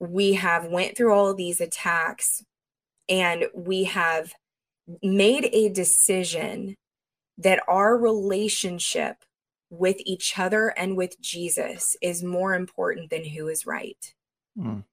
we 0.01 0.33
have 0.35 0.67
went 0.67 0.97
through 0.97 1.13
all 1.13 1.29
of 1.29 1.37
these 1.37 1.61
attacks 1.61 2.43
and 3.09 3.45
we 3.55 3.85
have 3.85 4.35
made 5.01 5.49
a 5.53 5.69
decision 5.69 6.75
that 7.39 7.63
our 7.69 7.97
relationship 7.97 9.17
with 9.79 9.97
each 10.05 10.39
other 10.39 10.69
and 10.77 10.97
with 10.97 11.21
Jesus 11.21 11.97
is 12.01 12.23
more 12.23 12.55
important 12.55 13.11
than 13.11 13.25
who 13.25 13.49
is 13.49 13.67
right. 13.67 14.15
Mm. 14.59 14.85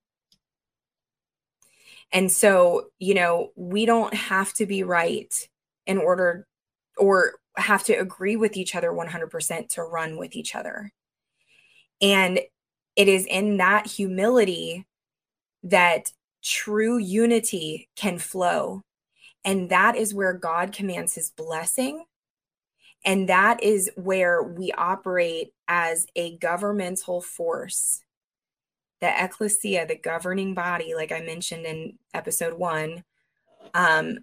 And 2.11 2.31
so, 2.31 2.89
you 2.99 3.15
know, 3.15 3.51
we 3.55 3.85
don't 3.85 4.13
have 4.13 4.53
to 4.53 4.65
be 4.65 4.83
right 4.83 5.33
in 5.87 5.97
order 5.97 6.45
or 6.97 7.33
have 7.57 7.83
to 7.85 7.93
agree 7.93 8.35
with 8.35 8.55
each 8.55 8.75
other 8.75 8.91
100% 8.91 9.69
to 9.69 9.83
run 9.83 10.17
with 10.17 10.35
each 10.35 10.55
other. 10.55 10.91
And 12.01 12.39
it 12.95 13.07
is 13.07 13.25
in 13.25 13.57
that 13.57 13.87
humility 13.87 14.85
that 15.63 16.11
true 16.43 16.97
unity 16.97 17.89
can 17.95 18.19
flow. 18.19 18.83
And 19.43 19.69
that 19.69 19.95
is 19.95 20.13
where 20.13 20.33
God 20.33 20.71
commands 20.71 21.15
his 21.15 21.31
blessing 21.31 22.03
and 23.05 23.29
that 23.29 23.61
is 23.61 23.91
where 23.95 24.41
we 24.41 24.71
operate 24.71 25.53
as 25.67 26.07
a 26.15 26.37
governmental 26.37 27.21
force. 27.21 28.01
The 29.01 29.23
ecclesia, 29.23 29.85
the 29.85 29.97
governing 29.97 30.53
body, 30.53 30.95
like 30.95 31.11
I 31.11 31.21
mentioned 31.21 31.65
in 31.65 31.97
episode 32.13 32.53
one, 32.53 33.03
um, 33.73 34.19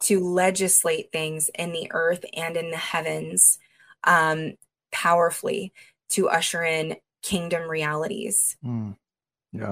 to 0.00 0.18
legislate 0.18 1.12
things 1.12 1.50
in 1.54 1.72
the 1.72 1.88
earth 1.92 2.24
and 2.34 2.56
in 2.56 2.70
the 2.70 2.76
heavens 2.76 3.58
um, 4.04 4.54
powerfully 4.90 5.72
to 6.08 6.28
usher 6.28 6.64
in 6.64 6.96
kingdom 7.22 7.70
realities. 7.70 8.56
Mm. 8.64 8.96
Yeah. 9.52 9.70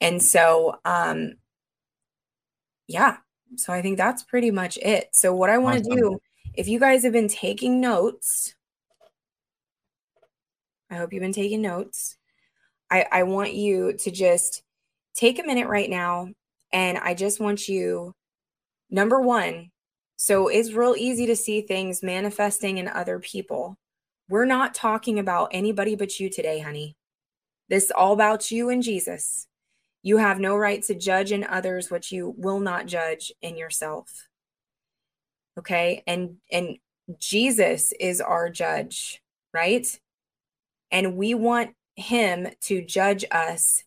And 0.00 0.22
so, 0.22 0.78
um, 0.84 1.34
yeah. 2.86 3.16
So 3.56 3.72
I 3.72 3.82
think 3.82 3.96
that's 3.96 4.22
pretty 4.22 4.50
much 4.50 4.76
it. 4.78 5.08
So 5.12 5.34
what 5.34 5.50
I 5.50 5.58
want 5.58 5.82
to 5.82 5.90
do 5.90 6.20
if 6.56 6.68
you 6.68 6.80
guys 6.80 7.04
have 7.04 7.12
been 7.12 7.28
taking 7.28 7.80
notes, 7.80 8.54
I 10.90 10.96
hope 10.96 11.12
you've 11.12 11.22
been 11.22 11.32
taking 11.32 11.60
notes. 11.60 12.16
I, 12.90 13.06
I 13.12 13.22
want 13.24 13.52
you 13.52 13.92
to 13.98 14.10
just 14.10 14.62
take 15.14 15.38
a 15.38 15.46
minute 15.46 15.68
right 15.68 15.90
now 15.90 16.28
and 16.72 16.98
I 16.98 17.14
just 17.14 17.40
want 17.40 17.68
you, 17.68 18.14
number 18.90 19.20
one, 19.20 19.70
so 20.16 20.48
it's 20.48 20.72
real 20.72 20.94
easy 20.96 21.26
to 21.26 21.36
see 21.36 21.60
things 21.60 22.02
manifesting 22.02 22.78
in 22.78 22.88
other 22.88 23.18
people. 23.18 23.76
We're 24.28 24.46
not 24.46 24.74
talking 24.74 25.18
about 25.18 25.50
anybody 25.52 25.94
but 25.94 26.18
you 26.18 26.30
today, 26.30 26.60
honey. 26.60 26.96
This 27.68 27.84
is 27.84 27.90
all 27.90 28.12
about 28.12 28.50
you 28.50 28.70
and 28.70 28.82
Jesus. 28.82 29.46
You 30.02 30.16
have 30.18 30.40
no 30.40 30.56
right 30.56 30.82
to 30.84 30.94
judge 30.94 31.32
in 31.32 31.44
others 31.44 31.90
what 31.90 32.10
you 32.10 32.34
will 32.38 32.60
not 32.60 32.86
judge 32.86 33.30
in 33.42 33.56
yourself 33.56 34.28
okay? 35.58 36.02
And 36.06 36.36
and 36.50 36.78
jesus 37.20 37.92
is 38.00 38.20
our 38.20 38.50
judge 38.50 39.22
right? 39.56 39.86
And 40.90 41.16
we 41.16 41.32
want 41.32 41.70
him 41.96 42.48
to 42.60 42.84
judge 42.84 43.24
us 43.30 43.82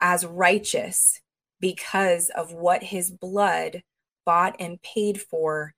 as 0.00 0.26
righteous 0.26 1.22
because 1.60 2.28
of 2.28 2.52
what 2.52 2.82
his 2.82 3.10
blood 3.10 3.82
bought 4.26 4.56
and 4.58 4.82
paid 4.82 5.18
for 5.18 5.74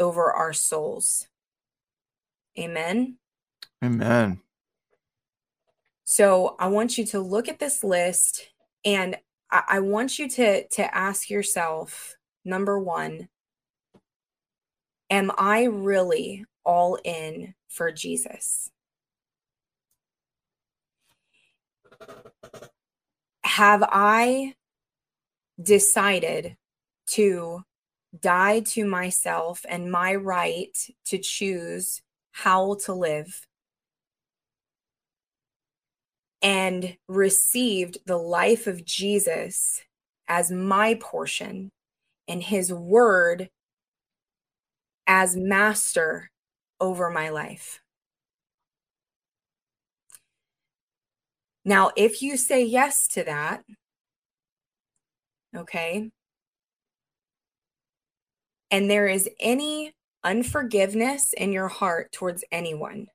over 0.00 0.32
our 0.32 0.54
souls. 0.54 1.28
Amen? 2.58 3.18
Amen. 3.84 4.40
So 6.06 6.56
i 6.58 6.68
want 6.68 6.96
you 6.96 7.04
to 7.06 7.20
look 7.20 7.48
at 7.48 7.58
this 7.58 7.82
list 7.82 8.46
and 8.84 9.16
I, 9.50 9.62
I 9.68 9.80
want 9.80 10.18
you 10.18 10.28
to 10.30 10.66
to 10.68 10.94
ask 10.94 11.28
yourself 11.28 12.16
number 12.44 12.78
one 12.78 13.28
Am 15.14 15.30
I 15.38 15.62
really 15.66 16.44
all 16.64 16.98
in 17.04 17.54
for 17.68 17.92
Jesus? 17.92 18.72
have 23.44 23.84
I 23.88 24.54
decided 25.62 26.56
to 27.06 27.62
die 28.18 28.60
to 28.60 28.84
myself 28.84 29.64
and 29.68 29.92
my 29.92 30.12
right 30.14 30.76
to 31.04 31.18
choose 31.18 32.02
how 32.32 32.74
to 32.86 32.92
live 32.92 33.46
and 36.42 36.96
received 37.06 37.98
the 38.06 38.16
life 38.16 38.66
of 38.66 38.84
Jesus 38.84 39.82
as 40.26 40.50
my 40.50 40.94
portion 40.94 41.70
and 42.26 42.42
his 42.42 42.72
word 42.72 43.50
as 45.06 45.36
master 45.36 46.30
over 46.80 47.10
my 47.10 47.28
life. 47.30 47.80
Now, 51.64 51.92
if 51.96 52.20
you 52.22 52.36
say 52.36 52.64
yes 52.64 53.08
to 53.08 53.24
that, 53.24 53.64
okay, 55.56 56.10
and 58.70 58.90
there 58.90 59.06
is 59.06 59.28
any 59.40 59.92
unforgiveness 60.24 61.32
in 61.32 61.52
your 61.52 61.68
heart 61.68 62.12
towards 62.12 62.44
anyone, 62.50 63.06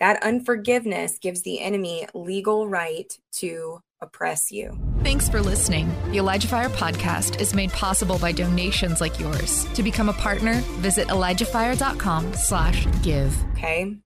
that 0.00 0.22
unforgiveness 0.22 1.18
gives 1.18 1.42
the 1.42 1.60
enemy 1.60 2.06
legal 2.14 2.66
right 2.68 3.16
to 3.32 3.82
oppress 4.00 4.50
you. 4.50 4.78
Thanks 5.04 5.28
for 5.28 5.40
listening. 5.42 5.90
The 6.10 6.18
Elijah 6.18 6.48
Fire 6.48 6.70
podcast 6.70 7.38
is 7.40 7.54
made 7.54 7.70
possible 7.70 8.18
by 8.18 8.32
donations 8.32 9.00
like 9.00 9.20
yours. 9.20 9.66
To 9.74 9.82
become 9.82 10.08
a 10.08 10.14
partner, 10.14 10.54
visit 10.80 11.08
ElijahFire.com 11.08 12.32
slash 12.34 12.86
give. 13.02 13.36
Okay. 13.52 13.96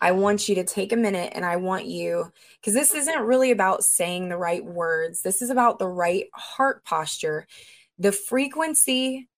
I 0.00 0.10
want 0.10 0.48
you 0.48 0.56
to 0.56 0.64
take 0.64 0.92
a 0.92 0.96
minute 0.96 1.32
and 1.34 1.44
I 1.44 1.56
want 1.56 1.86
you, 1.86 2.32
because 2.60 2.74
this 2.74 2.94
isn't 2.94 3.22
really 3.22 3.52
about 3.52 3.84
saying 3.84 4.28
the 4.28 4.36
right 4.36 4.64
words. 4.64 5.22
This 5.22 5.40
is 5.40 5.50
about 5.50 5.78
the 5.78 5.88
right 5.88 6.26
heart 6.34 6.84
posture. 6.84 7.46
The 7.98 8.12
frequency 8.12 9.28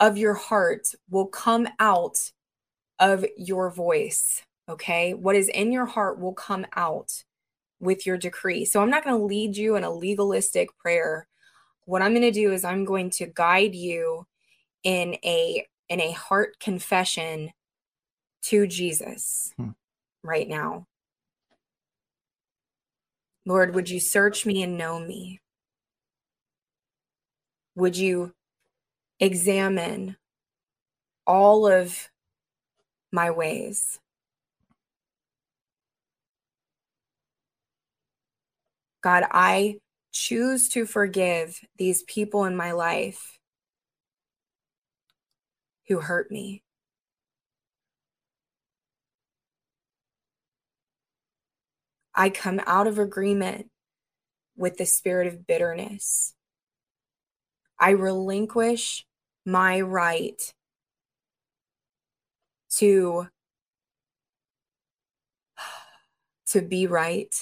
of 0.00 0.16
your 0.16 0.34
heart 0.34 0.88
will 1.10 1.26
come 1.26 1.68
out 1.78 2.16
of 2.98 3.24
your 3.36 3.70
voice. 3.70 4.42
Okay. 4.68 5.14
What 5.14 5.36
is 5.36 5.48
in 5.48 5.72
your 5.72 5.86
heart 5.86 6.18
will 6.18 6.34
come 6.34 6.66
out 6.76 7.24
with 7.82 8.06
your 8.06 8.16
decree. 8.16 8.64
So 8.64 8.80
I'm 8.80 8.90
not 8.90 9.04
going 9.04 9.18
to 9.18 9.24
lead 9.24 9.56
you 9.56 9.74
in 9.74 9.84
a 9.84 9.92
legalistic 9.92 10.68
prayer. 10.78 11.26
What 11.84 12.00
I'm 12.00 12.12
going 12.12 12.22
to 12.22 12.30
do 12.30 12.52
is 12.52 12.64
I'm 12.64 12.84
going 12.84 13.10
to 13.10 13.26
guide 13.26 13.74
you 13.74 14.24
in 14.84 15.16
a 15.24 15.66
in 15.88 16.00
a 16.00 16.12
heart 16.12 16.58
confession 16.60 17.50
to 18.42 18.66
Jesus 18.66 19.52
hmm. 19.56 19.70
right 20.22 20.48
now. 20.48 20.86
Lord, 23.44 23.74
would 23.74 23.90
you 23.90 23.98
search 23.98 24.46
me 24.46 24.62
and 24.62 24.78
know 24.78 25.00
me? 25.00 25.40
Would 27.74 27.96
you 27.96 28.32
examine 29.18 30.16
all 31.26 31.66
of 31.66 32.08
my 33.10 33.32
ways? 33.32 33.98
God, 39.02 39.24
I 39.32 39.78
choose 40.12 40.68
to 40.70 40.86
forgive 40.86 41.60
these 41.76 42.02
people 42.04 42.44
in 42.44 42.56
my 42.56 42.72
life 42.72 43.38
who 45.88 46.00
hurt 46.00 46.30
me. 46.30 46.62
I 52.14 52.30
come 52.30 52.60
out 52.66 52.86
of 52.86 52.98
agreement 52.98 53.70
with 54.56 54.76
the 54.76 54.86
spirit 54.86 55.26
of 55.26 55.46
bitterness. 55.46 56.34
I 57.78 57.90
relinquish 57.90 59.04
my 59.44 59.80
right 59.80 60.40
to 62.76 63.26
to 66.46 66.62
be 66.62 66.86
right 66.86 67.34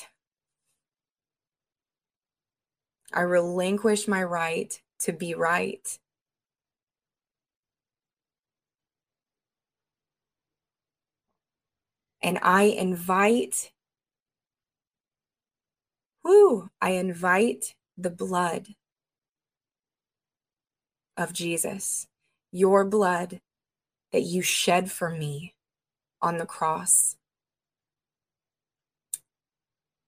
I 3.13 3.23
relinquish 3.23 4.07
my 4.07 4.23
right 4.23 4.81
to 5.01 5.13
be 5.13 5.35
right. 5.35 5.99
And 12.23 12.39
I 12.43 12.65
invite, 12.65 13.73
whoo, 16.23 16.71
I 16.81 16.91
invite 16.91 17.75
the 17.97 18.11
blood 18.11 18.69
of 21.17 21.33
Jesus, 21.33 22.07
your 22.53 22.85
blood 22.85 23.41
that 24.13 24.23
you 24.23 24.43
shed 24.43 24.91
for 24.91 25.11
me 25.11 25.55
on 26.21 26.39
the 26.39 26.47
cross, 26.47 27.17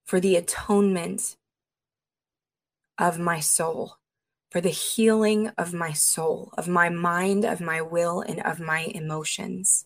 for 0.05 0.19
the 0.19 0.35
atonement 0.35 1.37
of 2.97 3.19
my 3.19 3.39
soul, 3.39 3.97
for 4.51 4.61
the 4.61 4.69
healing 4.69 5.51
of 5.57 5.73
my 5.73 5.93
soul, 5.93 6.51
of 6.57 6.67
my 6.67 6.89
mind, 6.89 7.45
of 7.45 7.59
my 7.59 7.81
will, 7.81 8.21
and 8.21 8.39
of 8.41 8.59
my 8.59 8.81
emotions. 8.81 9.85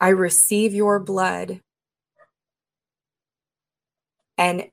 I 0.00 0.08
receive 0.08 0.72
your 0.72 0.98
blood 0.98 1.60
and 4.38 4.70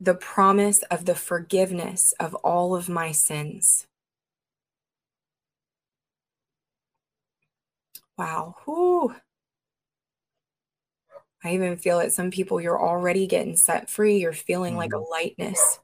the 0.00 0.14
promise 0.14 0.82
of 0.84 1.04
the 1.04 1.14
forgiveness 1.14 2.14
of 2.18 2.34
all 2.36 2.74
of 2.74 2.88
my 2.88 3.12
sins. 3.12 3.86
Wow. 8.18 8.56
Whew. 8.64 9.14
I 11.44 11.54
even 11.54 11.76
feel 11.76 11.98
it. 12.00 12.12
Some 12.12 12.30
people, 12.30 12.60
you're 12.60 12.80
already 12.80 13.26
getting 13.26 13.56
set 13.56 13.90
free. 13.90 14.18
You're 14.18 14.32
feeling 14.32 14.72
mm-hmm. 14.72 14.78
like 14.78 14.92
a 14.92 14.96
mm-hmm. 14.96 15.10
lightness. 15.10 15.80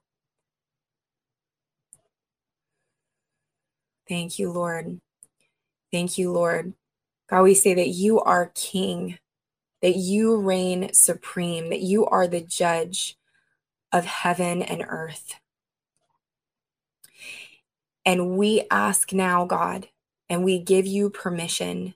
Thank 4.08 4.38
you, 4.38 4.50
Lord. 4.52 5.00
Thank 5.92 6.16
you, 6.16 6.32
Lord. 6.32 6.74
God, 7.28 7.42
we 7.42 7.54
say 7.54 7.74
that 7.74 7.88
you 7.88 8.20
are 8.20 8.52
King, 8.54 9.18
that 9.82 9.96
you 9.96 10.36
reign 10.36 10.90
supreme, 10.92 11.70
that 11.70 11.80
you 11.80 12.06
are 12.06 12.26
the 12.26 12.40
judge 12.40 13.18
of 13.92 14.04
heaven 14.04 14.62
and 14.62 14.84
earth. 14.86 15.34
And 18.06 18.38
we 18.38 18.64
ask 18.70 19.12
now, 19.12 19.44
God, 19.44 19.88
and 20.30 20.42
we 20.42 20.58
give 20.58 20.86
you 20.86 21.10
permission 21.10 21.94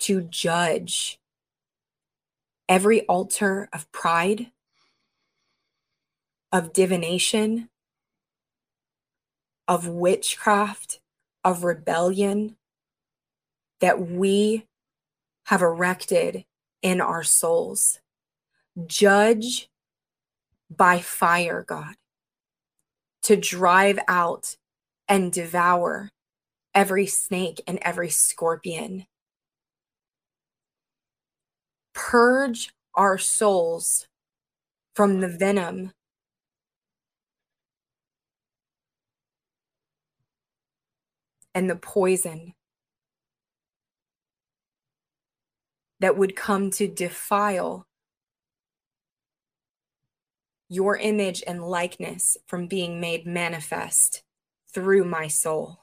to 0.00 0.22
judge 0.22 1.18
every 2.68 3.04
altar 3.06 3.68
of 3.72 3.90
pride, 3.92 4.52
of 6.52 6.72
divination, 6.72 7.68
of 9.66 9.86
witchcraft, 9.86 11.00
of 11.44 11.64
rebellion 11.64 12.56
that 13.80 14.00
we 14.00 14.66
have 15.44 15.62
erected 15.62 16.44
in 16.82 17.00
our 17.00 17.22
souls. 17.22 18.00
Judge 18.86 19.68
by 20.70 21.00
fire, 21.00 21.64
God, 21.66 21.94
to 23.22 23.36
drive 23.36 23.98
out 24.06 24.56
and 25.08 25.32
devour 25.32 26.10
every 26.74 27.06
snake 27.06 27.60
and 27.66 27.78
every 27.82 28.10
scorpion 28.10 29.06
purge 31.98 32.70
our 32.94 33.18
souls 33.18 34.06
from 34.94 35.20
the 35.20 35.28
venom 35.28 35.90
and 41.56 41.68
the 41.68 41.74
poison 41.74 42.54
that 45.98 46.16
would 46.16 46.36
come 46.36 46.70
to 46.70 46.86
defile 46.86 47.84
your 50.68 50.96
image 50.96 51.42
and 51.48 51.66
likeness 51.66 52.36
from 52.46 52.68
being 52.68 53.00
made 53.00 53.26
manifest 53.26 54.22
through 54.72 55.02
my 55.04 55.26
soul. 55.26 55.80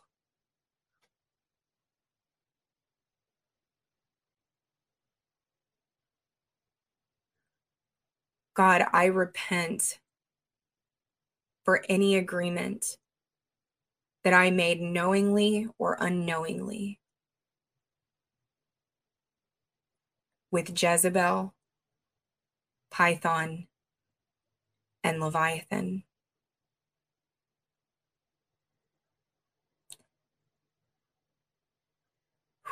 God, 8.56 8.86
I 8.94 9.06
repent 9.06 10.00
for 11.66 11.84
any 11.90 12.16
agreement 12.16 12.98
that 14.24 14.34
I 14.34 14.50
made 14.50 14.82
knowingly 14.82 15.68
or 15.78 15.98
unknowingly 16.00 17.00
with 20.52 20.82
Jezebel, 20.82 21.54
Python, 22.90 23.68
and 25.04 25.20
Leviathan. 25.20 26.04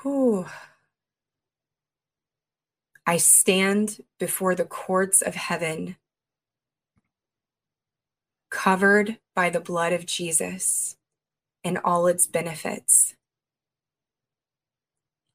Whew. 0.02 0.46
I 3.06 3.18
stand 3.18 4.02
before 4.20 4.56
the 4.56 4.66
courts 4.66 5.22
of 5.22 5.36
heaven, 5.36 5.98
covered 8.50 9.18
by 9.36 9.50
the 9.50 9.60
blood 9.60 9.92
of 9.94 10.06
Jesus 10.06 10.96
and 11.64 11.78
all 11.84 12.08
its 12.08 12.28
benefits. 12.28 13.16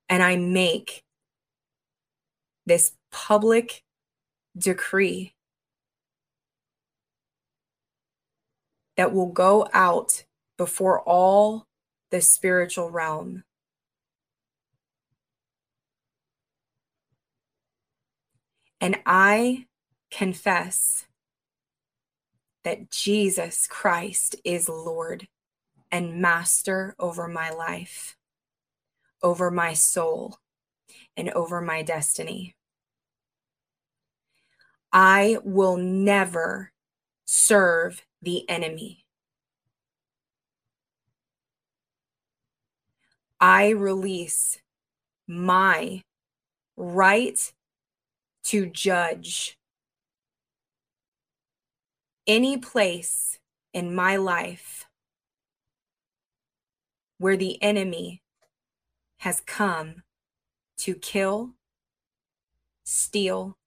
And 0.08 0.22
I 0.22 0.36
make 0.36 1.04
this 2.64 2.92
public 3.10 3.82
decree 4.56 5.34
that 8.96 9.12
will 9.12 9.30
go 9.30 9.68
out 9.72 10.24
before 10.56 11.00
all 11.02 11.66
the 12.10 12.20
spiritual 12.20 12.90
realm. 12.90 13.44
And 18.80 18.96
I 19.04 19.66
confess 20.10 21.06
that 22.64 22.90
Jesus 22.90 23.66
Christ 23.66 24.36
is 24.44 24.68
Lord 24.68 25.28
and 25.90 26.20
master 26.20 26.94
over 26.98 27.26
my 27.28 27.50
life, 27.50 28.16
over 29.22 29.50
my 29.50 29.72
soul, 29.72 30.38
and 31.16 31.30
over 31.30 31.60
my 31.60 31.82
destiny. 31.82 32.54
I 34.92 35.38
will 35.44 35.76
never 35.76 36.72
serve 37.24 38.04
the 38.22 38.48
enemy. 38.48 39.04
I 43.40 43.70
release 43.70 44.60
my 45.26 46.02
right 46.76 47.52
to 48.48 48.64
judge 48.64 49.58
any 52.26 52.56
place 52.56 53.38
in 53.74 53.94
my 53.94 54.16
life 54.16 54.86
where 57.18 57.36
the 57.36 57.62
enemy 57.62 58.22
has 59.18 59.42
come 59.42 60.02
to 60.78 60.94
kill, 60.94 61.50
steal, 62.84 63.58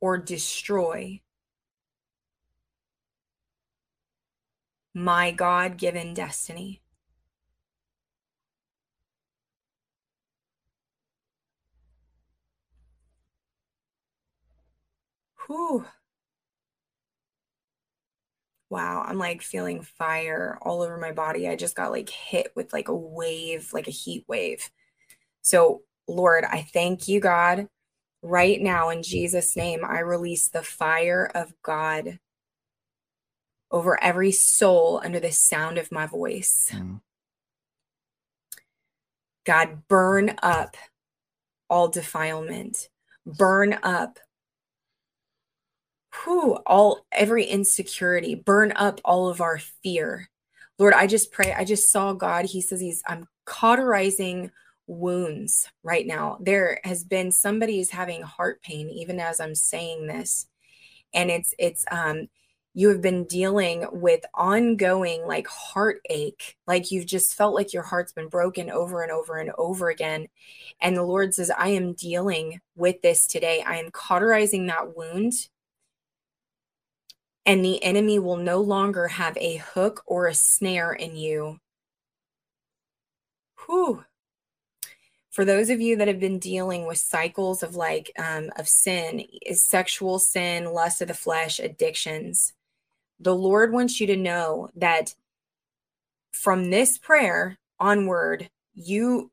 or 0.00 0.16
destroy 0.16 1.20
my 4.94 5.30
God 5.30 5.76
given 5.76 6.14
destiny. 6.14 6.79
Whew. 15.50 15.84
Wow, 18.70 19.02
I'm 19.04 19.18
like 19.18 19.42
feeling 19.42 19.82
fire 19.82 20.56
all 20.62 20.82
over 20.82 20.96
my 20.96 21.10
body. 21.10 21.48
I 21.48 21.56
just 21.56 21.74
got 21.74 21.90
like 21.90 22.08
hit 22.08 22.52
with 22.54 22.72
like 22.72 22.86
a 22.86 22.94
wave, 22.94 23.72
like 23.72 23.88
a 23.88 23.90
heat 23.90 24.24
wave. 24.28 24.70
So, 25.42 25.82
Lord, 26.06 26.44
I 26.44 26.62
thank 26.72 27.08
you, 27.08 27.18
God. 27.18 27.66
Right 28.22 28.60
now, 28.62 28.90
in 28.90 29.02
Jesus' 29.02 29.56
name, 29.56 29.84
I 29.84 29.98
release 30.00 30.48
the 30.48 30.62
fire 30.62 31.28
of 31.34 31.52
God 31.64 32.20
over 33.72 34.00
every 34.00 34.30
soul 34.30 35.00
under 35.04 35.18
the 35.18 35.32
sound 35.32 35.78
of 35.78 35.90
my 35.90 36.06
voice. 36.06 36.70
Mm. 36.72 37.00
God, 39.44 39.88
burn 39.88 40.36
up 40.44 40.76
all 41.68 41.88
defilement, 41.88 42.88
burn 43.26 43.76
up 43.82 44.20
whew, 46.14 46.58
all 46.66 47.06
every 47.12 47.44
insecurity, 47.44 48.34
burn 48.34 48.72
up 48.72 49.00
all 49.04 49.28
of 49.28 49.40
our 49.40 49.58
fear. 49.58 50.28
Lord, 50.78 50.94
I 50.94 51.06
just 51.06 51.30
pray. 51.30 51.52
I 51.52 51.64
just 51.64 51.92
saw 51.92 52.12
God. 52.12 52.46
He 52.46 52.60
says 52.60 52.80
he's 52.80 53.02
I'm 53.06 53.28
cauterizing 53.44 54.50
wounds 54.86 55.68
right 55.82 56.06
now. 56.06 56.38
There 56.40 56.80
has 56.84 57.04
been 57.04 57.32
somebody 57.32 57.78
who's 57.78 57.90
having 57.90 58.22
heart 58.22 58.62
pain 58.62 58.88
even 58.90 59.20
as 59.20 59.40
I'm 59.40 59.54
saying 59.54 60.06
this. 60.06 60.46
And 61.12 61.30
it's 61.30 61.54
it's 61.58 61.84
um 61.90 62.28
you 62.72 62.88
have 62.88 63.02
been 63.02 63.24
dealing 63.24 63.84
with 63.92 64.24
ongoing 64.32 65.26
like 65.26 65.46
heartache 65.48 66.56
like 66.66 66.90
you've 66.90 67.06
just 67.06 67.34
felt 67.34 67.54
like 67.54 67.72
your 67.72 67.82
heart's 67.82 68.12
been 68.12 68.28
broken 68.28 68.70
over 68.70 69.02
and 69.02 69.10
over 69.10 69.38
and 69.38 69.50
over 69.58 69.90
again 69.90 70.28
and 70.80 70.96
the 70.96 71.02
lord 71.02 71.34
says 71.34 71.50
i 71.58 71.68
am 71.68 71.94
dealing 71.94 72.60
with 72.76 73.02
this 73.02 73.26
today 73.26 73.62
i 73.66 73.76
am 73.76 73.90
cauterizing 73.90 74.66
that 74.66 74.96
wound 74.96 75.32
and 77.46 77.64
the 77.64 77.82
enemy 77.82 78.18
will 78.18 78.36
no 78.36 78.60
longer 78.60 79.08
have 79.08 79.36
a 79.38 79.56
hook 79.56 80.02
or 80.06 80.26
a 80.26 80.34
snare 80.34 80.92
in 80.92 81.16
you. 81.16 81.58
Whew. 83.66 84.04
For 85.30 85.44
those 85.44 85.70
of 85.70 85.80
you 85.80 85.96
that 85.96 86.08
have 86.08 86.18
been 86.18 86.38
dealing 86.38 86.86
with 86.86 86.98
cycles 86.98 87.62
of 87.62 87.76
like 87.76 88.10
um, 88.18 88.50
of 88.58 88.68
sin, 88.68 89.24
is 89.46 89.64
sexual 89.64 90.18
sin, 90.18 90.72
lust 90.72 91.00
of 91.00 91.08
the 91.08 91.14
flesh, 91.14 91.60
addictions, 91.60 92.52
the 93.20 93.34
Lord 93.34 93.72
wants 93.72 94.00
you 94.00 94.06
to 94.08 94.16
know 94.16 94.70
that 94.74 95.14
from 96.32 96.70
this 96.70 96.98
prayer 96.98 97.58
onward, 97.78 98.50
you 98.74 99.30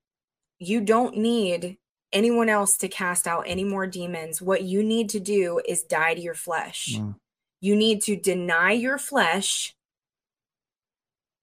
you 0.60 0.82
don't 0.82 1.18
need 1.18 1.78
anyone 2.12 2.50
else 2.50 2.78
to 2.78 2.88
cast 2.88 3.28
out 3.28 3.44
any 3.48 3.64
more 3.64 3.88
demons. 3.88 4.42
What 4.42 4.64
you 4.64 4.84
need 4.84 5.10
to 5.10 5.20
do 5.20 5.62
is 5.68 5.84
die 5.84 6.16
to 6.16 6.22
your 6.22 6.34
flesh. 6.34 6.96
Mm. 6.98 7.16
You 7.60 7.76
need 7.76 8.02
to 8.04 8.16
deny 8.16 8.72
your 8.72 8.98
flesh, 8.98 9.76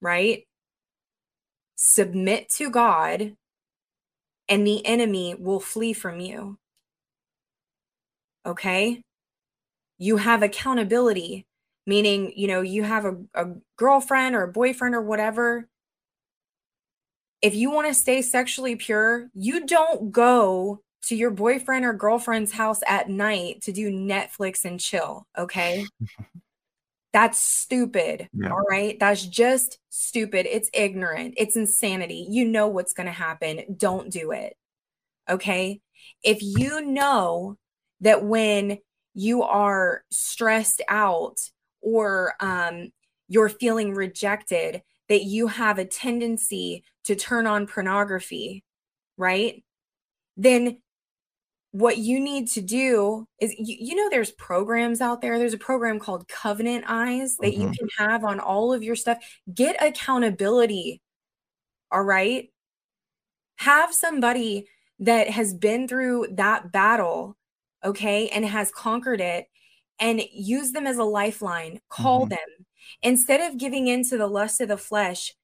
right? 0.01 0.47
Submit 1.75 2.49
to 2.51 2.71
God, 2.71 3.37
and 4.49 4.67
the 4.67 4.85
enemy 4.87 5.35
will 5.35 5.61
flee 5.61 5.93
from 5.93 6.21
you. 6.21 6.59
Okay? 8.47 9.03
You 9.99 10.19
have 10.19 10.43
accountability, 10.43 11.47
meaning, 11.87 12.33
you 12.37 12.47
know, 12.47 12.61
you 12.61 12.85
have 12.85 13.05
a, 13.05 13.17
a 13.35 13.47
girlfriend 13.77 14.37
or 14.37 14.45
a 14.45 14.53
boyfriend 14.53 14.95
or 14.95 15.03
whatever. 15.03 15.69
If 17.43 17.55
you 17.55 17.71
want 17.71 17.89
to 17.89 17.95
stay 17.95 18.23
sexually 18.23 18.77
pure, 18.77 19.31
you 19.35 19.67
don't 19.67 20.13
go 20.13 20.84
to 21.09 21.17
your 21.17 21.31
boyfriend 21.31 21.85
or 21.85 21.93
girlfriend's 21.93 22.53
house 22.53 22.81
at 22.87 23.09
night 23.09 23.63
to 23.63 23.73
do 23.73 23.91
Netflix 23.91 24.65
and 24.65 24.81
chill. 24.81 25.27
Okay. 25.37 25.87
That's 27.13 27.39
stupid. 27.39 28.29
Yeah. 28.33 28.51
All 28.51 28.65
right. 28.69 28.99
That's 28.99 29.25
just 29.25 29.79
stupid. 29.89 30.47
It's 30.47 30.71
ignorant. 30.75 31.35
It's 31.37 31.57
insanity. 31.57 32.27
You 32.29 32.45
know 32.45 32.67
what's 32.67 32.93
going 32.93 33.07
to 33.07 33.13
happen. 33.13 33.77
Don't 33.77 34.11
do 34.11 34.33
it. 34.33 34.57
Okay. 35.31 35.81
If 36.23 36.39
you 36.43 36.81
know 36.81 37.57
that 38.01 38.25
when 38.25 38.79
you 39.15 39.43
are 39.43 40.03
stressed 40.11 40.83
out 40.89 41.37
or 41.81 42.35
um, 42.41 42.91
you're 43.29 43.49
feeling 43.49 43.95
rejected, 43.95 44.83
that 45.09 45.23
you 45.23 45.47
have 45.47 45.79
a 45.79 45.85
tendency 45.85 46.83
to 47.05 47.15
turn 47.15 47.47
on 47.47 47.67
pornography, 47.67 48.65
right? 49.17 49.63
Then 50.37 50.79
what 51.75 51.99
you 51.99 52.21
need 52.21 52.47
to 52.47 52.61
do 52.61 53.27
is 53.41 53.53
you, 53.59 53.77
you, 53.81 53.97
know 53.97 54.09
there's 54.09 54.31
programs 54.31 55.01
out 55.01 55.21
there. 55.21 55.39
There's 55.39 55.55
a 55.55 55.59
program 55.59 55.99
called 55.99 56.29
covenant 56.29 56.85
eyes 56.87 57.37
that 57.41 57.53
mm-hmm. 57.53 57.63
you 57.63 57.71
can 57.71 57.89
have 57.99 58.25
on 58.25 58.39
all 58.39 58.73
of 58.73 58.85
your 58.85 58.95
stuff. 58.95 59.19
Get 59.53 59.83
accountability 59.83 61.03
all 61.91 62.03
right? 62.03 62.49
Have 63.57 63.93
somebody 63.93 64.67
that 65.01 65.31
has 65.31 65.53
been 65.53 65.89
through 65.89 66.29
that 66.33 66.71
battle 66.71 67.37
okay 67.85 68.29
and 68.29 68.45
has 68.45 68.71
conquered 68.71 69.21
it 69.21 69.47
and 69.99 70.23
use 70.33 70.71
them 70.73 70.87
as 70.87 70.97
a 70.97 71.05
lifeline. 71.05 71.81
Call 71.89 72.23
mm-hmm. 72.23 72.31
them. 72.31 72.67
Instead 73.03 73.41
of 73.51 73.59
giving 73.59 73.89
in 73.89 74.05
to 74.09 74.17
the 74.17 74.27
lust 74.29 74.61
of 74.61 74.69
the 74.69 74.77
flesh 74.77 75.35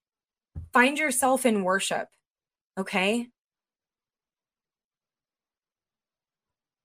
find 0.72 0.98
yourself 0.98 1.46
in 1.46 1.62
worship 1.62 2.08
okay 2.78 3.28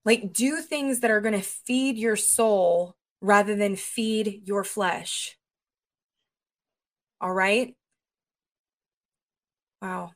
Like, 0.05 0.31
do 0.31 0.61
things 0.61 0.99
that 0.99 1.11
are 1.11 1.21
going 1.21 1.33
to 1.33 1.41
feed 1.41 1.97
your 1.97 2.15
soul 2.15 2.95
rather 3.21 3.55
than 3.55 3.75
feed 3.75 4.41
your 4.45 4.63
flesh. 4.63 5.35
All 7.19 7.33
right. 7.33 7.75
Wow. 9.81 10.11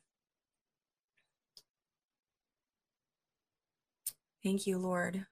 Thank 4.44 4.68
you, 4.68 4.78
Lord. 4.78 5.26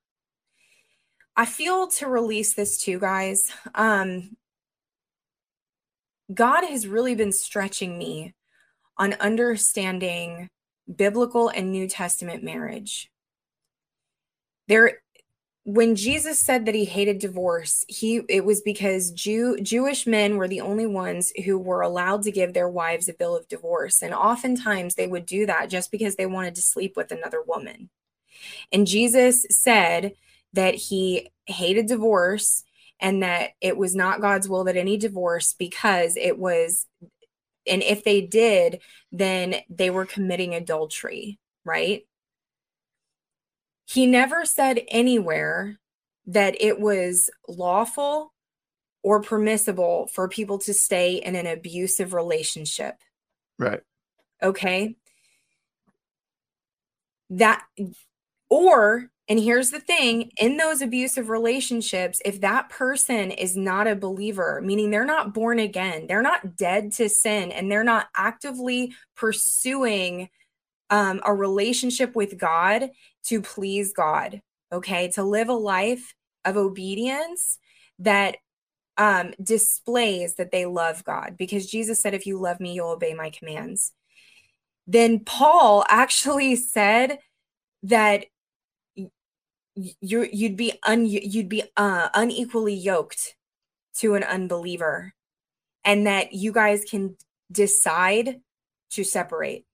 I 1.36 1.46
feel 1.46 1.88
to 1.88 2.08
release 2.08 2.56
this 2.56 2.80
too, 2.80 3.00
guys. 3.00 3.52
Um, 3.76 4.38
God 6.34 6.66
has 6.66 6.88
really 6.88 7.16
been 7.16 7.32
stretching 7.32 7.98
me 7.98 8.34
on 8.98 9.14
understanding 9.14 10.50
biblical 10.94 11.50
and 11.50 11.72
New 11.72 11.88
Testament 11.88 12.44
marriage. 12.44 13.10
There 14.68 15.00
when 15.68 15.98
Jesus 15.98 16.40
said 16.40 16.66
that 16.66 16.76
he 16.76 16.86
hated 16.86 17.20
divorce, 17.20 17.84
he 17.90 18.22
it 18.30 18.46
was 18.46 18.62
because 18.62 19.12
Jew 19.12 19.60
Jewish 19.62 20.08
men 20.08 20.38
were 20.38 20.48
the 20.48 20.62
only 20.62 20.86
ones 20.86 21.34
who 21.44 21.58
were 21.58 21.82
allowed 21.82 22.24
to 22.24 22.32
give 22.32 22.54
their 22.54 22.70
wives 22.70 23.10
a 23.10 23.14
bill 23.14 23.36
of 23.36 23.50
divorce. 23.50 24.02
And 24.02 24.14
oftentimes 24.14 24.96
they 24.96 25.08
would 25.08 25.26
do 25.26 25.46
that 25.46 25.70
just 25.70 25.92
because 25.92 26.16
they 26.16 26.26
wanted 26.26 26.56
to 26.56 26.62
sleep 26.62 26.94
with 26.96 27.12
another 27.12 27.42
woman. 27.46 27.90
And 28.72 28.88
Jesus 28.88 29.46
said 29.50 30.14
that 30.54 30.76
he 30.76 31.32
hated 31.48 31.88
divorce 31.88 32.64
and 33.02 33.22
that 33.22 33.50
it 33.60 33.76
was 33.76 33.94
not 33.94 34.22
God's 34.22 34.48
will 34.48 34.64
that 34.64 34.78
any 34.78 34.96
divorce 34.96 35.54
because 35.54 36.16
it 36.16 36.40
was 36.40 36.86
and 37.68 37.84
if 37.84 38.06
they 38.06 38.22
did, 38.22 38.80
then 39.12 39.56
they 39.70 39.90
were 39.90 40.06
committing 40.06 40.56
adultery, 40.56 41.40
right? 41.66 42.07
He 43.90 44.06
never 44.06 44.44
said 44.44 44.82
anywhere 44.90 45.80
that 46.26 46.62
it 46.62 46.80
was 46.80 47.30
lawful 47.48 48.34
or 49.02 49.22
permissible 49.22 50.10
for 50.14 50.28
people 50.28 50.58
to 50.60 50.74
stay 50.74 51.16
in 51.16 51.38
an 51.38 51.48
abusive 51.48 52.14
relationship. 52.14 52.96
Right. 53.58 53.80
Okay. 54.44 54.98
That, 57.30 57.64
or, 58.50 59.10
and 59.30 59.40
here's 59.40 59.72
the 59.72 59.80
thing 59.80 60.32
in 60.38 60.58
those 60.58 60.82
abusive 60.82 61.30
relationships, 61.30 62.22
if 62.26 62.42
that 62.42 62.70
person 62.70 63.32
is 63.32 63.56
not 63.56 63.88
a 63.88 63.96
believer, 63.96 64.62
meaning 64.62 64.92
they're 64.92 65.06
not 65.06 65.34
born 65.34 65.60
again, 65.60 66.08
they're 66.08 66.22
not 66.22 66.58
dead 66.58 66.92
to 66.94 67.08
sin, 67.08 67.54
and 67.54 67.72
they're 67.72 67.86
not 67.86 68.08
actively 68.16 68.94
pursuing 69.16 70.28
um, 70.90 71.22
a 71.26 71.34
relationship 71.34 72.16
with 72.16 72.38
God 72.38 72.90
to 73.26 73.42
please 73.42 73.94
God, 73.94 74.42
okay? 74.72 75.10
To 75.12 75.24
live 75.24 75.50
a 75.50 75.54
life 75.54 76.14
of 76.46 76.58
obedience 76.58 77.60
that 78.00 78.38
um, 78.98 79.34
displays 79.42 80.36
that 80.36 80.52
they 80.52 80.66
love 80.66 81.04
God 81.04 81.36
because 81.38 81.70
Jesus 81.70 82.02
said, 82.02 82.14
If 82.14 82.26
you 82.26 82.40
love 82.40 82.60
me, 82.60 82.74
you'll 82.74 82.90
obey 82.90 83.14
my 83.14 83.30
commands. 83.30 83.94
Then 84.88 85.20
Paul 85.20 85.86
actually 85.90 86.56
said 86.56 87.20
that 87.84 88.26
you 88.96 90.28
you'd 90.32 90.58
be 90.58 90.74
un 90.84 91.06
you'd 91.06 91.50
be 91.50 91.64
uh, 91.76 92.10
unequally 92.14 92.74
yoked 92.74 93.36
to 93.98 94.16
an 94.16 94.24
unbeliever 94.24 95.14
and 95.84 96.08
that 96.08 96.34
you 96.34 96.52
guys 96.52 96.84
can 96.84 97.16
decide 97.52 98.42
to 98.92 99.04
separate 99.04 99.66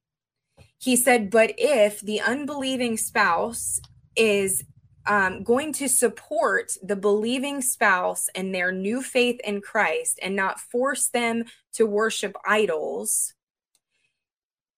he 0.83 0.97
said, 0.97 1.29
but 1.29 1.53
if 1.57 2.01
the 2.01 2.19
unbelieving 2.19 2.97
spouse 2.97 3.79
is 4.17 4.65
um, 5.07 5.41
going 5.41 5.71
to 5.71 5.87
support 5.87 6.73
the 6.83 6.97
believing 6.97 7.61
spouse 7.61 8.27
and 8.35 8.53
their 8.53 8.69
new 8.73 9.01
faith 9.01 9.39
in 9.45 9.61
Christ 9.61 10.19
and 10.21 10.35
not 10.35 10.59
force 10.59 11.07
them 11.07 11.45
to 11.75 11.85
worship 11.85 12.35
idols, 12.45 13.33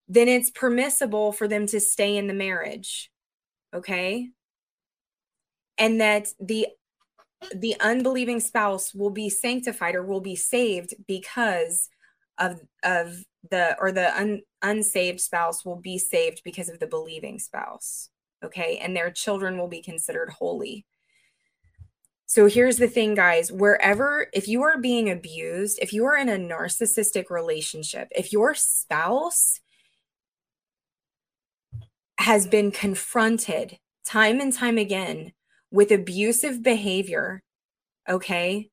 then 0.07 0.27
it's 0.27 0.51
permissible 0.51 1.31
for 1.31 1.47
them 1.47 1.65
to 1.65 1.79
stay 1.79 2.17
in 2.17 2.27
the 2.27 2.35
marriage. 2.35 3.09
Okay. 3.73 4.29
And 5.79 5.99
that 6.01 6.27
the 6.39 6.67
the 7.55 7.75
unbelieving 7.79 8.39
spouse 8.41 8.93
will 8.93 9.09
be 9.09 9.29
sanctified 9.29 9.95
or 9.95 10.03
will 10.03 10.21
be 10.21 10.35
saved 10.35 10.93
because 11.07 11.89
of 12.37 12.61
of 12.83 13.23
the 13.51 13.75
or 13.79 13.91
the 13.91 14.15
un, 14.17 14.41
unsaved 14.61 15.21
spouse 15.21 15.65
will 15.65 15.75
be 15.75 15.97
saved 15.97 16.41
because 16.43 16.69
of 16.69 16.79
the 16.79 16.87
believing 16.87 17.39
spouse 17.39 18.09
okay 18.43 18.77
and 18.77 18.95
their 18.95 19.11
children 19.11 19.57
will 19.57 19.67
be 19.67 19.81
considered 19.81 20.29
holy 20.29 20.85
so 22.27 22.47
here's 22.47 22.77
the 22.77 22.87
thing 22.87 23.13
guys 23.13 23.51
wherever 23.51 24.27
if 24.33 24.47
you 24.47 24.63
are 24.63 24.77
being 24.77 25.09
abused 25.09 25.79
if 25.81 25.93
you 25.93 26.05
are 26.05 26.15
in 26.15 26.29
a 26.29 26.37
narcissistic 26.37 27.29
relationship 27.29 28.07
if 28.11 28.31
your 28.31 28.53
spouse 28.53 29.59
has 32.17 32.47
been 32.47 32.71
confronted 32.71 33.77
time 34.05 34.39
and 34.39 34.53
time 34.53 34.77
again 34.77 35.31
with 35.71 35.91
abusive 35.91 36.63
behavior 36.63 37.43
okay 38.09 38.69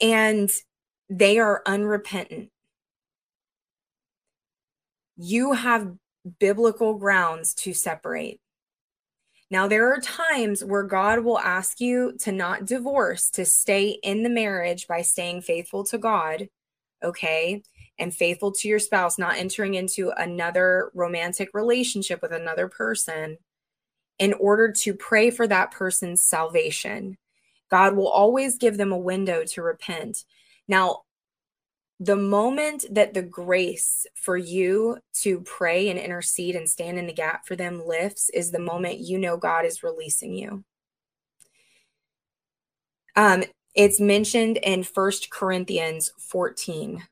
and 0.00 0.50
they 1.08 1.38
are 1.38 1.62
unrepentant. 1.66 2.50
You 5.16 5.52
have 5.52 5.94
biblical 6.38 6.94
grounds 6.94 7.54
to 7.54 7.72
separate. 7.74 8.40
Now, 9.50 9.68
there 9.68 9.92
are 9.92 10.00
times 10.00 10.64
where 10.64 10.82
God 10.82 11.20
will 11.20 11.38
ask 11.38 11.80
you 11.80 12.16
to 12.20 12.32
not 12.32 12.64
divorce, 12.64 13.30
to 13.30 13.44
stay 13.44 13.98
in 14.02 14.22
the 14.22 14.30
marriage 14.30 14.88
by 14.88 15.02
staying 15.02 15.42
faithful 15.42 15.84
to 15.84 15.98
God, 15.98 16.48
okay, 17.02 17.62
and 17.98 18.12
faithful 18.12 18.50
to 18.52 18.68
your 18.68 18.78
spouse, 18.78 19.18
not 19.18 19.36
entering 19.36 19.74
into 19.74 20.10
another 20.16 20.90
romantic 20.94 21.50
relationship 21.52 22.20
with 22.22 22.32
another 22.32 22.68
person 22.68 23.36
in 24.18 24.32
order 24.34 24.72
to 24.72 24.94
pray 24.94 25.30
for 25.30 25.46
that 25.46 25.70
person's 25.70 26.22
salvation. 26.22 27.16
God 27.70 27.94
will 27.94 28.08
always 28.08 28.58
give 28.58 28.76
them 28.76 28.92
a 28.92 28.98
window 28.98 29.44
to 29.44 29.62
repent. 29.62 30.24
Now, 30.66 31.02
the 32.00 32.16
moment 32.16 32.84
that 32.90 33.14
the 33.14 33.22
grace 33.22 34.06
for 34.14 34.36
you 34.36 34.98
to 35.22 35.40
pray 35.40 35.88
and 35.88 35.98
intercede 35.98 36.56
and 36.56 36.68
stand 36.68 36.98
in 36.98 37.06
the 37.06 37.12
gap 37.12 37.46
for 37.46 37.56
them 37.56 37.86
lifts 37.86 38.30
is 38.30 38.50
the 38.50 38.58
moment 38.58 38.98
you 38.98 39.18
know 39.18 39.36
God 39.36 39.64
is 39.64 39.82
releasing 39.82 40.34
you. 40.34 40.64
Um, 43.16 43.44
it's 43.74 44.00
mentioned 44.00 44.56
in 44.58 44.82
First 44.82 45.30
Corinthians 45.30 46.12
14. 46.18 47.04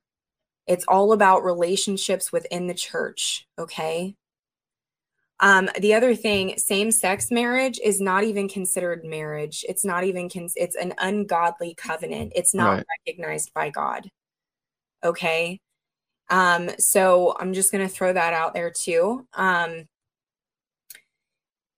It's 0.67 0.85
all 0.87 1.13
about 1.13 1.45
relationships 1.45 2.33
within 2.33 2.67
the 2.67 2.75
church, 2.75 3.47
okay? 3.59 4.17
Um, 5.41 5.69
the 5.81 5.95
other 5.95 6.15
thing, 6.15 6.57
same-sex 6.57 7.33
marriage 7.33 7.81
is 7.83 8.01
not 8.01 8.23
even 8.23 8.49
considered 8.49 9.05
marriage. 9.05 9.65
It's 9.69 9.85
not 9.85 10.05
even 10.05 10.29
con- 10.29 10.49
it's 10.55 10.77
an 10.77 10.95
ungodly 10.99 11.75
covenant. 11.75 12.33
It's 12.37 12.55
not 12.55 12.77
right. 12.77 12.87
recognized 13.07 13.53
by 13.53 13.71
God. 13.71 14.09
Okay. 15.05 15.61
Um, 16.31 16.70
so 16.79 17.37
I'm 17.39 17.53
just 17.53 17.73
going 17.73 17.87
to 17.87 17.93
throw 17.93 18.12
that 18.12 18.33
out 18.33 18.55
there 18.55 18.70
too. 18.70 19.27
Um, 19.35 19.85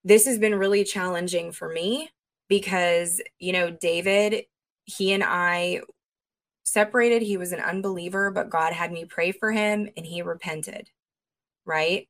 this 0.04 0.26
has 0.26 0.38
been 0.38 0.54
really 0.54 0.84
challenging 0.84 1.50
for 1.50 1.68
me 1.68 2.10
because, 2.48 3.20
you 3.38 3.52
know, 3.52 3.70
David, 3.70 4.44
he 4.84 5.12
and 5.12 5.24
I 5.24 5.80
separated. 6.64 7.22
He 7.22 7.36
was 7.36 7.52
an 7.52 7.60
unbeliever, 7.60 8.30
but 8.30 8.50
God 8.50 8.72
had 8.72 8.92
me 8.92 9.06
pray 9.06 9.32
for 9.32 9.50
him 9.50 9.88
and 9.96 10.04
he 10.04 10.22
repented. 10.22 10.90
Right. 11.64 12.08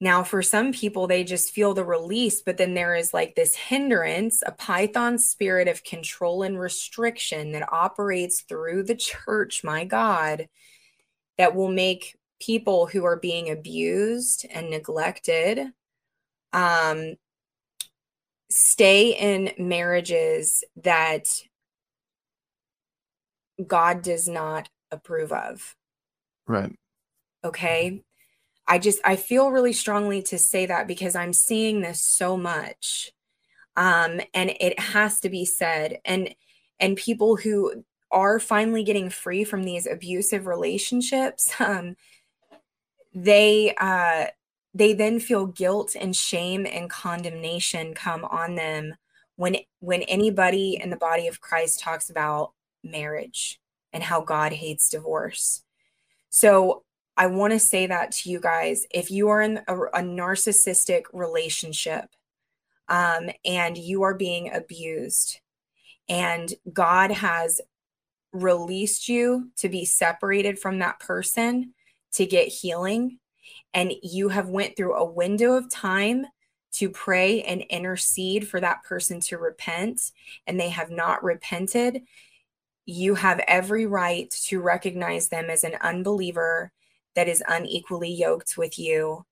Now, 0.00 0.22
for 0.22 0.42
some 0.42 0.72
people, 0.72 1.08
they 1.08 1.24
just 1.24 1.52
feel 1.52 1.74
the 1.74 1.84
release, 1.84 2.40
but 2.40 2.56
then 2.56 2.74
there 2.74 2.94
is 2.94 3.12
like 3.12 3.34
this 3.34 3.56
hindrance, 3.56 4.42
a 4.46 4.52
python 4.52 5.18
spirit 5.18 5.66
of 5.66 5.82
control 5.82 6.44
and 6.44 6.58
restriction 6.58 7.52
that 7.52 7.72
operates 7.72 8.42
through 8.42 8.84
the 8.84 8.94
church, 8.94 9.64
my 9.64 9.84
God, 9.84 10.48
that 11.36 11.56
will 11.56 11.70
make 11.70 12.16
people 12.40 12.86
who 12.86 13.04
are 13.04 13.16
being 13.16 13.50
abused 13.50 14.46
and 14.50 14.70
neglected 14.70 15.72
um, 16.52 17.16
stay 18.50 19.10
in 19.10 19.52
marriages 19.58 20.64
that 20.76 21.26
God 23.66 24.02
does 24.02 24.28
not 24.28 24.68
approve 24.90 25.32
of. 25.32 25.74
Right. 26.46 26.74
Okay. 27.44 28.02
I 28.68 28.78
just 28.78 29.00
I 29.04 29.16
feel 29.16 29.50
really 29.50 29.72
strongly 29.72 30.22
to 30.24 30.38
say 30.38 30.66
that 30.66 30.86
because 30.86 31.16
I'm 31.16 31.32
seeing 31.32 31.80
this 31.80 32.02
so 32.02 32.36
much. 32.36 33.12
Um 33.76 34.20
and 34.34 34.50
it 34.60 34.78
has 34.78 35.20
to 35.20 35.30
be 35.30 35.44
said 35.44 35.98
and 36.04 36.34
and 36.78 36.96
people 36.96 37.36
who 37.36 37.84
are 38.10 38.38
finally 38.38 38.84
getting 38.84 39.10
free 39.10 39.44
from 39.44 39.64
these 39.64 39.86
abusive 39.86 40.46
relationships 40.46 41.52
um 41.60 41.96
they 43.14 43.74
uh 43.78 44.26
they 44.74 44.92
then 44.92 45.18
feel 45.18 45.46
guilt 45.46 45.96
and 45.98 46.14
shame 46.14 46.66
and 46.70 46.90
condemnation 46.90 47.94
come 47.94 48.24
on 48.24 48.54
them 48.54 48.94
when 49.36 49.56
when 49.80 50.02
anybody 50.02 50.78
in 50.80 50.90
the 50.90 50.96
body 50.96 51.26
of 51.28 51.40
Christ 51.40 51.80
talks 51.80 52.10
about 52.10 52.52
marriage 52.84 53.60
and 53.92 54.02
how 54.02 54.20
God 54.20 54.52
hates 54.52 54.88
divorce. 54.88 55.62
So 56.28 56.84
I 57.18 57.26
want 57.26 57.52
to 57.52 57.58
say 57.58 57.88
that 57.88 58.12
to 58.12 58.30
you 58.30 58.38
guys. 58.38 58.86
If 58.92 59.10
you 59.10 59.28
are 59.28 59.42
in 59.42 59.60
a, 59.66 59.76
a 59.76 60.00
narcissistic 60.00 61.02
relationship 61.12 62.04
um, 62.88 63.28
and 63.44 63.76
you 63.76 64.04
are 64.04 64.14
being 64.14 64.54
abused, 64.54 65.40
and 66.08 66.54
God 66.72 67.10
has 67.10 67.60
released 68.32 69.08
you 69.08 69.50
to 69.56 69.68
be 69.68 69.84
separated 69.84 70.60
from 70.60 70.78
that 70.78 71.00
person 71.00 71.74
to 72.12 72.24
get 72.24 72.46
healing, 72.46 73.18
and 73.74 73.92
you 74.02 74.28
have 74.28 74.48
went 74.48 74.76
through 74.76 74.94
a 74.94 75.04
window 75.04 75.54
of 75.54 75.68
time 75.68 76.24
to 76.74 76.88
pray 76.88 77.42
and 77.42 77.62
intercede 77.62 78.46
for 78.46 78.60
that 78.60 78.84
person 78.84 79.18
to 79.18 79.38
repent 79.38 80.12
and 80.46 80.60
they 80.60 80.68
have 80.68 80.90
not 80.90 81.24
repented 81.24 82.02
you 82.90 83.14
have 83.14 83.38
every 83.46 83.84
right 83.84 84.30
to 84.30 84.60
recognize 84.60 85.28
them 85.28 85.50
as 85.50 85.62
an 85.62 85.74
unbeliever 85.82 86.72
that 87.18 87.26
is 87.26 87.42
unequally 87.48 88.12
yoked 88.12 88.56
with 88.56 88.78
you. 88.78 89.24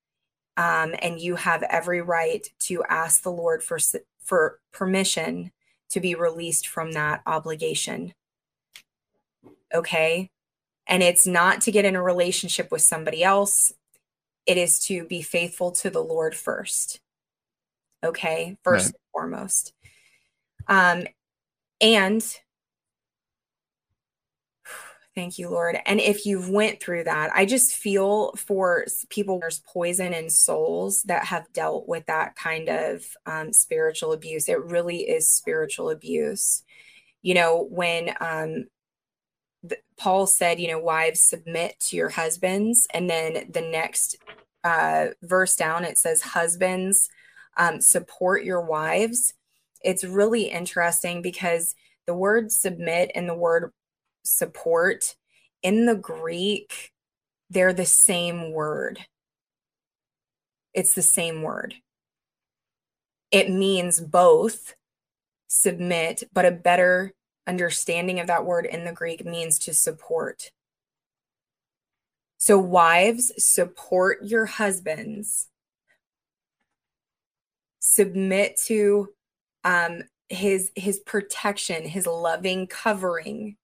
Um, 0.57 0.97
and 1.01 1.21
you 1.21 1.37
have 1.37 1.63
every 1.63 2.03
right 2.03 2.45
to 2.63 2.83
ask 2.89 3.23
the 3.23 3.31
Lord 3.31 3.63
for, 3.63 3.79
for 4.25 4.59
permission 4.73 5.53
to 5.91 6.01
be 6.01 6.17
released 6.17 6.67
from 6.67 6.93
that 6.93 7.23
obligation. 7.27 8.13
Okay. 9.73 10.31
And 10.89 11.01
it's 11.01 11.29
not 11.29 11.61
to 11.61 11.71
get 11.71 11.85
in 11.85 11.95
a 11.95 12.03
relationship 12.03 12.73
with 12.73 12.83
somebody 12.83 13.23
else, 13.23 13.73
it 14.47 14.59
is 14.59 14.81
to 14.87 15.05
be 15.05 15.23
faithful 15.23 15.71
to 15.71 15.89
the 15.89 16.03
Lord 16.03 16.35
first. 16.35 16.99
Okay. 18.03 18.57
First 18.65 18.87
right. 18.87 18.95
and 18.95 19.13
foremost. 19.13 19.73
Um, 20.67 21.05
and 21.81 22.21
Thank 25.17 25.39
you, 25.39 25.49
Lord. 25.49 25.79
And 25.87 25.99
if 25.99 26.27
you've 26.27 26.51
went 26.51 26.79
through 26.79 27.05
that, 27.05 27.31
I 27.35 27.47
just 27.47 27.73
feel 27.73 28.33
for 28.35 28.85
people 29.09 29.41
there's 29.41 29.61
poison 29.61 30.13
in 30.13 30.29
souls 30.29 31.03
that 31.05 31.25
have 31.25 31.51
dealt 31.55 31.89
with 31.89 32.05
that 32.05 32.37
kind 32.37 32.69
of 32.69 33.03
um, 33.25 33.55
spiritual 33.55 34.13
abuse. 34.13 34.47
It 34.47 34.63
really 34.63 35.09
is 35.09 35.31
spiritual 35.31 35.89
abuse. 35.89 36.63
You 37.23 37.33
know, 37.33 37.67
when 37.71 38.11
um, 38.21 38.67
the, 39.63 39.79
Paul 39.97 40.27
said, 40.27 40.61
you 40.61 40.69
know, 40.69 40.79
wives 40.79 41.23
submit 41.23 41.81
to 41.89 41.97
your 41.97 42.11
husbands, 42.11 42.87
and 42.93 43.09
then 43.09 43.51
the 43.51 43.63
next 43.63 44.17
uh, 44.65 45.07
verse 45.23 45.57
down 45.57 45.85
it 45.85 45.97
says, 45.97 46.21
husbands 46.21 47.09
um, 47.57 47.81
support 47.81 48.45
your 48.45 48.61
wives. 48.61 49.33
It's 49.83 50.05
really 50.05 50.51
interesting 50.51 51.23
because 51.23 51.75
the 52.07 52.15
word 52.15 52.53
submit 52.53 53.13
and 53.15 53.27
the 53.27 53.35
word 53.35 53.73
support 54.27 55.16
in 55.62 55.86
the 55.86 55.97
Greek, 55.97 56.93
they're 57.51 57.73
the 57.73 57.86
same 57.86 58.53
word. 58.53 59.01
It's 60.74 60.94
the 60.94 61.03
same 61.03 61.43
word. 61.43 61.74
It 63.31 63.51
means 63.51 64.01
both 64.01 64.74
submit, 65.48 66.24
but 66.32 66.44
a 66.44 66.51
better 66.51 67.12
understanding 67.47 68.20
of 68.20 68.27
that 68.27 68.44
word 68.44 68.66
in 68.66 68.85
the 68.85 68.93
Greek 68.93 69.24
means 69.24 69.59
to 69.61 69.74
support. 69.74 70.51
So, 72.39 72.59
wives, 72.59 73.32
support 73.39 74.19
your 74.23 74.47
husbands, 74.47 75.48
submit 77.81 78.59
to 78.66 79.09
um, 79.65 80.03
his 80.28 80.70
his 80.74 80.98
protection, 81.01 81.85
his 81.85 82.07
loving 82.07 82.66
covering, 82.66 83.57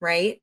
right? 0.00 0.40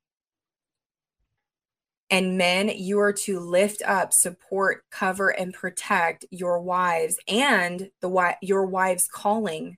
And 2.10 2.38
men, 2.38 2.70
you 2.70 3.00
are 3.00 3.14
to 3.26 3.40
lift 3.40 3.82
up, 3.86 4.14
support, 4.14 4.84
cover, 4.92 5.30
and 5.30 5.54
protect 5.54 6.26
your 6.32 6.62
wives 6.62 7.18
and 7.28 7.90
the 8.02 8.36
your 8.42 8.66
wife's 8.66 9.10
calling, 9.10 9.78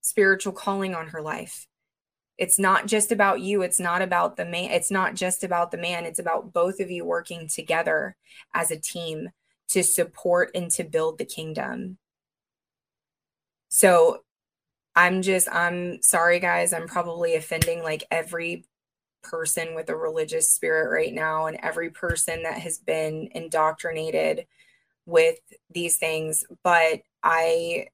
spiritual 0.00 0.54
calling 0.54 0.94
on 0.94 1.08
her 1.08 1.20
life. 1.20 1.66
It's 2.38 2.58
not 2.58 2.86
just 2.86 3.12
about 3.12 3.40
you. 3.40 3.62
It's 3.62 3.80
not 3.80 4.02
about 4.02 4.36
the 4.36 4.44
man. 4.44 4.70
It's 4.70 4.90
not 4.90 5.14
just 5.14 5.44
about 5.44 5.70
the 5.70 5.78
man. 5.78 6.04
It's 6.04 6.18
about 6.18 6.52
both 6.52 6.80
of 6.80 6.90
you 6.90 7.04
working 7.04 7.48
together 7.48 8.16
as 8.54 8.70
a 8.70 8.80
team 8.80 9.30
to 9.68 9.82
support 9.82 10.50
and 10.54 10.70
to 10.72 10.84
build 10.84 11.18
the 11.18 11.24
kingdom. 11.24 11.98
So 13.68 14.22
I'm 14.96 15.22
just, 15.22 15.48
I'm 15.52 16.02
sorry, 16.02 16.40
guys. 16.40 16.72
I'm 16.72 16.88
probably 16.88 17.36
offending 17.36 17.82
like 17.82 18.04
every 18.10 18.64
person 19.22 19.74
with 19.74 19.90
a 19.90 19.96
religious 19.96 20.52
spirit 20.52 20.90
right 20.90 21.14
now 21.14 21.46
and 21.46 21.58
every 21.62 21.90
person 21.90 22.44
that 22.44 22.58
has 22.60 22.78
been 22.78 23.28
indoctrinated 23.34 24.46
with 25.06 25.38
these 25.70 25.98
things. 25.98 26.44
But 26.64 27.02
I 27.22 27.88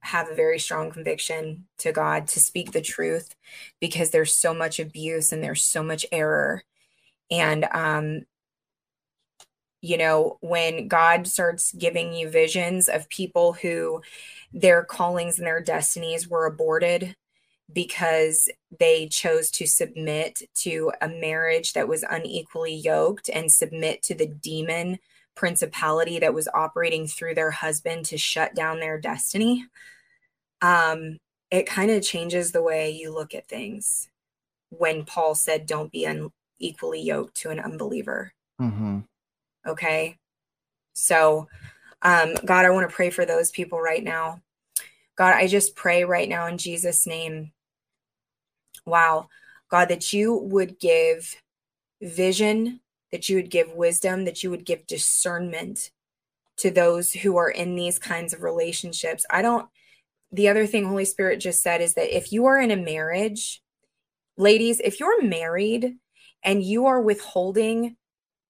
have 0.00 0.30
a 0.30 0.34
very 0.34 0.58
strong 0.58 0.90
conviction 0.90 1.66
to 1.78 1.92
God 1.92 2.28
to 2.28 2.40
speak 2.40 2.72
the 2.72 2.82
truth 2.82 3.34
because 3.80 4.10
there's 4.10 4.34
so 4.36 4.54
much 4.54 4.80
abuse 4.80 5.32
and 5.32 5.42
there's 5.44 5.64
so 5.64 5.82
much 5.82 6.06
error. 6.12 6.64
And, 7.30 7.66
um, 7.72 8.22
you 9.82 9.98
know, 9.98 10.38
when 10.40 10.88
God 10.88 11.26
starts 11.26 11.72
giving 11.72 12.14
you 12.14 12.30
visions 12.30 12.88
of 12.88 13.08
people 13.08 13.52
who 13.52 14.00
their 14.52 14.84
callings 14.84 15.38
and 15.38 15.46
their 15.46 15.60
destinies 15.60 16.28
were 16.28 16.46
aborted 16.46 17.16
because 17.72 18.48
they 18.78 19.08
chose 19.08 19.50
to 19.50 19.66
submit 19.66 20.42
to 20.54 20.92
a 21.00 21.08
marriage 21.08 21.72
that 21.72 21.88
was 21.88 22.04
unequally 22.08 22.74
yoked 22.74 23.28
and 23.28 23.50
submit 23.50 24.02
to 24.02 24.14
the 24.14 24.26
demon 24.26 24.98
principality 25.34 26.18
that 26.18 26.34
was 26.34 26.48
operating 26.54 27.06
through 27.06 27.34
their 27.34 27.50
husband 27.50 28.04
to 28.04 28.18
shut 28.18 28.54
down 28.54 28.80
their 28.80 29.00
destiny 29.00 29.64
um 30.60 31.16
it 31.50 31.66
kind 31.66 31.90
of 31.90 32.02
changes 32.02 32.52
the 32.52 32.62
way 32.62 32.90
you 32.90 33.12
look 33.12 33.34
at 33.34 33.48
things 33.48 34.10
when 34.68 35.04
paul 35.04 35.34
said 35.34 35.64
don't 35.64 35.90
be 35.90 36.04
unequally 36.04 37.00
yoked 37.00 37.34
to 37.34 37.48
an 37.48 37.58
unbeliever 37.58 38.34
mm-hmm. 38.60 38.98
Okay 39.66 40.16
so 40.92 41.48
um, 42.02 42.34
God, 42.44 42.64
I 42.64 42.70
want 42.70 42.88
to 42.88 42.94
pray 42.94 43.10
for 43.10 43.24
those 43.24 43.50
people 43.50 43.80
right 43.80 44.02
now. 44.02 44.42
God, 45.16 45.34
I 45.34 45.46
just 45.46 45.76
pray 45.76 46.04
right 46.04 46.28
now 46.28 46.46
in 46.46 46.58
Jesus' 46.58 47.06
name. 47.06 47.52
Wow. 48.84 49.28
God, 49.70 49.88
that 49.88 50.12
you 50.12 50.34
would 50.34 50.80
give 50.80 51.36
vision, 52.00 52.80
that 53.12 53.28
you 53.28 53.36
would 53.36 53.50
give 53.50 53.72
wisdom, 53.72 54.24
that 54.24 54.42
you 54.42 54.50
would 54.50 54.66
give 54.66 54.86
discernment 54.86 55.90
to 56.56 56.70
those 56.70 57.12
who 57.12 57.36
are 57.36 57.50
in 57.50 57.76
these 57.76 57.98
kinds 57.98 58.34
of 58.34 58.42
relationships. 58.42 59.24
I 59.30 59.42
don't, 59.42 59.68
the 60.32 60.48
other 60.48 60.66
thing 60.66 60.84
Holy 60.84 61.04
Spirit 61.04 61.38
just 61.38 61.62
said 61.62 61.80
is 61.80 61.94
that 61.94 62.14
if 62.14 62.32
you 62.32 62.46
are 62.46 62.58
in 62.58 62.70
a 62.70 62.76
marriage, 62.76 63.62
ladies, 64.36 64.80
if 64.80 64.98
you're 64.98 65.22
married 65.22 65.96
and 66.42 66.62
you 66.62 66.86
are 66.86 67.00
withholding 67.00 67.96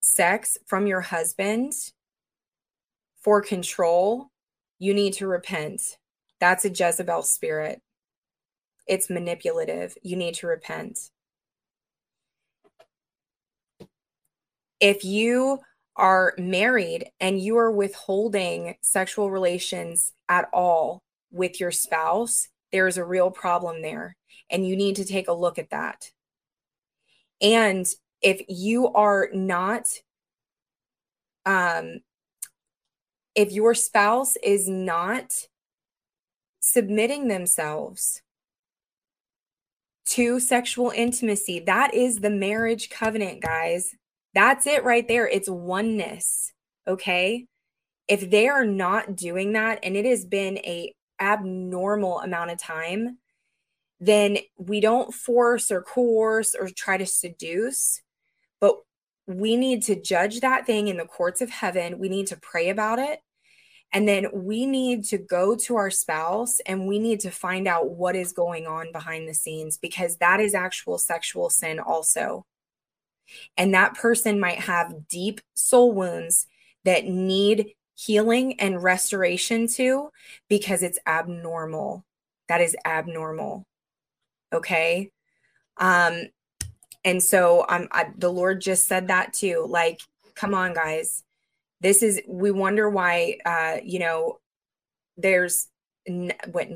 sex 0.03 0.59
from 0.67 0.87
your 0.87 1.01
husband, 1.01 1.73
for 3.23 3.41
control, 3.41 4.31
you 4.79 4.93
need 4.93 5.15
to 5.15 5.27
repent. 5.27 5.97
That's 6.41 6.65
a 6.65 6.71
Jezebel 6.71 7.23
spirit. 7.23 7.81
It's 8.87 9.09
manipulative. 9.09 9.97
You 10.03 10.17
need 10.17 10.35
to 10.37 10.49
repent. 10.49 10.99
If 14.81 15.05
you 15.05 15.61
are 15.95 16.35
married 16.37 17.11
and 17.21 17.41
you 17.41 17.57
are 17.59 17.71
withholding 17.71 18.75
sexual 18.83 19.31
relations 19.31 20.13
at 20.29 20.49
all 20.53 21.03
with 21.31 21.61
your 21.61 21.71
spouse, 21.71 22.49
there 22.73 22.89
is 22.89 22.97
a 22.97 23.05
real 23.05 23.31
problem 23.31 23.83
there. 23.83 24.17
And 24.51 24.67
you 24.67 24.75
need 24.75 24.97
to 24.97 25.05
take 25.05 25.29
a 25.29 25.33
look 25.33 25.59
at 25.59 25.71
that. 25.71 26.11
And 27.41 27.87
if 28.23 28.43
you 28.49 28.89
are 28.89 29.29
not 29.33 29.89
um, 31.45 32.01
if 33.35 33.53
your 33.53 33.75
spouse 33.75 34.37
is 34.43 34.69
not 34.69 35.33
submitting 36.61 37.29
themselves 37.29 38.23
to 40.05 40.39
sexual 40.39 40.91
intimacy, 40.91 41.61
that 41.61 41.95
is 41.95 42.17
the 42.17 42.31
marriage 42.31 42.91
covenant, 42.91 43.41
guys. 43.43 43.95
That's 44.35 44.67
it 44.67 44.85
right 44.85 45.07
there. 45.07 45.27
It's 45.29 45.49
oneness. 45.49 46.53
Okay. 46.87 47.47
If 48.09 48.31
they 48.31 48.49
are 48.49 48.67
not 48.67 49.17
doing 49.17 49.53
that, 49.53 49.81
and 49.83 49.97
it 49.97 50.05
has 50.05 50.25
been 50.25 50.59
a 50.59 50.93
abnormal 51.21 52.21
amount 52.21 52.51
of 52.51 52.59
time, 52.59 53.19
then 54.01 54.39
we 54.59 54.81
don't 54.81 55.15
force 55.15 55.71
or 55.71 55.83
coerce 55.83 56.55
or 56.59 56.69
try 56.69 56.97
to 56.97 57.07
seduce, 57.07 58.03
but 58.63 58.77
we 59.27 59.57
need 59.57 59.83
to 59.83 60.01
judge 60.01 60.41
that 60.41 60.67
thing 60.67 60.87
in 60.87 60.97
the 60.97 61.05
courts 61.05 61.41
of 61.41 61.51
heaven. 61.51 61.99
We 61.99 62.09
need 62.09 62.29
to 62.29 62.37
pray 62.37 62.71
about 62.71 63.01
it. 63.01 63.19
And 63.93 64.09
then 64.09 64.29
we 64.33 64.65
need 64.65 65.05
to 65.07 65.19
go 65.19 65.57
to 65.57 65.77
our 65.77 65.91
spouse 65.91 66.61
and 66.61 66.87
we 66.87 66.99
need 66.99 67.21
to 67.21 67.31
find 67.31 67.67
out 67.69 67.91
what 67.91 68.17
is 68.17 68.33
going 68.33 68.67
on 68.67 68.93
behind 68.93 69.29
the 69.29 69.35
scenes 69.35 69.77
because 69.77 70.17
that 70.19 70.41
is 70.41 70.55
actual 70.55 70.97
sexual 70.97 71.51
sin, 71.51 71.79
also. 71.81 72.47
And 73.57 73.75
that 73.75 73.95
person 73.95 74.39
might 74.39 74.61
have 74.61 75.09
deep 75.09 75.41
soul 75.55 75.93
wounds 75.93 76.47
that 76.85 77.05
need 77.05 77.75
healing 77.95 78.61
and 78.61 78.83
restoration 78.83 79.67
to 79.75 80.11
because 80.49 80.83
it's 80.83 80.99
abnormal. 81.05 82.05
That 82.49 82.61
is 82.61 82.77
abnormal. 82.87 83.67
Okay. 84.53 85.11
Um, 85.77 86.29
and 87.05 87.23
so 87.23 87.65
I'm 87.69 87.89
I, 87.93 88.07
the 88.17 88.31
Lord 88.31 88.61
just 88.61 88.87
said 88.87 89.09
that 89.09 89.33
too. 89.33 89.67
Like, 89.69 90.01
come 90.35 90.55
on, 90.55 90.75
guys. 90.75 91.23
This 91.81 92.03
is 92.03 92.21
we 92.29 92.51
wonder 92.51 92.89
why 92.89 93.39
uh, 93.45 93.79
you 93.85 93.99
know, 93.99 94.39
there's 95.17 95.69
n- 96.07 96.33
what 96.51 96.69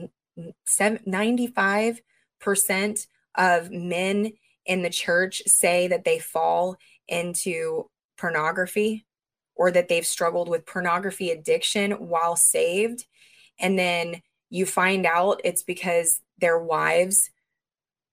95% 0.69 3.07
of 3.37 3.71
men 3.71 4.33
in 4.65 4.83
the 4.83 4.91
church 4.91 5.43
say 5.47 5.89
that 5.89 6.05
they 6.05 6.19
fall 6.19 6.77
into 7.09 7.89
pornography 8.19 9.07
or 9.55 9.71
that 9.71 9.89
they've 9.89 10.07
struggled 10.07 10.49
with 10.49 10.67
pornography 10.67 11.31
addiction 11.31 11.93
while 11.93 12.37
saved. 12.37 13.07
And 13.59 13.79
then 13.79 14.23
you 14.51 14.67
find 14.67 15.07
out 15.07 15.41
it's 15.45 15.63
because 15.63 16.21
their 16.39 16.59
wives, 16.59 17.31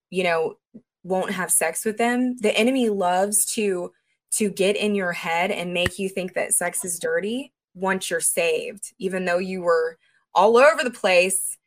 you 0.09 0.24
know, 0.24 0.56
won't 1.03 1.32
have 1.32 1.51
sex 1.51 1.85
with 1.85 1.98
them. 1.98 2.38
The 2.38 2.56
enemy 2.57 2.90
loves 2.90 3.45
to 3.53 3.91
to 4.38 4.49
get 4.49 4.75
in 4.75 4.95
your 4.95 5.11
head 5.11 5.51
and 5.51 5.73
make 5.73 5.99
you 5.99 6.09
think 6.09 6.33
that 6.33 6.53
sex 6.53 6.83
is 6.83 6.98
dirty 6.98 7.53
once 7.75 8.09
you're 8.09 8.19
saved, 8.19 8.93
even 8.98 9.25
though 9.25 9.38
you 9.38 9.61
were 9.61 9.98
all 10.33 10.57
over 10.57 10.83
the 10.83 10.90
place 10.91 11.57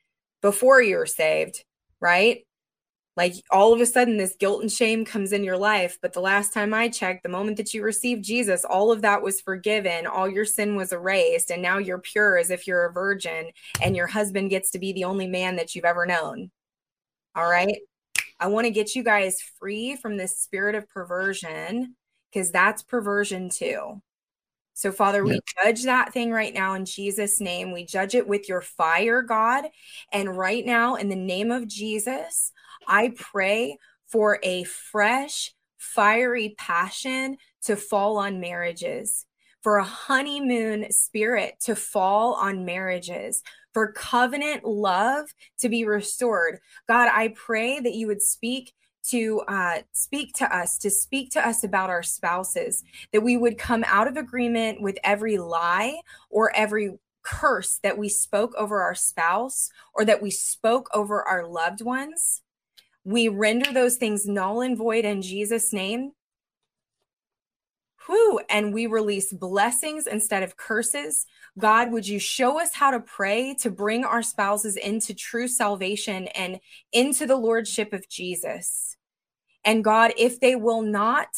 before 0.43 0.83
you 0.83 0.97
were 0.97 1.07
saved, 1.07 1.65
right? 2.01 2.47
like 3.17 3.35
all 3.51 3.73
of 3.73 3.81
a 3.81 3.87
sudden 3.87 4.17
this 4.19 4.37
guilt 4.39 4.61
and 4.61 4.71
shame 4.71 5.05
comes 5.05 5.33
in 5.33 5.43
your 5.43 5.57
life 5.57 5.99
but 6.01 6.13
the 6.13 6.21
last 6.21 6.53
time 6.53 6.73
i 6.73 6.89
checked 6.89 7.23
the 7.23 7.29
moment 7.29 7.57
that 7.57 7.73
you 7.75 7.83
received 7.83 8.25
jesus 8.25 8.65
all 8.65 8.93
of 8.93 9.03
that 9.03 9.23
was 9.23 9.41
forgiven 9.41 10.07
all 10.07 10.29
your 10.29 10.45
sin 10.45 10.77
was 10.77 10.93
erased 10.93 11.51
and 11.51 11.63
now 11.63 11.79
you're 11.79 11.99
pure 11.99 12.39
as 12.39 12.51
if 12.51 12.67
you're 12.67 12.87
a 12.87 12.93
virgin 12.93 13.51
and 13.83 13.97
your 13.97 14.07
husband 14.07 14.51
gets 14.51 14.71
to 14.71 14.79
be 14.79 14.93
the 14.93 15.05
only 15.05 15.27
man 15.27 15.57
that 15.57 15.75
you've 15.75 15.85
ever 15.85 16.07
known 16.07 16.51
all 17.35 17.49
right 17.49 17.79
i 18.41 18.47
want 18.47 18.65
to 18.65 18.71
get 18.71 18.95
you 18.95 19.03
guys 19.03 19.41
free 19.59 19.97
from 19.97 20.17
this 20.17 20.39
spirit 20.39 20.75
of 20.75 20.89
perversion 20.89 21.95
because 22.31 22.51
that's 22.51 22.83
perversion 22.83 23.49
too 23.49 24.01
so, 24.77 24.93
Father, 24.93 25.25
we 25.25 25.41
judge 25.65 25.85
that 25.85 26.13
thing 26.13 26.31
right 26.31 26.53
now 26.53 26.75
in 26.75 26.85
Jesus' 26.85 27.41
name. 27.41 27.73
We 27.73 27.87
judge 27.87 28.15
it 28.15 28.29
with 28.29 28.47
your 28.47 28.61
fire, 28.61 29.23
God. 29.23 29.65
And 30.13 30.37
right 30.37 30.67
now, 30.67 30.97
in 30.97 31.09
the 31.09 31.17
name 31.17 31.51
of 31.51 31.67
Jesus, 31.67 32.53
I 32.87 33.15
pray 33.17 33.79
for 34.07 34.39
a 34.43 34.65
fresh, 34.65 35.55
fiery 35.79 36.57
passion 36.59 37.39
to 37.63 37.75
fall 37.75 38.19
on 38.19 38.39
marriages, 38.39 39.25
for 39.63 39.79
a 39.79 39.85
honeymoon 39.85 40.93
spirit 40.93 41.55
to 41.63 41.75
fall 41.75 42.35
on 42.35 42.67
marriages, 42.67 43.43
for 43.77 43.93
covenant 43.93 44.65
love 44.65 45.27
to 45.59 45.69
be 45.69 45.85
restored. 45.85 46.61
God, 46.89 47.11
I 47.13 47.35
pray 47.37 47.79
that 47.79 47.93
you 47.93 48.07
would 48.07 48.23
speak 48.23 48.73
to 49.11 49.43
uh, 49.49 49.81
speak 49.93 50.33
to 50.37 50.57
us, 50.57 50.79
to 50.79 50.89
speak 50.89 51.31
to 51.33 51.47
us 51.47 51.63
about 51.63 51.91
our 51.91 52.03
spouses, 52.03 52.83
that 53.13 53.21
we 53.21 53.37
would 53.37 53.59
come 53.59 53.85
out 53.87 54.09
of 54.09 54.17
agreement 54.17 54.81
with 54.81 54.97
every 55.05 55.37
lie 55.37 56.01
or 56.31 56.57
every 56.57 56.95
curse 57.23 57.79
that 57.83 57.99
we 57.99 58.09
spoke 58.09 58.55
over 58.55 58.81
our 58.81 58.95
spouse 58.95 59.69
or 59.93 60.07
that 60.07 60.23
we 60.23 60.31
spoke 60.31 60.89
over 60.95 61.23
our 61.23 61.47
loved 61.47 61.83
ones. 61.83 62.41
We 63.05 63.29
render 63.29 63.75
those 63.75 63.99
things 63.99 64.27
null 64.27 64.63
and 64.63 64.75
void 64.75 65.05
in 65.05 65.21
Jesus' 65.21 65.71
name. 65.75 66.13
Whew, 68.07 68.41
and 68.49 68.73
we 68.73 68.87
release 68.87 69.33
blessings 69.33 70.07
instead 70.07 70.43
of 70.43 70.57
curses. 70.57 71.27
God, 71.59 71.91
would 71.91 72.07
you 72.07 72.19
show 72.19 72.61
us 72.61 72.73
how 72.73 72.91
to 72.93 73.01
pray 73.01 73.55
to 73.61 73.71
bring 73.71 74.05
our 74.05 74.23
spouses 74.23 74.77
into 74.77 75.15
true 75.15 75.49
salvation 75.49 76.29
and 76.29 76.61
into 76.93 77.27
the 77.27 77.37
lordship 77.37 77.93
of 77.93 78.09
Jesus? 78.09 78.97
And 79.65 79.83
God, 79.83 80.13
if 80.17 80.39
they 80.39 80.55
will 80.55 80.83
not, 80.83 81.29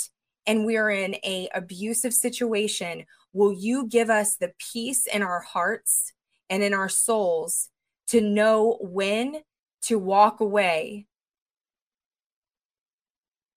and 0.46 0.66
we 0.66 0.76
are 0.76 0.90
in 0.90 1.14
a 1.24 1.48
abusive 1.54 2.12
situation, 2.12 3.04
will 3.32 3.52
you 3.52 3.86
give 3.86 4.10
us 4.10 4.36
the 4.36 4.52
peace 4.72 5.06
in 5.06 5.22
our 5.22 5.40
hearts 5.40 6.12
and 6.50 6.62
in 6.62 6.74
our 6.74 6.88
souls 6.88 7.70
to 8.08 8.20
know 8.20 8.78
when 8.80 9.42
to 9.82 9.98
walk 9.98 10.40
away 10.40 11.06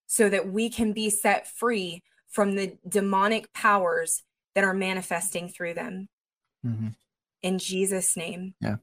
so 0.07 0.29
that 0.29 0.51
we 0.51 0.69
can 0.69 0.93
be 0.93 1.09
set 1.09 1.47
free 1.47 2.03
from 2.31 2.55
the 2.55 2.77
demonic 2.87 3.53
powers 3.53 4.23
that 4.55 4.63
are 4.63 4.73
manifesting 4.73 5.49
through 5.49 5.73
them. 5.75 6.09
Mm-hmm. 6.65 6.87
In 7.43 7.59
Jesus' 7.59 8.15
name. 8.17 8.55
Yeah. 8.61 8.77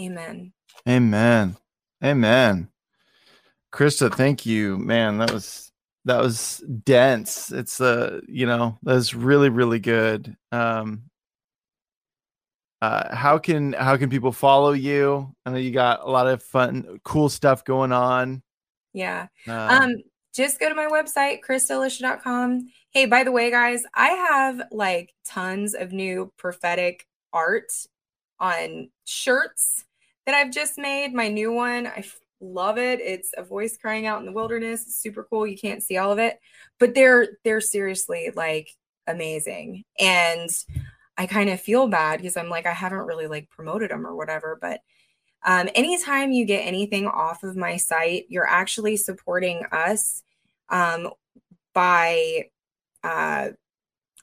Amen. 0.00 0.52
Amen. 0.88 1.56
Amen. 2.02 2.68
Christa, 3.72 4.12
thank 4.12 4.46
you. 4.46 4.78
Man, 4.78 5.18
that 5.18 5.32
was 5.32 5.70
that 6.04 6.20
was 6.20 6.62
dense. 6.84 7.50
It's 7.50 7.80
uh, 7.80 8.20
you 8.28 8.46
know, 8.46 8.78
that 8.82 8.94
was 8.94 9.14
really, 9.14 9.48
really 9.48 9.80
good. 9.80 10.36
Um 10.52 11.10
uh, 12.82 13.14
how 13.14 13.38
can 13.38 13.72
how 13.72 13.96
can 13.96 14.10
people 14.10 14.32
follow 14.32 14.72
you? 14.72 15.34
I 15.46 15.50
know 15.50 15.56
you 15.56 15.70
got 15.70 16.00
a 16.02 16.10
lot 16.10 16.26
of 16.26 16.42
fun, 16.42 17.00
cool 17.02 17.30
stuff 17.30 17.64
going 17.64 17.92
on. 17.92 18.42
Yeah. 18.92 19.28
Um, 19.48 19.70
um 19.70 19.94
just 20.34 20.58
go 20.58 20.68
to 20.68 20.74
my 20.74 20.86
website, 20.86 21.40
christaelisha.com. 21.46 22.68
Hey, 22.90 23.06
by 23.06 23.22
the 23.22 23.32
way, 23.32 23.50
guys, 23.50 23.84
I 23.94 24.08
have 24.08 24.62
like 24.72 25.14
tons 25.24 25.74
of 25.74 25.92
new 25.92 26.32
prophetic 26.36 27.06
art 27.32 27.72
on 28.40 28.90
shirts 29.04 29.84
that 30.26 30.34
I've 30.34 30.50
just 30.50 30.76
made. 30.76 31.14
My 31.14 31.28
new 31.28 31.52
one, 31.52 31.86
I 31.86 32.04
love 32.40 32.78
it. 32.78 33.00
It's 33.00 33.30
a 33.36 33.44
voice 33.44 33.76
crying 33.76 34.06
out 34.06 34.20
in 34.20 34.26
the 34.26 34.32
wilderness. 34.32 34.82
It's 34.82 34.96
super 34.96 35.24
cool. 35.30 35.46
You 35.46 35.56
can't 35.56 35.82
see 35.82 35.98
all 35.98 36.12
of 36.12 36.18
it, 36.18 36.40
but 36.80 36.94
they're 36.94 37.38
they're 37.44 37.60
seriously 37.60 38.30
like 38.34 38.70
amazing. 39.06 39.84
And 40.00 40.50
I 41.16 41.26
kind 41.26 41.48
of 41.48 41.60
feel 41.60 41.86
bad 41.86 42.18
because 42.18 42.36
I'm 42.36 42.48
like 42.48 42.66
I 42.66 42.72
haven't 42.72 42.98
really 42.98 43.28
like 43.28 43.48
promoted 43.50 43.92
them 43.92 44.04
or 44.04 44.16
whatever, 44.16 44.58
but 44.60 44.80
um, 45.46 45.68
anytime 45.74 46.32
you 46.32 46.46
get 46.46 46.66
anything 46.66 47.06
off 47.06 47.42
of 47.42 47.54
my 47.54 47.76
site, 47.76 48.24
you're 48.28 48.48
actually 48.48 48.96
supporting 48.96 49.62
us 49.70 50.23
um, 50.68 51.10
by 51.74 52.46
uh, 53.02 53.48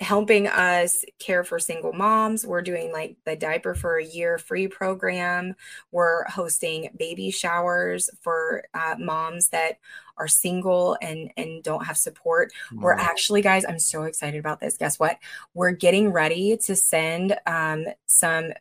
helping 0.01 0.47
us 0.47 1.05
care 1.19 1.43
for 1.43 1.59
single 1.59 1.93
moms. 1.93 2.45
We're 2.45 2.63
doing 2.63 2.91
like 2.91 3.17
the 3.25 3.35
diaper 3.35 3.75
for 3.75 3.97
a 3.97 4.05
year 4.05 4.39
free 4.39 4.67
program. 4.67 5.53
We're 5.91 6.23
hosting 6.25 6.89
baby 6.97 7.29
showers 7.29 8.09
for 8.21 8.63
uh, 8.73 8.95
moms 8.97 9.49
that 9.49 9.77
are 10.17 10.27
single 10.27 10.97
and 11.01 11.31
and 11.37 11.63
don't 11.63 11.85
have 11.85 11.97
support. 11.97 12.51
Wow. 12.71 12.83
We're 12.83 12.93
actually, 12.93 13.41
guys, 13.41 13.63
I'm 13.67 13.79
so 13.79 14.03
excited 14.03 14.39
about 14.39 14.59
this. 14.59 14.77
Guess 14.77 14.99
what? 14.99 15.17
We're 15.53 15.71
getting 15.71 16.11
ready 16.11 16.57
to 16.57 16.75
send 16.75 17.37
um, 17.45 17.85
some 18.07 18.53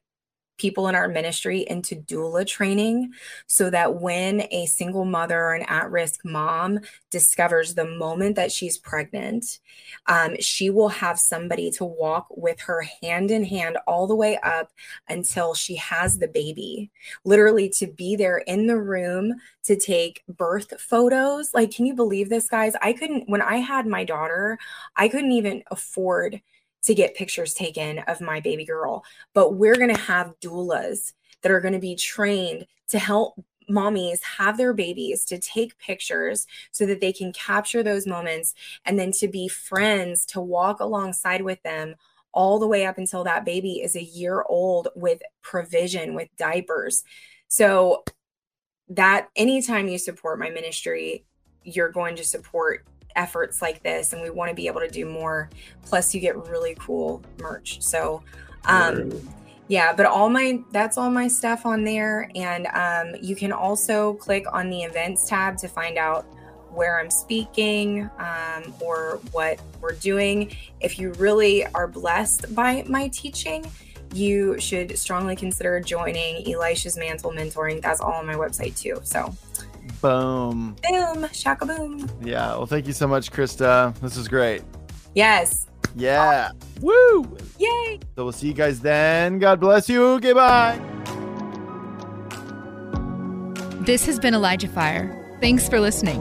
people 0.61 0.89
in 0.89 0.95
our 0.95 1.09
ministry 1.09 1.65
into 1.69 1.97
doula 1.97 2.47
training 2.47 3.13
so 3.47 3.71
that 3.71 4.01
when 4.01 4.43
a 4.51 4.67
single 4.67 5.07
mother 5.07 5.41
or 5.41 5.55
an 5.55 5.63
at 5.63 5.91
risk 5.91 6.21
mom 6.25 6.81
discovers 7.11 7.75
the 7.75 7.87
moment 7.87 8.37
that 8.37 8.53
she's 8.53 8.77
pregnant, 8.77 9.61
um, 10.07 10.37
she 10.39 10.69
will 10.69 10.91
have 10.91 11.19
somebody 11.19 11.71
to 11.71 11.85
walk 11.85 12.27
with 12.31 12.61
her 12.61 12.83
hand 13.03 13.31
in 13.31 13.45
hand 13.45 13.79
all 13.87 14.07
the 14.07 14.15
way 14.15 14.39
up 14.43 14.71
until 15.09 15.55
she 15.55 15.77
has 15.77 16.19
the 16.19 16.29
baby. 16.29 16.91
Literally, 17.25 17.71
to 17.71 17.87
be 17.87 18.17
there 18.17 18.39
in 18.39 18.67
the 18.67 18.79
room 18.79 19.35
to 19.65 19.77
take 19.77 20.23
birth 20.29 20.79
photos. 20.81 21.55
Like, 21.55 21.71
can 21.71 21.87
you 21.87 21.95
believe 21.95 22.29
this, 22.29 22.49
guys? 22.49 22.75
I 22.83 22.93
couldn't, 22.93 23.29
when 23.29 23.43
I 23.43 23.57
had 23.57 23.87
my 23.87 24.05
daughter, 24.05 24.59
I 24.97 25.09
couldn't 25.09 25.33
even 25.33 25.63
afford 25.71 26.41
to 26.83 26.95
get 26.95 27.15
pictures 27.15 27.55
taken 27.55 27.99
of 28.01 28.21
my 28.21 28.41
baby 28.41 28.65
girl. 28.65 29.05
But 29.35 29.55
we're 29.55 29.77
going 29.77 29.95
to 29.95 30.01
have 30.01 30.39
doulas 30.41 31.13
that 31.43 31.53
are 31.53 31.61
going 31.61 31.75
to 31.75 31.81
be 31.81 31.97
trained 31.97 32.67
to 32.89 32.99
help 32.99 33.43
mommies 33.71 34.23
have 34.23 34.57
their 34.57 34.73
babies 34.73 35.25
to 35.25 35.39
take 35.39 35.79
pictures 35.79 36.47
so 36.73 36.85
that 36.87 37.01
they 37.01 37.13
can 37.13 37.33
capture 37.33 37.83
those 37.83 38.07
moments 38.07 38.55
and 38.85 38.99
then 38.99 39.13
to 39.13 39.29
be 39.29 39.49
friends 39.49 40.27
to 40.27 40.41
walk 40.41 40.81
alongside 40.81 41.43
with 41.43 41.63
them 41.63 41.95
all 42.33 42.59
the 42.59 42.67
way 42.67 42.85
up 42.85 42.99
until 42.99 43.25
that 43.25 43.45
baby 43.45 43.81
is 43.81 43.97
a 43.97 44.03
year 44.03 44.45
old 44.49 44.89
with 44.95 45.23
provision 45.43 46.15
with 46.15 46.29
diapers 46.37 47.05
so 47.49 48.03
that 48.89 49.29
anytime 49.37 49.89
you 49.89 49.99
support 49.99 50.39
my 50.39 50.51
ministry 50.51 51.25
you're 51.65 51.91
going 51.91 52.17
to 52.17 52.25
support 52.25 52.87
efforts 53.17 53.61
like 53.63 53.83
this 53.83 54.13
and 54.13 54.23
we 54.23 54.31
want 54.31 54.49
to 54.49 54.55
be 54.55 54.67
able 54.67 54.81
to 54.81 54.89
do 54.89 55.07
more. 55.07 55.51
Plus 55.83 56.15
you 56.15 56.21
get 56.21 56.37
really 56.49 56.77
cool 56.79 57.23
merch 57.41 57.81
so 57.83 58.23
um 58.67 59.11
yeah 59.69 59.93
but 59.93 60.05
all 60.05 60.29
my 60.29 60.61
that's 60.73 60.99
all 60.99 61.11
my 61.11 61.29
stuff 61.29 61.67
on 61.67 61.85
there. 61.85 62.31
And 62.35 62.67
um, 62.69 63.21
you 63.23 63.37
can 63.37 63.53
also 63.53 64.15
click 64.15 64.45
on 64.53 64.71
the 64.71 64.83
events 64.83 65.29
tab 65.29 65.57
to 65.59 65.69
find 65.69 65.99
out 65.99 66.25
where 66.73 67.01
i'm 67.01 67.11
speaking 67.11 68.09
um, 68.19 68.73
or 68.81 69.21
what 69.33 69.61
we're 69.81 69.93
doing. 69.95 70.55
If 70.81 70.99
you 70.99 71.13
really 71.15 71.67
are 71.67 71.89
blessed 71.89 72.55
by 72.55 72.85
my 72.87 73.09
teaching 73.09 73.65
you 74.13 74.59
should 74.59 74.99
strongly 74.99 75.37
consider 75.37 75.81
joining 75.81 76.53
elisha's 76.53 76.97
mantle 76.97 77.31
mentoring. 77.31 77.81
That's 77.81 78.01
all 78.01 78.15
on 78.15 78.27
my 78.27 78.35
website 78.35 78.79
too 78.79 79.01
so 79.05 79.35
boom 80.01 80.77
boom 80.89 81.29
shaka 81.33 81.67
boom 81.67 82.09
yeah 82.23 82.49
well 82.57 82.67
thank 82.67 82.87
you 82.87 82.93
so 82.93 83.07
much 83.07 83.31
christa 83.31 83.95
this 84.01 84.17
is 84.17 84.29
great 84.29 84.63
yes 85.15 85.67
yeah. 85.97 86.51
Woo! 86.81 87.37
Yay! 87.59 88.01
So 88.15 88.25
we'll 88.25 88.33
see 88.33 88.49
you 88.49 88.55
guys 88.55 88.81
then. 88.81 89.39
God 89.39 89.61
bless 89.61 89.89
you. 89.89 90.21
Goodbye. 90.21 90.81
This 93.81 94.07
has 94.07 94.19
been 94.19 94.35
Elijah 94.35 94.69
Fire. 94.69 95.37
Thanks 95.41 95.69
for 95.69 95.81
listening. 95.81 96.21